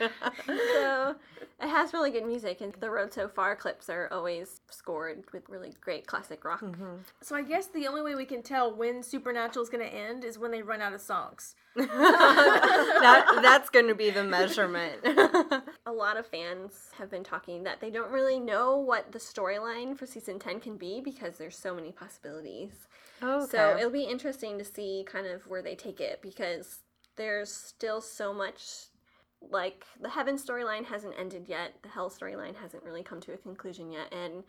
so 0.46 1.14
it 1.60 1.68
has 1.68 1.92
really 1.92 2.10
good 2.10 2.26
music, 2.26 2.60
and 2.60 2.74
the 2.74 2.90
Road 2.90 3.12
So 3.12 3.28
Far 3.28 3.54
clips 3.54 3.88
are 3.88 4.08
always 4.10 4.60
scored 4.70 5.24
with 5.32 5.48
really 5.48 5.72
great 5.80 6.06
classic 6.06 6.44
rock. 6.44 6.62
Mm-hmm. 6.62 6.96
So 7.20 7.36
I 7.36 7.42
guess 7.42 7.66
the 7.68 7.86
only 7.86 8.02
way 8.02 8.14
we 8.14 8.24
can 8.24 8.42
tell 8.42 8.74
when 8.74 9.02
Supernatural 9.02 9.62
is 9.62 9.68
going 9.68 9.84
to 9.84 9.94
end 9.94 10.24
is 10.24 10.38
when 10.38 10.50
they 10.50 10.62
run 10.62 10.80
out 10.80 10.94
of 10.94 11.00
songs. 11.00 11.54
that 11.76 13.38
that's 13.42 13.70
going 13.70 13.88
to 13.88 13.94
be 13.94 14.10
the 14.10 14.24
measurement. 14.24 15.00
A 15.86 15.92
lot 15.92 16.16
of 16.16 16.26
fans 16.26 16.90
have 16.98 17.10
been 17.10 17.24
talking 17.24 17.62
that 17.64 17.80
they 17.80 17.90
don't 17.90 18.10
really 18.10 18.40
know 18.40 18.76
what 18.76 19.12
the 19.12 19.18
storyline 19.18 19.96
for 19.96 20.06
season 20.06 20.38
10 20.38 20.60
can 20.60 20.76
be 20.76 21.00
because 21.00 21.38
there's 21.38 21.56
so 21.56 21.74
many 21.74 21.92
possibilities. 21.92 22.88
Oh, 23.22 23.42
okay. 23.42 23.50
So 23.56 23.76
it'll 23.76 23.90
be 23.90 24.04
interesting 24.04 24.58
to 24.58 24.64
see 24.64 25.04
kind 25.06 25.26
of 25.26 25.46
where 25.46 25.62
they 25.62 25.74
take 25.74 26.00
it 26.00 26.20
because 26.20 26.80
there's 27.16 27.52
still 27.52 28.00
so 28.00 28.32
much 28.32 28.86
like 29.50 29.84
the 30.00 30.08
heaven 30.10 30.36
storyline 30.36 30.84
hasn't 30.84 31.14
ended 31.18 31.46
yet, 31.48 31.74
the 31.82 31.88
hell 31.88 32.10
storyline 32.10 32.56
hasn't 32.56 32.82
really 32.84 33.02
come 33.02 33.20
to 33.20 33.32
a 33.32 33.36
conclusion 33.36 33.90
yet, 33.92 34.12
and 34.12 34.44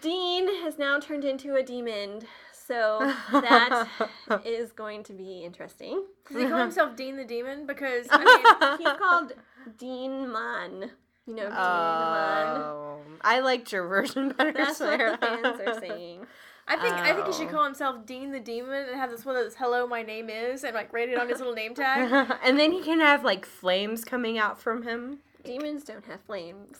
Dean 0.00 0.62
has 0.62 0.78
now 0.78 0.98
turned 0.98 1.24
into 1.24 1.56
a 1.56 1.62
demon. 1.62 2.22
So 2.52 3.12
that 3.32 3.88
is 4.44 4.72
going 4.72 5.02
to 5.04 5.12
be 5.12 5.42
interesting. 5.44 6.04
Does 6.28 6.42
he 6.42 6.48
call 6.48 6.60
himself 6.60 6.96
Dean 6.96 7.16
the 7.16 7.24
Demon? 7.24 7.66
Because, 7.66 8.06
I 8.10 8.78
mean, 8.78 8.78
He's 8.78 8.98
called 8.98 9.32
Dean 9.78 10.30
Mon. 10.30 10.90
You 11.26 11.34
know, 11.34 11.42
Dean 11.42 11.50
Mon. 11.50 12.60
Oh, 12.60 12.98
I 13.20 13.40
liked 13.40 13.72
your 13.72 13.86
version 13.86 14.30
better. 14.30 14.52
That's 14.52 14.80
what 14.80 14.98
Sarah. 14.98 15.18
the 15.20 15.26
fans 15.26 15.60
are 15.60 15.80
saying. 15.80 16.26
I 16.66 16.76
think 16.76 16.94
I 16.94 17.12
think 17.14 17.26
he 17.26 17.32
should 17.32 17.48
Oh. 17.48 17.50
call 17.52 17.64
himself 17.64 18.06
Dean 18.06 18.30
the 18.32 18.40
Demon 18.40 18.88
and 18.88 18.96
have 18.96 19.10
this 19.10 19.24
one 19.24 19.36
of 19.36 19.42
those 19.44 19.56
"Hello, 19.56 19.86
my 19.86 20.02
name 20.02 20.30
is" 20.30 20.64
and 20.64 20.74
like 20.74 20.92
write 20.92 21.08
it 21.08 21.18
on 21.18 21.28
his 21.28 21.38
little 21.38 21.54
name 21.54 21.74
tag. 21.74 22.30
and 22.42 22.58
then 22.58 22.72
he 22.72 22.82
can 22.82 23.00
have 23.00 23.24
like 23.24 23.44
flames 23.44 24.04
coming 24.04 24.38
out 24.38 24.58
from 24.60 24.82
him. 24.82 25.18
Demons 25.44 25.84
don't 25.84 26.06
have 26.06 26.20
flames. 26.22 26.78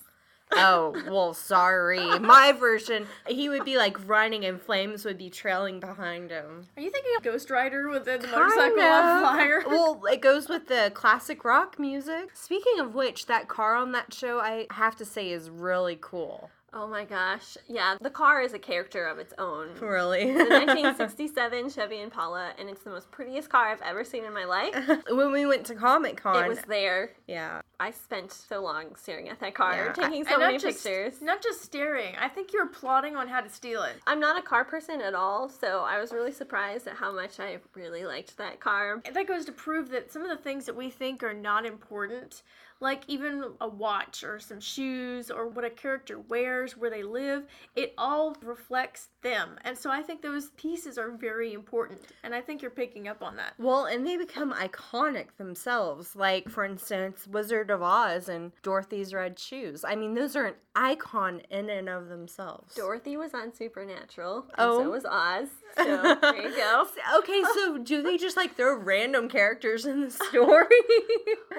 Oh, 0.54 0.94
well, 1.08 1.32
sorry. 1.32 2.18
My 2.18 2.52
version, 2.52 3.06
he 3.26 3.48
would 3.48 3.64
be 3.64 3.78
like 3.78 3.96
running 4.06 4.44
and 4.44 4.60
flames 4.60 5.04
would 5.04 5.16
be 5.16 5.30
trailing 5.30 5.80
behind 5.80 6.30
him. 6.30 6.66
Are 6.76 6.82
you 6.82 6.90
thinking 6.90 7.12
of 7.16 7.22
Ghost 7.22 7.50
Rider 7.50 7.88
with 7.88 8.04
the, 8.04 8.18
the 8.18 8.28
motorcycle 8.28 8.76
Kinda. 8.76 8.84
on 8.84 9.22
fire? 9.22 9.64
Well, 9.66 10.02
it 10.10 10.20
goes 10.20 10.50
with 10.50 10.68
the 10.68 10.92
classic 10.94 11.44
rock 11.44 11.78
music. 11.78 12.30
Speaking 12.34 12.78
of 12.80 12.94
which, 12.94 13.26
that 13.26 13.48
car 13.48 13.74
on 13.74 13.92
that 13.92 14.12
show, 14.12 14.40
I 14.40 14.66
have 14.72 14.94
to 14.96 15.06
say, 15.06 15.30
is 15.30 15.48
really 15.48 15.96
cool. 16.00 16.50
Oh 16.74 16.86
my 16.86 17.04
gosh. 17.04 17.58
Yeah, 17.68 17.96
the 18.00 18.08
car 18.08 18.40
is 18.40 18.54
a 18.54 18.58
character 18.58 19.06
of 19.06 19.18
its 19.18 19.34
own. 19.36 19.68
Really. 19.78 20.24
The 20.32 20.38
1967 20.44 21.68
Chevy 21.74 22.00
Impala, 22.00 22.52
and 22.58 22.70
it's 22.70 22.82
the 22.82 22.88
most 22.90 23.10
prettiest 23.10 23.50
car 23.50 23.68
I've 23.68 23.82
ever 23.82 24.04
seen 24.04 24.24
in 24.24 24.32
my 24.32 24.44
life. 24.46 24.74
when 25.10 25.32
we 25.32 25.44
went 25.44 25.66
to 25.66 25.74
Comic 25.74 26.16
Con, 26.22 26.44
It 26.44 26.48
was 26.48 26.60
there. 26.68 27.10
yeah. 27.26 27.60
I 27.78 27.90
spent 27.90 28.32
so 28.32 28.62
long 28.62 28.94
staring 28.94 29.28
at 29.28 29.40
that 29.40 29.54
car, 29.56 29.74
Yeah. 29.74 29.92
taking 29.92 30.24
so 30.24 30.34
And 30.34 30.40
many 30.40 30.52
not 30.54 30.62
just, 30.62 30.84
pictures. 30.84 31.20
Not 31.20 31.42
just 31.42 31.62
staring. 31.62 32.14
I 32.16 32.28
think 32.28 32.52
you're 32.52 32.68
plotting 32.68 33.16
on 33.16 33.26
how 33.26 33.40
to 33.40 33.48
steal 33.50 33.82
it. 33.82 33.96
I'm 34.06 34.20
not 34.20 34.38
a 34.38 34.42
car 34.42 34.64
person 34.64 35.00
at 35.00 35.14
all, 35.14 35.48
so 35.48 35.80
I 35.80 35.98
was 35.98 36.12
really 36.12 36.30
surprised 36.32 36.86
at 36.86 36.94
how 36.94 37.12
much 37.12 37.40
I 37.40 37.58
really 37.74 38.04
liked 38.06 38.36
that 38.38 38.60
car. 38.60 39.02
And 39.04 39.16
that 39.16 39.26
goes 39.26 39.44
to 39.46 39.52
prove 39.52 39.90
that 39.90 40.12
some 40.12 40.22
of 40.22 40.28
the 40.28 40.36
things 40.42 40.64
that 40.66 40.76
we 40.76 40.90
think 40.90 41.24
are 41.24 41.34
not 41.34 41.66
important, 41.66 42.42
like 42.82 43.04
even 43.06 43.44
a 43.60 43.68
watch 43.68 44.24
or 44.24 44.40
some 44.40 44.60
shoes 44.60 45.30
or 45.30 45.46
what 45.48 45.64
a 45.64 45.70
character 45.70 46.18
wears, 46.18 46.76
where 46.76 46.90
they 46.90 47.04
live, 47.04 47.44
it 47.76 47.94
all 47.96 48.36
reflects 48.42 49.08
them. 49.22 49.56
And 49.64 49.76
so 49.76 49.90
I 49.90 50.02
think 50.02 50.20
those 50.22 50.50
pieces 50.50 50.98
are 50.98 51.10
very 51.10 51.52
important. 51.52 52.00
And 52.22 52.34
I 52.34 52.40
think 52.40 52.60
you're 52.62 52.70
picking 52.70 53.08
up 53.08 53.22
on 53.22 53.36
that. 53.36 53.54
Well, 53.58 53.86
and 53.86 54.06
they 54.06 54.16
become 54.16 54.52
iconic 54.52 55.28
themselves. 55.38 56.14
Like, 56.14 56.48
for 56.48 56.64
instance, 56.64 57.26
Wizard 57.26 57.70
of 57.70 57.82
Oz 57.82 58.28
and 58.28 58.52
Dorothy's 58.62 59.14
Red 59.14 59.38
Shoes. 59.38 59.84
I 59.84 59.94
mean, 59.94 60.14
those 60.14 60.36
are 60.36 60.46
an 60.46 60.54
icon 60.74 61.42
in 61.50 61.68
and 61.70 61.88
of 61.88 62.08
themselves. 62.08 62.74
Dorothy 62.74 63.16
was 63.16 63.34
on 63.34 63.54
Supernatural, 63.54 64.46
and 64.48 64.54
Oh. 64.58 64.82
so 64.82 64.90
was 64.90 65.04
Oz. 65.04 65.48
So 65.76 65.84
there 66.20 66.36
you 66.48 66.56
go. 66.56 66.86
Okay, 67.18 67.42
so 67.54 67.78
do 67.82 68.02
they 68.02 68.16
just 68.16 68.36
like 68.36 68.56
throw 68.56 68.74
random 68.76 69.28
characters 69.28 69.86
in 69.86 70.00
the 70.00 70.10
story? 70.10 70.66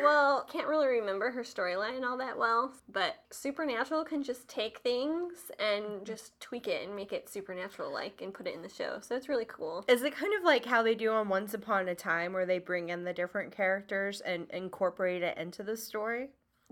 Well, 0.02 0.45
can't 0.52 0.68
really 0.68 0.88
remember 0.88 1.31
her 1.31 1.44
storyline 1.44 2.03
all 2.03 2.18
that 2.18 2.38
well, 2.38 2.73
but 2.91 3.15
Supernatural 3.31 4.03
can 4.03 4.22
just 4.22 4.49
take 4.49 4.80
things 4.80 5.49
and 5.60 6.03
just 6.06 6.38
tweak 6.41 6.68
it 6.68 6.85
and 6.85 6.94
make 6.94 7.14
it 7.14 7.30
supernatural 7.30 7.52
like 7.91 8.21
and 8.21 8.34
put 8.34 8.47
it 8.47 8.55
in 8.55 8.61
the 8.61 8.69
show. 8.69 8.97
So 9.01 9.15
it's 9.15 9.30
really 9.30 9.45
cool. 9.45 9.84
Is 9.88 10.03
it 10.03 10.15
kind 10.15 10.34
of 10.38 10.43
like 10.43 10.65
how 10.65 10.84
they 10.84 10.95
do 10.95 11.11
on 11.11 11.30
Once 11.30 11.53
Upon 11.53 11.88
a 11.88 11.95
Time, 11.95 12.34
where 12.34 12.45
they 12.45 12.59
bring 12.59 12.89
in 12.89 13.03
the 13.03 13.13
different 13.13 13.51
characters 13.55 14.21
and 14.21 14.49
incorporate 14.51 15.23
it 15.23 15.38
into 15.38 15.63
the 15.63 15.77
story? 15.77 16.30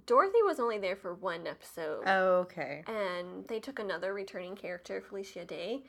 Dorothy 0.07 0.41
was 0.43 0.59
only 0.59 0.79
there 0.79 0.95
for 0.95 1.13
one 1.13 1.45
episode. 1.45 2.03
Oh, 2.07 2.39
okay. 2.39 2.83
and 2.87 3.47
they 3.47 3.59
took 3.59 3.79
another 3.79 4.13
returning 4.13 4.55
character, 4.55 5.01
Felicia 5.01 5.45
Day, 5.45 5.83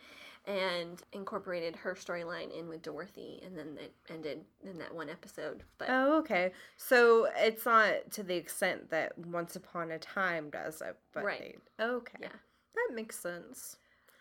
and 0.47 1.01
incorporated 1.13 1.77
her 1.77 1.95
storyline 1.95 2.51
in 2.57 2.69
with 2.69 2.83
Dorothy, 2.83 3.41
and 3.47 3.57
then 3.57 3.79
it 3.81 3.95
ended 4.11 4.41
in 4.65 4.77
that 4.79 4.93
one 4.95 5.09
episode. 5.09 5.63
But 5.79 5.89
Oh, 5.89 6.19
okay. 6.19 6.53
So 6.77 7.29
it's 7.37 7.65
not 7.65 8.11
to 8.13 8.23
the 8.23 8.35
extent 8.35 8.91
that 8.91 9.17
Once 9.17 9.57
Upon 9.57 9.93
a 9.93 9.99
Time 9.99 10.51
does 10.51 10.83
it, 10.83 10.97
but 11.15 11.25
Right. 11.25 11.59
they, 11.79 11.85
okay. 11.85 12.19
Yeah. 12.21 12.29
That 12.75 12.95
makes 12.95 13.19
sense. 13.19 13.77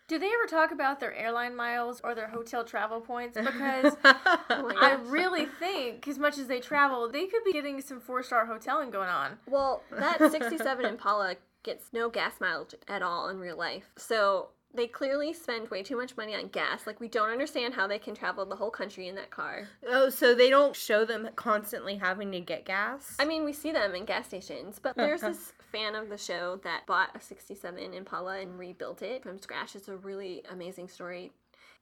Do 0.08 0.18
they 0.18 0.26
ever 0.26 0.46
talk 0.48 0.72
about 0.72 1.00
their 1.00 1.14
airline 1.14 1.56
miles 1.56 2.00
or 2.04 2.14
their 2.14 2.28
hotel 2.28 2.64
travel 2.64 3.00
points? 3.00 3.38
Because 3.38 3.96
oh 4.04 4.72
I 4.80 4.98
really 5.04 5.46
think, 5.46 6.06
as 6.08 6.18
much 6.18 6.38
as 6.38 6.48
they 6.48 6.60
travel, 6.60 7.10
they 7.10 7.26
could 7.26 7.44
be 7.44 7.52
getting 7.52 7.80
some 7.80 8.00
four 8.00 8.22
star 8.22 8.46
hoteling 8.46 8.90
going 8.90 9.08
on. 9.08 9.38
well, 9.46 9.82
that 9.90 10.18
67 10.18 10.84
Impala 10.84 11.36
gets 11.62 11.86
no 11.92 12.10
gas 12.10 12.40
mileage 12.40 12.74
at 12.88 13.02
all 13.02 13.28
in 13.28 13.38
real 13.38 13.56
life. 13.56 13.90
So 13.96 14.48
they 14.74 14.86
clearly 14.86 15.32
spend 15.32 15.70
way 15.70 15.82
too 15.82 15.96
much 15.96 16.16
money 16.16 16.34
on 16.34 16.48
gas. 16.48 16.86
Like, 16.86 17.00
we 17.00 17.08
don't 17.08 17.28
understand 17.30 17.74
how 17.74 17.86
they 17.86 17.98
can 17.98 18.14
travel 18.14 18.44
the 18.46 18.56
whole 18.56 18.70
country 18.70 19.08
in 19.08 19.14
that 19.16 19.30
car. 19.30 19.68
oh, 19.88 20.08
so 20.08 20.34
they 20.34 20.48
don't 20.50 20.74
show 20.74 21.04
them 21.04 21.28
constantly 21.36 21.96
having 21.96 22.32
to 22.32 22.40
get 22.40 22.64
gas? 22.64 23.16
I 23.18 23.24
mean, 23.24 23.44
we 23.44 23.52
see 23.52 23.72
them 23.72 23.94
in 23.94 24.04
gas 24.04 24.26
stations, 24.28 24.78
but 24.82 24.96
there's 24.96 25.20
this 25.20 25.52
fan 25.72 25.94
of 25.94 26.08
the 26.08 26.18
show 26.18 26.60
that 26.64 26.86
bought 26.86 27.14
a 27.14 27.20
67 27.20 27.94
Impala 27.94 28.40
and 28.40 28.58
rebuilt 28.58 29.02
it 29.02 29.22
from 29.22 29.38
scratch. 29.38 29.74
It's 29.76 29.88
a 29.88 29.96
really 29.96 30.42
amazing 30.50 30.88
story. 30.88 31.32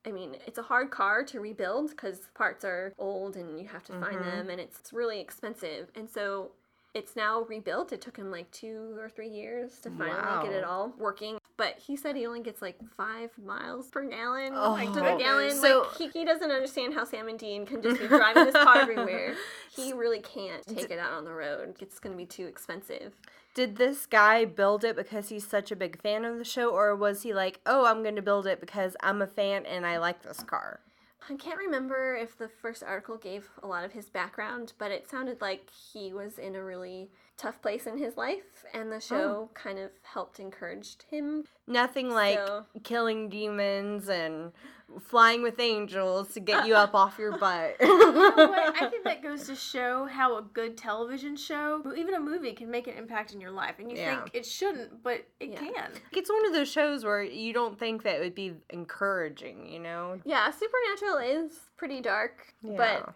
I 0.07 0.13
mean, 0.13 0.37
it's 0.47 0.59
a 0.59 0.63
hard 0.63 0.91
car 0.91 1.23
to 1.25 1.41
rebuild 1.41 1.91
because 1.91 2.21
parts 2.35 2.65
are 2.65 2.95
old 2.99 3.37
and 3.37 3.61
you 3.61 3.69
have 3.69 3.85
to 3.85 3.93
find 3.93 4.17
Mhm. 4.17 4.23
them 4.23 4.51
and 4.51 4.61
it's, 4.61 4.79
it's 4.81 4.93
really 4.93 5.21
expensive. 5.21 5.91
And 5.95 6.09
so 6.09 6.53
It's 6.93 7.15
now 7.15 7.43
rebuilt. 7.43 7.93
It 7.93 8.01
took 8.01 8.17
him 8.17 8.33
like 8.33 8.51
two 8.51 8.97
or 8.99 9.09
three 9.09 9.29
years 9.29 9.79
to 9.83 9.91
finally 9.91 10.43
get 10.49 10.53
it 10.53 10.65
all 10.65 10.93
working. 10.99 11.39
But 11.61 11.79
he 11.79 11.95
said 11.95 12.17
he 12.17 12.27
only 12.27 12.41
gets 12.41 12.63
like 12.63 12.79
five 12.97 13.29
miles 13.37 13.89
per 13.89 14.03
gallon. 14.09 14.55
Oh, 14.57 14.73
like 14.73 14.89
to 14.95 14.95
the 14.95 15.17
gallon. 15.19 15.51
so- 15.51 15.81
like 15.91 15.97
he, 15.99 16.09
he 16.21 16.25
doesn't 16.25 16.51
understand 16.51 16.95
how 16.95 17.05
Sam 17.05 17.29
and 17.29 17.39
Dean 17.39 17.67
can 17.67 17.83
just 17.83 18.01
be 18.01 18.09
driving 18.09 18.47
this 18.47 18.55
car 18.55 18.79
everywhere. 18.79 19.35
He 19.77 19.93
really 19.93 20.21
can't 20.21 20.67
take 20.67 20.91
it 20.91 20.99
out 20.99 21.13
on 21.13 21.25
the 21.25 21.33
road. 21.33 21.77
It's 21.81 22.01
gonna 22.01 22.17
be 22.17 22.27
too 22.27 22.47
expensive. 22.47 23.13
Did 23.55 23.77
this 23.77 24.07
guy 24.07 24.45
build 24.47 24.85
it 24.85 24.97
because 24.97 25.29
he's 25.29 25.47
such 25.47 25.71
a 25.71 25.77
big 25.77 26.01
fan 26.01 26.25
of 26.25 26.39
the 26.39 26.45
show, 26.45 26.71
or 26.71 26.97
was 26.97 27.23
he 27.23 27.35
like, 27.35 27.61
oh, 27.67 27.85
I'm 27.87 28.03
going 28.03 28.17
to 28.17 28.23
build 28.23 28.47
it 28.47 28.61
because 28.61 28.97
I'm 29.03 29.21
a 29.23 29.27
fan 29.27 29.67
and 29.67 29.85
I 29.85 29.99
like 29.99 30.23
this 30.23 30.43
car? 30.43 30.81
I 31.29 31.35
can't 31.35 31.59
remember 31.59 32.17
if 32.17 32.37
the 32.39 32.49
first 32.49 32.83
article 32.83 33.17
gave 33.17 33.49
a 33.63 33.67
lot 33.67 33.85
of 33.85 33.93
his 33.93 34.09
background, 34.09 34.73
but 34.79 34.91
it 34.91 35.09
sounded 35.09 35.41
like 35.41 35.69
he 35.93 36.13
was 36.13 36.39
in 36.39 36.57
a 36.57 36.63
really 36.65 37.11
tough 37.41 37.63
place 37.63 37.87
in 37.87 37.97
his 37.97 38.17
life, 38.17 38.65
and 38.75 38.93
the 38.93 39.01
show 39.01 39.49
oh. 39.49 39.51
kind 39.55 39.79
of 39.79 39.91
helped 40.03 40.39
encouraged 40.39 41.05
him. 41.11 41.45
Nothing 41.67 42.11
like 42.11 42.37
So- 42.37 42.67
killing 42.85 43.29
demons 43.31 44.09
and 44.09 44.53
flying 45.01 45.41
with 45.41 45.61
angels 45.61 46.35
to 46.35 46.41
get 46.41 46.67
you 46.67 46.75
up 46.75 46.95
off 46.95 47.17
your 47.19 47.39
butt. 47.39 47.77
You 47.81 47.87
know? 48.13 48.73
I 48.77 48.89
think 48.91 49.05
that 49.05 49.23
goes 49.29 49.47
to 49.47 49.55
show 49.55 50.05
how 50.07 50.37
a 50.37 50.43
good 50.43 50.77
television 50.77 51.37
show, 51.37 51.81
or 51.85 51.95
even 51.95 52.15
a 52.15 52.21
movie, 52.21 52.53
can 52.53 52.71
make 52.71 52.89
an 52.89 52.95
impact 52.95 53.33
in 53.33 53.41
your 53.41 53.53
life. 53.53 53.77
And 53.79 53.91
you 53.91 53.97
Yeah. 53.97 54.17
think 54.23 54.35
it 54.35 54.45
shouldn't, 54.45 55.03
but 55.03 55.25
it 55.39 55.51
Yeah. 55.51 55.59
can. 55.61 55.93
it's 56.13 56.29
one 56.29 56.45
of 56.45 56.53
those 56.53 56.69
shows 56.71 57.05
where 57.05 57.23
you 57.23 57.53
don't 57.53 57.79
think 57.79 58.03
that 58.03 58.17
it 58.17 58.21
would 58.21 58.35
be 58.35 58.55
encouraging, 58.71 59.67
you 59.67 59.79
know? 59.79 60.21
Yeah, 60.25 60.51
Supernatural 60.51 61.19
is 61.19 61.53
pretty 61.77 62.01
dark, 62.01 62.53
Yeah. 62.63 62.77
but 62.77 63.15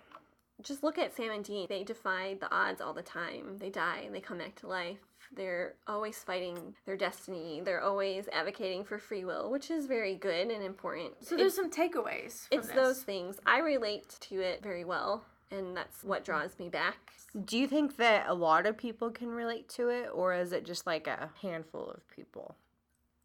just 0.64 0.82
look 0.82 0.98
at 0.98 1.14
Sam 1.14 1.30
and 1.30 1.44
Dean. 1.44 1.66
They 1.68 1.84
defy 1.84 2.36
the 2.40 2.52
odds 2.52 2.80
all 2.80 2.94
the 2.94 3.02
time. 3.02 3.58
They 3.58 3.70
die 3.70 4.02
and 4.04 4.14
they 4.14 4.20
come 4.20 4.38
back 4.38 4.56
to 4.56 4.66
life. 4.66 4.98
They're 5.36 5.74
always 5.86 6.18
fighting 6.18 6.74
their 6.86 6.96
destiny. 6.96 7.60
They're 7.64 7.82
always 7.82 8.28
advocating 8.32 8.84
for 8.84 8.98
free 8.98 9.24
will, 9.24 9.50
which 9.50 9.70
is 9.70 9.86
very 9.86 10.14
good 10.14 10.48
and 10.48 10.62
important. 10.62 11.12
So 11.20 11.36
there's 11.36 11.54
some 11.54 11.70
takeaways. 11.70 12.48
From 12.48 12.58
it's 12.58 12.68
this. 12.68 12.76
those 12.76 13.02
things. 13.02 13.36
I 13.46 13.58
relate 13.58 14.16
to 14.20 14.40
it 14.40 14.62
very 14.62 14.84
well, 14.84 15.24
and 15.50 15.76
that's 15.76 16.04
what 16.04 16.24
draws 16.24 16.58
me 16.58 16.68
back. 16.68 17.12
Do 17.44 17.58
you 17.58 17.66
think 17.66 17.96
that 17.96 18.28
a 18.28 18.34
lot 18.34 18.66
of 18.66 18.76
people 18.76 19.10
can 19.10 19.28
relate 19.28 19.68
to 19.70 19.88
it, 19.88 20.08
or 20.12 20.34
is 20.34 20.52
it 20.52 20.64
just 20.64 20.86
like 20.86 21.06
a 21.06 21.30
handful 21.42 21.90
of 21.90 22.08
people? 22.14 22.54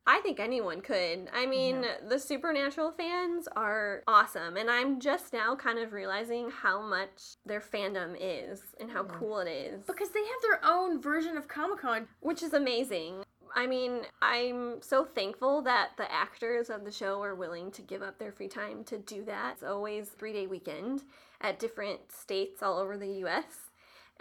I 0.09 0.21
think 0.21 0.39
anyone 0.39 0.81
could. 0.81 1.29
I 1.31 1.45
mean, 1.45 1.85
the 2.07 2.17
Supernatural 2.17 2.89
fans 2.89 3.47
are 3.55 4.01
awesome, 4.07 4.57
and 4.57 4.67
I'm 4.67 4.99
just 4.99 5.33
now 5.33 5.55
kind 5.55 5.77
of 5.77 5.93
realizing 5.93 6.49
how 6.49 6.81
much 6.81 7.35
their 7.45 7.61
fandom 7.61 8.17
is 8.19 8.63
and 8.79 8.89
how 8.89 9.03
cool 9.03 9.37
it 9.37 9.47
is. 9.47 9.85
Because 9.85 10.09
they 10.09 10.21
have 10.21 10.41
their 10.41 10.61
own 10.65 10.99
version 10.99 11.37
of 11.37 11.47
Comic 11.47 11.81
Con. 11.81 12.07
which 12.21 12.41
is 12.41 12.55
amazing. 12.55 13.23
I 13.55 13.67
mean, 13.67 14.01
I'm 14.19 14.81
so 14.81 15.05
thankful 15.05 15.61
that 15.61 15.89
the 15.97 16.11
actors 16.11 16.71
of 16.71 16.85
the 16.85 16.91
show 16.91 17.21
are 17.21 17.35
willing 17.35 17.69
to 17.73 17.83
give 17.83 18.01
up 18.01 18.17
their 18.17 18.31
free 18.31 18.47
time 18.47 18.83
to 18.85 18.97
do 18.97 19.23
that. 19.25 19.53
It's 19.53 19.63
always 19.63 20.09
three 20.09 20.33
day 20.33 20.47
weekend 20.47 21.03
at 21.39 21.59
different 21.59 22.11
states 22.11 22.63
all 22.63 22.79
over 22.79 22.97
the 22.97 23.11
U.S. 23.19 23.68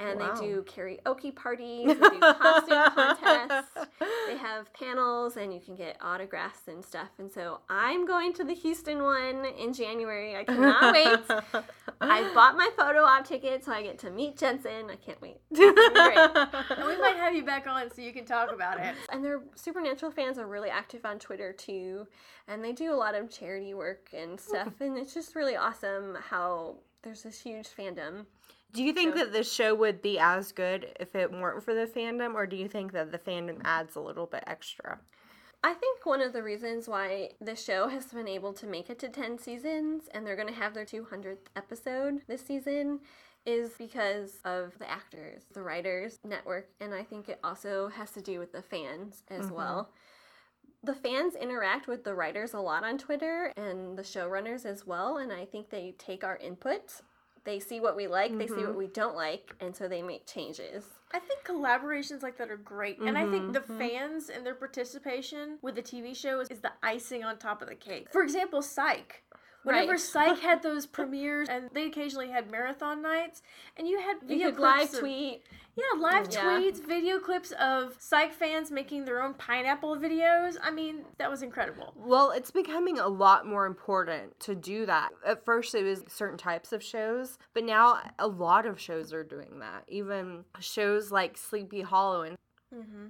And 0.00 0.20
Wow. 0.20 0.32
they 0.34 0.46
do 0.46 0.62
karaoke 0.62 1.34
parties, 1.34 1.88
they 1.88 1.94
do 1.94 2.20
costume 2.20 2.84
contests, 2.94 3.70
they 4.28 4.36
have 4.36 4.72
panels, 4.72 5.36
and 5.36 5.52
you 5.52 5.58
can 5.58 5.74
get 5.74 5.96
autographs 6.00 6.68
and 6.68 6.84
stuff. 6.84 7.08
And 7.18 7.28
so 7.32 7.60
I'm 7.68 8.06
going 8.06 8.32
to 8.34 8.44
the 8.44 8.54
Houston 8.54 9.02
one 9.02 9.44
in 9.44 9.72
January. 9.72 10.36
I 10.36 10.44
cannot 10.44 10.94
wait. 10.94 11.64
I 12.00 12.32
bought 12.32 12.56
my 12.56 12.70
photo 12.76 13.00
op 13.02 13.26
ticket 13.26 13.64
so 13.64 13.72
I 13.72 13.82
get 13.82 13.98
to 13.98 14.10
meet 14.10 14.36
Jensen. 14.36 14.88
I 14.88 14.94
can't 14.94 15.20
wait. 15.20 15.40
It's 15.50 15.58
gonna 15.58 15.72
be 15.74 15.94
great. 15.94 16.78
And 16.78 16.86
we 16.86 16.96
might 16.98 17.16
have 17.16 17.34
you 17.34 17.42
back 17.44 17.66
on 17.66 17.90
so 17.92 18.00
you 18.00 18.12
can 18.12 18.24
talk 18.24 18.52
about 18.52 18.78
it. 18.78 18.94
And 19.10 19.24
their 19.24 19.40
Supernatural 19.56 20.12
fans 20.12 20.38
are 20.38 20.46
really 20.46 20.70
active 20.70 21.04
on 21.04 21.18
Twitter 21.18 21.52
too, 21.52 22.06
and 22.46 22.62
they 22.62 22.70
do 22.72 22.92
a 22.92 22.94
lot 22.94 23.16
of 23.16 23.30
charity 23.30 23.74
work 23.74 24.10
and 24.16 24.38
stuff. 24.38 24.74
and 24.80 24.96
it's 24.96 25.12
just 25.12 25.34
really 25.34 25.56
awesome 25.56 26.16
how 26.30 26.76
there's 27.02 27.22
this 27.24 27.40
huge 27.40 27.68
fandom. 27.68 28.26
Do 28.72 28.82
you 28.82 28.92
think 28.92 29.14
So- 29.14 29.24
that 29.24 29.32
this 29.32 29.52
show 29.52 29.74
would 29.74 30.02
be 30.02 30.18
as 30.18 30.52
good 30.52 30.94
if 31.00 31.14
it 31.14 31.32
weren't 31.32 31.62
for 31.62 31.74
the 31.74 31.86
fandom, 31.86 32.34
or 32.34 32.46
do 32.46 32.56
you 32.56 32.68
think 32.68 32.92
that 32.92 33.12
the 33.12 33.18
fandom 33.18 33.60
adds 33.64 33.96
a 33.96 34.00
little 34.00 34.26
bit 34.26 34.44
extra? 34.46 35.00
I 35.64 35.74
think 35.74 36.06
one 36.06 36.20
of 36.20 36.32
the 36.32 36.42
reasons 36.42 36.86
why 36.86 37.30
the 37.40 37.56
show 37.56 37.88
has 37.88 38.06
been 38.06 38.28
able 38.28 38.52
to 38.54 38.66
make 38.66 38.90
it 38.90 38.98
to 39.00 39.08
10 39.08 39.38
seasons 39.38 40.08
and 40.14 40.24
they're 40.24 40.36
going 40.36 40.48
to 40.48 40.54
have 40.54 40.72
their 40.72 40.84
200th 40.84 41.48
episode 41.56 42.22
this 42.28 42.42
season 42.42 43.00
is 43.44 43.70
because 43.76 44.38
of 44.44 44.78
the 44.78 44.88
actors, 44.88 45.46
the 45.54 45.62
writers, 45.62 46.20
network, 46.22 46.68
and 46.80 46.94
I 46.94 47.02
think 47.02 47.28
it 47.28 47.40
also 47.42 47.88
has 47.88 48.10
to 48.12 48.20
do 48.20 48.38
with 48.38 48.52
the 48.52 48.62
fans 48.62 49.22
as 49.28 49.46
mm-hmm. 49.46 49.54
well. 49.54 49.90
The 50.84 50.94
fans 50.94 51.34
interact 51.34 51.88
with 51.88 52.04
the 52.04 52.14
writers 52.14 52.54
a 52.54 52.60
lot 52.60 52.84
on 52.84 52.98
Twitter 52.98 53.52
and 53.56 53.98
the 53.98 54.02
showrunners 54.02 54.64
as 54.64 54.86
well, 54.86 55.16
and 55.16 55.32
I 55.32 55.44
think 55.44 55.70
they 55.70 55.94
take 55.98 56.22
our 56.22 56.36
input. 56.36 57.00
They 57.44 57.60
see 57.60 57.80
what 57.80 57.96
we 57.96 58.06
like, 58.06 58.36
they 58.36 58.46
see 58.46 58.54
what 58.54 58.70
mm-hmm. 58.70 58.78
we 58.78 58.86
don't 58.88 59.16
like, 59.16 59.54
and 59.60 59.74
so 59.74 59.88
they 59.88 60.02
make 60.02 60.26
changes. 60.26 60.84
I 61.12 61.18
think 61.18 61.44
collaborations 61.44 62.22
like 62.22 62.36
that 62.38 62.50
are 62.50 62.56
great. 62.56 62.98
And 62.98 63.16
I 63.16 63.28
think 63.30 63.52
the 63.52 63.60
mm-hmm. 63.60 63.78
fans 63.78 64.28
and 64.28 64.44
their 64.44 64.54
participation 64.54 65.58
with 65.62 65.74
the 65.74 65.82
TV 65.82 66.14
show 66.14 66.40
is, 66.40 66.48
is 66.48 66.60
the 66.60 66.72
icing 66.82 67.24
on 67.24 67.38
top 67.38 67.62
of 67.62 67.68
the 67.68 67.74
cake. 67.74 68.08
For 68.12 68.22
example, 68.22 68.60
Psych. 68.60 69.22
Whenever 69.64 69.92
Right. 69.92 70.00
Psych 70.00 70.38
had 70.40 70.62
those 70.62 70.86
premieres, 70.86 71.48
and 71.48 71.68
they 71.72 71.86
occasionally 71.86 72.30
had 72.30 72.50
marathon 72.50 73.02
nights, 73.02 73.42
and 73.76 73.86
you 73.88 73.98
had 74.00 74.18
You 74.22 74.28
video 74.28 74.50
could 74.50 74.60
live 74.60 74.94
of- 74.94 75.00
tweet. 75.00 75.42
yeah, 75.76 75.98
live 76.00 76.28
Yeah. 76.30 76.42
tweets, 76.44 76.84
video 76.84 77.18
clips 77.18 77.52
of 77.52 77.96
Psych 78.00 78.32
fans 78.32 78.70
making 78.70 79.04
their 79.04 79.20
own 79.22 79.34
pineapple 79.34 79.96
videos. 79.96 80.56
I 80.62 80.70
mean, 80.70 81.04
that 81.18 81.30
was 81.30 81.42
incredible. 81.42 81.92
Well, 81.96 82.30
it's 82.30 82.50
becoming 82.50 82.98
a 82.98 83.08
lot 83.08 83.46
more 83.46 83.66
important 83.66 84.38
to 84.40 84.54
do 84.54 84.86
that. 84.86 85.10
At 85.26 85.44
first, 85.44 85.74
it 85.74 85.82
was 85.84 86.04
certain 86.08 86.38
types 86.38 86.72
of 86.72 86.82
shows, 86.82 87.38
but 87.52 87.64
now 87.64 88.00
a 88.18 88.26
lot 88.28 88.64
of 88.66 88.80
shows 88.80 89.12
are 89.12 89.24
doing 89.24 89.58
that. 89.58 89.84
Even 89.88 90.44
shows 90.60 91.10
like 91.12 91.36
Sleepy 91.36 91.82
Hollow 91.82 92.22
and 92.22 92.36
mm-hmm. 92.74 93.06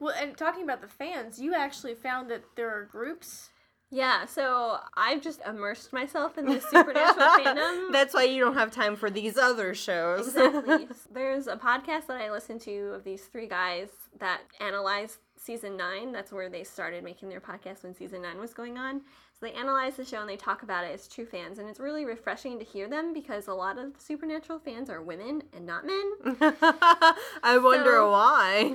Well, 0.00 0.14
and 0.20 0.36
talking 0.36 0.64
about 0.64 0.80
the 0.82 0.88
fans, 0.88 1.40
you 1.40 1.54
actually 1.54 1.94
found 1.94 2.28
that 2.30 2.42
there 2.56 2.68
are 2.70 2.84
groups. 2.84 3.50
Yeah, 3.94 4.26
so 4.26 4.78
I've 4.96 5.22
just 5.22 5.40
immersed 5.46 5.92
myself 5.92 6.36
in 6.36 6.46
the 6.46 6.60
supernatural 6.60 7.28
fandom. 7.38 7.92
that's 7.92 8.12
why 8.12 8.24
you 8.24 8.40
don't 8.40 8.54
have 8.54 8.72
time 8.72 8.96
for 8.96 9.08
these 9.08 9.38
other 9.38 9.72
shows. 9.72 10.26
exactly. 10.26 10.88
There's 11.12 11.46
a 11.46 11.56
podcast 11.56 12.08
that 12.08 12.20
I 12.20 12.32
listen 12.32 12.58
to 12.60 12.94
of 12.94 13.04
these 13.04 13.22
three 13.26 13.46
guys 13.46 13.90
that 14.18 14.40
analyze 14.58 15.18
season 15.36 15.76
nine. 15.76 16.10
That's 16.10 16.32
where 16.32 16.48
they 16.48 16.64
started 16.64 17.04
making 17.04 17.28
their 17.28 17.40
podcast 17.40 17.84
when 17.84 17.94
season 17.94 18.22
nine 18.22 18.40
was 18.40 18.52
going 18.52 18.78
on. 18.78 19.02
They 19.44 19.52
analyze 19.52 19.96
the 19.96 20.04
show 20.06 20.20
and 20.20 20.28
they 20.28 20.36
talk 20.36 20.62
about 20.62 20.84
it 20.84 20.92
as 20.94 21.06
true 21.06 21.26
fans, 21.26 21.58
and 21.58 21.68
it's 21.68 21.78
really 21.78 22.04
refreshing 22.06 22.58
to 22.58 22.64
hear 22.64 22.88
them 22.88 23.12
because 23.12 23.46
a 23.46 23.52
lot 23.52 23.78
of 23.78 23.92
supernatural 23.98 24.58
fans 24.58 24.88
are 24.88 25.02
women 25.02 25.42
and 25.52 25.66
not 25.66 25.84
men. 25.84 26.12
I 26.40 27.58
wonder 27.62 27.92
So- 27.92 28.10
why. 28.10 28.72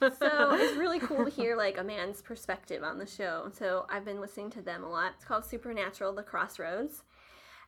so 0.18 0.54
it's 0.54 0.76
really 0.76 1.00
cool 1.00 1.24
to 1.24 1.30
hear 1.30 1.56
like 1.56 1.78
a 1.78 1.84
man's 1.84 2.22
perspective 2.22 2.82
on 2.84 2.98
the 2.98 3.06
show. 3.06 3.50
So 3.58 3.86
I've 3.90 4.04
been 4.04 4.20
listening 4.20 4.50
to 4.50 4.62
them 4.62 4.84
a 4.84 4.88
lot. 4.88 5.12
It's 5.16 5.24
called 5.24 5.44
Supernatural: 5.44 6.12
The 6.14 6.22
Crossroads. 6.22 7.02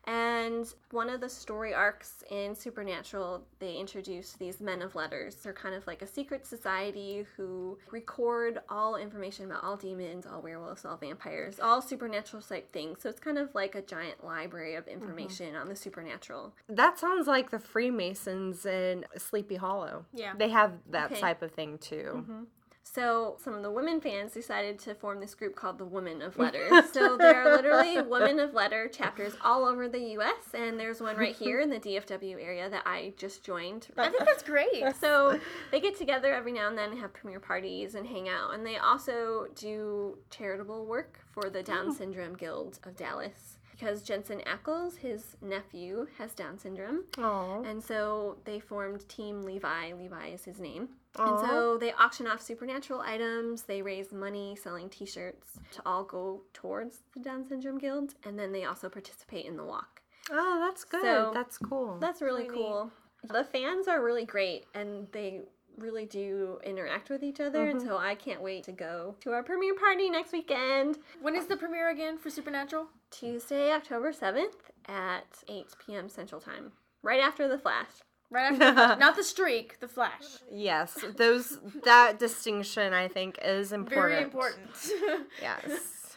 And 0.05 0.73
one 0.89 1.09
of 1.09 1.21
the 1.21 1.29
story 1.29 1.73
arcs 1.73 2.23
in 2.31 2.55
Supernatural, 2.55 3.43
they 3.59 3.75
introduce 3.75 4.33
these 4.33 4.59
men 4.59 4.81
of 4.81 4.95
letters. 4.95 5.35
They're 5.35 5.53
kind 5.53 5.75
of 5.75 5.85
like 5.85 6.01
a 6.01 6.07
secret 6.07 6.45
society 6.47 7.25
who 7.37 7.77
record 7.91 8.59
all 8.67 8.95
information 8.95 9.45
about 9.45 9.63
all 9.63 9.77
demons, 9.77 10.25
all 10.25 10.41
werewolves, 10.41 10.85
all 10.85 10.97
vampires, 10.97 11.59
all 11.59 11.81
supernatural 11.81 12.41
type 12.41 12.71
things. 12.71 12.99
So 13.01 13.09
it's 13.09 13.19
kind 13.19 13.37
of 13.37 13.53
like 13.53 13.75
a 13.75 13.81
giant 13.81 14.23
library 14.25 14.75
of 14.75 14.85
mm-hmm. 14.85 15.01
information 15.01 15.55
on 15.55 15.67
the 15.69 15.75
supernatural. 15.75 16.53
that 16.67 16.97
sounds 16.97 17.27
like 17.27 17.51
the 17.51 17.59
Freemasons 17.59 18.65
in 18.65 19.05
Sleepy 19.17 19.55
Hollow. 19.55 20.05
Yeah. 20.13 20.33
They 20.37 20.49
have 20.49 20.73
that 20.89 21.11
Okay. 21.11 21.21
type 21.21 21.41
of 21.41 21.51
thing 21.51 21.77
too. 21.77 22.13
Mm-hmm. 22.15 22.43
So 22.83 23.37
some 23.41 23.53
of 23.53 23.61
the 23.61 23.71
women 23.71 24.01
fans 24.01 24.33
decided 24.33 24.79
to 24.79 24.95
form 24.95 25.19
this 25.19 25.35
group 25.35 25.55
called 25.55 25.77
the 25.77 25.85
Women 25.85 26.21
of 26.21 26.37
Letters. 26.39 26.91
so 26.91 27.15
there 27.15 27.41
are 27.41 27.55
literally 27.55 28.01
Women 28.01 28.39
of 28.39 28.53
Letter 28.53 28.87
chapters 28.87 29.33
all 29.43 29.65
over 29.65 29.87
the 29.87 29.99
U.S. 29.99 30.53
and 30.53 30.79
there's 30.79 30.99
one 30.99 31.15
right 31.15 31.35
here 31.35 31.61
in 31.61 31.69
the 31.69 31.79
DFW 31.79 32.43
area 32.43 32.69
that 32.69 32.83
I 32.85 33.13
just 33.17 33.43
joined. 33.43 33.87
I 33.97 34.09
think 34.09 34.25
that's 34.25 34.43
great. 34.43 34.83
So 34.99 35.39
they 35.71 35.79
get 35.79 35.97
together 35.97 36.33
every 36.33 36.51
now 36.51 36.67
and 36.67 36.77
then, 36.77 36.91
and 36.91 36.99
have 36.99 37.13
premiere 37.13 37.39
parties, 37.39 37.95
and 37.95 38.05
hang 38.05 38.27
out. 38.27 38.53
And 38.53 38.65
they 38.65 38.77
also 38.77 39.47
do 39.55 40.17
charitable 40.29 40.85
work 40.85 41.19
for 41.31 41.49
the 41.49 41.63
Down 41.63 41.87
hmm. 41.87 41.91
Syndrome 41.93 42.35
Guild 42.35 42.79
of 42.83 42.95
Dallas. 42.95 43.57
Because 43.71 44.03
Jensen 44.03 44.41
Ackles, 44.41 44.97
his 44.97 45.37
nephew, 45.41 46.07
has 46.17 46.33
Down 46.33 46.59
syndrome. 46.59 47.05
Aww. 47.13 47.67
And 47.67 47.83
so 47.83 48.37
they 48.45 48.59
formed 48.59 49.07
Team 49.09 49.41
Levi. 49.41 49.93
Levi 49.93 50.27
is 50.27 50.45
his 50.45 50.59
name. 50.59 50.89
Aw. 51.17 51.39
And 51.39 51.47
so 51.47 51.77
they 51.77 51.91
auction 51.93 52.27
off 52.27 52.41
supernatural 52.41 53.01
items. 53.01 53.63
They 53.63 53.81
raise 53.81 54.11
money 54.11 54.55
selling 54.55 54.89
t 54.89 55.05
shirts 55.05 55.59
to 55.71 55.81
all 55.85 56.03
go 56.03 56.41
towards 56.53 56.99
the 57.13 57.19
Down 57.19 57.45
Syndrome 57.45 57.77
Guild. 57.77 58.15
And 58.23 58.37
then 58.39 58.51
they 58.51 58.65
also 58.65 58.89
participate 58.89 59.45
in 59.45 59.57
the 59.57 59.65
walk. 59.65 60.01
Oh, 60.29 60.59
that's 60.59 60.83
good. 60.83 61.01
So- 61.01 61.31
that's 61.33 61.57
cool. 61.57 61.97
That's 61.99 62.21
really 62.21 62.43
Really 62.49 62.55
cool. 62.55 62.91
The 63.29 63.43
fans 63.43 63.87
are 63.87 64.03
really 64.03 64.25
great 64.25 64.65
and 64.73 65.07
they 65.11 65.41
really 65.77 66.05
do 66.05 66.59
interact 66.63 67.09
with 67.09 67.23
each 67.23 67.39
other, 67.39 67.67
and 67.67 67.79
mm-hmm. 67.79 67.87
so 67.87 67.97
I 67.97 68.15
can't 68.15 68.41
wait 68.41 68.63
to 68.65 68.71
go 68.71 69.15
to 69.21 69.31
our 69.31 69.43
premiere 69.43 69.75
party 69.75 70.09
next 70.09 70.31
weekend. 70.31 70.97
When 71.21 71.35
is 71.35 71.47
the 71.47 71.57
premiere 71.57 71.89
again 71.89 72.17
for 72.17 72.29
Supernatural? 72.29 72.87
Tuesday, 73.09 73.71
October 73.71 74.11
7th 74.11 74.69
at 74.87 75.43
8 75.47 75.65
p.m. 75.85 76.09
Central 76.09 76.41
Time, 76.41 76.71
right 77.01 77.19
after 77.19 77.47
The 77.47 77.57
Flash. 77.57 77.87
Right 78.31 78.51
after 78.51 78.65
the 78.65 78.71
Flash. 78.73 78.99
Not 79.05 79.15
the 79.17 79.23
streak, 79.23 79.79
the 79.79 79.87
Flash. 79.87 80.23
Yes, 80.51 80.97
those 81.17 81.59
that 81.83 82.17
distinction 82.25 82.93
I 82.93 83.07
think 83.07 83.37
is 83.43 83.71
important. 83.71 84.11
Very 84.11 84.23
important. 84.23 85.27
Yes. 85.41 86.15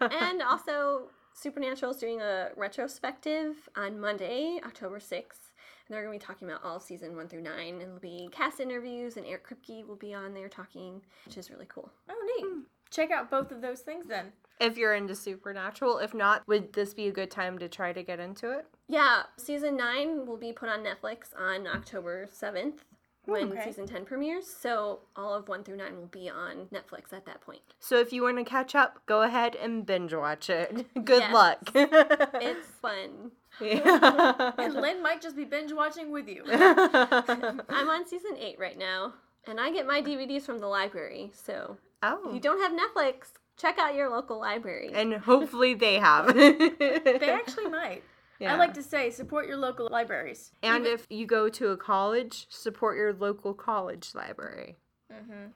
and 0.00 0.42
also, 0.42 1.08
Supernatural 1.34 1.92
is 1.92 1.98
doing 1.98 2.20
a 2.20 2.48
retrospective 2.56 3.68
on 3.76 4.00
Monday, 4.00 4.58
October 4.64 4.98
6th. 4.98 5.50
And 5.86 5.94
they're 5.94 6.02
going 6.04 6.18
to 6.18 6.24
be 6.24 6.26
talking 6.26 6.48
about 6.48 6.64
all 6.64 6.80
season 6.80 7.14
one 7.14 7.28
through 7.28 7.42
nine. 7.42 7.74
And 7.74 7.82
it'll 7.82 7.98
be 7.98 8.28
cast 8.32 8.58
interviews, 8.60 9.16
and 9.18 9.26
Eric 9.26 9.46
Kripke 9.46 9.86
will 9.86 9.96
be 9.96 10.14
on 10.14 10.32
there 10.32 10.48
talking, 10.48 11.02
which 11.26 11.36
is 11.36 11.50
really 11.50 11.66
cool. 11.68 11.90
oh, 12.08 12.36
neat. 12.38 12.46
Hmm. 12.48 12.60
Check 12.94 13.10
out 13.10 13.30
both 13.30 13.50
of 13.50 13.60
those 13.60 13.80
things 13.80 14.06
then. 14.06 14.32
if 14.60 14.76
you're 14.78 14.94
into 14.94 15.14
supernatural, 15.16 15.98
if 15.98 16.14
not, 16.14 16.46
would 16.46 16.72
this 16.74 16.94
be 16.94 17.08
a 17.08 17.12
good 17.12 17.30
time 17.30 17.58
to 17.58 17.68
try 17.68 17.92
to 17.92 18.02
get 18.02 18.20
into 18.20 18.50
it? 18.56 18.66
Yeah, 18.88 19.22
season 19.36 19.76
nine 19.76 20.26
will 20.26 20.36
be 20.36 20.52
put 20.52 20.68
on 20.68 20.84
Netflix 20.84 21.36
on 21.38 21.66
October 21.66 22.26
7th 22.26 22.80
when 23.24 23.50
okay. 23.52 23.64
season 23.64 23.86
10 23.86 24.04
premieres. 24.04 24.46
So 24.46 25.00
all 25.16 25.34
of 25.34 25.48
one 25.48 25.64
through 25.64 25.78
nine 25.78 25.96
will 25.96 26.06
be 26.06 26.28
on 26.30 26.66
Netflix 26.72 27.12
at 27.12 27.24
that 27.26 27.40
point. 27.40 27.62
So 27.80 27.98
if 27.98 28.12
you 28.12 28.22
want 28.22 28.36
to 28.38 28.44
catch 28.44 28.74
up, 28.76 29.00
go 29.06 29.22
ahead 29.22 29.56
and 29.56 29.84
binge 29.84 30.14
watch 30.14 30.48
it. 30.50 30.86
Good 31.04 31.22
Yes. 31.22 31.32
luck. 31.34 31.58
It's 31.74 32.68
fun. 32.80 33.32
And 33.60 34.74
Lynn 34.74 35.02
might 35.02 35.20
just 35.20 35.36
be 35.36 35.44
binge 35.44 35.72
watching 35.72 36.10
with 36.12 36.28
you. 36.28 36.42
I'm 36.48 37.88
on 37.88 38.06
season 38.06 38.36
eight 38.38 38.58
right 38.58 38.78
now, 38.78 39.14
and 39.46 39.58
I 39.60 39.70
get 39.72 39.86
my 39.86 40.02
DVDs 40.02 40.42
from 40.42 40.58
the 40.58 40.66
library. 40.66 41.30
So 41.34 41.76
if 42.02 42.18
oh. 42.24 42.32
you 42.32 42.40
don't 42.40 42.60
have 42.60 42.72
Netflix, 42.72 43.32
check 43.56 43.78
out 43.78 43.94
your 43.94 44.10
local 44.10 44.38
library. 44.38 44.90
And 44.92 45.14
hopefully 45.14 45.74
they 45.74 45.98
have. 45.98 46.34
They 46.34 47.30
actually 47.30 47.68
might. 47.68 48.02
I 48.46 48.56
like 48.56 48.74
to 48.74 48.82
say 48.82 49.10
support 49.10 49.46
your 49.46 49.56
local 49.56 49.88
libraries. 49.90 50.52
And 50.62 50.86
if 50.86 51.06
you 51.08 51.26
go 51.26 51.48
to 51.48 51.68
a 51.68 51.76
college, 51.76 52.46
support 52.50 52.96
your 52.96 53.14
local 53.14 53.54
college 53.54 54.10
library. 54.14 54.76
Mm-hmm. 55.10 55.46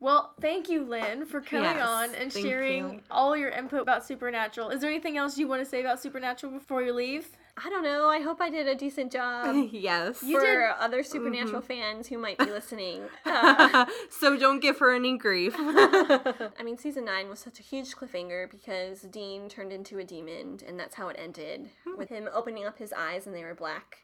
Well, 0.00 0.34
thank 0.40 0.68
you, 0.68 0.84
Lynn, 0.84 1.26
for 1.26 1.40
coming 1.40 1.64
Yes, 1.64 1.86
on 1.86 2.14
and 2.14 2.32
sharing 2.32 2.94
you. 2.94 3.00
all 3.10 3.36
your 3.36 3.50
input 3.50 3.82
about 3.82 4.04
Supernatural. 4.06 4.70
Is 4.70 4.80
there 4.80 4.90
anything 4.90 5.18
else 5.18 5.36
you 5.36 5.46
want 5.46 5.62
to 5.62 5.68
say 5.68 5.80
about 5.80 6.00
Supernatural 6.00 6.52
before 6.52 6.82
you 6.82 6.94
leave? 6.94 7.28
I 7.56 7.68
don't 7.68 7.82
know. 7.82 8.08
I 8.08 8.20
hope 8.20 8.40
I 8.40 8.50
did 8.50 8.66
a 8.68 8.74
decent 8.74 9.12
job 9.12 9.68
yes. 9.72 10.18
for 10.18 10.40
did- 10.40 10.70
other 10.78 11.02
Supernatural 11.02 11.62
fans 11.62 12.06
who 12.08 12.18
might 12.18 12.38
be 12.38 12.44
listening. 12.50 13.02
Uh, 13.24 13.86
so 14.10 14.36
don't 14.36 14.60
give 14.60 14.78
her 14.78 14.94
any 14.94 15.16
grief. 15.16 15.54
I 15.58 16.62
mean, 16.64 16.78
season 16.78 17.04
nine 17.04 17.28
was 17.28 17.38
such 17.40 17.58
a 17.60 17.62
huge 17.62 17.94
cliffhanger 17.96 18.50
because 18.50 19.02
Dean 19.02 19.48
turned 19.48 19.72
into 19.72 19.98
a 19.98 20.04
demon, 20.04 20.58
and 20.66 20.78
that's 20.78 20.94
how 20.94 21.08
it 21.08 21.16
ended 21.18 21.70
with 21.96 22.08
him 22.08 22.28
opening 22.32 22.66
up 22.66 22.78
his 22.78 22.92
eyes 22.92 23.26
and 23.26 23.34
they 23.34 23.44
were 23.44 23.54
black. 23.54 23.98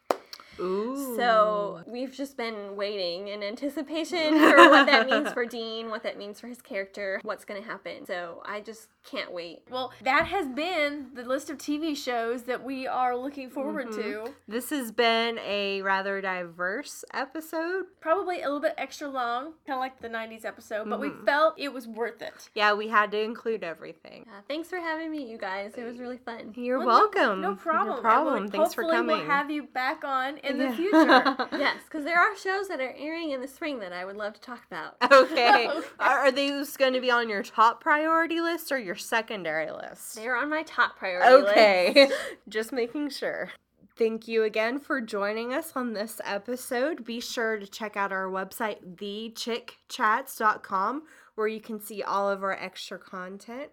Ooh. 0.59 1.15
So 1.15 1.81
we've 1.85 2.11
just 2.11 2.37
been 2.37 2.75
waiting 2.75 3.27
in 3.29 3.43
anticipation 3.43 4.37
for 4.39 4.69
what 4.69 4.85
that 4.87 5.07
means 5.07 5.31
for 5.31 5.45
Dean, 5.57 5.89
what 5.89 6.03
that 6.03 6.17
means 6.17 6.39
for 6.39 6.47
his 6.47 6.61
character, 6.61 7.19
what's 7.23 7.45
going 7.45 7.61
to 7.61 7.67
happen. 7.67 8.05
So 8.05 8.41
I 8.45 8.61
just 8.61 8.87
can't 9.03 9.31
wait. 9.31 9.61
Well, 9.69 9.91
that 10.03 10.27
has 10.27 10.47
been 10.47 11.07
the 11.13 11.23
list 11.23 11.49
of 11.49 11.57
TV 11.57 11.95
shows 11.95 12.43
that 12.43 12.63
we 12.63 12.87
are 12.87 13.15
looking 13.15 13.49
forward 13.49 13.91
to. 13.93 14.33
This 14.47 14.69
has 14.71 14.91
been 14.91 15.39
a 15.39 15.81
rather 15.81 16.21
diverse 16.21 17.03
episode. 17.13 17.85
Probably 17.99 18.41
a 18.41 18.45
little 18.45 18.59
bit 18.59 18.73
extra 18.77 19.07
long, 19.07 19.53
kind 19.65 19.77
of 19.77 19.79
like 19.79 19.99
the 20.01 20.09
90s 20.09 20.45
episode, 20.45 20.89
but 20.89 20.99
we 20.99 21.11
felt 21.25 21.55
it 21.57 21.71
was 21.73 21.87
worth 21.87 22.21
it. 22.21 22.49
Yeah, 22.55 22.73
we 22.73 22.87
had 22.87 23.11
to 23.11 23.21
include 23.21 23.63
everything. 23.63 24.25
Uh, 24.27 24.41
thanks 24.47 24.69
for 24.69 24.77
having 24.77 25.11
me, 25.11 25.29
you 25.29 25.37
guys. 25.37 25.73
It 25.77 25.83
was 25.83 25.97
really 25.97 26.17
fun. 26.17 26.53
You're 26.55 26.79
Well, 26.79 26.87
welcome. 26.87 27.41
No, 27.41 27.55
problem. 27.55 27.95
No 27.97 28.01
problem. 28.01 28.47
Thanks 28.49 28.73
for 28.73 28.81
hopefully 28.83 28.97
coming. 28.97 29.17
We'll 29.17 29.25
have 29.27 29.49
you 29.51 29.63
back 29.63 30.03
on 30.03 30.37
in 30.49 30.57
the 30.57 30.71
future. 30.71 31.47
Yes, 31.57 31.77
because 31.85 32.03
there 32.03 32.19
are 32.19 32.37
shows 32.37 32.67
that 32.67 32.79
are 32.79 32.93
airing 32.97 33.31
in 33.31 33.41
the 33.41 33.47
spring 33.47 33.79
that 33.79 33.93
I 33.93 34.05
would 34.05 34.17
love 34.17 34.33
to 34.33 34.41
talk 34.41 34.61
about. 34.69 34.95
okay. 35.11 35.67
Are, 35.99 36.19
are 36.19 36.31
these 36.31 36.77
going 36.77 36.93
to 36.93 37.01
be 37.01 37.09
on 37.09 37.29
your 37.29 37.43
top 37.43 37.81
priority 37.81 38.39
list 38.39 38.71
or 38.71 38.77
your 38.77 38.95
secondary 38.95 39.71
list? 39.71 40.15
They're 40.15 40.37
on 40.37 40.49
my 40.49 40.63
top 40.63 40.97
priority 40.97 41.33
list. 41.33 41.51
Okay. 41.51 42.09
Just 42.47 42.71
making 42.71 43.09
sure. 43.09 43.51
Thank 43.97 44.27
you 44.27 44.43
again 44.43 44.79
for 44.79 45.01
joining 45.01 45.53
us 45.53 45.73
on 45.75 45.93
this 45.93 46.21
episode. 46.23 47.03
Be 47.03 47.19
sure 47.19 47.57
to 47.57 47.65
check 47.65 47.97
out 47.97 48.11
our 48.11 48.27
website, 48.27 48.95
thechickchats.com, 48.95 51.03
where 51.35 51.47
you 51.47 51.59
can 51.59 51.79
see 51.79 52.03
all 52.03 52.29
of 52.29 52.43
our 52.43 52.53
extra 52.53 52.99
content. 52.99 53.71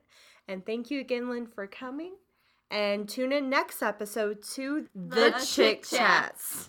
And 0.48 0.64
thank 0.64 0.90
you 0.90 1.00
again, 1.00 1.28
Lynn, 1.28 1.46
for 1.46 1.66
coming. 1.66 2.14
And 2.70 3.08
tune 3.08 3.32
in 3.32 3.48
next 3.48 3.82
episode 3.82 4.42
to 4.54 4.86
The, 4.94 5.14
The 5.16 5.44
Chick 5.46 5.84
Chats. 5.84 6.68